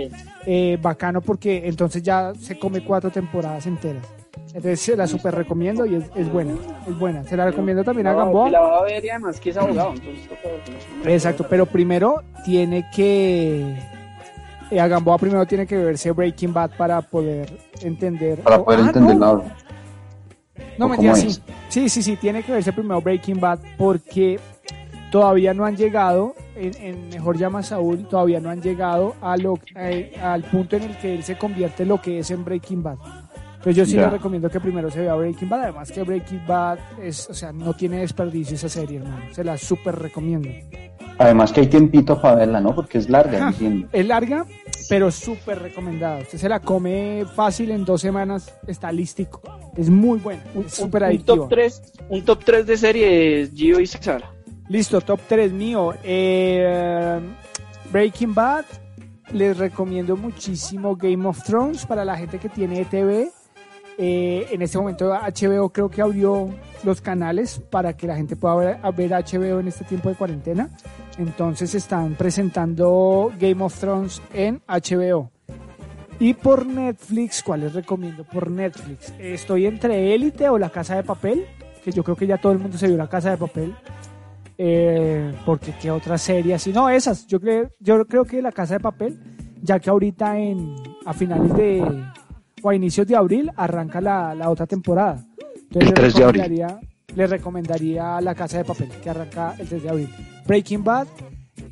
eh, 0.44 0.76
bacano 0.82 1.20
porque 1.20 1.62
entonces 1.66 2.02
ya 2.02 2.32
se 2.34 2.58
come 2.58 2.82
cuatro 2.82 3.10
temporadas 3.10 3.64
enteras. 3.66 4.04
Entonces 4.58 4.80
se 4.80 4.96
la 4.96 5.06
super 5.06 5.32
recomiendo 5.34 5.86
y 5.86 5.94
es, 5.94 6.04
es 6.16 6.32
buena, 6.32 6.54
es 6.86 6.98
buena. 6.98 7.22
Se 7.22 7.36
la 7.36 7.44
recomiendo 7.44 7.84
también 7.84 8.08
a 8.08 8.12
No, 8.12 8.18
Gamboa. 8.18 8.50
la 8.50 8.60
va 8.60 8.78
a 8.78 8.82
ver 8.82 9.04
y 9.04 9.08
además 9.08 9.38
que 9.38 9.50
es 9.50 9.56
abogado, 9.56 9.94
entonces 9.94 10.28
Exacto, 11.06 11.46
pero 11.48 11.64
primero 11.64 12.24
tiene 12.44 12.84
que... 12.92 13.76
eh, 14.72 14.80
a 14.80 14.88
Gamboa 14.88 15.16
primero 15.18 15.46
tiene 15.46 15.64
que 15.64 15.76
verse 15.76 16.10
Breaking 16.10 16.52
Bad 16.52 16.72
para 16.76 17.00
poder 17.02 17.56
entender... 17.82 18.40
Para 18.40 18.56
oh, 18.56 18.64
poder 18.64 18.80
ah, 18.80 18.86
entender 18.86 19.16
no. 19.16 19.36
la 19.36 19.56
No, 20.76 20.86
¿O 20.86 20.88
mentira, 20.88 21.14
sí. 21.14 21.40
Sí, 21.68 21.88
sí, 21.88 22.02
sí, 22.02 22.16
tiene 22.16 22.42
que 22.42 22.50
verse 22.50 22.72
primero 22.72 23.00
Breaking 23.00 23.38
Bad 23.38 23.60
porque 23.76 24.40
todavía 25.12 25.54
no 25.54 25.64
han 25.64 25.76
llegado, 25.76 26.34
en, 26.56 26.72
en 26.82 27.08
Mejor 27.10 27.38
Llama 27.38 27.62
Saúl, 27.62 28.08
todavía 28.08 28.40
no 28.40 28.50
han 28.50 28.60
llegado 28.60 29.14
a 29.20 29.36
lo, 29.36 29.58
eh, 29.76 30.18
al 30.20 30.42
punto 30.42 30.74
en 30.74 30.82
el 30.82 30.96
que 30.98 31.14
él 31.14 31.22
se 31.22 31.38
convierte 31.38 31.84
en 31.84 31.90
lo 31.90 32.02
que 32.02 32.18
es 32.18 32.30
en 32.32 32.44
Breaking 32.44 32.82
Bad. 32.82 32.98
Entonces 33.58 33.76
yo 33.76 33.84
sí 33.86 33.92
Ya. 33.94 34.02
le 34.02 34.10
recomiendo 34.10 34.48
que 34.48 34.60
primero 34.60 34.90
se 34.90 35.00
vea 35.00 35.14
Breaking 35.14 35.48
Bad, 35.48 35.62
además 35.64 35.90
que 35.92 36.02
Breaking 36.02 36.46
Bad 36.46 36.78
es, 37.02 37.28
o 37.28 37.34
sea, 37.34 37.52
no 37.52 37.74
tiene 37.74 37.98
desperdicio 37.98 38.54
esa 38.54 38.68
serie, 38.68 38.98
hermano. 38.98 39.22
Se 39.32 39.42
la 39.44 39.56
súper 39.58 39.96
recomiendo. 39.96 40.48
Además 41.18 41.52
que 41.52 41.62
hay 41.62 41.66
tiempito 41.66 42.20
para 42.20 42.36
verla, 42.36 42.60
¿no? 42.60 42.72
Porque 42.74 42.98
es 42.98 43.10
larga, 43.10 43.48
entiendo. 43.48 43.88
Es 43.92 44.06
larga, 44.06 44.46
pero 44.88 45.10
súper 45.10 45.58
recomendada. 45.60 46.20
Usted 46.20 46.38
se 46.38 46.48
la 46.48 46.60
come 46.60 47.24
fácil 47.34 47.72
en 47.72 47.84
dos 47.84 48.00
semanas, 48.00 48.54
está 48.68 48.92
lístico. 48.92 49.42
Es 49.76 49.90
muy 49.90 50.20
buena, 50.20 50.44
es 50.64 50.72
súper 50.74 51.02
un 51.02 51.08
adictiva. 51.08 51.36
top 51.38 51.48
3, 51.48 51.82
un 52.10 52.24
top 52.24 52.44
3 52.44 52.66
de 52.66 52.76
series 52.76 53.50
Gio 53.52 53.80
y 53.80 53.86
César. 53.88 54.22
Listo, 54.68 55.00
top 55.00 55.18
3 55.28 55.52
mío. 55.52 55.94
Eh, 56.04 57.18
Breaking 57.90 58.34
Bad. 58.34 58.64
Les 59.32 59.58
recomiendo 59.58 60.16
muchísimo 60.16 60.96
Game 60.96 61.26
of 61.26 61.42
Thrones 61.42 61.84
para 61.84 62.02
la 62.04 62.16
gente 62.16 62.38
que 62.38 62.48
tiene 62.48 62.80
ETV. 62.80 63.28
Eh, 64.00 64.46
en 64.52 64.62
este 64.62 64.78
momento 64.78 65.10
HBO 65.10 65.70
creo 65.70 65.90
que 65.90 66.00
abrió 66.00 66.48
los 66.84 67.00
canales 67.00 67.60
para 67.68 67.96
que 67.96 68.06
la 68.06 68.14
gente 68.14 68.36
pueda 68.36 68.54
ver, 68.54 69.10
HBO 69.10 69.58
en 69.58 69.66
este 69.66 69.84
tiempo 69.84 70.08
de 70.08 70.14
cuarentena. 70.14 70.70
Entonces 71.18 71.74
están 71.74 72.14
presentando 72.14 73.32
Game 73.40 73.60
of 73.62 73.76
Thrones 73.76 74.22
en 74.32 74.62
HBO. 74.68 75.32
Y 76.20 76.34
por 76.34 76.64
Netflix, 76.64 77.42
¿cuál 77.42 77.60
les 77.60 77.74
recomiendo 77.74 78.22
por 78.22 78.50
Netflix? 78.50 79.12
Estoy 79.18 79.66
entre 79.66 80.14
Élite 80.14 80.48
o 80.48 80.58
La 80.58 80.70
Casa 80.70 80.94
de 80.94 81.02
Papel, 81.02 81.46
que 81.84 81.90
yo 81.90 82.04
creo 82.04 82.14
que 82.14 82.26
ya 82.28 82.38
todo 82.38 82.52
el 82.52 82.60
mundo 82.60 82.78
se 82.78 82.86
vio 82.86 82.96
La 82.96 83.08
Casa 83.08 83.30
de 83.30 83.36
Papel. 83.36 83.74
Eh, 84.56 85.32
porque 85.44 85.74
qué 85.80 85.90
otra 85.90 86.18
serie 86.18 86.54
así. 86.54 86.72
No, 86.72 86.88
esas. 86.88 87.26
Yo 87.26 87.40
creo, 87.40 87.70
yo 87.80 88.04
creo 88.06 88.24
que 88.24 88.42
La 88.42 88.52
Casa 88.52 88.74
de 88.74 88.80
Papel, 88.80 89.18
ya 89.60 89.80
que 89.80 89.90
ahorita 89.90 90.38
en 90.38 90.76
a 91.04 91.12
finales 91.12 91.54
de 91.54 91.84
o 92.62 92.70
a 92.70 92.74
inicios 92.74 93.06
de 93.06 93.16
abril 93.16 93.50
arranca 93.56 94.00
la, 94.00 94.34
la 94.34 94.50
otra 94.50 94.66
temporada. 94.66 95.24
Entonces 95.70 95.88
El 95.88 95.94
3 95.94 96.14
de 96.14 96.24
abril. 96.24 96.42
recomendaría- 96.42 96.80
Les 97.14 97.30
recomendaría 97.30 98.20
La 98.20 98.34
Casa 98.34 98.58
de 98.58 98.64
Papel, 98.64 98.88
que 99.02 99.10
arranca 99.10 99.54
el 99.58 99.66
3 99.68 99.82
de 99.82 99.88
abril. 99.88 100.08
Breaking 100.46 100.84
Bad, 100.84 101.06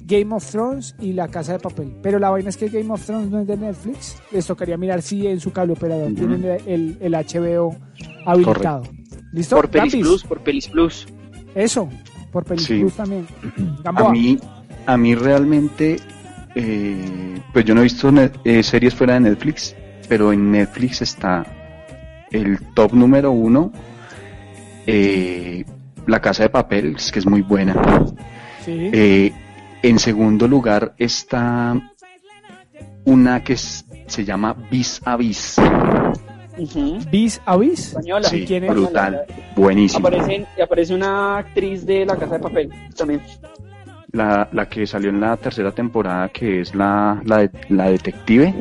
Game 0.05 0.35
of 0.35 0.45
Thrones 0.51 0.95
y 1.01 1.13
La 1.13 1.29
Casa 1.29 1.53
de 1.53 1.59
Papel. 1.59 1.95
Pero 2.03 2.19
la 2.19 2.31
vaina 2.31 2.49
es 2.49 2.57
que 2.57 2.69
Game 2.69 2.91
of 2.93 3.05
Thrones 3.05 3.29
no 3.31 3.41
es 3.41 3.47
de 3.47 3.57
Netflix. 3.57 4.17
Les 4.33 4.47
tocaría 4.47 4.77
mirar 4.77 5.03
si 5.03 5.27
en 5.27 5.39
su 5.41 5.53
cable 5.53 5.75
operador 5.75 6.13
tienen 6.15 6.45
el, 6.67 6.97
el 7.01 7.13
HBO 7.13 7.77
habilitado. 8.25 8.83
¿Listo? 9.33 9.57
Por 9.57 9.69
Pelis 9.69 9.95
Plus, 9.97 10.25
por 10.25 10.41
Pelis 10.41 10.69
Plus. 10.69 11.07
Eso, 11.55 11.89
por 12.33 12.45
Pelis 12.45 12.65
Sí. 12.65 12.81
Plus 12.81 12.95
también. 12.95 13.27
A 13.85 14.11
mí, 14.11 14.39
a 14.87 14.97
mí 14.97 15.15
realmente, 15.15 15.97
eh, 16.55 17.41
pues 17.53 17.65
yo 17.65 17.75
no 17.75 17.81
he 17.81 17.85
visto 17.85 18.11
eh, 18.45 18.63
series 18.63 18.95
fuera 18.95 19.15
de 19.15 19.21
Netflix, 19.21 19.75
pero 20.09 20.33
en 20.33 20.51
Netflix 20.51 21.03
está 21.03 21.45
el 22.31 22.59
top 22.75 22.93
número 22.93 23.31
uno, 23.33 23.73
eh, 24.87 25.65
La 26.07 26.21
Casa 26.21 26.45
de 26.45 26.49
Papel, 26.51 26.95
es 26.97 27.11
que 27.11 27.19
es 27.19 27.27
muy 27.27 27.43
buena. 27.43 27.75
Sí. 28.65 28.91
Eh, 28.93 29.33
en 29.83 29.99
segundo 29.99 30.47
lugar 30.49 30.95
está 30.99 31.75
una 33.05 33.43
que 33.43 33.55
es- 33.55 33.85
se 34.07 34.25
llama 34.25 34.55
Vis 34.71 35.01
a 35.05 35.17
Vis. 35.17 35.57
Bis 37.11 37.41
a 37.45 37.57
Bis. 37.57 37.89
Española. 37.89 38.29
Sí, 38.29 38.45
quién 38.47 38.65
es? 38.65 38.71
brutal, 38.71 39.25
buenísimo. 39.55 40.09
Aparece, 40.09 40.47
y 40.57 40.61
aparece 40.61 40.95
una 40.95 41.39
actriz 41.39 41.85
de 41.85 42.07
La 42.07 42.17
Casa 42.17 42.35
de 42.35 42.41
Papel 42.41 42.71
también. 42.97 43.21
La, 44.13 44.49
la 44.53 44.67
que 44.69 44.87
salió 44.87 45.11
en 45.11 45.21
la 45.21 45.37
tercera 45.37 45.71
temporada, 45.73 46.29
que 46.31 46.63
es 46.63 46.75
la, 46.75 47.21
la, 47.25 47.39
de- 47.39 47.51
la 47.69 47.91
detective. 47.91 48.55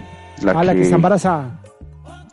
La 0.44 0.52
Ah, 0.52 0.64
la 0.64 0.74
que 0.76 0.82
está 0.82 0.95
embarazada. 0.95 1.62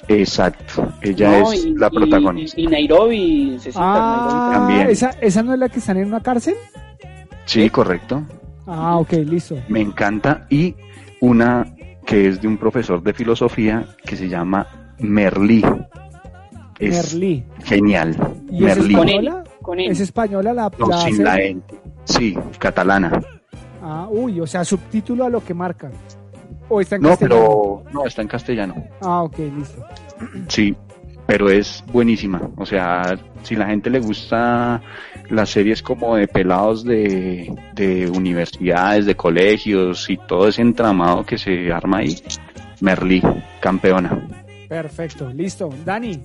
Exacto, 0.09 0.93
ella 1.01 1.41
No, 1.41 1.53
es 1.53 1.65
y- 1.65 1.75
la 1.75 1.89
protagonista. 1.91 2.61
Y, 2.61 2.65
y 2.65 2.67
Nairobi, 2.67 3.59
Ah, 3.77 4.51
también. 4.53 4.89
¿esa, 4.89 5.11
¿esa 5.21 5.43
no 5.43 5.53
es 5.55 5.59
la 5.61 5.69
que 5.69 5.79
están 5.79 5.97
en 5.99 6.09
una 6.09 6.21
cárcel? 6.21 6.55
Sí, 7.45 7.71
correcto. 7.71 8.23
Ah, 8.67 8.97
ok, 8.99 9.13
listo. 9.27 9.57
Me 9.69 9.81
encanta. 9.81 10.47
Y 10.51 10.75
una 11.21 11.67
que 12.05 12.29
es 12.29 12.41
de 12.43 12.49
un 12.49 12.57
profesor 12.59 13.03
de 13.03 13.15
filosofía 13.15 13.87
que 14.05 14.17
se 14.17 14.29
llama 14.29 14.67
Merlí. 14.99 15.65
Es 16.81 17.13
Merlí. 17.13 17.45
genial. 17.65 18.17
¿Y 18.51 18.65
es 18.67 18.77
Merlí. 18.77 18.95
Con 18.95 19.09
él. 19.09 19.15
española? 19.15 19.45
Con 19.63 19.81
él. 19.81 19.91
¿Es 19.93 20.01
española 20.01 20.53
la, 20.53 20.71
No, 20.79 20.87
la 20.89 20.99
sin 20.99 21.23
la? 21.23 21.39
E. 21.41 21.57
Sí, 22.05 22.37
catalana. 22.59 23.23
Ah, 23.81 24.09
uy, 24.11 24.41
o 24.41 24.47
sea, 24.47 24.65
subtítulo 24.65 25.25
a 25.25 25.31
lo 25.31 25.45
que 25.45 25.55
marca. 25.55 25.91
¿O 26.75 26.81
está 26.81 26.97
en 26.97 27.03
No, 27.03 27.09
castellano? 27.11 27.83
pero 27.83 27.93
no, 27.93 28.07
está 28.07 28.23
en 28.23 28.29
castellano. 28.29 28.75
Ah, 29.03 29.23
ok, 29.25 29.39
listo. 29.39 29.85
Sí, 30.49 30.75
pero 31.27 31.51
es 31.51 31.85
buenísima. 31.93 32.41
O 32.57 32.65
sea, 32.65 33.19
si 33.43 33.55
la 33.57 33.67
gente 33.67 33.91
le 33.91 34.01
gusta 34.01 34.81
las 35.29 35.51
series 35.51 35.83
como 35.83 36.17
de 36.17 36.27
pelados 36.29 36.85
de, 36.85 37.55
de 37.75 38.09
universidades, 38.11 39.05
de 39.07 39.15
colegios 39.17 40.09
y 40.09 40.17
todo 40.17 40.49
ese 40.49 40.63
entramado 40.63 41.25
que 41.27 41.37
se 41.39 41.71
arma 41.73 41.99
ahí, 41.99 42.17
Merlí, 42.81 43.23
campeona. 43.61 44.27
Perfecto, 44.69 45.29
listo. 45.31 45.69
Dani, 45.85 46.19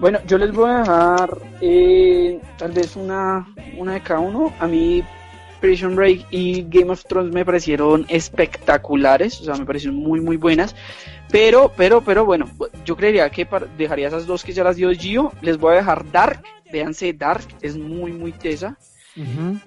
Bueno, 0.00 0.20
yo 0.28 0.38
les 0.38 0.52
voy 0.52 0.70
a 0.70 0.78
dejar 0.78 1.38
eh, 1.60 2.40
tal 2.56 2.70
vez 2.72 2.94
una, 2.94 3.46
una 3.76 3.94
de 3.94 4.00
cada 4.00 4.20
uno. 4.20 4.52
A 4.60 4.66
mí 4.68 5.02
Prison 5.60 5.96
Break 5.96 6.26
y 6.30 6.62
Game 6.68 6.90
of 6.90 7.04
Thrones 7.04 7.32
me 7.32 7.44
parecieron 7.44 8.06
espectaculares, 8.08 9.40
o 9.40 9.44
sea, 9.44 9.54
me 9.54 9.64
parecieron 9.66 9.96
muy, 9.96 10.20
muy 10.20 10.36
buenas. 10.36 10.74
Pero, 11.30 11.72
pero, 11.76 12.00
pero 12.00 12.24
bueno, 12.24 12.48
yo 12.84 12.96
creería 12.96 13.28
que 13.30 13.46
dejaría 13.76 14.08
esas 14.08 14.26
dos 14.26 14.44
que 14.44 14.52
ya 14.52 14.64
las 14.64 14.76
dio 14.76 14.90
Gio. 14.92 15.32
Les 15.42 15.58
voy 15.58 15.74
a 15.74 15.78
dejar 15.78 16.10
Dark, 16.10 16.42
véanse 16.72 17.12
Dark, 17.12 17.44
es 17.60 17.76
muy, 17.76 18.12
muy 18.12 18.32
tesa. 18.32 18.78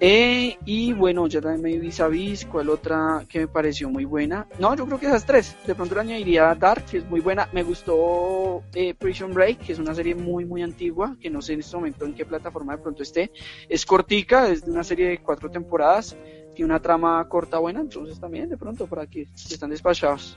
Eh, 0.00 0.56
y 0.64 0.92
bueno, 0.92 1.26
ya 1.26 1.40
también 1.40 1.62
me 1.62 1.68
vi 1.72 1.78
Vis 1.78 2.00
a 2.00 2.08
Vis, 2.08 2.46
¿cuál 2.46 2.70
otra 2.70 3.24
que 3.28 3.40
me 3.40 3.48
pareció 3.48 3.90
muy 3.90 4.04
buena? 4.04 4.46
No, 4.58 4.74
yo 4.74 4.86
creo 4.86 4.98
que 4.98 5.06
esas 5.06 5.26
tres. 5.26 5.56
De 5.66 5.74
pronto 5.74 5.94
le 5.94 6.00
añadiría 6.02 6.54
Dark, 6.54 6.84
que 6.86 6.98
es 6.98 7.10
muy 7.10 7.20
buena. 7.20 7.48
Me 7.52 7.62
gustó 7.62 8.62
eh, 8.74 8.94
Prison 8.94 9.32
Break, 9.34 9.58
que 9.58 9.72
es 9.72 9.78
una 9.78 9.94
serie 9.94 10.14
muy, 10.14 10.44
muy 10.44 10.62
antigua, 10.62 11.16
que 11.20 11.28
no 11.30 11.42
sé 11.42 11.52
en 11.54 11.60
este 11.60 11.76
momento 11.76 12.04
en 12.04 12.14
qué 12.14 12.24
plataforma 12.24 12.76
de 12.76 12.82
pronto 12.82 13.02
esté. 13.02 13.30
Es 13.68 13.84
cortica, 13.84 14.48
es 14.48 14.64
de 14.64 14.70
una 14.70 14.84
serie 14.84 15.08
de 15.08 15.18
cuatro 15.18 15.50
temporadas, 15.50 16.16
tiene 16.54 16.70
una 16.70 16.80
trama 16.80 17.26
corta 17.28 17.58
buena, 17.58 17.80
entonces 17.80 18.18
también 18.20 18.48
de 18.48 18.56
pronto 18.56 18.86
para 18.86 19.06
que 19.06 19.22
están 19.34 19.70
despachados. 19.70 20.36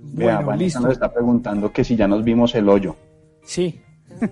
Vea, 0.00 0.34
Bueno, 0.36 0.46
Vanessa 0.48 0.64
listo. 0.78 0.80
nos 0.80 0.92
está 0.92 1.12
preguntando 1.12 1.72
que 1.72 1.82
si 1.84 1.96
ya 1.96 2.06
nos 2.08 2.22
vimos 2.24 2.54
el 2.54 2.68
hoyo. 2.68 2.96
Sí. 3.42 3.80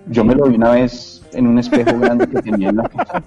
Yo 0.07 0.23
me 0.23 0.35
lo 0.35 0.45
vi 0.47 0.55
una 0.55 0.71
vez 0.71 1.21
en 1.33 1.47
un 1.47 1.59
espejo 1.59 1.97
grande 1.99 2.27
que 2.27 2.41
tenía 2.41 2.69
en 2.69 2.77
la 2.77 2.89
casa. 2.89 3.23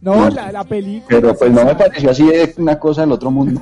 No, 0.00 0.28
la, 0.30 0.50
la 0.52 0.64
película. 0.64 1.06
Pero 1.08 1.34
pues 1.36 1.50
no 1.52 1.64
me 1.64 1.74
pareció 1.74 2.10
así 2.10 2.26
de 2.26 2.54
una 2.58 2.78
cosa 2.78 3.02
del 3.02 3.12
otro 3.12 3.30
mundo. 3.30 3.60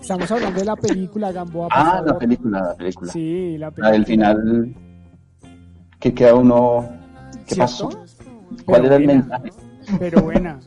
Estamos 0.00 0.30
hablando 0.30 0.58
de 0.58 0.64
la 0.66 0.76
película 0.76 1.30
Gamboa. 1.32 1.68
Ah, 1.70 2.02
la 2.04 2.18
película, 2.18 2.60
la 2.60 2.74
película. 2.74 3.12
Sí, 3.12 3.56
la 3.58 3.66
La 3.66 3.70
película. 3.70 3.90
del 3.92 4.06
final 4.06 4.74
que 6.00 6.12
queda 6.12 6.34
uno... 6.34 6.88
¿Qué 7.46 7.54
¿Cierto? 7.54 7.62
pasó? 7.62 7.88
¿Cuál 8.64 8.82
Pero 8.82 8.86
era 8.86 8.96
el 8.96 9.06
mensaje? 9.06 9.52
Pero 9.98 10.22
buena. 10.22 10.58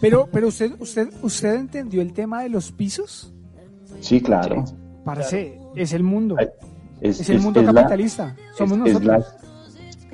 Pero, 0.00 0.28
pero 0.32 0.48
usted, 0.48 0.72
usted, 0.80 1.08
usted 1.22 1.54
entendió 1.54 2.02
el 2.02 2.12
tema 2.12 2.42
de 2.42 2.48
los 2.48 2.72
pisos. 2.72 3.32
Sí, 4.00 4.20
claro. 4.20 4.64
Parce, 5.04 5.60
es 5.76 5.92
el 5.92 6.02
mundo. 6.02 6.36
Es, 7.02 7.20
Es 7.20 7.28
el 7.30 7.40
mundo 7.40 7.60
es 7.60 7.66
la- 7.66 7.72
capitalista. 7.74 8.34
Somos 8.56 8.78
es- 8.78 8.86
es 8.86 9.00
nosotros. 9.02 9.26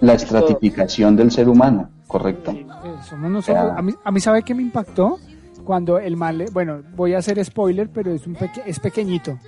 la, 0.01 0.07
la 0.07 0.13
estratificación 0.15 1.17
del 1.17 1.31
ser 1.31 1.49
humano, 1.49 1.91
correcto. 2.07 2.51
Eh, 2.53 2.67
somos 3.09 3.31
nosotros. 3.31 3.73
A 3.77 3.83
mí, 3.83 3.93
a 4.03 4.11
mí 4.11 4.21
¿sabe 4.21 4.43
qué 4.43 4.55
me 4.55 4.63
impactó? 4.63 5.19
Cuando 5.65 5.99
el 5.99 6.17
mal, 6.17 6.47
bueno, 6.53 6.81
voy 6.97 7.13
a 7.15 7.19
hacer 7.19 7.45
spoiler, 7.45 7.91
pero 7.91 8.11
es 8.13 8.27
un 8.27 8.35
peque- 8.35 8.63
es 8.65 8.81
pequeñito. 8.81 9.39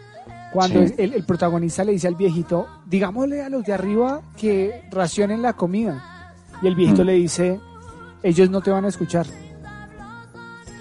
Cuando 0.52 0.86
Sí. 0.86 0.94
el, 0.98 1.14
el 1.14 1.24
protagonista 1.24 1.82
le 1.84 1.92
dice 1.92 2.08
al 2.08 2.16
viejito, 2.16 2.66
digámosle 2.86 3.42
a 3.42 3.48
los 3.48 3.64
de 3.64 3.72
arriba 3.72 4.20
que 4.36 4.82
racionen 4.90 5.40
la 5.42 5.54
comida. 5.54 6.34
Y 6.60 6.66
el 6.66 6.74
viejito 6.74 7.02
Mm. 7.04 7.06
le 7.06 7.12
dice, 7.14 7.60
ellos 8.22 8.50
no 8.50 8.60
te 8.60 8.70
van 8.70 8.84
a 8.84 8.88
escuchar. 8.88 9.26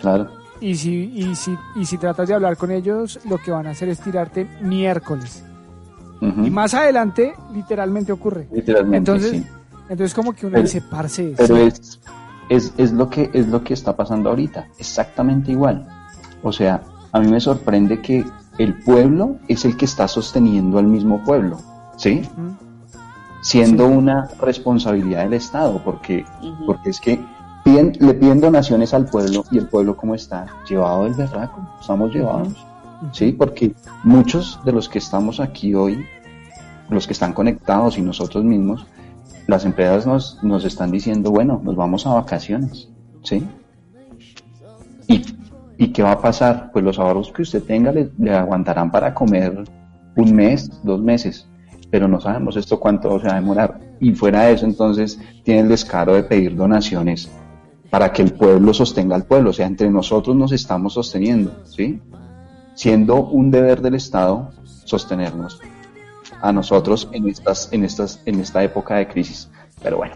Claro. 0.02 0.30
Y 0.60 0.76
si, 0.76 1.12
y, 1.14 1.36
si, 1.36 1.56
y 1.76 1.86
si 1.86 1.98
tratas 1.98 2.28
de 2.28 2.34
hablar 2.34 2.58
con 2.58 2.72
ellos, 2.72 3.20
lo 3.30 3.38
que 3.38 3.52
van 3.52 3.68
a 3.68 3.70
hacer 3.70 3.88
es 3.90 4.00
tirarte 4.02 4.46
miércoles. 4.62 5.46
Y 6.22 6.50
más 6.50 6.74
adelante, 6.74 7.34
literalmente 7.54 8.12
ocurre. 8.12 8.48
Literalmente, 8.52 8.98
Entonces, 9.12 9.32
sí. 9.32 9.46
entonces 9.90 10.14
como 10.14 10.34
que 10.34 10.46
uno 10.48 10.54
Pero- 10.54 10.64
dice, 10.64 10.82
parce, 10.82 11.34
Pero 11.38 11.56
sí". 11.56 11.62
es, 11.62 12.00
es, 12.50 12.74
es, 12.78 12.92
lo 12.92 13.10
que, 13.10 13.30
es 13.34 13.48
lo 13.48 13.64
que 13.64 13.74
está 13.74 13.96
pasando 13.96 14.30
ahorita, 14.30 14.68
exactamente 14.78 15.52
igual. 15.52 15.88
O 16.44 16.52
sea, 16.52 16.82
a 17.12 17.20
mí 17.20 17.28
me 17.28 17.40
sorprende 17.40 18.02
que 18.02 18.26
el 18.58 18.74
pueblo 18.84 19.38
es 19.48 19.64
el 19.66 19.78
que 19.78 19.86
está 19.86 20.08
sosteniendo 20.10 20.78
al 20.80 20.88
mismo 20.88 21.24
pueblo, 21.24 21.58
¿sí? 21.96 22.22
Siendo 23.42 23.88
Sí. 23.88 23.94
una 23.94 24.28
responsabilidad 24.42 25.24
del 25.24 25.34
Estado, 25.34 25.82
porque, 25.84 26.26
porque 26.66 26.90
es 26.90 27.00
que 27.00 27.24
piden, 27.64 27.94
le 28.00 28.14
piden 28.14 28.42
donaciones 28.42 28.94
al 28.94 29.06
pueblo 29.06 29.46
y 29.52 29.58
el 29.60 29.68
pueblo 29.68 29.96
como 29.96 30.14
está, 30.16 30.46
llevado 30.68 31.06
del 31.06 31.14
berraco, 31.14 31.62
estamos 31.80 32.14
llevados. 32.14 32.66
Sí, 33.12 33.32
porque 33.32 33.74
muchos 34.04 34.60
de 34.66 34.72
los 34.72 34.90
que 34.90 35.00
estamos 35.00 35.40
aquí 35.40 35.74
hoy, 35.74 36.06
los 36.90 37.08
que 37.08 37.14
están 37.14 37.34
conectados 37.34 37.98
y 37.98 38.02
nosotros 38.02 38.44
mismos, 38.44 38.86
las 39.48 39.66
empresas 39.66 40.06
nos, 40.06 40.44
nos 40.44 40.66
están 40.66 40.92
diciendo, 40.92 41.32
bueno, 41.32 41.62
nos 41.64 41.76
vamos 41.76 42.06
a 42.06 42.14
vacaciones, 42.14 42.90
¿sí? 43.24 43.48
¿Y, 45.08 45.26
¿Y 45.78 45.88
qué 45.88 46.04
va 46.04 46.12
a 46.12 46.22
pasar? 46.22 46.72
Pues 46.72 46.84
los 46.86 47.00
ahorros 47.00 47.32
que 47.32 47.42
usted 47.42 47.64
tenga 47.64 47.92
le, 47.92 48.12
le 48.18 48.36
aguantarán 48.36 48.92
para 48.92 49.14
comer 49.14 49.64
un 50.16 50.36
mes, 50.36 50.70
dos 50.84 51.02
meses, 51.02 51.48
pero 51.90 52.08
no 52.08 52.20
sabemos 52.20 52.58
esto 52.58 52.80
cuánto 52.80 53.20
se 53.20 53.28
va 53.28 53.34
a 53.34 53.40
demorar. 53.40 53.80
Y 54.00 54.12
fuera 54.14 54.44
de 54.44 54.54
eso, 54.54 54.66
entonces, 54.66 55.20
tiene 55.44 55.62
el 55.62 55.70
descaro 55.70 56.14
de 56.14 56.24
pedir 56.24 56.56
donaciones 56.56 57.30
para 57.90 58.12
que 58.12 58.22
el 58.22 58.34
pueblo 58.34 58.74
sostenga 58.74 59.16
al 59.16 59.26
pueblo, 59.26 59.50
o 59.50 59.54
sea, 59.54 59.66
entre 59.66 59.90
nosotros 59.90 60.36
nos 60.36 60.52
estamos 60.52 60.94
sosteniendo, 60.94 61.52
¿sí? 61.66 62.00
Siendo 62.80 63.16
un 63.26 63.52
deber 63.52 63.82
del 63.82 63.96
Estado 63.96 64.54
sostenernos 64.86 65.60
a 66.42 66.54
nosotros 66.54 67.10
en 67.12 67.28
estas, 67.28 67.68
en 67.74 67.84
estas, 67.84 68.22
en 68.26 68.40
esta 68.40 68.64
época 68.64 68.96
de 68.96 69.06
crisis. 69.10 69.50
Pero 69.84 69.98
bueno, 69.98 70.16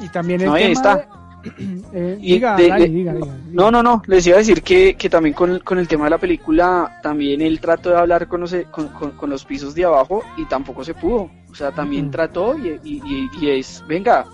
Y 0.00 0.08
también 0.08 0.40
el 0.40 0.46
No, 0.46 0.54
ahí 0.54 0.62
tema 0.62 0.72
está. 0.72 0.96
de- 0.96 1.08
eh, 1.92 2.16
Y 2.18 2.32
diga, 2.32 2.56
de- 2.56 2.68
dale, 2.68 2.84
de- 2.86 2.90
diga, 2.94 3.12
diga, 3.12 3.26
diga. 3.26 3.38
No, 3.52 3.70
no, 3.70 3.82
no, 3.82 4.02
les 4.06 4.26
iba 4.26 4.36
a 4.36 4.38
decir 4.38 4.62
que, 4.62 4.94
que 4.96 5.10
también 5.10 5.34
con, 5.34 5.58
con 5.58 5.78
el 5.78 5.86
tema 5.86 6.04
de 6.04 6.10
la 6.10 6.16
película, 6.18 6.98
también 7.02 7.42
él 7.42 7.60
trató 7.60 7.90
de 7.90 7.98
hablar 7.98 8.26
con 8.26 8.40
los, 8.40 8.56
con, 8.70 8.88
con- 8.88 9.10
con 9.10 9.28
los 9.28 9.44
pisos 9.44 9.74
de 9.74 9.84
abajo 9.84 10.22
y 10.38 10.46
tampoco 10.46 10.82
se 10.84 10.94
pudo. 10.94 11.30
O 11.50 11.54
sea, 11.54 11.72
también 11.72 12.10
trató 12.10 12.56
y, 12.56 12.80
y- 12.84 13.02
y- 13.04 13.30
y 13.38 13.50
es, 13.50 13.84
venga, 13.86 14.24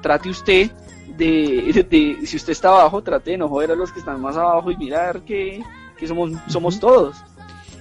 trate 0.00 0.28
usted 0.28 0.72
de, 1.16 1.86
de- 1.88 2.26
si 2.26 2.36
usted 2.36 2.50
está 2.50 2.70
abajo, 2.70 3.00
trate 3.00 3.30
de 3.30 3.38
no 3.38 3.48
joder 3.48 3.70
a 3.70 3.76
los 3.76 3.92
que 3.92 4.00
están 4.00 4.20
más 4.20 4.36
abajo 4.36 4.72
y 4.72 4.76
mirar 4.76 5.20
que, 5.20 5.62
que 6.02 6.08
somos, 6.08 6.32
somos 6.48 6.80
todos. 6.80 7.16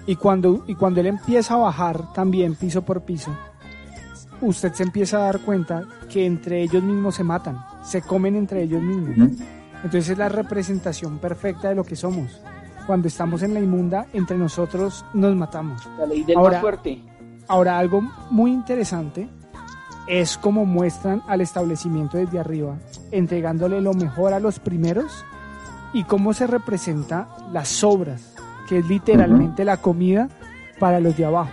Y 0.06 0.16
cuando, 0.16 0.64
y 0.68 0.76
cuando 0.76 1.00
él 1.02 1.08
empieza 1.08 1.56
a 1.56 1.58
bajar 1.58 2.14
también 2.14 2.56
piso 2.56 2.82
por 2.84 3.02
piso, 3.02 3.36
usted 4.42 4.74
se 4.74 4.84
empieza 4.84 5.18
a 5.18 5.26
dar 5.26 5.40
cuenta 5.42 5.84
que 6.10 6.26
entre 6.26 6.62
ellos 6.62 6.84
mismos 6.84 7.16
se 7.16 7.24
matan, 7.24 7.60
se 7.84 8.02
comen 8.02 8.36
entre 8.36 8.64
ellos 8.64 8.82
mismos. 8.82 9.38
Entonces 9.84 10.10
es 10.10 10.18
la 10.18 10.30
representación 10.30 11.18
perfecta 11.20 11.70
de 11.70 11.76
lo 11.76 11.84
que 11.84 11.96
somos. 11.96 12.40
Cuando 12.88 13.08
estamos 13.08 13.42
en 13.44 13.54
la 13.54 13.60
inmunda, 13.60 14.08
entre 14.14 14.38
nosotros 14.38 15.06
nos 15.14 15.36
matamos. 15.36 15.88
La 15.98 16.06
ley 16.06 16.24
del 16.24 16.38
Ahora- 16.38 16.54
más 16.54 16.62
fuerte. 16.62 17.04
Ahora, 17.48 17.78
algo 17.78 18.02
muy 18.30 18.52
interesante 18.52 19.28
es 20.08 20.38
cómo 20.38 20.66
muestran 20.66 21.22
al 21.28 21.42
establecimiento 21.42 22.18
desde 22.18 22.40
arriba, 22.40 22.78
entregándole 23.12 23.82
lo 23.82 23.94
mejor 23.94 24.34
a 24.34 24.40
los 24.40 24.60
primeros 24.60 25.26
y 25.94 26.04
cómo 26.04 26.34
se 26.34 26.48
representa 26.48 27.28
las 27.52 27.68
sobras, 27.68 28.34
que 28.70 28.80
es 28.80 28.86
literalmente 28.88 29.66
la 29.66 29.78
comida 29.78 30.30
para 30.80 31.00
los 31.00 31.16
de 31.18 31.26
abajo. 31.26 31.52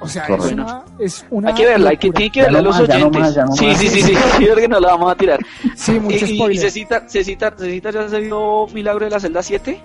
O 0.00 0.08
sea, 0.08 0.24
es 0.24 0.28
Correcto. 0.36 0.54
una, 0.62 0.84
es 0.98 1.26
una 1.30 1.48
Hay 1.48 1.54
que 1.54 1.64
verla, 1.66 1.90
hay 1.90 1.96
que, 1.96 2.10
tiene 2.10 2.30
que 2.30 2.42
verla 2.42 2.58
no 2.58 2.64
los 2.64 2.78
más, 2.80 2.88
no 2.88 2.94
oyentes. 2.96 3.20
más, 3.20 3.36
no 3.36 3.52
sí, 3.52 3.66
más. 3.66 3.78
sí, 3.78 3.88
sí, 3.88 4.02
sí, 4.02 4.14
sí, 4.38 4.46
porque 4.50 4.68
no 4.68 4.80
la 4.80 4.88
vamos 4.88 5.12
a 5.12 5.14
tirar. 5.14 5.40
Sí, 5.76 5.98
mucho 5.98 6.26
y, 6.26 6.28
y- 6.28 6.32
y 6.32 6.36
spoiler. 6.36 6.60
Cecita, 6.62 7.08
Cecita, 7.08 7.54
Cecita 7.56 7.90
ya 7.90 8.08
se 8.08 8.20
vio 8.20 8.66
Milagro 8.74 9.04
de 9.06 9.10
la 9.12 9.20
celda 9.20 9.42
7, 9.42 9.80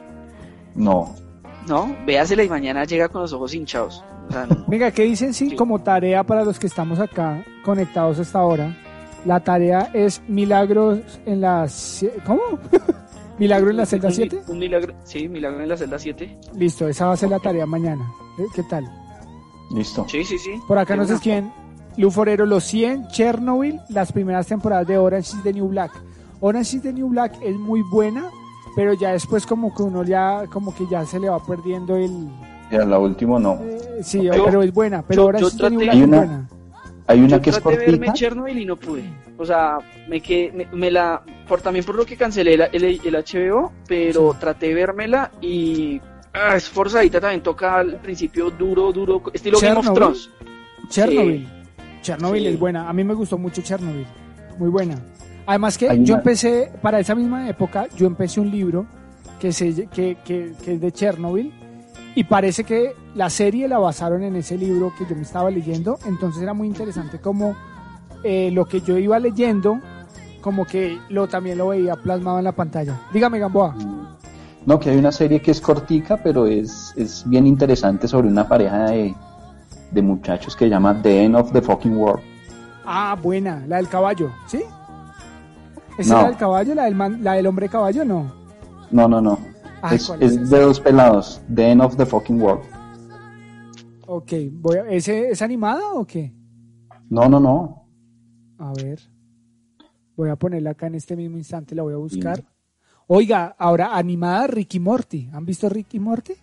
no, 0.75 1.15
¿no? 1.67 1.95
Véasela 2.05 2.43
y 2.43 2.49
mañana 2.49 2.83
llega 2.83 3.07
con 3.07 3.21
los 3.21 3.31
ojos 3.33 3.53
hinchados. 3.53 4.03
O 4.27 4.31
sea, 4.33 4.45
no. 4.45 4.65
Venga, 4.67 4.91
¿qué 4.91 5.03
dicen 5.03 5.33
si 5.33 5.51
Sí. 5.51 5.55
como 5.55 5.79
tarea 5.79 6.23
para 6.23 6.43
los 6.43 6.59
que 6.59 6.67
estamos 6.67 6.99
acá 6.99 7.43
conectados 7.63 8.19
hasta 8.19 8.39
ahora? 8.39 8.75
La 9.25 9.39
tarea 9.41 9.89
es 9.93 10.21
milagros 10.27 10.99
en 11.25 11.41
las... 11.41 12.05
¿Cómo? 12.25 12.41
¿Milagro 13.39 13.69
en 13.71 13.77
la 13.77 13.85
celda 13.85 14.09
Un- 14.09 14.13
7? 14.13 14.41
Un 14.47 14.59
milagro, 14.59 14.93
sí, 15.05 15.27
Milagro 15.27 15.61
en 15.63 15.69
la 15.69 15.77
celda 15.77 15.97
7. 15.97 16.37
Listo, 16.55 16.87
esa 16.87 17.07
va 17.07 17.13
a 17.13 17.17
ser 17.17 17.29
la 17.29 17.39
tarea 17.39 17.65
mañana. 17.65 18.11
¿Eh? 18.37 18.43
¿Qué 18.53 18.63
tal? 18.63 18.89
listo. 19.71 20.05
Sí, 20.09 20.23
sí, 20.23 20.37
sí. 20.39 20.51
Por 20.67 20.77
acá 20.79 20.95
nos 20.95 21.09
escriben 21.11 21.51
Luforero, 21.97 22.45
los 22.45 22.63
100, 22.63 23.07
Chernobyl, 23.09 23.79
las 23.89 24.11
primeras 24.11 24.47
temporadas 24.47 24.87
de 24.87 24.97
Orange 24.97 25.35
is 25.37 25.43
the 25.43 25.53
New 25.53 25.67
Black. 25.67 25.91
Orange 26.39 26.77
is 26.77 26.81
the 26.83 26.91
New 26.93 27.07
Black 27.09 27.37
es 27.41 27.55
muy 27.55 27.81
buena, 27.83 28.25
pero 28.75 28.93
ya 28.93 29.11
después 29.11 29.45
como 29.45 29.73
que 29.75 29.83
uno 29.83 30.03
ya, 30.03 30.45
como 30.51 30.73
que 30.73 30.87
ya 30.89 31.05
se 31.05 31.19
le 31.19 31.29
va 31.29 31.43
perdiendo 31.45 31.95
el... 31.97 32.29
Ya 32.71 32.85
la 32.85 32.97
última 32.99 33.37
no. 33.39 33.59
eh, 33.61 33.99
sí, 34.01 34.23
Yo- 34.23 34.43
pero 34.45 34.63
es 34.63 34.73
buena, 34.73 35.03
pero 35.03 35.21
yo- 35.23 35.27
Orange 35.27 35.41
yo 35.43 35.47
is 35.49 35.57
the 35.57 35.69
New 35.69 35.79
Black 35.81 35.95
es 35.95 36.03
una- 36.03 36.17
buena. 36.17 36.49
Hay 37.09 37.19
una 37.19 37.37
Yo 37.37 37.41
que 37.41 37.49
es 37.49 37.55
traté 37.59 37.71
de 37.71 37.77
verme 37.85 37.97
cortita. 38.07 38.13
Chernobyl 38.13 38.57
y 38.59 38.65
no 38.65 38.75
pude. 38.75 39.03
O 39.37 39.45
sea, 39.45 39.77
me 40.07 40.21
quedé, 40.21 40.51
me, 40.51 40.67
me 40.71 40.91
la, 40.91 41.21
por 41.47 41.59
también 41.61 41.83
por 41.83 41.95
lo 41.95 42.05
que 42.05 42.15
cancelé 42.15 42.55
la- 42.55 42.65
el, 42.67 42.83
el 42.83 42.99
HBO, 43.15 43.71
pero 43.87 44.35
traté 44.39 44.67
de 44.67 44.73
vérmela 44.75 45.31
y 45.41 45.99
ah, 46.33 46.55
es 46.55 46.69
forzadita 46.69 47.19
también 47.19 47.41
toca 47.41 47.77
al 47.79 47.95
principio 47.97 48.51
duro, 48.51 48.91
duro, 48.91 49.23
estilo 49.33 49.59
Game 49.59 49.71
of 49.77 49.85
Chernobyl. 49.85 49.99
Thrones. 49.99 50.29
Chernobyl. 50.89 51.47
Chernobyl 52.01 52.41
Sí. 52.43 52.47
es 52.47 52.59
buena. 52.59 52.87
A 52.89 52.93
mí 52.93 53.03
me 53.03 53.13
gustó 53.13 53.37
mucho 53.37 53.61
Chernobyl. 53.61 54.05
Muy 54.57 54.69
buena. 54.69 54.95
Además 55.45 55.77
que 55.77 55.89
Hay 55.89 56.03
yo 56.03 56.13
una- 56.13 56.21
empecé, 56.21 56.71
para 56.81 56.99
esa 56.99 57.15
misma 57.15 57.49
época, 57.49 57.87
yo 57.95 58.05
empecé 58.07 58.39
un 58.39 58.51
libro 58.51 58.85
que, 59.39 59.51
se, 59.51 59.73
que, 59.87 60.17
que, 60.23 60.53
que 60.63 60.73
es 60.73 60.81
de 60.81 60.91
Chernobyl 60.91 61.51
y 62.19 62.25
parece 62.25 62.65
que 62.65 62.95
la 63.15 63.29
serie 63.29 63.69
la 63.69 63.77
basaron 63.79 64.23
en 64.23 64.35
ese 64.35 64.57
libro 64.57 64.91
que 64.97 65.05
yo 65.05 65.15
me 65.15 65.21
estaba 65.21 65.49
leyendo. 65.49 65.97
Entonces 66.05 66.43
era 66.43 66.53
muy 66.53 66.67
interesante 66.67 67.19
como 67.19 67.55
eh, 68.25 68.51
lo 68.51 68.65
que 68.65 68.81
yo 68.81 68.97
iba 68.97 69.17
leyendo, 69.19 69.79
como 70.41 70.65
que 70.65 70.99
lo 71.07 71.29
también 71.29 71.57
lo 71.57 71.69
veía 71.69 71.95
plasmado 71.95 72.37
en 72.39 72.43
la 72.43 72.51
pantalla. 72.51 72.99
Dígame, 73.13 73.39
Gamboa. 73.39 73.73
No, 74.65 74.77
que 74.81 74.89
hay 74.89 74.97
una 74.97 75.13
serie 75.13 75.41
que 75.41 75.51
es 75.51 75.61
cortica, 75.61 76.17
pero 76.21 76.45
es, 76.45 76.93
es 76.97 77.23
bien 77.25 77.47
interesante 77.47 78.05
sobre 78.05 78.27
una 78.27 78.45
pareja 78.49 78.89
de, 78.89 79.15
de 79.91 80.01
muchachos 80.01 80.57
que 80.57 80.65
se 80.65 80.69
llama 80.71 81.01
The 81.01 81.23
End 81.23 81.37
of 81.37 81.53
the 81.53 81.61
Fucking 81.61 81.95
World. 81.95 82.21
Ah, 82.85 83.15
buena, 83.21 83.63
la 83.65 83.77
del 83.77 83.87
caballo, 83.87 84.29
¿sí? 84.45 84.61
¿Esa 85.97 86.13
No. 86.15 86.17
es 86.19 86.23
la 86.23 86.27
del 86.31 86.37
caballo, 86.37 86.75
la 86.75 86.83
del, 86.83 86.95
man- 86.95 87.23
la 87.23 87.33
del 87.35 87.47
hombre 87.47 87.69
caballo? 87.69 88.03
No. 88.03 88.29
No, 88.91 89.07
no, 89.07 89.21
no. 89.21 89.39
Ay, 89.81 89.95
es, 89.97 90.07
¿cuál 90.07 90.23
es 90.23 90.31
es 90.33 90.49
de 90.49 90.59
dos 90.61 90.79
pelados. 90.79 91.41
The 91.53 91.71
End 91.71 91.81
of 91.81 91.95
the 91.97 92.05
Fucking 92.05 92.41
World. 92.41 92.63
Ok, 94.07 94.31
voy 94.51 94.77
a- 94.77 94.89
¿ese, 94.89 95.29
¿es 95.29 95.41
animada 95.41 95.93
o 95.93 96.05
qué? 96.05 96.33
No, 97.09 97.27
no, 97.29 97.39
no. 97.39 97.85
A 98.57 98.73
ver. 98.73 98.99
Voy 100.15 100.29
a 100.29 100.35
ponerla 100.35 100.71
acá 100.71 100.87
en 100.87 100.95
este 100.95 101.15
mismo 101.15 101.37
instante, 101.37 101.73
la 101.75 101.83
voy 101.83 101.93
a 101.93 101.97
buscar. 101.97 102.43
Oiga, 103.07 103.55
ahora 103.57 103.95
animada 103.95 104.47
Ricky 104.47 104.79
Morty. 104.79 105.29
¿Han 105.31 105.45
visto 105.45 105.69
Ricky 105.69 105.99
Morty? 105.99 106.33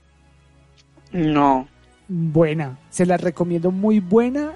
No. 1.12 1.68
Buena, 2.08 2.78
se 2.90 3.04
la 3.04 3.16
recomiendo 3.16 3.70
muy 3.70 4.00
buena. 4.00 4.52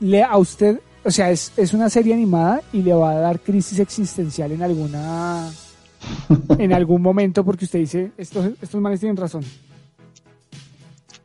Le 0.00 0.22
a 0.22 0.36
usted, 0.36 0.80
o 1.04 1.10
sea, 1.10 1.30
es, 1.30 1.52
es 1.56 1.72
una 1.74 1.88
serie 1.90 2.14
animada 2.14 2.60
y 2.72 2.82
le 2.82 2.92
va 2.94 3.12
a 3.12 3.18
dar 3.20 3.40
crisis 3.40 3.78
existencial 3.78 4.52
en 4.52 4.62
alguna 4.62 5.50
en 6.58 6.72
algún 6.72 7.02
momento 7.02 7.44
porque 7.44 7.64
usted 7.64 7.78
dice, 7.80 8.12
estos, 8.18 8.46
estos 8.60 8.80
manes 8.80 9.00
tienen 9.00 9.16
razón. 9.16 9.44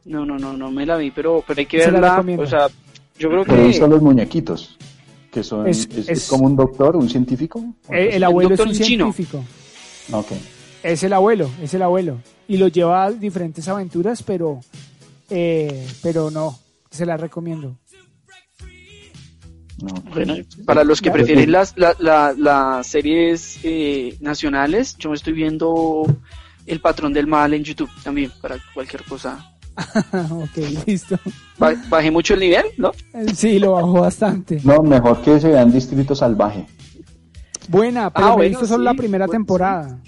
No, 0.06 0.26
no, 0.26 0.38
no, 0.39 0.53
no 0.57 0.72
me 0.72 0.85
la 0.85 0.97
vi, 0.97 1.11
pero, 1.11 1.43
pero 1.45 1.60
hay 1.60 1.65
que 1.65 1.81
Se 1.84 1.91
verla. 1.91 2.23
O 2.39 2.45
sea, 2.47 2.68
yo 3.18 3.30
creo 3.30 3.43
Pero 3.45 3.64
que 3.68 3.73
son 3.73 3.89
los 3.91 4.01
muñequitos. 4.01 4.77
Que 5.31 5.43
son, 5.43 5.68
Es- 5.68 5.88
es, 5.91 5.97
es 5.97 6.10
es- 6.10 6.27
como 6.27 6.45
un 6.47 6.56
doctor, 6.56 6.95
un 6.95 7.07
científico. 7.10 7.64
Eh, 7.89 8.10
el 8.14 8.23
abuelo 8.23 8.56
es 8.56 8.60
un 8.60 8.72
chino. 8.72 9.11
científico. 9.14 9.43
Ok. 10.11 10.31
Es 10.81 11.03
el 11.03 11.14
abuelo, 11.14 11.49
es 11.61 11.73
el 11.73 11.84
abuelo. 11.84 12.18
Y 12.47 12.57
lo 12.57 12.68
lleva 12.68 13.03
a 13.03 13.11
diferentes 13.11 13.68
aventuras, 13.68 14.23
pero, 14.23 14.61
eh, 15.30 15.85
pero 16.01 16.31
no, 16.31 16.57
se 16.89 17.06
la 17.06 17.15
recomiendo. 17.18 17.76
No. 19.81 19.93
Bueno, 20.14 20.35
para 20.65 20.84
los 20.84 21.01
que 21.01 21.11
prefieren 21.11 21.51
las, 21.51 21.73
la- 21.77 21.95
la- 21.99 22.34
las 22.38 22.88
series 22.88 23.60
eh, 23.64 24.18
nacionales, 24.22 24.97
yo 24.97 25.10
me 25.10 25.15
estoy 25.15 25.34
viendo 25.34 26.03
El 26.65 26.80
Patrón 26.81 27.14
del 27.14 27.27
Mal 27.27 27.53
en 27.53 27.64
YouTube 27.64 27.89
también, 28.03 28.31
para 28.41 28.57
cualquier 28.73 29.03
cosa 29.03 29.53
ok, 30.31 30.57
listo. 30.85 31.18
Ba- 31.57 31.73
Bajé 31.88 32.11
mucho 32.11 32.34
el 32.34 32.41
nivel, 32.41 32.65
¿no? 32.77 32.91
Eh, 33.14 33.26
Sí, 33.34 33.60
lo 33.60 33.73
bajó 33.73 34.01
bastante. 34.01 34.60
No, 34.64 34.81
mejor 34.84 35.22
que 35.22 35.39
se 35.39 35.47
vean 35.47 35.72
Distrito 35.72 36.14
Salvaje. 36.15 36.65
Buena, 37.69 38.10
pero 38.10 38.26
Ah, 38.27 38.30
me 38.38 38.47
he 38.47 38.49
bueno, 38.49 38.65
solo 38.68 38.84
la 38.84 38.93
primera 38.93 39.26
bueno, 39.26 39.38
temporada. 39.39 39.99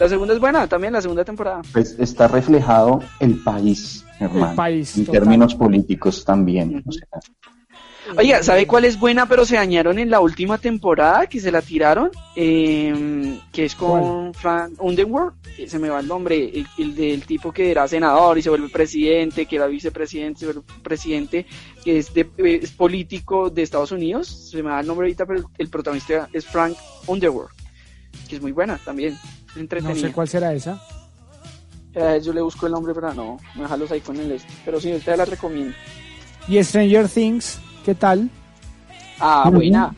La 0.00 0.08
segunda 0.08 0.32
es 0.34 0.40
buena, 0.40 0.66
también 0.66 0.92
la 0.94 1.02
segunda 1.02 1.24
temporada. 1.24 1.60
Pues 1.72 1.94
está 1.98 2.26
reflejado 2.28 3.00
el 3.20 3.36
país, 3.42 4.04
hermano. 4.18 4.56
país, 4.56 4.96
En 4.96 5.04
total. 5.04 5.20
términos 5.20 5.54
políticos 5.54 6.24
también. 6.24 6.82
o 6.86 6.90
sea, 6.92 7.06
Oiga, 8.16 8.42
¿sabe 8.42 8.66
cuál 8.66 8.84
es 8.84 8.98
buena 8.98 9.26
pero 9.26 9.44
se 9.46 9.54
dañaron 9.54 9.98
en 9.98 10.10
la 10.10 10.20
última 10.20 10.58
temporada 10.58 11.26
que 11.28 11.38
se 11.40 11.52
la 11.52 11.62
tiraron? 11.62 12.10
Eh, 12.34 13.38
que 13.52 13.64
es 13.66 13.74
con 13.76 14.34
Frank 14.34 14.72
Underwood, 14.78 15.34
eh, 15.56 15.68
se 15.68 15.78
me 15.78 15.88
va 15.88 16.00
el 16.00 16.08
nombre, 16.08 16.50
el, 16.52 16.66
el 16.78 16.94
del 16.96 17.24
tipo 17.24 17.52
que 17.52 17.70
era 17.70 17.86
senador 17.86 18.36
y 18.38 18.42
se 18.42 18.50
vuelve 18.50 18.68
presidente, 18.68 19.46
que 19.46 19.56
era 19.56 19.66
vicepresidente, 19.68 20.40
se 20.40 20.46
vuelve 20.46 20.62
presidente, 20.82 21.46
que 21.84 21.98
es, 21.98 22.12
de, 22.12 22.28
es 22.38 22.72
político 22.72 23.50
de 23.50 23.62
Estados 23.62 23.92
Unidos, 23.92 24.26
se 24.50 24.62
me 24.62 24.70
va 24.70 24.80
el 24.80 24.86
nombre 24.86 25.06
ahorita, 25.06 25.24
pero 25.24 25.38
el, 25.40 25.46
el 25.58 25.68
protagonista 25.68 26.28
es 26.32 26.44
Frank 26.44 26.76
Underwood, 27.06 27.50
que 28.28 28.36
es 28.36 28.42
muy 28.42 28.50
buena 28.52 28.78
también, 28.84 29.12
es 29.14 29.54
No 29.54 29.60
entretenida. 29.60 30.08
sé 30.08 30.12
cuál 30.12 30.26
será 30.28 30.52
esa. 30.52 30.82
Eh, 31.94 32.20
yo 32.24 32.32
le 32.32 32.40
busco 32.40 32.66
el 32.66 32.72
nombre, 32.72 32.92
pero 32.94 33.14
no, 33.14 33.38
me 33.54 33.62
deja 33.62 33.76
los 33.76 33.90
ahí 33.92 34.00
con 34.00 34.16
el 34.16 34.32
este, 34.32 34.52
pero 34.64 34.80
sí, 34.80 34.92
usted 34.92 35.16
la 35.16 35.24
recomiendo. 35.24 35.74
Y 36.48 36.60
Stranger 36.64 37.08
Things, 37.08 37.60
¿qué 37.84 37.94
tal? 37.94 38.30
Ah, 39.20 39.50
buena. 39.52 39.94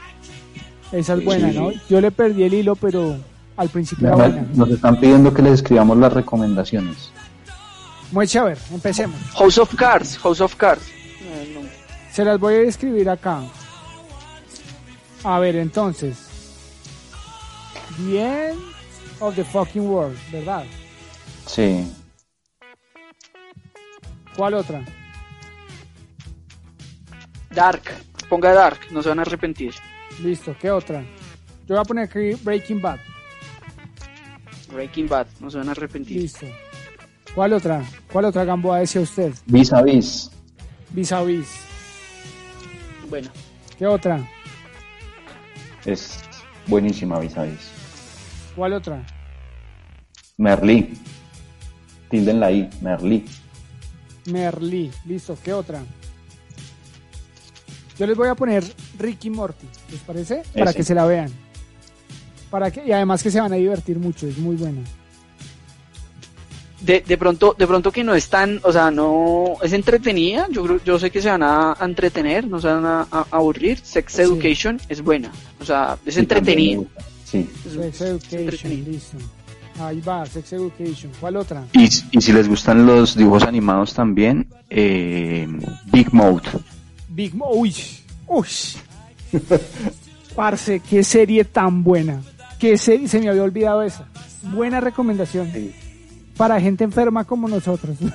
Esa 0.93 1.15
es 1.15 1.25
buena, 1.25 1.51
Sí. 1.51 1.59
¿no? 1.59 1.71
Yo 1.89 2.01
le 2.01 2.11
perdí 2.11 2.45
el 2.45 2.55
hilo, 2.55 2.77
pero 2.77 3.17
al 3.57 3.69
principio 3.69 4.09
era 4.09 4.17
nos- 4.17 4.33
buena. 4.33 4.49
nos 4.55 4.71
están 4.71 5.01
pidiendo 5.01 5.33
que 5.35 5.43
les 5.43 5.55
escribamos 5.55 5.97
las 5.99 6.13
recomendaciones. 6.13 7.11
Muy 8.13 8.27
chévere, 8.29 8.61
empecemos. 8.73 9.17
House 9.35 9.59
of 9.59 9.75
Cards, 9.75 10.19
House 10.19 10.41
of 10.41 10.55
Cards. 10.57 10.83
No. 11.55 11.61
Se 12.13 12.25
las 12.25 12.39
voy 12.39 12.55
a 12.55 12.61
escribir 12.63 13.09
acá. 13.11 13.41
A 15.25 15.39
ver, 15.39 15.57
entonces. 15.57 16.19
The 18.07 18.51
End 18.51 18.61
of 19.21 19.35
the 19.35 19.45
fucking 19.45 19.89
world, 19.89 20.17
¿verdad? 20.31 20.65
Sí. 21.47 21.91
¿Cuál 24.37 24.55
otra? 24.55 24.85
Dark, 27.55 27.83
ponga 28.29 28.53
Dark, 28.53 28.81
no 28.91 29.03
se 29.03 29.09
van 29.09 29.21
a 29.21 29.23
arrepentir. 29.23 29.75
Listo, 30.23 30.57
¿qué 30.61 30.71
otra? 30.71 31.03
Yo 31.67 31.75
voy 31.75 31.79
a 31.79 31.85
poner 31.85 32.05
aquí 32.05 32.35
Breaking 32.43 32.81
Bad. 32.81 32.99
Breaking 34.73 35.09
Bad, 35.09 35.27
no 35.41 35.51
se 35.51 35.59
van 35.59 35.69
a 35.69 35.73
arrepentir. 35.73 36.21
Listo. 36.21 36.47
¿Cuál 37.35 37.53
otra? 37.53 37.83
¿Cuál 38.13 38.27
otra 38.27 38.45
Gamboa 38.45 38.79
decía 38.79 39.01
usted? 39.01 39.33
Vis 39.47 39.73
a 39.73 39.83
vis. 39.83 40.31
Vis 40.91 41.13
a 41.13 41.23
vis. 41.23 41.49
Bueno, 43.09 43.31
¿Qué 43.79 43.87
otra? 43.87 44.21
Es 45.85 46.21
buenísima 46.67 47.19
vis 47.19 47.37
a 47.37 47.43
vis. 47.43 47.71
¿Cuál 48.55 48.75
otra? 48.75 49.05
Merlí. 50.39 50.95
Tilden 52.09 52.41
la 52.41 52.53
I. 52.53 52.71
Merlí. 52.81 53.25
Merlí. 54.27 54.93
Listo, 55.07 55.37
¿qué 55.43 55.53
otra? 55.53 55.83
Yo 57.99 58.07
les 58.07 58.17
voy 58.17 58.29
a 58.29 58.35
poner 58.35 58.65
Ricky 58.99 59.31
Morty, 59.31 59.67
¿les 59.91 60.01
parece? 60.01 60.43
Para 60.53 60.71
Ese. 60.71 60.77
que 60.79 60.83
se 60.85 60.95
la 60.95 61.07
vean. 61.07 61.31
Para 62.51 62.71
que, 62.71 62.85
y 62.87 62.93
además 62.93 63.23
que 63.23 63.31
se 63.31 63.41
van 63.41 63.53
a 63.53 63.57
divertir 63.57 63.99
mucho, 63.99 64.27
es 64.27 64.39
muy 64.39 64.57
buena. 64.57 64.81
de, 66.81 67.01
de 67.01 67.17
pronto, 67.19 67.55
de 67.59 67.67
pronto 67.67 67.91
que 67.91 68.05
no 68.05 68.15
es 68.15 68.29
tan, 68.29 68.61
o 68.63 68.71
sea, 68.73 68.91
no 68.91 69.55
es 69.63 69.73
entretenida. 69.73 70.47
Yo 70.51 70.63
creo, 70.65 70.81
yo 70.85 70.99
sé 70.99 71.11
que 71.11 71.23
se 71.23 71.31
van 71.31 71.43
a, 71.43 71.73
a 71.79 71.85
entretener, 71.85 72.47
no 72.47 72.61
se 72.61 72.67
van 72.69 72.85
a, 72.85 73.07
a 73.11 73.27
aburrir. 73.31 73.79
Sex 73.83 74.13
Sí. 74.13 74.23
Education 74.23 74.81
es 74.89 75.01
buena, 75.03 75.31
o 75.61 75.65
sea, 75.65 75.97
es 76.05 76.17
entretenida. 76.17 76.83
Sí. 77.25 77.49
Es- 77.67 77.73
Sex 77.73 78.01
Education, 78.03 78.41
entretenida. 78.43 78.89
listo. 78.91 79.17
Ahí 79.81 80.01
va, 80.03 80.25
Sex 80.27 80.53
Education. 80.53 81.11
¿Cuál 81.19 81.37
otra? 81.37 81.65
Y, 81.73 81.85
y 82.13 82.21
si 82.21 82.33
les 82.33 82.49
gustan 82.49 82.87
los 82.87 83.17
dibujos 83.17 83.45
animados 83.45 83.95
también, 83.95 84.47
eh, 84.71 85.49
Big 85.87 86.13
Mouth. 86.13 86.47
Big 87.15 87.35
Mo. 87.35 87.51
Uy, 87.53 87.75
uy. 88.27 88.49
Parce, 90.35 90.81
qué 90.81 91.05
serie 91.05 91.45
tan 91.45 91.85
buena. 91.85 92.21
Qué 92.59 92.77
serie, 92.77 93.07
se 93.09 93.21
me 93.21 93.29
había 93.29 93.45
olvidado 93.45 93.83
esa. 93.83 94.09
Buena 94.43 94.81
recomendación. 94.81 95.51
Para 96.37 96.61
gente 96.61 96.83
enferma 96.83 97.25
como 97.25 97.49
nosotros. 97.49 97.97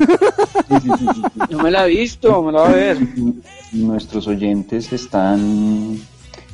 No 1.50 1.64
me 1.64 1.72
la 1.72 1.88
he 1.88 1.90
visto, 1.90 2.44
me 2.44 2.52
la 2.52 2.62
voy 2.62 2.72
a 2.72 2.76
ver. 2.76 2.98
Nuestros 3.72 4.28
oyentes 4.28 4.94
están 4.94 6.00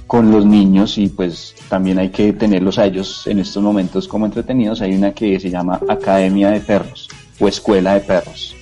con 0.07 0.31
los 0.31 0.45
niños 0.45 0.97
y 0.97 1.09
pues 1.09 1.53
también 1.67 1.99
hay 1.99 2.09
que 2.09 2.31
tenerlos 2.31 2.79
a 2.79 2.85
ellos 2.85 3.27
en 3.27 3.39
estos 3.39 3.61
momentos 3.61 4.07
como 4.07 4.25
entretenidos. 4.25 4.81
Hay 4.81 4.95
una 4.95 5.11
que 5.13 5.37
se 5.41 5.49
llama 5.49 5.81
Academia 5.89 6.51
de 6.51 6.61
Perros 6.61 7.09
o 7.39 7.47
Escuela 7.49 7.95
de 7.95 7.99
Perros. 8.01 8.55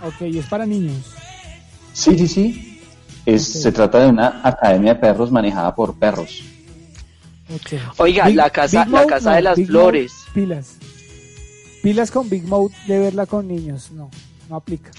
ok, 0.00 0.22
es 0.22 0.46
para 0.46 0.64
niños. 0.64 1.19
Sí, 1.92 2.16
sí, 2.18 2.28
sí. 2.28 2.80
Es. 3.26 3.44
Se 3.44 3.72
trata 3.72 4.00
de 4.00 4.08
una 4.08 4.40
academia 4.42 4.94
de 4.94 5.00
perros 5.00 5.30
manejada 5.30 5.74
por 5.74 5.98
perros. 5.98 6.42
Oiga, 7.98 8.26
Big- 8.26 8.36
la 8.36 8.50
casa, 8.50 8.84
Big 8.84 8.92
la 8.94 9.06
casa 9.06 9.30
no, 9.30 9.36
de 9.36 9.42
las 9.42 9.56
Big 9.56 9.66
flores. 9.66 10.12
Pilas. 10.32 10.76
Pilas 11.82 12.10
con 12.10 12.28
Big 12.28 12.44
Mouth 12.44 12.72
de 12.86 12.98
verla 12.98 13.26
con 13.26 13.48
niños. 13.48 13.90
No, 13.90 14.10
no 14.48 14.56
aplica. 14.56 14.90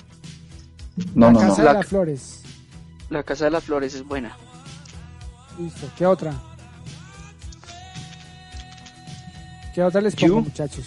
No, 1.15 1.27
la 1.27 1.31
no, 1.31 1.41
no. 1.41 1.47
casa 1.49 1.63
La- 1.63 1.71
de 1.71 1.77
las 1.79 1.87
flores. 1.87 2.41
La 3.09 3.23
casa 3.23 3.45
de 3.45 3.51
las 3.51 3.63
flores 3.63 3.93
es 3.93 4.03
buena. 4.05 4.35
Listo. 5.59 5.87
¿Qué 5.97 6.05
otra? 6.05 6.33
¿Qué 9.73 9.81
otra 9.83 10.01
les 10.01 10.15
pongo, 10.15 10.27
You. 10.35 10.41
muchachos? 10.41 10.85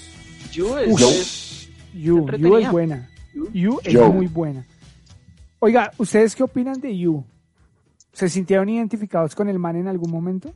You 0.53 0.77
es, 0.77 1.69
You, 1.95 2.27
es 2.29 2.71
buena. 2.71 3.09
You. 3.35 3.51
You 3.53 3.81
es 3.83 3.93
Yo. 3.93 4.13
muy 4.13 4.27
buena. 4.27 4.65
Oiga, 5.65 5.91
¿ustedes 5.97 6.37
qué 6.37 6.43
opinan 6.43 6.79
de 6.79 6.95
You? 6.95 7.25
¿Se 8.13 8.29
sintieron 8.29 8.69
identificados 8.69 9.35
con 9.35 9.49
el 9.49 9.59
man 9.59 9.77
en 9.77 9.89
algún 9.89 10.11
momento? 10.11 10.53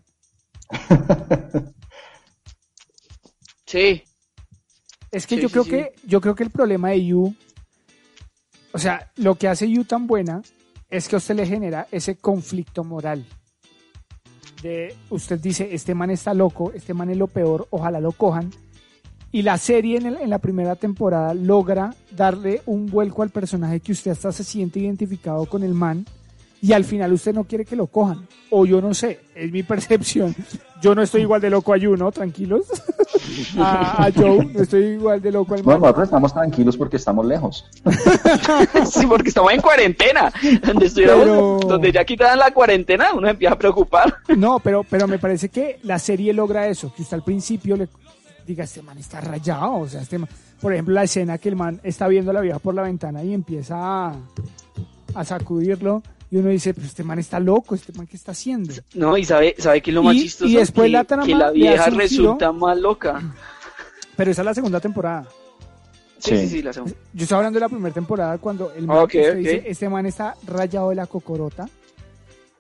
sí, 3.64 4.02
Es 5.10 5.26
que 5.26 5.36
Sí, 5.36 5.40
yo 5.40 5.48
sí, 5.48 5.52
creo 5.52 5.64
sí. 5.64 5.70
que 5.70 5.94
yo 6.04 6.20
creo 6.20 6.34
que 6.34 6.42
el 6.42 6.50
problema 6.50 6.90
de 6.90 7.06
You, 7.06 7.34
o 8.72 8.78
sea, 8.78 9.10
lo 9.16 9.36
que 9.36 9.48
hace 9.48 9.70
You 9.70 9.84
tan 9.84 10.06
buena 10.06 10.42
es 10.90 11.08
que 11.08 11.16
a 11.16 11.18
usted 11.20 11.36
le 11.36 11.46
genera 11.46 11.86
ese 11.90 12.18
conflicto 12.18 12.84
moral. 12.84 13.24
De 14.60 14.94
usted 15.08 15.40
dice, 15.40 15.70
este 15.72 15.94
man 15.94 16.10
está 16.10 16.34
loco, 16.34 16.70
este 16.72 16.92
man 16.92 17.08
es 17.08 17.16
lo 17.16 17.28
peor, 17.28 17.66
ojalá 17.70 17.98
lo 17.98 18.12
cojan. 18.12 18.50
Y 19.30 19.42
la 19.42 19.58
serie 19.58 19.98
en, 19.98 20.06
el- 20.06 20.16
en 20.16 20.30
la 20.30 20.38
primera 20.38 20.74
temporada 20.76 21.34
logra 21.34 21.94
darle 22.16 22.62
un 22.66 22.86
vuelco 22.86 23.22
al 23.22 23.28
personaje 23.30 23.80
que 23.80 23.92
usted 23.92 24.10
hasta 24.12 24.32
se 24.32 24.42
siente 24.44 24.80
identificado 24.80 25.44
con 25.46 25.62
el 25.62 25.74
man 25.74 26.06
y 26.60 26.72
al 26.72 26.84
final 26.84 27.12
usted 27.12 27.34
no 27.34 27.44
quiere 27.44 27.64
que 27.64 27.76
lo 27.76 27.86
cojan. 27.86 28.26
O 28.50 28.64
yo 28.66 28.80
no 28.80 28.94
sé, 28.94 29.20
es 29.34 29.52
mi 29.52 29.62
percepción. 29.64 30.34
Yo 30.80 30.94
no 30.94 31.02
estoy 31.02 31.22
igual 31.22 31.40
de 31.40 31.50
loco 31.50 31.72
a 31.72 31.76
You, 31.76 31.96
¿no? 31.96 32.10
Tranquilos. 32.10 32.66
a, 33.58 34.06
a 34.06 34.12
Joe, 34.12 34.46
no 34.46 34.62
estoy 34.62 34.84
igual 34.84 35.20
de 35.20 35.30
loco 35.32 35.54
al 35.54 35.60
No, 35.62 35.72
man. 35.72 35.80
nosotros 35.82 36.04
estamos 36.04 36.32
tranquilos 36.32 36.76
porque 36.76 36.96
estamos 36.96 37.26
lejos. 37.26 37.66
sí, 38.90 39.06
porque 39.06 39.28
estamos 39.28 39.52
en 39.52 39.60
cuarentena. 39.60 40.32
Donde 40.64 40.86
estuviéramos, 40.86 41.24
Pero- 41.24 41.60
donde 41.68 41.92
ya 41.92 42.04
quitaran 42.04 42.38
la 42.38 42.50
cuarentena, 42.52 43.12
uno 43.14 43.28
empieza 43.28 43.54
a 43.54 43.58
preocupar. 43.58 44.16
No, 44.36 44.58
pero, 44.60 44.84
pero 44.88 45.06
me 45.06 45.18
parece 45.18 45.48
que 45.48 45.78
la 45.82 45.98
serie 45.98 46.32
logra 46.32 46.66
eso, 46.68 46.92
que 46.94 47.02
usted 47.02 47.16
al 47.16 47.24
principio 47.24 47.76
le 47.76 47.88
diga, 48.48 48.64
este 48.64 48.82
man 48.82 48.98
está 48.98 49.20
rayado, 49.20 49.74
o 49.76 49.88
sea, 49.88 50.00
este 50.00 50.18
man- 50.18 50.28
por 50.60 50.72
ejemplo, 50.72 50.94
la 50.94 51.04
escena 51.04 51.38
que 51.38 51.48
el 51.50 51.56
man 51.56 51.80
está 51.84 52.08
viendo 52.08 52.30
a 52.30 52.34
la 52.34 52.40
vieja 52.40 52.58
por 52.58 52.74
la 52.74 52.82
ventana 52.82 53.22
y 53.22 53.32
empieza 53.34 53.76
a, 53.78 54.16
a 55.14 55.24
sacudirlo 55.24 56.02
y 56.30 56.36
uno 56.38 56.48
dice, 56.48 56.74
pues 56.74 56.86
este 56.88 57.04
man 57.04 57.18
está 57.18 57.38
loco, 57.40 57.74
este 57.74 57.92
man 57.92 58.06
qué 58.06 58.16
está 58.16 58.32
haciendo. 58.32 58.74
No, 58.94 59.16
y 59.16 59.24
sabe, 59.24 59.54
sabe 59.58 59.80
que 59.82 59.90
es 59.90 59.94
lo 59.94 60.02
más 60.02 60.14
Y- 60.16 60.22
chistoso 60.22 60.50
y 60.50 60.56
después 60.56 60.86
que, 60.86 60.90
la 60.92 61.04
trama 61.04 61.24
que 61.26 61.34
la 61.34 61.48
le 61.48 61.54
vieja 61.54 61.90
resulta 61.90 62.50
más 62.52 62.76
loca. 62.78 63.20
Pero 64.16 64.30
esa 64.30 64.42
es 64.42 64.46
la 64.46 64.54
segunda 64.54 64.80
temporada. 64.80 65.28
Sí, 66.18 66.30
sí, 66.30 66.38
Sí. 66.38 66.48
sí, 66.48 66.62
la 66.62 66.72
segunda. 66.72 66.96
Yo 67.12 67.22
estoy 67.22 67.36
hablando 67.36 67.56
de 67.58 67.60
la 67.60 67.68
primera 67.68 67.94
temporada 67.94 68.38
cuando 68.38 68.72
el 68.72 68.86
man, 68.86 68.96
Ok, 68.98 69.04
usted 69.14 69.30
ok. 69.30 69.36
dice, 69.36 69.62
este 69.66 69.88
man 69.88 70.06
está 70.06 70.34
rayado 70.46 70.88
de 70.90 70.96
la 70.96 71.06
cocorota. 71.06 71.68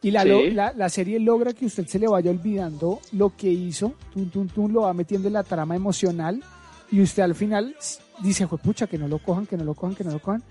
Y 0.02 0.10
la, 0.12 0.22
Sí. 0.22 0.28
lo- 0.28 0.46
la, 0.50 0.72
la 0.74 0.88
serie 0.88 1.18
logra 1.18 1.52
que 1.52 1.66
usted 1.66 1.86
se 1.86 1.98
le 1.98 2.06
vaya 2.06 2.30
olvidando 2.30 3.00
lo 3.12 3.34
que 3.36 3.48
hizo, 3.50 3.94
tum, 4.12 4.30
tum, 4.30 4.46
tum, 4.48 4.72
lo 4.72 4.82
va 4.82 4.92
metiendo 4.94 5.26
en 5.28 5.34
la 5.34 5.42
trama 5.42 5.74
emocional 5.74 6.42
y 6.90 7.00
usted 7.02 7.22
al 7.24 7.34
final 7.34 7.74
dice, 8.22 8.46
"Jue 8.46 8.58
pucha, 8.58 8.86
que 8.86 8.96
no 8.98 9.08
lo 9.08 9.18
cojan, 9.18 9.46
que 9.46 9.56
no 9.56 9.64
lo 9.64 9.74
cojan, 9.74 9.94
que 9.96 10.04
no 10.04 10.10
lo 10.12 10.20
cojan. 10.20 10.42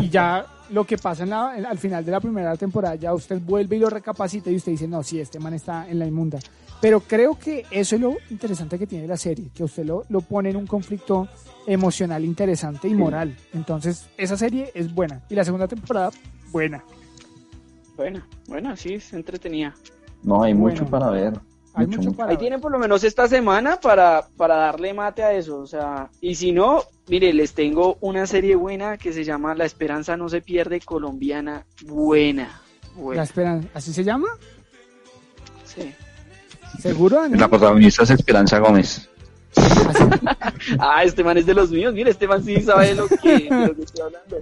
Y 0.00 0.08
ya 0.08 0.46
lo 0.70 0.84
que 0.84 0.96
pasa 0.96 1.24
en 1.24 1.30
la- 1.30 1.56
en- 1.58 1.66
al 1.66 1.78
final 1.78 2.04
de 2.04 2.10
la 2.12 2.20
primera 2.20 2.56
temporada, 2.56 2.94
ya 2.94 3.12
usted 3.14 3.40
vuelve 3.40 3.76
y 3.76 3.78
lo 3.80 3.90
recapacita 3.90 4.50
y 4.50 4.56
usted 4.56 4.72
dice, 4.72 4.86
no, 4.88 5.02
sí, 5.02 5.20
este 5.20 5.38
man 5.40 5.54
está 5.54 5.88
en 5.88 5.98
la 5.98 6.06
inmunda. 6.06 6.38
Pero 6.80 7.00
creo 7.00 7.36
que 7.36 7.64
eso 7.72 7.96
es 7.96 8.00
lo 8.00 8.16
interesante 8.30 8.78
que 8.78 8.86
tiene 8.86 9.08
la 9.08 9.16
serie, 9.16 9.50
que 9.52 9.64
usted 9.64 9.84
lo, 9.84 10.04
lo 10.08 10.20
pone 10.20 10.50
en 10.50 10.56
un 10.56 10.66
conflicto 10.68 11.26
emocional 11.66 12.24
interesante 12.24 12.86
y 12.88 12.94
moral. 12.94 13.36
Entonces, 13.52 14.06
esa 14.16 14.36
serie 14.36 14.70
es 14.74 14.94
buena. 14.94 15.22
Y 15.28 15.34
la 15.34 15.44
segunda 15.44 15.66
temporada, 15.66 16.10
buena. 16.52 16.82
Bueno, 17.98 18.22
bueno, 18.46 18.76
sí, 18.76 18.94
es 18.94 19.12
entretenida. 19.12 19.74
No, 20.22 20.42
hay 20.44 20.54
mucho 20.54 20.84
Bueno. 20.86 20.90
para 20.90 21.10
ver. 21.10 21.40
Hay 21.74 21.86
Mucho, 21.86 22.12
para 22.12 22.30
Ahí 22.30 22.36
ver. 22.36 22.40
tienen 22.40 22.60
por 22.60 22.72
lo 22.72 22.78
menos 22.78 23.04
esta 23.04 23.28
semana 23.28 23.78
para, 23.78 24.26
para 24.36 24.54
darle 24.56 24.94
mate 24.94 25.22
a 25.22 25.32
eso. 25.32 25.58
O 25.58 25.66
sea, 25.66 26.08
y 26.20 26.34
si 26.36 26.50
no, 26.52 26.82
mire, 27.08 27.32
les 27.32 27.52
tengo 27.54 27.98
una 28.00 28.26
serie 28.26 28.54
buena 28.56 28.96
que 28.96 29.12
se 29.12 29.22
llama 29.24 29.54
La 29.54 29.64
Esperanza 29.64 30.16
no 30.16 30.28
se 30.28 30.40
pierde, 30.40 30.80
colombiana, 30.80 31.66
buena. 31.84 32.62
La 32.96 33.02
buena. 33.02 33.22
esperan, 33.24 33.68
¿así 33.74 33.92
se 33.92 34.02
llama? 34.02 34.28
Sí. 35.64 35.92
¿Seguro, 36.80 37.16
Daniel? 37.20 37.40
La 37.40 37.48
protagonista 37.48 38.02
es 38.04 38.10
Esperanza 38.10 38.58
Gómez. 38.60 39.08
Ah, 40.78 41.02
este 41.04 41.22
man 41.24 41.36
es 41.38 41.46
de 41.46 41.54
los 41.54 41.70
míos. 41.70 41.92
Mire, 41.94 42.10
este 42.10 42.26
man 42.28 42.42
sí 42.44 42.60
sabe 42.60 42.88
de 42.88 42.94
lo 42.94 43.08
que, 43.08 43.48
de 43.48 43.66
lo 43.66 43.74
que 43.74 43.82
estoy 43.82 44.02
hablando. 44.04 44.36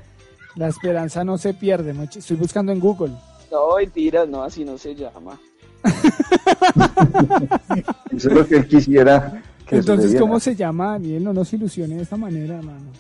La 0.57 0.69
esperanza 0.69 1.23
no 1.25 1.39
se 1.39 1.55
pierde. 1.55 1.95
Estoy 2.17 2.37
buscando 2.37 2.73
en 2.73 2.81
Google. 2.81 3.13
No, 3.57 3.77
mentiras, 3.79 4.29
no, 4.29 4.43
así 4.43 4.65
no 4.67 4.77
se 4.77 4.95
llama. 4.95 5.41
Eso 8.13 8.29
es 8.29 8.35
lo 8.35 8.47
que 8.47 8.57
él 8.57 8.69
quisiera 8.69 9.43
que 9.67 9.77
Entonces. 9.77 10.21
¿cómo 10.21 10.39
se 10.39 10.55
llama, 10.55 10.93
Daniel? 10.93 11.25
No 11.25 11.33
nos 11.33 11.51
ilusione 11.53 11.97
de 11.97 12.03
esta 12.03 12.17
manera, 12.19 12.57
hermano. 12.59 12.91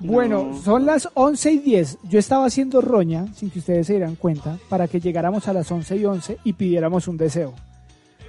Bueno, 0.00 0.50
No. 0.52 0.62
son 0.62 0.86
las 0.86 1.08
11 1.14 1.50
y 1.52 1.58
10. 1.58 1.98
Yo 2.04 2.20
estaba 2.20 2.46
haciendo 2.46 2.80
roña, 2.80 3.26
sin 3.34 3.50
que 3.50 3.58
ustedes 3.58 3.88
se 3.88 3.94
dieran 3.94 4.14
cuenta, 4.14 4.58
para 4.68 4.86
que 4.86 5.00
llegáramos 5.00 5.48
a 5.48 5.52
las 5.52 5.70
11 5.72 5.96
y 5.96 6.04
11 6.04 6.38
y 6.44 6.52
pidiéramos 6.52 7.08
un 7.08 7.16
deseo. 7.16 7.52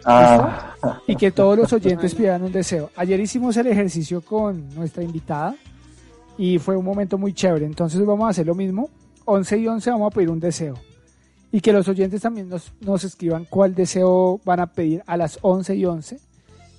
Ah, 0.06 0.74
Y 1.08 1.16
que 1.16 1.30
todos 1.32 1.56
los 1.58 1.72
oyentes 1.74 2.16
pidieran 2.16 2.42
un 2.42 2.52
deseo. 2.52 2.90
Ayer 2.96 3.20
hicimos 3.20 3.56
el 3.58 3.68
ejercicio 3.68 4.22
con 4.22 4.74
nuestra 4.74 5.04
invitada 5.04 5.56
y 6.40 6.58
fue 6.58 6.76
un 6.76 6.86
momento 6.86 7.18
muy 7.20 7.34
chévere. 7.34 7.66
Entonces 7.68 8.04
vamos 8.04 8.26
a 8.26 8.30
hacer 8.30 8.48
lo 8.48 8.56
mismo. 8.56 8.90
11 9.26 9.58
y 9.60 9.68
11 9.68 9.92
vamos 9.92 10.12
a 10.12 10.16
pedir 10.16 10.30
un 10.32 10.40
deseo. 10.40 10.74
Y 11.52 11.62
que 11.62 11.74
los 11.74 11.88
oyentes 11.88 12.22
también 12.22 12.48
nos, 12.48 12.72
nos 12.82 13.04
escriban 13.04 13.46
cuál 13.46 13.74
deseo 13.74 14.40
van 14.46 14.60
a 14.60 14.68
pedir 14.68 15.04
a 15.08 15.18
las 15.18 15.40
11 15.42 15.76
y 15.76 15.86
11. 15.86 16.20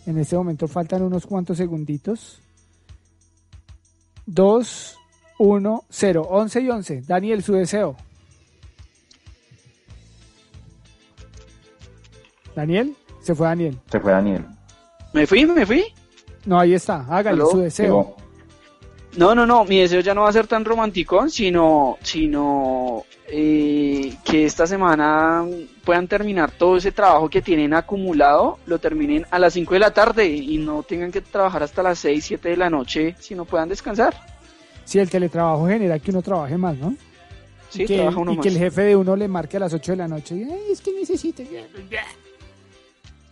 En 0.06 0.18
este 0.18 0.36
momento 0.36 0.68
faltan 0.68 1.02
unos 1.02 1.26
cuantos 1.26 1.56
segunditos. 1.56 2.40
2, 4.26 4.96
1, 5.38 5.84
0. 5.88 6.26
11 6.30 6.60
y 6.60 6.70
11. 6.70 7.02
Daniel, 7.02 7.42
su 7.42 7.54
deseo. 7.54 7.96
Daniel, 12.54 12.94
se 13.22 13.34
fue 13.34 13.46
Daniel. 13.46 13.78
se 13.90 14.00
fue 14.00 14.12
Daniel. 14.12 14.46
¿Me 15.12 15.26
fui? 15.26 15.46
¿Me 15.46 15.66
fui? 15.66 15.84
No, 16.46 16.58
ahí 16.58 16.74
está. 16.74 17.06
Hágale 17.08 17.36
¿Aló? 17.36 17.50
su 17.50 17.58
deseo. 17.58 18.16
No, 19.16 19.34
no, 19.34 19.44
no, 19.44 19.64
mi 19.64 19.78
deseo 19.80 20.00
ya 20.00 20.14
no 20.14 20.22
va 20.22 20.28
a 20.28 20.32
ser 20.32 20.46
tan 20.46 20.64
romántico, 20.64 21.28
sino, 21.28 21.98
sino 22.02 23.04
eh, 23.26 24.14
que 24.24 24.44
esta 24.44 24.66
semana 24.68 25.44
puedan 25.84 26.06
terminar 26.06 26.52
todo 26.52 26.76
ese 26.76 26.92
trabajo 26.92 27.28
que 27.28 27.42
tienen 27.42 27.74
acumulado, 27.74 28.58
lo 28.66 28.78
terminen 28.78 29.26
a 29.30 29.38
las 29.40 29.52
5 29.54 29.74
de 29.74 29.80
la 29.80 29.90
tarde 29.92 30.28
y 30.28 30.58
no 30.58 30.84
tengan 30.84 31.10
que 31.10 31.20
trabajar 31.22 31.62
hasta 31.64 31.82
las 31.82 31.98
6, 31.98 32.24
7 32.24 32.50
de 32.50 32.56
la 32.56 32.70
noche, 32.70 33.16
sino 33.18 33.44
puedan 33.44 33.68
descansar. 33.68 34.14
Sí, 34.84 34.98
el 35.00 35.10
teletrabajo 35.10 35.66
genera 35.66 35.98
que 35.98 36.10
uno 36.12 36.22
trabaje 36.22 36.56
más, 36.56 36.76
¿no? 36.76 36.94
Sí, 37.68 37.82
y 37.82 37.86
que, 37.86 37.96
trabaja 37.96 38.18
uno 38.18 38.32
y 38.32 38.36
más. 38.36 38.42
que 38.44 38.48
el 38.48 38.58
jefe 38.58 38.82
de 38.82 38.96
uno 38.96 39.16
le 39.16 39.26
marque 39.28 39.56
a 39.56 39.60
las 39.60 39.72
8 39.74 39.92
de 39.92 39.96
la 39.96 40.08
noche. 40.08 40.36
y, 40.36 40.42
"Ay, 40.44 40.72
es 40.72 40.80
que 40.80 40.92
necesito. 40.92 41.42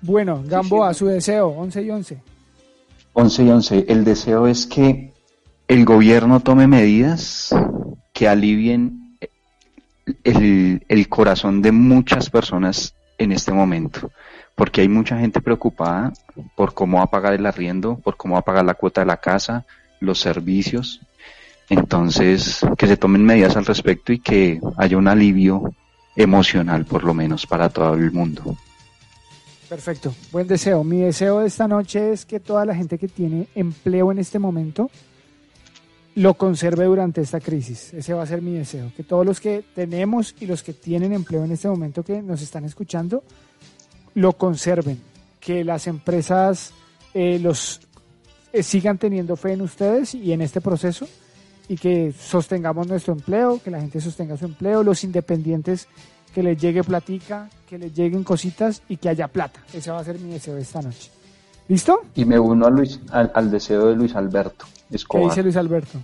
Bueno, 0.00 0.42
Gamboa, 0.44 0.92
sí. 0.92 0.98
su 1.00 1.06
deseo, 1.06 1.48
11 1.48 1.82
y 1.82 1.90
11. 1.90 2.18
11 3.14 3.42
y 3.44 3.50
11. 3.50 3.84
El 3.88 4.04
deseo 4.04 4.46
es 4.46 4.66
que 4.66 5.07
el 5.68 5.84
gobierno 5.84 6.40
tome 6.40 6.66
medidas 6.66 7.54
que 8.12 8.26
alivien 8.26 9.18
el, 10.24 10.82
el 10.88 11.08
corazón 11.08 11.60
de 11.60 11.72
muchas 11.72 12.30
personas 12.30 12.94
en 13.18 13.32
este 13.32 13.52
momento. 13.52 14.10
Porque 14.54 14.80
hay 14.80 14.88
mucha 14.88 15.18
gente 15.18 15.40
preocupada 15.40 16.12
por 16.56 16.74
cómo 16.74 16.98
va 16.98 17.04
a 17.04 17.10
pagar 17.10 17.34
el 17.34 17.46
arriendo, 17.46 17.96
por 17.98 18.16
cómo 18.16 18.34
va 18.34 18.40
a 18.40 18.44
pagar 18.44 18.64
la 18.64 18.74
cuota 18.74 19.02
de 19.02 19.06
la 19.06 19.18
casa, 19.18 19.66
los 20.00 20.18
servicios. 20.18 21.00
Entonces, 21.68 22.60
que 22.76 22.86
se 22.86 22.96
tomen 22.96 23.22
medidas 23.22 23.56
al 23.56 23.66
respecto 23.66 24.12
y 24.12 24.18
que 24.18 24.60
haya 24.78 24.96
un 24.96 25.06
alivio 25.06 25.74
emocional, 26.16 26.86
por 26.86 27.04
lo 27.04 27.12
menos, 27.12 27.46
para 27.46 27.68
todo 27.68 27.94
el 27.94 28.10
mundo. 28.10 28.56
Perfecto, 29.68 30.14
buen 30.32 30.48
deseo. 30.48 30.82
Mi 30.82 31.00
deseo 31.00 31.40
de 31.40 31.46
esta 31.46 31.68
noche 31.68 32.12
es 32.12 32.24
que 32.24 32.40
toda 32.40 32.64
la 32.64 32.74
gente 32.74 32.96
que 32.96 33.06
tiene 33.06 33.48
empleo 33.54 34.10
en 34.10 34.18
este 34.18 34.38
momento 34.38 34.90
lo 36.18 36.34
conserve 36.34 36.84
durante 36.84 37.20
esta 37.20 37.38
crisis. 37.38 37.94
Ese 37.94 38.12
va 38.12 38.24
a 38.24 38.26
ser 38.26 38.42
mi 38.42 38.52
deseo. 38.52 38.90
Que 38.96 39.04
todos 39.04 39.24
los 39.24 39.38
que 39.38 39.64
tenemos 39.72 40.34
y 40.40 40.46
los 40.46 40.64
que 40.64 40.72
tienen 40.72 41.12
empleo 41.12 41.44
en 41.44 41.52
este 41.52 41.68
momento 41.68 42.02
que 42.02 42.20
nos 42.22 42.42
están 42.42 42.64
escuchando 42.64 43.22
lo 44.14 44.32
conserven. 44.32 45.00
Que 45.38 45.62
las 45.62 45.86
empresas 45.86 46.72
eh, 47.14 47.38
los 47.38 47.80
eh, 48.52 48.64
sigan 48.64 48.98
teniendo 48.98 49.36
fe 49.36 49.52
en 49.52 49.62
ustedes 49.62 50.12
y 50.12 50.32
en 50.32 50.40
este 50.40 50.60
proceso 50.60 51.06
y 51.68 51.76
que 51.76 52.12
sostengamos 52.12 52.88
nuestro 52.88 53.12
empleo, 53.12 53.60
que 53.62 53.70
la 53.70 53.80
gente 53.80 54.00
sostenga 54.00 54.36
su 54.36 54.46
empleo, 54.46 54.82
los 54.82 55.04
independientes 55.04 55.86
que 56.34 56.42
les 56.42 56.60
llegue 56.60 56.82
platica, 56.82 57.48
que 57.68 57.78
les 57.78 57.94
lleguen 57.94 58.24
cositas 58.24 58.82
y 58.88 58.96
que 58.96 59.08
haya 59.08 59.28
plata. 59.28 59.62
Ese 59.72 59.92
va 59.92 60.00
a 60.00 60.04
ser 60.04 60.18
mi 60.18 60.32
deseo 60.32 60.56
de 60.56 60.62
esta 60.62 60.82
noche. 60.82 61.10
¿Listo? 61.68 62.00
Y 62.14 62.24
me 62.24 62.38
uno 62.38 62.66
a 62.66 62.70
Luis, 62.70 63.00
al, 63.10 63.30
al 63.34 63.50
deseo 63.50 63.86
de 63.88 63.96
Luis 63.96 64.16
Alberto 64.16 64.64
¿Qué 64.88 64.96
Escobar. 64.96 65.28
dice 65.28 65.42
Luis 65.42 65.56
Alberto? 65.56 65.98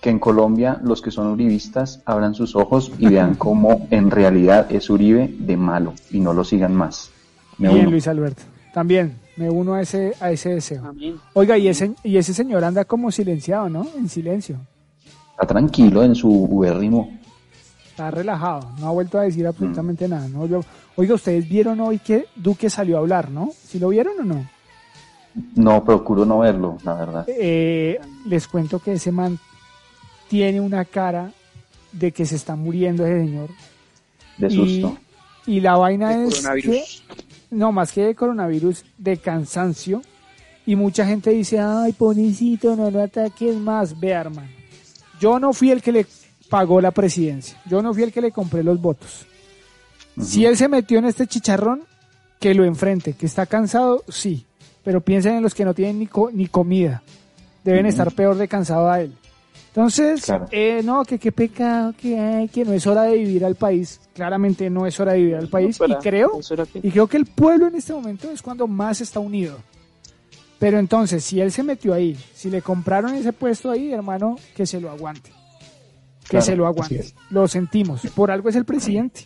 que 0.00 0.10
en 0.10 0.18
Colombia 0.18 0.78
los 0.84 1.00
que 1.00 1.10
son 1.10 1.28
uribistas 1.28 2.02
abran 2.04 2.34
sus 2.34 2.54
ojos 2.56 2.92
y 2.98 3.08
vean 3.08 3.36
cómo 3.36 3.86
en 3.90 4.10
realidad 4.10 4.70
es 4.70 4.90
Uribe 4.90 5.34
de 5.38 5.56
malo 5.56 5.94
y 6.10 6.20
no 6.20 6.34
lo 6.34 6.44
sigan 6.44 6.74
más. 6.74 7.10
Me 7.56 7.68
Bien, 7.70 7.80
uno. 7.82 7.90
Luis 7.92 8.06
Alberto. 8.06 8.42
También 8.74 9.16
me 9.38 9.48
uno 9.48 9.72
a 9.72 9.80
ese, 9.80 10.12
a 10.20 10.30
ese 10.30 10.50
deseo. 10.50 10.84
Amén. 10.84 11.16
Oiga, 11.32 11.56
y 11.56 11.68
ese, 11.68 11.94
y 12.02 12.18
ese 12.18 12.34
señor 12.34 12.64
anda 12.64 12.84
como 12.84 13.10
silenciado, 13.10 13.70
¿no? 13.70 13.86
En 13.96 14.10
silencio. 14.10 14.58
Está 15.30 15.46
tranquilo 15.46 16.02
en 16.02 16.14
su 16.14 16.28
ubérrimo. 16.28 17.18
Está 17.88 18.10
relajado. 18.10 18.72
No 18.80 18.88
ha 18.88 18.90
vuelto 18.90 19.18
a 19.18 19.22
decir 19.22 19.46
absolutamente 19.46 20.06
nada. 20.06 20.28
¿no? 20.28 20.44
Yo- 20.46 20.60
Oiga, 20.96 21.14
ustedes 21.14 21.48
vieron 21.48 21.80
hoy 21.80 21.98
que 21.98 22.26
Duque 22.36 22.68
salió 22.68 22.96
a 22.98 23.00
hablar, 23.00 23.30
¿no? 23.30 23.52
¿Sí 23.66 23.78
lo 23.78 23.88
vieron 23.88 24.12
o 24.20 24.24
no? 24.24 24.46
No, 25.56 25.84
procuro 25.84 26.24
no 26.24 26.40
verlo, 26.40 26.78
la 26.84 26.94
verdad. 26.94 27.24
Eh, 27.28 27.98
les 28.26 28.46
cuento 28.46 28.78
que 28.78 28.92
ese 28.92 29.10
man 29.10 29.38
tiene 30.28 30.60
una 30.60 30.84
cara 30.84 31.32
de 31.92 32.12
que 32.12 32.24
se 32.26 32.36
está 32.36 32.56
muriendo 32.56 33.04
ese 33.06 33.20
señor. 33.20 33.50
De 34.38 34.50
susto. 34.50 34.96
y 35.46 35.60
la 35.60 35.76
vaina 35.76 36.10
De 36.16 36.26
es 36.26 36.34
coronavirus. 36.36 36.74
que, 36.74 36.84
no 37.50 37.72
más 37.72 37.92
que 37.92 38.02
de 38.02 38.14
coronavirus, 38.14 38.84
de 38.98 39.16
cansancio. 39.16 40.02
Y 40.66 40.76
mucha 40.76 41.04
gente 41.06 41.30
dice, 41.30 41.58
ay, 41.60 41.92
pobrecito, 41.92 42.74
no 42.74 42.90
lo 42.90 43.02
ataques 43.02 43.54
más. 43.56 43.98
Vea, 44.00 44.22
hermano, 44.22 44.48
yo 45.20 45.38
no 45.38 45.52
fui 45.52 45.70
el 45.70 45.82
que 45.82 45.92
le 45.92 46.06
pagó 46.48 46.80
la 46.80 46.90
presidencia. 46.90 47.60
Yo 47.66 47.82
no 47.82 47.92
fui 47.92 48.02
el 48.02 48.12
que 48.12 48.22
le 48.22 48.32
compré 48.32 48.62
los 48.62 48.80
votos. 48.80 49.26
Si 50.20 50.46
él 50.46 50.56
se 50.56 50.68
metió 50.68 50.98
en 50.98 51.04
este 51.06 51.26
chicharrón, 51.26 51.82
que 52.40 52.54
lo 52.54 52.64
enfrente. 52.64 53.12
Que 53.14 53.26
está 53.26 53.46
cansado, 53.46 54.04
sí. 54.08 54.46
Pero 54.84 55.00
piensen 55.00 55.36
en 55.36 55.42
los 55.42 55.54
que 55.54 55.64
no 55.64 55.74
tienen 55.74 55.98
ni, 55.98 56.06
co- 56.06 56.30
ni 56.32 56.46
comida. 56.46 57.02
Deben 57.64 57.86
estar 57.86 58.12
peor 58.12 58.36
de 58.36 58.46
cansado 58.48 58.90
a 58.90 59.00
él. 59.00 59.14
Entonces, 59.68 60.24
Claro. 60.26 60.46
eh, 60.52 60.82
no, 60.84 61.02
que 61.04 61.18
qué 61.18 61.32
pecado, 61.32 61.94
que, 62.00 62.18
ay, 62.18 62.48
que 62.48 62.64
no 62.64 62.72
es 62.72 62.86
hora 62.86 63.02
de 63.04 63.16
vivir 63.16 63.44
al 63.44 63.56
país. 63.56 64.00
Claramente 64.14 64.68
no 64.70 64.86
es 64.86 65.00
hora 65.00 65.12
de 65.12 65.18
vivir 65.18 65.36
al 65.36 65.48
país. 65.48 65.78
Para- 65.78 65.94
y 65.94 65.96
creo, 65.96 66.38
que- 66.72 66.78
y 66.86 66.90
creo 66.92 67.06
que 67.08 67.16
el 67.16 67.26
pueblo 67.26 67.66
en 67.66 67.74
este 67.74 67.92
momento 67.92 68.30
es 68.30 68.40
cuando 68.42 68.68
más 68.68 69.00
está 69.00 69.18
unido. 69.20 69.56
Pero 70.58 70.78
entonces, 70.78 71.24
si 71.24 71.40
él 71.40 71.50
se 71.50 71.62
metió 71.62 71.92
ahí, 71.94 72.16
si 72.34 72.50
le 72.50 72.62
compraron 72.62 73.14
ese 73.14 73.32
puesto 73.32 73.70
ahí, 73.70 73.92
hermano, 73.92 74.36
que 74.54 74.64
se 74.66 74.80
lo 74.80 74.90
aguante. 74.90 75.30
Que 76.22 76.28
Claro, 76.30 76.44
se 76.46 76.56
lo 76.56 76.66
aguante. 76.66 77.04
Lo 77.30 77.48
sentimos. 77.48 78.02
Por 78.14 78.30
algo 78.30 78.48
es 78.48 78.56
el 78.56 78.64
presidente. 78.64 79.22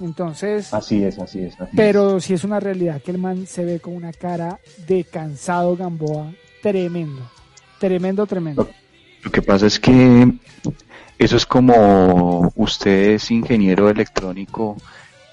Entonces, 0.00 0.72
Así 0.72 1.02
es, 1.02 1.18
así 1.18 1.40
es. 1.40 1.54
así 1.54 1.70
es. 1.70 1.76
pero 1.76 2.20
sí 2.20 2.34
es 2.34 2.44
una 2.44 2.60
realidad 2.60 3.02
que 3.02 3.10
el 3.10 3.18
man 3.18 3.46
se 3.46 3.64
ve 3.64 3.80
con 3.80 3.94
una 3.96 4.12
cara 4.12 4.58
de 4.86 5.04
cansado 5.04 5.76
Gamboa 5.76 6.32
tremendo. 6.62 7.22
Tremendo, 7.78 8.26
tremendo. 8.26 8.68
Lo 9.22 9.30
que 9.30 9.42
pasa 9.42 9.66
es 9.66 9.78
que 9.80 10.32
eso 11.18 11.36
es 11.36 11.46
como 11.46 12.52
usted 12.56 13.10
es 13.12 13.30
ingeniero 13.30 13.88
electrónico 13.90 14.76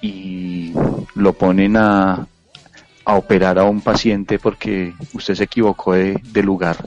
y 0.01 0.73
lo 1.15 1.33
ponen 1.33 1.77
a, 1.77 2.27
a 3.05 3.15
operar 3.15 3.57
a 3.59 3.63
un 3.65 3.81
paciente 3.81 4.39
porque 4.39 4.93
usted 5.13 5.35
se 5.35 5.43
equivocó 5.43 5.93
de, 5.93 6.19
de 6.23 6.43
lugar. 6.43 6.77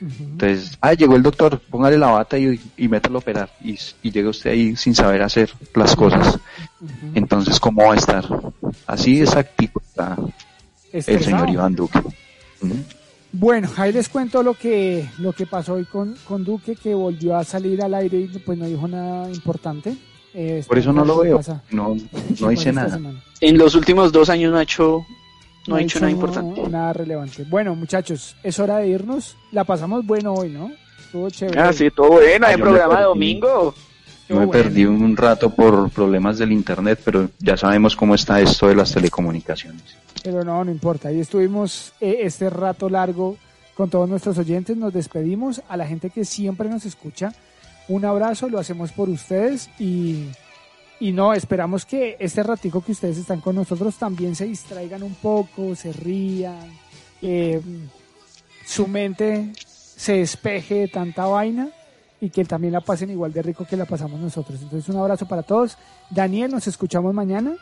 Entonces, 0.00 0.76
ah, 0.80 0.92
llegó 0.94 1.16
el 1.16 1.22
doctor, 1.22 1.58
póngale 1.70 1.96
la 1.98 2.08
bata 2.08 2.38
y, 2.38 2.60
y 2.76 2.88
mételo 2.88 3.16
a 3.16 3.18
operar. 3.20 3.50
Y, 3.62 3.78
y 4.02 4.10
llega 4.10 4.28
usted 4.30 4.50
ahí 4.50 4.76
sin 4.76 4.94
saber 4.94 5.22
hacer 5.22 5.50
las 5.74 5.96
cosas. 5.96 6.38
Entonces, 7.14 7.58
¿cómo 7.58 7.82
va 7.86 7.94
a 7.94 7.96
estar? 7.96 8.24
Así 8.86 9.20
exactico 9.20 9.80
está 9.86 10.16
el 10.92 11.22
señor 11.22 11.48
Iván 11.48 11.74
Duque. 11.74 12.00
Bueno, 13.32 13.68
ahí 13.76 13.92
les 13.92 14.08
cuento 14.08 14.42
lo 14.42 14.54
que, 14.54 15.06
lo 15.18 15.32
que 15.32 15.46
pasó 15.46 15.74
hoy 15.74 15.84
con, 15.84 16.16
con 16.26 16.42
Duque, 16.44 16.74
que 16.74 16.94
volvió 16.94 17.36
a 17.36 17.44
salir 17.44 17.82
al 17.82 17.94
aire 17.94 18.18
y 18.20 18.26
pues 18.38 18.56
no 18.58 18.66
dijo 18.66 18.88
nada 18.88 19.28
importante. 19.30 19.94
Eh, 20.32 20.64
Por 20.66 20.78
eso 20.78 20.92
no 20.92 21.04
lo 21.04 21.20
¿qué 21.20 21.28
veo, 21.28 21.36
pasa? 21.38 21.62
no, 21.70 21.96
¿Qué 21.96 22.34
no 22.40 22.52
hice 22.52 22.72
nada. 22.72 22.90
semana? 22.90 23.22
En 23.40 23.58
los 23.58 23.74
últimos 23.74 24.12
dos 24.12 24.30
años 24.30 24.52
no 24.52 24.58
ha 24.58 24.62
hecho, 24.62 25.04
no 25.66 25.76
ha 25.76 25.80
hecho 25.80 26.00
nada 26.00 26.12
importante. 26.12 26.68
Nada 26.68 26.92
relevante. 26.92 27.44
Bueno, 27.48 27.74
muchachos, 27.74 28.36
es 28.42 28.58
hora 28.58 28.78
de 28.78 28.88
irnos. 28.88 29.36
La 29.52 29.64
pasamos 29.64 30.04
bueno 30.06 30.34
hoy, 30.34 30.50
¿no? 30.50 30.70
Estuvo 30.98 31.30
chévere. 31.30 31.60
Ah, 31.60 31.72
sí, 31.72 31.90
todo 31.90 32.10
bueno, 32.12 32.46
Ah, 32.46 32.50
hay 32.50 32.52
yo 32.54 32.58
me 32.58 32.64
programa 32.64 32.98
de 32.98 33.04
domingo. 33.04 33.74
Yo 34.28 34.36
me 34.36 34.46
bueno. 34.46 34.62
perdí 34.62 34.84
un 34.84 35.16
rato 35.16 35.50
por 35.50 35.88
problemas 35.90 36.38
del 36.38 36.50
internet, 36.52 37.00
pero 37.04 37.30
ya 37.38 37.56
sabemos 37.56 37.94
cómo 37.94 38.14
está 38.14 38.40
esto 38.40 38.66
de 38.66 38.74
las 38.74 38.92
telecomunicaciones. 38.92 39.82
Pero 40.22 40.42
no, 40.44 40.64
no 40.64 40.70
importa. 40.70 41.08
Ahí 41.08 41.20
estuvimos 41.20 41.92
eh, 42.00 42.18
este 42.22 42.50
rato 42.50 42.88
largo 42.88 43.36
con 43.76 43.88
todos 43.88 44.08
nuestros 44.08 44.36
oyentes. 44.38 44.76
Nos 44.76 44.92
despedimos 44.92 45.62
a 45.68 45.76
la 45.76 45.86
gente 45.86 46.10
que 46.10 46.24
siempre 46.24 46.68
nos 46.68 46.84
escucha. 46.86 47.32
Un 47.88 48.04
abrazo, 48.04 48.48
lo 48.48 48.58
hacemos 48.58 48.90
por 48.90 49.08
ustedes 49.08 49.70
y, 49.78 50.24
y 50.98 51.12
no, 51.12 51.34
esperamos 51.34 51.84
que 51.84 52.16
este 52.18 52.42
ratico 52.42 52.80
que 52.80 52.92
ustedes 52.92 53.18
están 53.18 53.40
con 53.40 53.56
nosotros 53.56 53.96
también 53.96 54.34
se 54.34 54.46
distraigan 54.46 55.02
un 55.02 55.14
poco, 55.14 55.74
se 55.74 55.92
rían, 55.92 56.72
eh, 57.20 57.60
su 58.64 58.86
mente 58.86 59.52
se 59.56 60.18
despeje 60.18 60.74
de 60.74 60.88
tanta 60.88 61.26
vaina 61.26 61.68
y 62.20 62.30
que 62.30 62.44
también 62.44 62.72
la 62.72 62.80
pasen 62.80 63.10
igual 63.10 63.32
de 63.32 63.42
rico 63.42 63.66
que 63.66 63.76
la 63.76 63.84
pasamos 63.84 64.20
nosotros. 64.20 64.60
Entonces 64.62 64.88
un 64.88 65.00
abrazo 65.00 65.26
para 65.26 65.42
todos. 65.42 65.76
Daniel, 66.10 66.50
nos 66.50 66.66
escuchamos 66.66 67.12
mañana. 67.12 67.54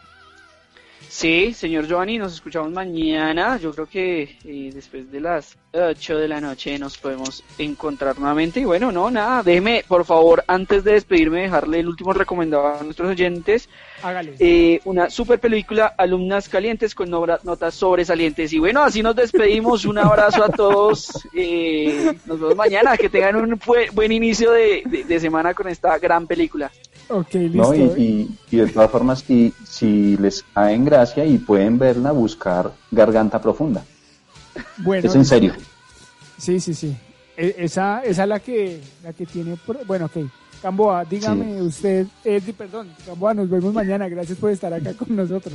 Sí, 1.17 1.55
señor 1.55 1.87
Giovanni, 1.87 2.19
nos 2.19 2.35
escuchamos 2.35 2.73
mañana. 2.73 3.57
Yo 3.59 3.71
creo 3.73 3.87
que 3.87 4.37
eh, 4.45 4.71
después 4.75 5.13
de 5.13 5.21
las 5.21 5.57
8 5.73 6.19
de 6.19 6.27
la 6.27 6.41
noche 6.41 6.77
nos 6.77 6.99
podemos 6.99 7.45
encontrar 7.57 8.19
nuevamente. 8.19 8.59
Y 8.59 8.65
bueno, 8.65 8.91
no, 8.91 9.13
nada, 9.13 9.45
déjeme, 9.45 9.85
por 9.87 10.05
favor, 10.05 10.43
antes 10.49 10.83
de 10.83 10.95
despedirme, 10.95 11.43
dejarle 11.43 11.79
el 11.79 11.87
último 11.87 12.13
recomendado 12.13 12.67
a 12.67 12.83
nuestros 12.83 13.11
oyentes. 13.11 13.69
Hágale. 14.03 14.35
Eh, 14.41 14.81
una 14.87 15.09
super 15.09 15.39
película, 15.39 15.95
Alumnas 15.97 16.49
Calientes, 16.49 16.97
con 16.97 17.09
notas 17.09 17.75
sobresalientes. 17.75 18.53
Y 18.53 18.59
bueno, 18.59 18.83
así 18.83 19.01
nos 19.01 19.15
despedimos. 19.15 19.85
Un 19.85 19.99
abrazo 19.99 20.43
a 20.43 20.49
todos. 20.49 21.13
Eh, 21.33 22.13
nos 22.27 22.41
vemos 22.41 22.57
mañana. 22.57 22.97
Que 22.97 23.09
tengan 23.09 23.37
un 23.37 23.61
buen, 23.65 23.95
buen 23.95 24.11
inicio 24.11 24.51
de, 24.51 24.83
de- 24.85 25.05
de 25.05 25.21
semana 25.21 25.55
con 25.55 25.69
esta 25.69 25.97
gran 25.99 26.27
película. 26.27 26.73
Ok, 27.09 27.35
listo. 27.35 27.59
¿no? 27.59 27.75
Y, 27.75 27.81
y- 27.81 28.39
y 28.51 28.57
de 28.57 28.67
todas 28.69 28.91
formas, 28.91 29.21
si, 29.21 29.53
si 29.65 30.17
les 30.17 30.43
cae 30.55 30.75
en 30.75 30.85
gracia 30.85 31.25
y 31.25 31.39
pueden 31.39 31.79
verla, 31.79 32.13
buscar 32.13 32.73
Garganta 32.91 33.41
Profunda. 33.41 33.85
Bueno, 34.79 35.09
Es 35.09 35.15
en 35.15 35.25
serio. 35.25 35.53
Sí, 36.39 36.61
sí, 36.61 36.75
sí. 36.75 36.97
E- 37.37 37.55
Esa, 37.59 38.01
esa 38.05 38.23
es 38.23 38.29
la 38.29 38.41
que, 38.41 38.81
la 39.03 39.13
que 39.13 39.27
tiene. 39.27 39.57
Bueno, 39.87 40.07
ok. 40.07 40.27
Gamboa, 40.63 41.05
dígame 41.05 41.61
usted. 41.61 42.07
eh, 42.25 42.41
perdón, 42.57 42.89
Gamboa, 43.07 43.35
nos 43.35 43.51
vemos 43.51 43.75
mañana. 43.75 44.09
Gracias 44.09 44.39
por 44.39 44.51
estar 44.51 44.73
acá 44.73 44.95
con 44.95 45.15
nosotros. 45.15 45.53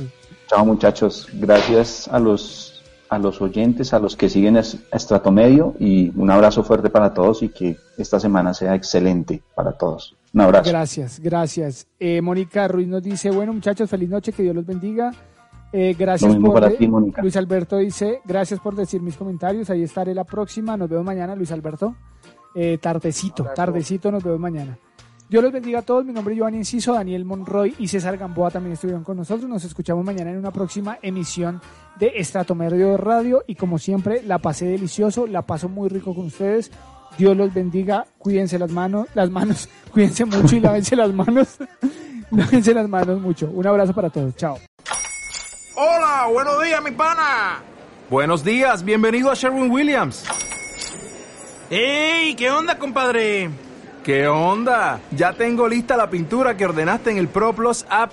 Chao 0.48 0.64
muchachos, 0.64 1.26
gracias 1.32 2.06
a 2.08 2.18
los, 2.20 2.82
a 3.08 3.18
los 3.18 3.40
oyentes, 3.40 3.92
a 3.92 3.98
los 3.98 4.14
que 4.16 4.28
siguen 4.28 4.56
es- 4.56 4.76
Estrato 4.92 5.32
Medio 5.32 5.74
y 5.80 6.12
un 6.14 6.30
abrazo 6.30 6.62
fuerte 6.62 6.90
para 6.90 7.12
todos 7.12 7.42
y 7.42 7.48
que 7.48 7.76
esta 7.98 8.20
semana 8.20 8.54
sea 8.54 8.74
excelente 8.76 9.42
para 9.56 9.72
todos. 9.72 10.14
Un 10.32 10.40
abrazo. 10.40 10.70
Gracias, 10.70 11.20
gracias. 11.20 11.86
Eh, 11.98 12.20
Mónica 12.20 12.68
Ruiz 12.68 12.88
nos 12.88 13.02
dice: 13.02 13.30
Bueno, 13.30 13.52
muchachos, 13.52 13.90
feliz 13.90 14.08
noche, 14.08 14.32
que 14.32 14.42
Dios 14.42 14.54
los 14.54 14.66
bendiga. 14.66 15.12
Eh, 15.72 15.94
gracias 15.98 16.28
Lo 16.28 16.34
mismo 16.36 16.52
por. 16.52 16.62
para 16.62 16.76
ti, 16.76 16.86
Mónica. 16.88 17.22
Luis 17.22 17.36
Alberto 17.36 17.78
dice: 17.78 18.20
Gracias 18.24 18.60
por 18.60 18.74
decir 18.74 19.00
mis 19.02 19.16
comentarios. 19.16 19.70
Ahí 19.70 19.82
estaré 19.82 20.14
la 20.14 20.24
próxima. 20.24 20.76
Nos 20.76 20.88
vemos 20.88 21.04
mañana, 21.04 21.34
Luis 21.34 21.50
Alberto. 21.52 21.94
Eh, 22.54 22.78
tardecito, 22.80 23.44
tardecito, 23.54 24.10
nos 24.10 24.22
vemos 24.22 24.40
mañana. 24.40 24.78
Dios 25.28 25.44
los 25.44 25.52
bendiga 25.52 25.78
a 25.78 25.82
todos. 25.82 26.04
Mi 26.04 26.12
nombre 26.12 26.34
es 26.34 26.38
Giovanni 26.38 26.56
Enciso, 26.58 26.92
Daniel 26.94 27.24
Monroy 27.24 27.76
y 27.78 27.86
César 27.86 28.16
Gamboa 28.16 28.50
también 28.50 28.72
estuvieron 28.72 29.04
con 29.04 29.16
nosotros. 29.16 29.48
Nos 29.48 29.64
escuchamos 29.64 30.04
mañana 30.04 30.32
en 30.32 30.38
una 30.38 30.50
próxima 30.50 30.98
emisión 31.02 31.60
de 32.00 32.12
Estrato 32.16 32.56
Medio 32.56 32.96
Radio. 32.96 33.44
Y 33.46 33.54
como 33.54 33.78
siempre, 33.78 34.22
la 34.24 34.38
pasé 34.38 34.66
delicioso, 34.66 35.28
la 35.28 35.42
paso 35.42 35.68
muy 35.68 35.88
rico 35.88 36.16
con 36.16 36.26
ustedes. 36.26 36.72
Dios 37.18 37.36
los 37.36 37.52
bendiga, 37.52 38.06
cuídense 38.18 38.58
las 38.58 38.70
manos, 38.70 39.08
las 39.14 39.30
manos, 39.30 39.68
cuídense 39.92 40.24
mucho 40.24 40.56
y 40.56 40.60
lávense 40.60 40.96
las 40.96 41.12
manos. 41.12 41.58
lávense 42.30 42.74
las 42.74 42.88
manos 42.88 43.20
mucho. 43.20 43.50
Un 43.52 43.66
abrazo 43.66 43.92
para 43.92 44.10
todos. 44.10 44.34
Chao. 44.36 44.58
Hola, 45.74 46.28
buenos 46.32 46.62
días, 46.62 46.82
mi 46.82 46.90
pana. 46.90 47.62
Buenos 48.10 48.44
días, 48.44 48.84
bienvenido 48.84 49.30
a 49.30 49.34
Sherwin 49.34 49.70
Williams. 49.70 50.24
¡Ey! 51.70 52.34
¿Qué 52.34 52.50
onda, 52.50 52.78
compadre? 52.78 53.50
¿Qué 54.04 54.26
onda? 54.26 55.00
Ya 55.12 55.32
tengo 55.34 55.68
lista 55.68 55.96
la 55.96 56.10
pintura 56.10 56.56
que 56.56 56.64
ordenaste 56.64 57.10
en 57.10 57.18
el 57.18 57.28
ProPlus 57.28 57.86
app. 57.88 58.12